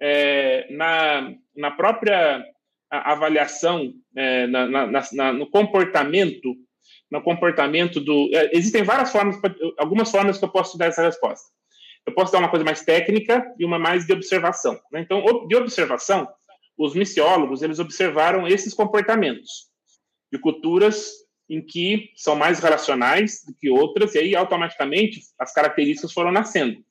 é, 0.00 0.66
na, 0.70 1.34
na 1.54 1.70
própria 1.70 2.44
avaliação, 2.90 3.92
é, 4.14 4.46
na, 4.46 4.66
na, 4.66 5.02
na, 5.12 5.32
no 5.32 5.50
comportamento, 5.50 6.54
no 7.10 7.22
comportamento 7.22 8.00
do. 8.00 8.30
É, 8.32 8.50
existem 8.56 8.82
várias 8.82 9.10
formas, 9.10 9.36
algumas 9.78 10.10
formas 10.10 10.38
que 10.38 10.44
eu 10.44 10.50
posso 10.50 10.78
dar 10.78 10.86
essa 10.86 11.02
resposta. 11.02 11.46
Eu 12.06 12.14
posso 12.14 12.32
dar 12.32 12.38
uma 12.38 12.48
coisa 12.48 12.64
mais 12.64 12.82
técnica 12.82 13.44
e 13.58 13.64
uma 13.64 13.78
mais 13.78 14.06
de 14.06 14.12
observação. 14.12 14.78
Né? 14.92 15.00
Então, 15.00 15.46
de 15.48 15.56
observação, 15.56 16.28
os 16.76 16.94
missiólogos 16.94 17.62
eles 17.62 17.78
observaram 17.78 18.46
esses 18.46 18.74
comportamentos 18.74 19.68
de 20.32 20.38
culturas 20.38 21.10
em 21.48 21.64
que 21.64 22.10
são 22.16 22.34
mais 22.34 22.58
relacionais 22.58 23.42
do 23.46 23.54
que 23.54 23.70
outras, 23.70 24.14
e 24.14 24.18
aí 24.18 24.36
automaticamente 24.36 25.20
as 25.38 25.52
características 25.52 26.12
foram 26.12 26.32
nascendo. 26.32 26.84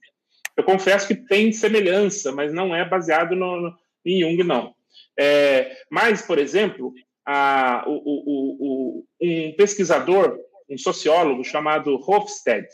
Eu 0.55 0.63
confesso 0.63 1.07
que 1.07 1.15
tem 1.15 1.51
semelhança, 1.51 2.31
mas 2.31 2.53
não 2.53 2.73
é 2.73 2.87
baseado 2.87 3.35
no, 3.35 3.59
no 3.59 3.75
em 4.05 4.21
Jung, 4.21 4.43
não. 4.43 4.73
É, 5.19 5.75
mas, 5.89 6.21
por 6.21 6.37
exemplo, 6.37 6.93
a, 7.25 7.83
o, 7.87 7.91
o, 7.91 8.99
o, 8.99 9.05
um 9.21 9.53
pesquisador, 9.57 10.37
um 10.69 10.77
sociólogo 10.77 11.43
chamado 11.43 11.95
Hofstede, 11.95 12.69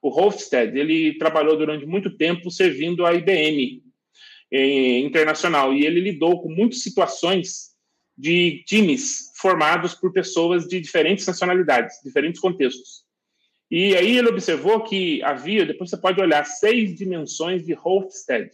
o 0.00 0.08
Hofstede, 0.08 0.78
ele 0.78 1.18
trabalhou 1.18 1.56
durante 1.56 1.84
muito 1.84 2.16
tempo 2.16 2.50
servindo 2.50 3.04
a 3.04 3.12
IBM 3.12 3.82
internacional 4.52 5.72
e 5.72 5.84
ele 5.84 6.00
lidou 6.00 6.42
com 6.42 6.48
muitas 6.48 6.82
situações 6.82 7.70
de 8.16 8.62
times 8.66 9.32
formados 9.36 9.94
por 9.94 10.12
pessoas 10.12 10.66
de 10.66 10.80
diferentes 10.80 11.26
nacionalidades, 11.26 11.96
diferentes 12.04 12.40
contextos. 12.40 13.04
E 13.70 13.96
aí 13.96 14.18
ele 14.18 14.28
observou 14.28 14.82
que 14.82 15.22
havia, 15.22 15.64
depois 15.64 15.88
você 15.88 15.96
pode 15.96 16.20
olhar, 16.20 16.44
seis 16.44 16.96
dimensões 16.96 17.64
de 17.64 17.72
Hofstede. 17.72 18.50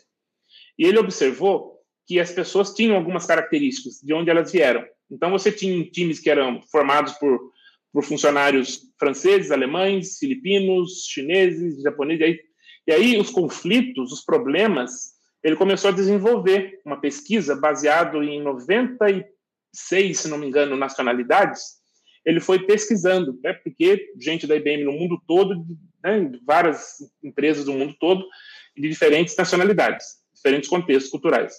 E 0.78 0.84
ele 0.84 0.98
observou 0.98 1.80
que 2.06 2.20
as 2.20 2.30
pessoas 2.30 2.74
tinham 2.74 2.94
algumas 2.94 3.26
características 3.26 4.00
de 4.00 4.12
onde 4.12 4.30
elas 4.30 4.52
vieram. 4.52 4.84
Então 5.10 5.30
você 5.30 5.50
tinha 5.50 5.84
times 5.90 6.20
que 6.20 6.30
eram 6.30 6.60
formados 6.70 7.14
por, 7.14 7.50
por 7.92 8.04
funcionários 8.04 8.82
franceses, 8.98 9.50
alemães, 9.50 10.18
filipinos, 10.18 11.06
chineses, 11.08 11.82
japoneses. 11.82 12.20
E 12.20 12.24
aí, 12.24 12.40
e 12.86 12.92
aí 12.92 13.18
os 13.18 13.30
conflitos, 13.30 14.12
os 14.12 14.20
problemas, 14.20 15.15
ele 15.46 15.54
começou 15.54 15.90
a 15.90 15.94
desenvolver 15.94 16.80
uma 16.84 17.00
pesquisa 17.00 17.54
baseado 17.54 18.20
em 18.20 18.42
96, 18.42 20.18
se 20.18 20.28
não 20.28 20.38
me 20.38 20.48
engano, 20.48 20.76
nacionalidades. 20.76 21.76
Ele 22.24 22.40
foi 22.40 22.66
pesquisando, 22.66 23.38
né, 23.44 23.52
porque 23.52 24.12
gente 24.20 24.44
da 24.44 24.56
IBM 24.56 24.82
no 24.82 24.90
mundo 24.90 25.22
todo, 25.24 25.64
né, 26.02 26.32
várias 26.44 26.96
empresas 27.22 27.64
do 27.64 27.72
mundo 27.72 27.94
todo, 28.00 28.26
de 28.76 28.88
diferentes 28.88 29.36
nacionalidades, 29.36 30.04
diferentes 30.34 30.68
contextos 30.68 31.12
culturais. 31.12 31.54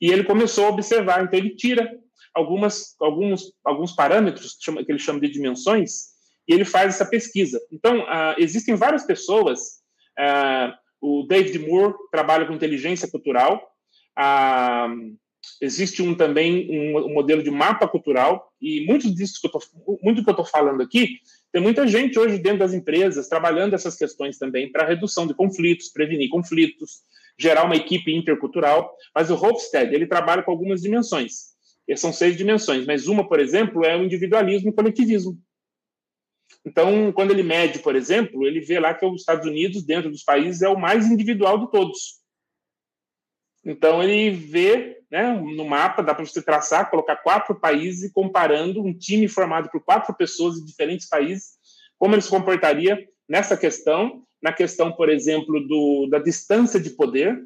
E 0.00 0.10
ele 0.10 0.24
começou 0.24 0.64
a 0.64 0.70
observar, 0.70 1.22
então 1.22 1.38
ele 1.38 1.54
tira 1.54 1.94
algumas, 2.34 2.96
alguns, 2.98 3.52
alguns 3.62 3.92
parâmetros 3.92 4.56
que 4.56 4.90
ele 4.90 4.98
chama 4.98 5.20
de 5.20 5.28
dimensões 5.28 6.06
e 6.48 6.54
ele 6.54 6.64
faz 6.64 6.94
essa 6.94 7.04
pesquisa. 7.04 7.60
Então, 7.70 8.00
uh, 8.00 8.34
existem 8.38 8.74
várias 8.76 9.04
pessoas, 9.04 9.60
uh, 10.18 10.72
o 11.00 11.26
David 11.28 11.58
Moore 11.58 11.94
trabalha 12.10 12.46
com 12.46 12.52
inteligência 12.52 13.08
cultural, 13.10 13.70
uh, 14.18 15.16
existe 15.60 16.02
um 16.02 16.14
também 16.14 16.68
um, 16.70 17.06
um, 17.06 17.14
modelo 17.14 17.42
de 17.42 17.50
mapa 17.50 17.86
cultural 17.86 18.52
e 18.60 18.84
muito 18.86 19.12
disso 19.14 19.40
que 19.40 19.46
eu 19.46 19.50
tô, 19.50 19.60
muito 20.02 20.22
que 20.24 20.28
eu 20.28 20.32
estou 20.32 20.44
falando 20.44 20.82
aqui 20.82 21.20
tem 21.56 21.62
muita 21.62 21.86
gente 21.86 22.18
hoje 22.18 22.36
dentro 22.36 22.58
das 22.58 22.74
empresas 22.74 23.28
trabalhando 23.28 23.72
essas 23.72 23.96
questões 23.96 24.36
também 24.36 24.70
para 24.70 24.86
redução 24.86 25.26
de 25.26 25.32
conflitos, 25.32 25.88
prevenir 25.88 26.28
conflitos, 26.28 27.00
gerar 27.38 27.64
uma 27.64 27.74
equipe 27.76 28.14
intercultural. 28.14 28.94
Mas 29.14 29.30
o 29.30 29.34
Hofstede, 29.34 29.94
ele 29.94 30.06
trabalha 30.06 30.42
com 30.42 30.50
algumas 30.50 30.82
dimensões. 30.82 31.56
E 31.88 31.96
são 31.96 32.12
seis 32.12 32.36
dimensões, 32.36 32.84
mas 32.84 33.06
uma, 33.06 33.26
por 33.26 33.40
exemplo, 33.40 33.86
é 33.86 33.96
o 33.96 34.04
individualismo 34.04 34.68
e 34.68 34.72
coletivismo. 34.74 35.38
Então, 36.64 37.12
quando 37.12 37.30
ele 37.30 37.42
mede, 37.42 37.78
por 37.78 37.94
exemplo, 37.94 38.46
ele 38.46 38.60
vê 38.60 38.78
lá 38.78 38.92
que 38.92 39.04
os 39.06 39.20
Estados 39.20 39.46
Unidos, 39.46 39.84
dentro 39.84 40.10
dos 40.10 40.22
países, 40.22 40.62
é 40.62 40.68
o 40.68 40.78
mais 40.78 41.06
individual 41.06 41.58
de 41.58 41.70
todos. 41.70 42.20
Então, 43.64 44.02
ele 44.02 44.30
vê 44.30 45.00
né, 45.10 45.32
no 45.32 45.64
mapa, 45.64 46.02
dá 46.02 46.14
para 46.14 46.24
você 46.24 46.42
traçar, 46.42 46.90
colocar 46.90 47.16
quatro 47.16 47.54
países 47.54 48.10
comparando 48.12 48.82
um 48.82 48.96
time 48.96 49.28
formado 49.28 49.70
por 49.70 49.82
quatro 49.82 50.14
pessoas 50.14 50.56
de 50.56 50.66
diferentes 50.66 51.08
países, 51.08 51.56
como 51.98 52.14
ele 52.14 52.22
se 52.22 52.30
comportaria 52.30 53.08
nessa 53.28 53.56
questão 53.56 54.26
na 54.42 54.52
questão, 54.52 54.92
por 54.92 55.08
exemplo, 55.08 55.60
do, 55.66 56.06
da 56.08 56.18
distância 56.18 56.78
de 56.78 56.90
poder, 56.90 57.42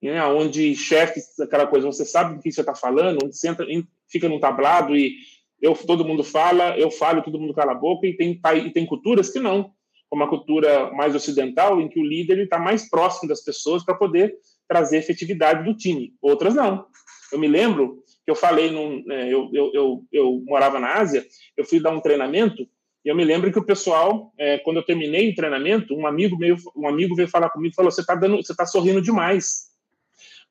né, 0.00 0.24
onde 0.26 0.76
chefes, 0.76 1.38
aquela 1.40 1.66
coisa, 1.66 1.86
você 1.86 2.04
sabe 2.04 2.36
do 2.36 2.42
que 2.42 2.52
você 2.52 2.60
está 2.60 2.74
falando, 2.74 3.18
onde 3.24 3.36
você 3.36 3.48
entra, 3.48 3.66
fica 4.08 4.28
num 4.28 4.38
tablado 4.38 4.96
e 4.96 5.16
eu, 5.60 5.74
todo 5.74 6.04
mundo 6.04 6.22
fala, 6.22 6.78
eu 6.78 6.90
falo, 6.90 7.22
todo 7.22 7.38
mundo 7.38 7.54
cala 7.54 7.72
a 7.72 7.74
boca, 7.74 8.06
e 8.06 8.16
tem, 8.16 8.40
e 8.64 8.70
tem 8.70 8.86
culturas 8.86 9.30
que 9.30 9.38
não, 9.38 9.72
como 10.08 10.24
a 10.24 10.28
cultura 10.28 10.90
mais 10.92 11.14
ocidental, 11.14 11.80
em 11.80 11.88
que 11.88 11.98
o 11.98 12.06
líder 12.06 12.38
está 12.38 12.58
mais 12.58 12.88
próximo 12.88 13.28
das 13.28 13.42
pessoas 13.42 13.84
para 13.84 13.94
poder 13.94 14.34
trazer 14.66 14.98
efetividade 14.98 15.64
do 15.64 15.76
time. 15.76 16.14
Outras 16.20 16.54
não. 16.54 16.86
Eu 17.32 17.38
me 17.38 17.48
lembro 17.48 18.02
que 18.24 18.30
eu 18.30 18.34
falei, 18.34 18.70
num, 18.70 19.02
né, 19.04 19.24
eu, 19.32 19.50
eu, 19.52 19.70
eu, 19.74 20.04
eu 20.12 20.42
morava 20.46 20.78
na 20.78 20.94
Ásia, 20.94 21.26
eu 21.56 21.64
fui 21.64 21.80
dar 21.80 21.90
um 21.90 22.00
treinamento 22.00 22.66
e 23.04 23.08
eu 23.08 23.16
me 23.16 23.24
lembro 23.24 23.50
que 23.52 23.58
o 23.58 23.64
pessoal, 23.64 24.32
é, 24.36 24.58
quando 24.58 24.78
eu 24.78 24.82
terminei 24.82 25.30
o 25.30 25.34
treinamento, 25.34 25.94
um 25.94 26.06
amigo 26.06 26.36
meu, 26.36 26.56
um 26.76 26.86
amigo 26.86 27.14
veio 27.14 27.28
falar 27.28 27.48
comigo 27.48 27.72
e 27.72 27.74
falou: 27.74 27.90
"Você 27.90 28.02
está 28.02 28.18
está 28.38 28.66
sorrindo 28.66 29.00
demais. 29.00 29.68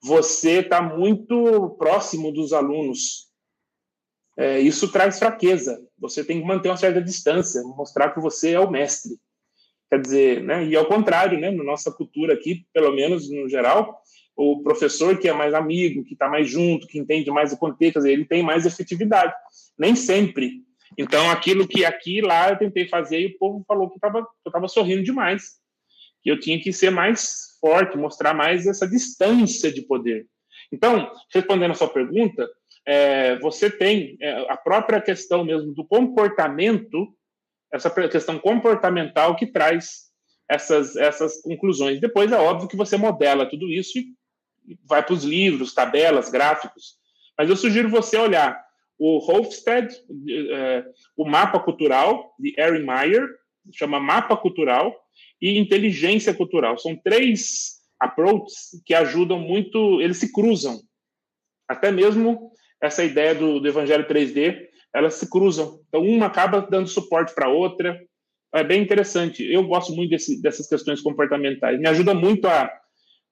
Você 0.01 0.61
está 0.61 0.81
muito 0.81 1.75
próximo 1.77 2.31
dos 2.31 2.53
alunos. 2.53 3.27
É, 4.38 4.59
isso 4.59 4.91
traz 4.91 5.18
fraqueza. 5.18 5.80
Você 5.97 6.23
tem 6.23 6.39
que 6.39 6.47
manter 6.47 6.69
uma 6.69 6.77
certa 6.77 7.01
distância, 7.01 7.61
mostrar 7.64 8.11
que 8.11 8.19
você 8.19 8.51
é 8.51 8.59
o 8.59 8.69
mestre. 8.69 9.18
Quer 9.89 10.01
dizer, 10.01 10.43
né? 10.43 10.65
E 10.65 10.76
ao 10.76 10.85
contrário, 10.85 11.39
né? 11.39 11.49
Na 11.49 11.64
nossa 11.64 11.91
cultura 11.91 12.34
aqui, 12.34 12.65
pelo 12.73 12.93
menos 12.93 13.30
no 13.30 13.49
geral, 13.49 13.99
o 14.35 14.61
professor 14.61 15.18
que 15.18 15.27
é 15.27 15.34
mais 15.34 15.53
amigo, 15.53 16.03
que 16.03 16.14
está 16.14 16.30
mais 16.30 16.47
junto, 16.49 16.88
que 16.88 16.99
entende 16.99 17.31
mais 17.31 17.51
o 17.51 17.57
contexto, 17.57 18.05
ele 18.05 18.26
tem 18.26 18.43
mais 18.43 18.65
efetividade. 18.65 19.34
Nem 19.77 19.95
sempre 19.95 20.68
então, 20.95 21.30
aquilo 21.30 21.68
que 21.68 21.84
aqui 21.84 22.22
lá 22.22 22.49
eu 22.49 22.57
tentei 22.57 22.88
fazer 22.88 23.19
e 23.19 23.27
o 23.27 23.38
povo 23.38 23.64
falou 23.68 23.89
que, 23.89 23.99
tava, 23.99 24.19
eu 24.19 24.49
estava 24.49 24.68
sorrindo 24.68 25.03
demais, 25.03 25.57
que 26.22 26.31
eu 26.31 26.39
tinha 26.39 26.59
que 26.59 26.72
ser 26.72 26.89
mais 26.89 27.57
forte, 27.59 27.97
mostrar 27.97 28.34
mais 28.34 28.68
essa 28.68 28.88
distância 28.88 29.72
de 29.72 29.81
poder. 29.81 30.27
Então, 30.72 31.11
respondendo 31.34 31.72
a 31.72 31.76
sua 31.76 31.88
pergunta, 31.88 32.47
é, 32.88 33.38
você 33.39 33.69
tem 33.69 34.18
é, 34.22 34.49
a 34.49 34.55
própria 34.55 35.01
questão 35.01 35.43
mesmo 35.43 35.73
do 35.73 35.85
comportamento, 35.85 37.14
essa 37.72 37.89
questão 38.07 38.39
comportamental 38.39 39.35
que 39.35 39.45
traz 39.45 40.07
essas, 40.49 40.95
essas 40.95 41.41
conclusões. 41.41 41.99
Depois 41.99 42.31
é 42.31 42.38
óbvio 42.38 42.69
que 42.69 42.77
você 42.77 42.95
modela 42.95 43.45
tudo 43.45 43.69
isso 43.69 43.99
e 43.99 44.15
vai 44.85 45.03
para 45.03 45.14
os 45.14 45.26
livros, 45.26 45.73
tabelas, 45.73 46.30
gráficos. 46.30 46.95
Mas 47.38 47.49
eu 47.49 47.57
sugiro 47.57 47.89
você 47.89 48.18
olhar 48.18 48.57
o 48.97 49.18
Hofstede, 49.19 49.93
é, 50.51 50.85
o 51.15 51.27
mapa 51.27 51.59
cultural 51.59 52.34
de 52.39 52.55
Erin 52.57 52.85
Meyer, 52.85 53.27
chama 53.73 53.99
mapa 53.99 54.38
cultural 54.38 54.95
e 55.41 55.59
inteligência 55.59 56.34
cultural. 56.34 56.77
São 56.77 56.95
três 56.95 57.81
approaches 57.99 58.81
que 58.85 58.93
ajudam 58.93 59.39
muito, 59.39 60.01
eles 60.01 60.18
se 60.18 60.31
cruzam. 60.31 60.80
Até 61.68 61.91
mesmo 61.91 62.53
essa 62.82 63.04
ideia 63.04 63.34
do, 63.34 63.60
do 63.60 63.68
Evangelho 63.68 64.08
3D, 64.08 64.68
elas 64.94 65.16
se 65.16 65.30
cruzam. 65.30 65.80
Então, 65.88 66.02
uma 66.02 66.28
acaba 66.28 66.62
dando 66.62 66.88
suporte 66.88 67.34
para 67.34 67.48
a 67.48 67.52
outra. 67.52 67.99
É 68.54 68.64
bem 68.64 68.82
interessante. 68.82 69.44
Eu 69.44 69.64
gosto 69.64 69.94
muito 69.94 70.12
desse, 70.12 70.41
dessas 70.41 70.68
questões 70.68 71.02
comportamentais. 71.02 71.80
Me 71.80 71.88
ajuda 71.88 72.14
muito 72.14 72.48
a, 72.48 72.72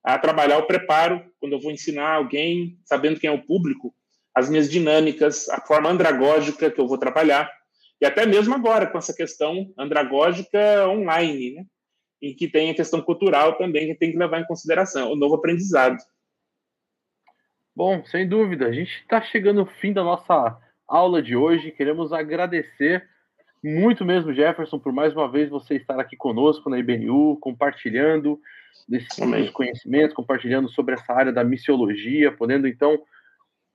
a 0.04 0.18
trabalhar 0.18 0.58
o 0.58 0.66
preparo, 0.66 1.24
quando 1.40 1.54
eu 1.54 1.60
vou 1.60 1.72
ensinar 1.72 2.14
alguém, 2.14 2.78
sabendo 2.84 3.18
quem 3.18 3.28
é 3.28 3.32
o 3.32 3.42
público, 3.42 3.94
as 4.34 4.48
minhas 4.48 4.70
dinâmicas, 4.70 5.48
a 5.48 5.60
forma 5.60 5.88
andragógica 5.88 6.70
que 6.70 6.80
eu 6.80 6.86
vou 6.86 6.98
trabalhar, 6.98 7.50
e 8.00 8.04
até 8.04 8.26
mesmo 8.26 8.54
agora 8.54 8.86
com 8.86 8.98
essa 8.98 9.14
questão 9.14 9.72
andragógica 9.78 10.86
online, 10.88 11.54
né? 11.54 11.64
em 12.22 12.34
que 12.34 12.48
tem 12.48 12.70
a 12.70 12.74
questão 12.74 13.00
cultural 13.00 13.56
também 13.56 13.86
que 13.86 13.94
tem 13.94 14.12
que 14.12 14.18
levar 14.18 14.40
em 14.40 14.46
consideração, 14.46 15.12
o 15.12 15.16
novo 15.16 15.34
aprendizado. 15.34 15.96
Bom, 17.76 18.02
sem 18.06 18.26
dúvida, 18.26 18.68
a 18.68 18.72
gente 18.72 19.00
está 19.02 19.20
chegando 19.20 19.60
ao 19.60 19.66
fim 19.66 19.92
da 19.92 20.02
nossa 20.02 20.58
aula 20.88 21.20
de 21.20 21.36
hoje. 21.36 21.70
Queremos 21.70 22.10
agradecer 22.10 23.06
muito 23.62 24.02
mesmo, 24.02 24.32
Jefferson, 24.32 24.78
por 24.78 24.94
mais 24.94 25.12
uma 25.12 25.30
vez 25.30 25.50
você 25.50 25.74
estar 25.74 26.00
aqui 26.00 26.16
conosco 26.16 26.70
na 26.70 26.78
IBNU, 26.78 27.36
compartilhando 27.36 28.40
desses 28.88 29.50
conhecimentos, 29.52 30.14
compartilhando 30.14 30.70
sobre 30.70 30.94
essa 30.94 31.12
área 31.12 31.30
da 31.30 31.44
missiologia, 31.44 32.32
podendo 32.32 32.66
então 32.66 32.98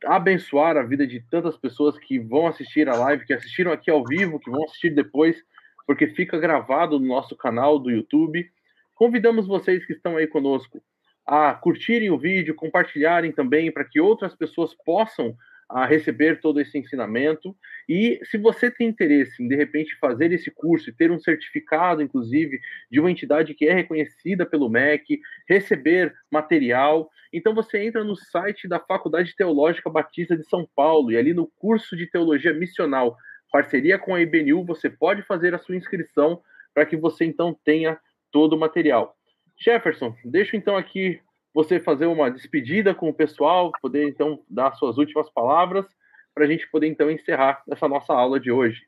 abençoar 0.03 0.77
a 0.77 0.83
vida 0.83 1.05
de 1.05 1.19
tantas 1.29 1.55
pessoas 1.55 1.95
que 1.99 2.17
vão 2.17 2.47
assistir 2.47 2.89
a 2.89 2.95
live, 2.95 3.27
que 3.27 3.33
assistiram 3.33 3.71
aqui 3.71 3.91
ao 3.91 4.03
vivo, 4.03 4.39
que 4.39 4.49
vão 4.49 4.63
assistir 4.63 4.89
depois, 4.89 5.37
porque 5.85 6.07
fica 6.07 6.39
gravado 6.39 6.99
no 6.99 7.05
nosso 7.05 7.35
canal 7.35 7.77
do 7.77 7.91
YouTube. 7.91 8.49
Convidamos 8.95 9.45
vocês 9.45 9.85
que 9.85 9.93
estão 9.93 10.17
aí 10.17 10.25
conosco 10.25 10.81
a 11.25 11.53
curtirem 11.53 12.09
o 12.09 12.17
vídeo, 12.17 12.55
compartilharem 12.55 13.31
também 13.31 13.71
para 13.71 13.85
que 13.85 13.99
outras 13.99 14.35
pessoas 14.35 14.73
possam 14.85 15.35
a 15.71 15.85
receber 15.85 16.39
todo 16.41 16.59
esse 16.59 16.77
ensinamento. 16.77 17.55
E 17.87 18.19
se 18.23 18.37
você 18.37 18.69
tem 18.69 18.87
interesse 18.87 19.41
em, 19.41 19.47
de 19.47 19.55
repente, 19.55 19.97
fazer 19.99 20.31
esse 20.31 20.51
curso 20.51 20.89
e 20.89 20.93
ter 20.93 21.11
um 21.11 21.19
certificado, 21.19 22.01
inclusive, 22.01 22.59
de 22.91 22.99
uma 22.99 23.09
entidade 23.09 23.53
que 23.53 23.65
é 23.65 23.73
reconhecida 23.73 24.45
pelo 24.45 24.69
MEC, 24.69 25.19
receber 25.47 26.13
material, 26.29 27.09
então 27.33 27.55
você 27.55 27.79
entra 27.79 28.03
no 28.03 28.15
site 28.15 28.67
da 28.67 28.79
Faculdade 28.79 29.35
Teológica 29.35 29.89
Batista 29.89 30.35
de 30.35 30.43
São 30.43 30.67
Paulo 30.75 31.11
e 31.11 31.17
ali 31.17 31.33
no 31.33 31.49
curso 31.57 31.95
de 31.95 32.05
Teologia 32.07 32.53
Missional, 32.53 33.15
parceria 33.51 33.97
com 33.97 34.13
a 34.13 34.21
IBNU, 34.21 34.65
você 34.65 34.89
pode 34.89 35.23
fazer 35.23 35.55
a 35.55 35.59
sua 35.59 35.75
inscrição 35.75 36.41
para 36.73 36.85
que 36.85 36.97
você 36.97 37.25
então 37.25 37.57
tenha 37.63 37.97
todo 38.31 38.53
o 38.53 38.59
material. 38.59 39.15
Jefferson, 39.61 40.15
deixo 40.25 40.55
então 40.55 40.75
aqui 40.75 41.21
você 41.53 41.79
fazer 41.79 42.07
uma 42.07 42.31
despedida 42.31 42.95
com 42.95 43.09
o 43.09 43.13
pessoal, 43.13 43.71
poder 43.81 44.07
então 44.07 44.43
dar 44.49 44.73
suas 44.73 44.97
últimas 44.97 45.29
palavras, 45.29 45.85
para 46.33 46.45
a 46.45 46.47
gente 46.47 46.69
poder 46.71 46.87
então 46.87 47.11
encerrar 47.11 47.61
essa 47.69 47.87
nossa 47.87 48.13
aula 48.13 48.39
de 48.39 48.51
hoje. 48.51 48.81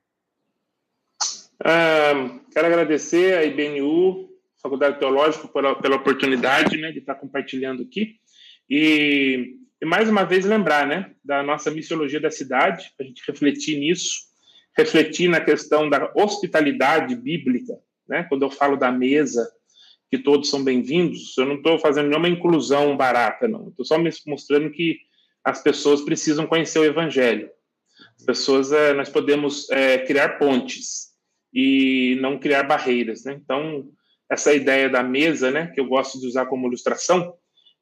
Uh, 1.61 2.39
quero 2.51 2.67
agradecer 2.67 3.37
a 3.37 3.43
IBNU, 3.43 4.29
Faculdade 4.61 4.97
Teológica, 4.97 5.47
pela, 5.47 5.75
pela 5.75 5.97
oportunidade 5.97 6.77
né, 6.77 6.91
de 6.91 6.99
estar 6.99 7.15
compartilhando 7.15 7.83
aqui. 7.83 8.15
E, 8.69 9.57
e, 9.81 9.85
mais 9.85 10.09
uma 10.09 10.23
vez 10.23 10.45
lembrar 10.45 10.87
né, 10.87 11.11
da 11.23 11.43
nossa 11.43 11.69
missiologia 11.69 12.19
da 12.19 12.31
cidade, 12.31 12.91
a 12.99 13.03
gente 13.03 13.21
refletir 13.27 13.77
nisso, 13.77 14.21
refletir 14.75 15.29
na 15.29 15.41
questão 15.41 15.89
da 15.89 16.11
hospitalidade 16.15 17.15
bíblica. 17.15 17.73
Né, 18.07 18.23
quando 18.23 18.43
eu 18.43 18.49
falo 18.49 18.75
da 18.75 18.91
mesa, 18.91 19.49
que 20.13 20.19
todos 20.19 20.47
são 20.47 20.63
bem-vindos, 20.63 21.35
eu 21.39 21.45
não 21.47 21.55
estou 21.55 21.79
fazendo 21.79 22.07
nenhuma 22.07 22.29
inclusão 22.29 22.95
barata, 22.95 23.47
não. 23.47 23.69
Estou 23.69 23.83
só 23.83 23.97
mostrando 24.27 24.69
que 24.69 24.99
as 25.43 25.63
pessoas 25.63 26.01
precisam 26.01 26.45
conhecer 26.45 26.77
o 26.77 26.85
Evangelho. 26.85 27.49
As 28.19 28.23
pessoas, 28.23 28.71
é, 28.71 28.93
nós 28.93 29.09
podemos 29.09 29.67
é, 29.71 29.97
criar 29.97 30.37
pontes 30.37 31.07
e 31.51 32.15
não 32.21 32.37
criar 32.37 32.61
barreiras, 32.61 33.23
né? 33.23 33.39
Então, 33.43 33.89
essa 34.29 34.53
ideia 34.53 34.87
da 34.87 35.01
mesa, 35.01 35.49
né, 35.49 35.71
que 35.73 35.79
eu 35.79 35.87
gosto 35.87 36.19
de 36.19 36.27
usar 36.27 36.45
como 36.45 36.67
ilustração, 36.67 37.33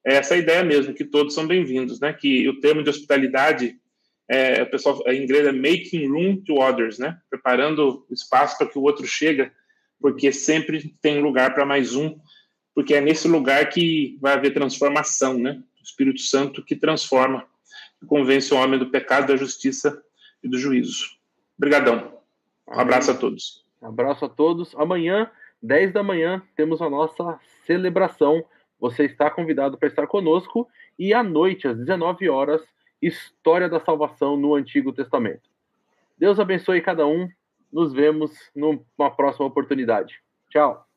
é 0.08 0.16
essa 0.16 0.38
ideia 0.38 0.64
mesmo, 0.64 0.94
que 0.94 1.04
todos 1.04 1.34
são 1.34 1.46
bem-vindos, 1.46 2.00
né? 2.00 2.14
Que 2.14 2.48
o 2.48 2.62
termo 2.62 2.82
de 2.82 2.92
hospitalidade, 2.92 3.76
é, 4.30 4.64
o 4.64 4.72
pessoal 4.72 5.04
em 5.08 5.22
inglês 5.22 5.46
é 5.48 5.52
making 5.52 6.08
room 6.08 6.42
to 6.46 6.62
others, 6.62 6.98
né? 6.98 7.18
Preparando 7.30 8.08
espaço 8.10 8.58
para 8.58 8.68
que 8.68 8.80
o 8.80 8.84
outro 8.84 9.06
chega 9.06 9.52
porque 10.02 10.32
sempre 10.32 10.94
tem 11.02 11.22
lugar 11.22 11.54
para 11.54 11.66
mais 11.66 11.96
um, 11.96 12.18
porque 12.74 12.96
é 12.96 13.02
nesse 13.02 13.28
lugar 13.28 13.70
que 13.70 14.18
vai 14.20 14.34
haver 14.34 14.54
transformação, 14.54 15.38
né? 15.38 15.62
O 15.80 15.84
Espírito 15.84 16.22
Santo 16.22 16.64
que 16.64 16.76
transforma, 16.76 17.46
que 18.00 18.06
convence 18.06 18.54
o 18.54 18.58
homem 18.58 18.80
do 18.80 18.90
pecado, 18.90 19.28
da 19.28 19.38
justiça 19.38 20.02
e 20.44 20.48
do 20.48 20.58
juízo. 20.58 21.06
Obrigadão. 21.58 22.20
Um 22.68 22.80
abraço 22.80 23.12
a 23.12 23.14
todos. 23.14 23.64
Um 23.82 23.88
abraço 23.88 24.26
a 24.26 24.30
todos. 24.30 24.74
Amanhã, 24.76 25.30
10 25.62 25.94
da 25.94 26.02
manhã, 26.02 26.42
temos 26.56 26.82
a 26.82 26.90
nossa 26.90 27.40
celebração. 27.66 28.44
Você 28.80 29.06
está 29.06 29.30
convidado 29.30 29.78
para 29.78 29.88
estar 29.88 30.08
conosco. 30.08 30.68
E 30.98 31.14
à 31.14 31.22
noite, 31.22 31.68
às 31.68 31.78
19 31.78 32.30
horas, 32.30 32.62
História 33.02 33.68
da 33.68 33.80
Salvação 33.80 34.38
no 34.38 34.56
Antigo 34.56 34.94
Testamento. 34.94 35.50
Deus 36.18 36.40
abençoe 36.40 36.82
cada 36.82 37.06
um. 37.08 37.28
Nos 37.72 37.94
vemos 37.94 38.32
numa 38.56 39.10
próxima 39.16 39.46
oportunidade. 39.46 40.22
Tchau. 40.50 40.91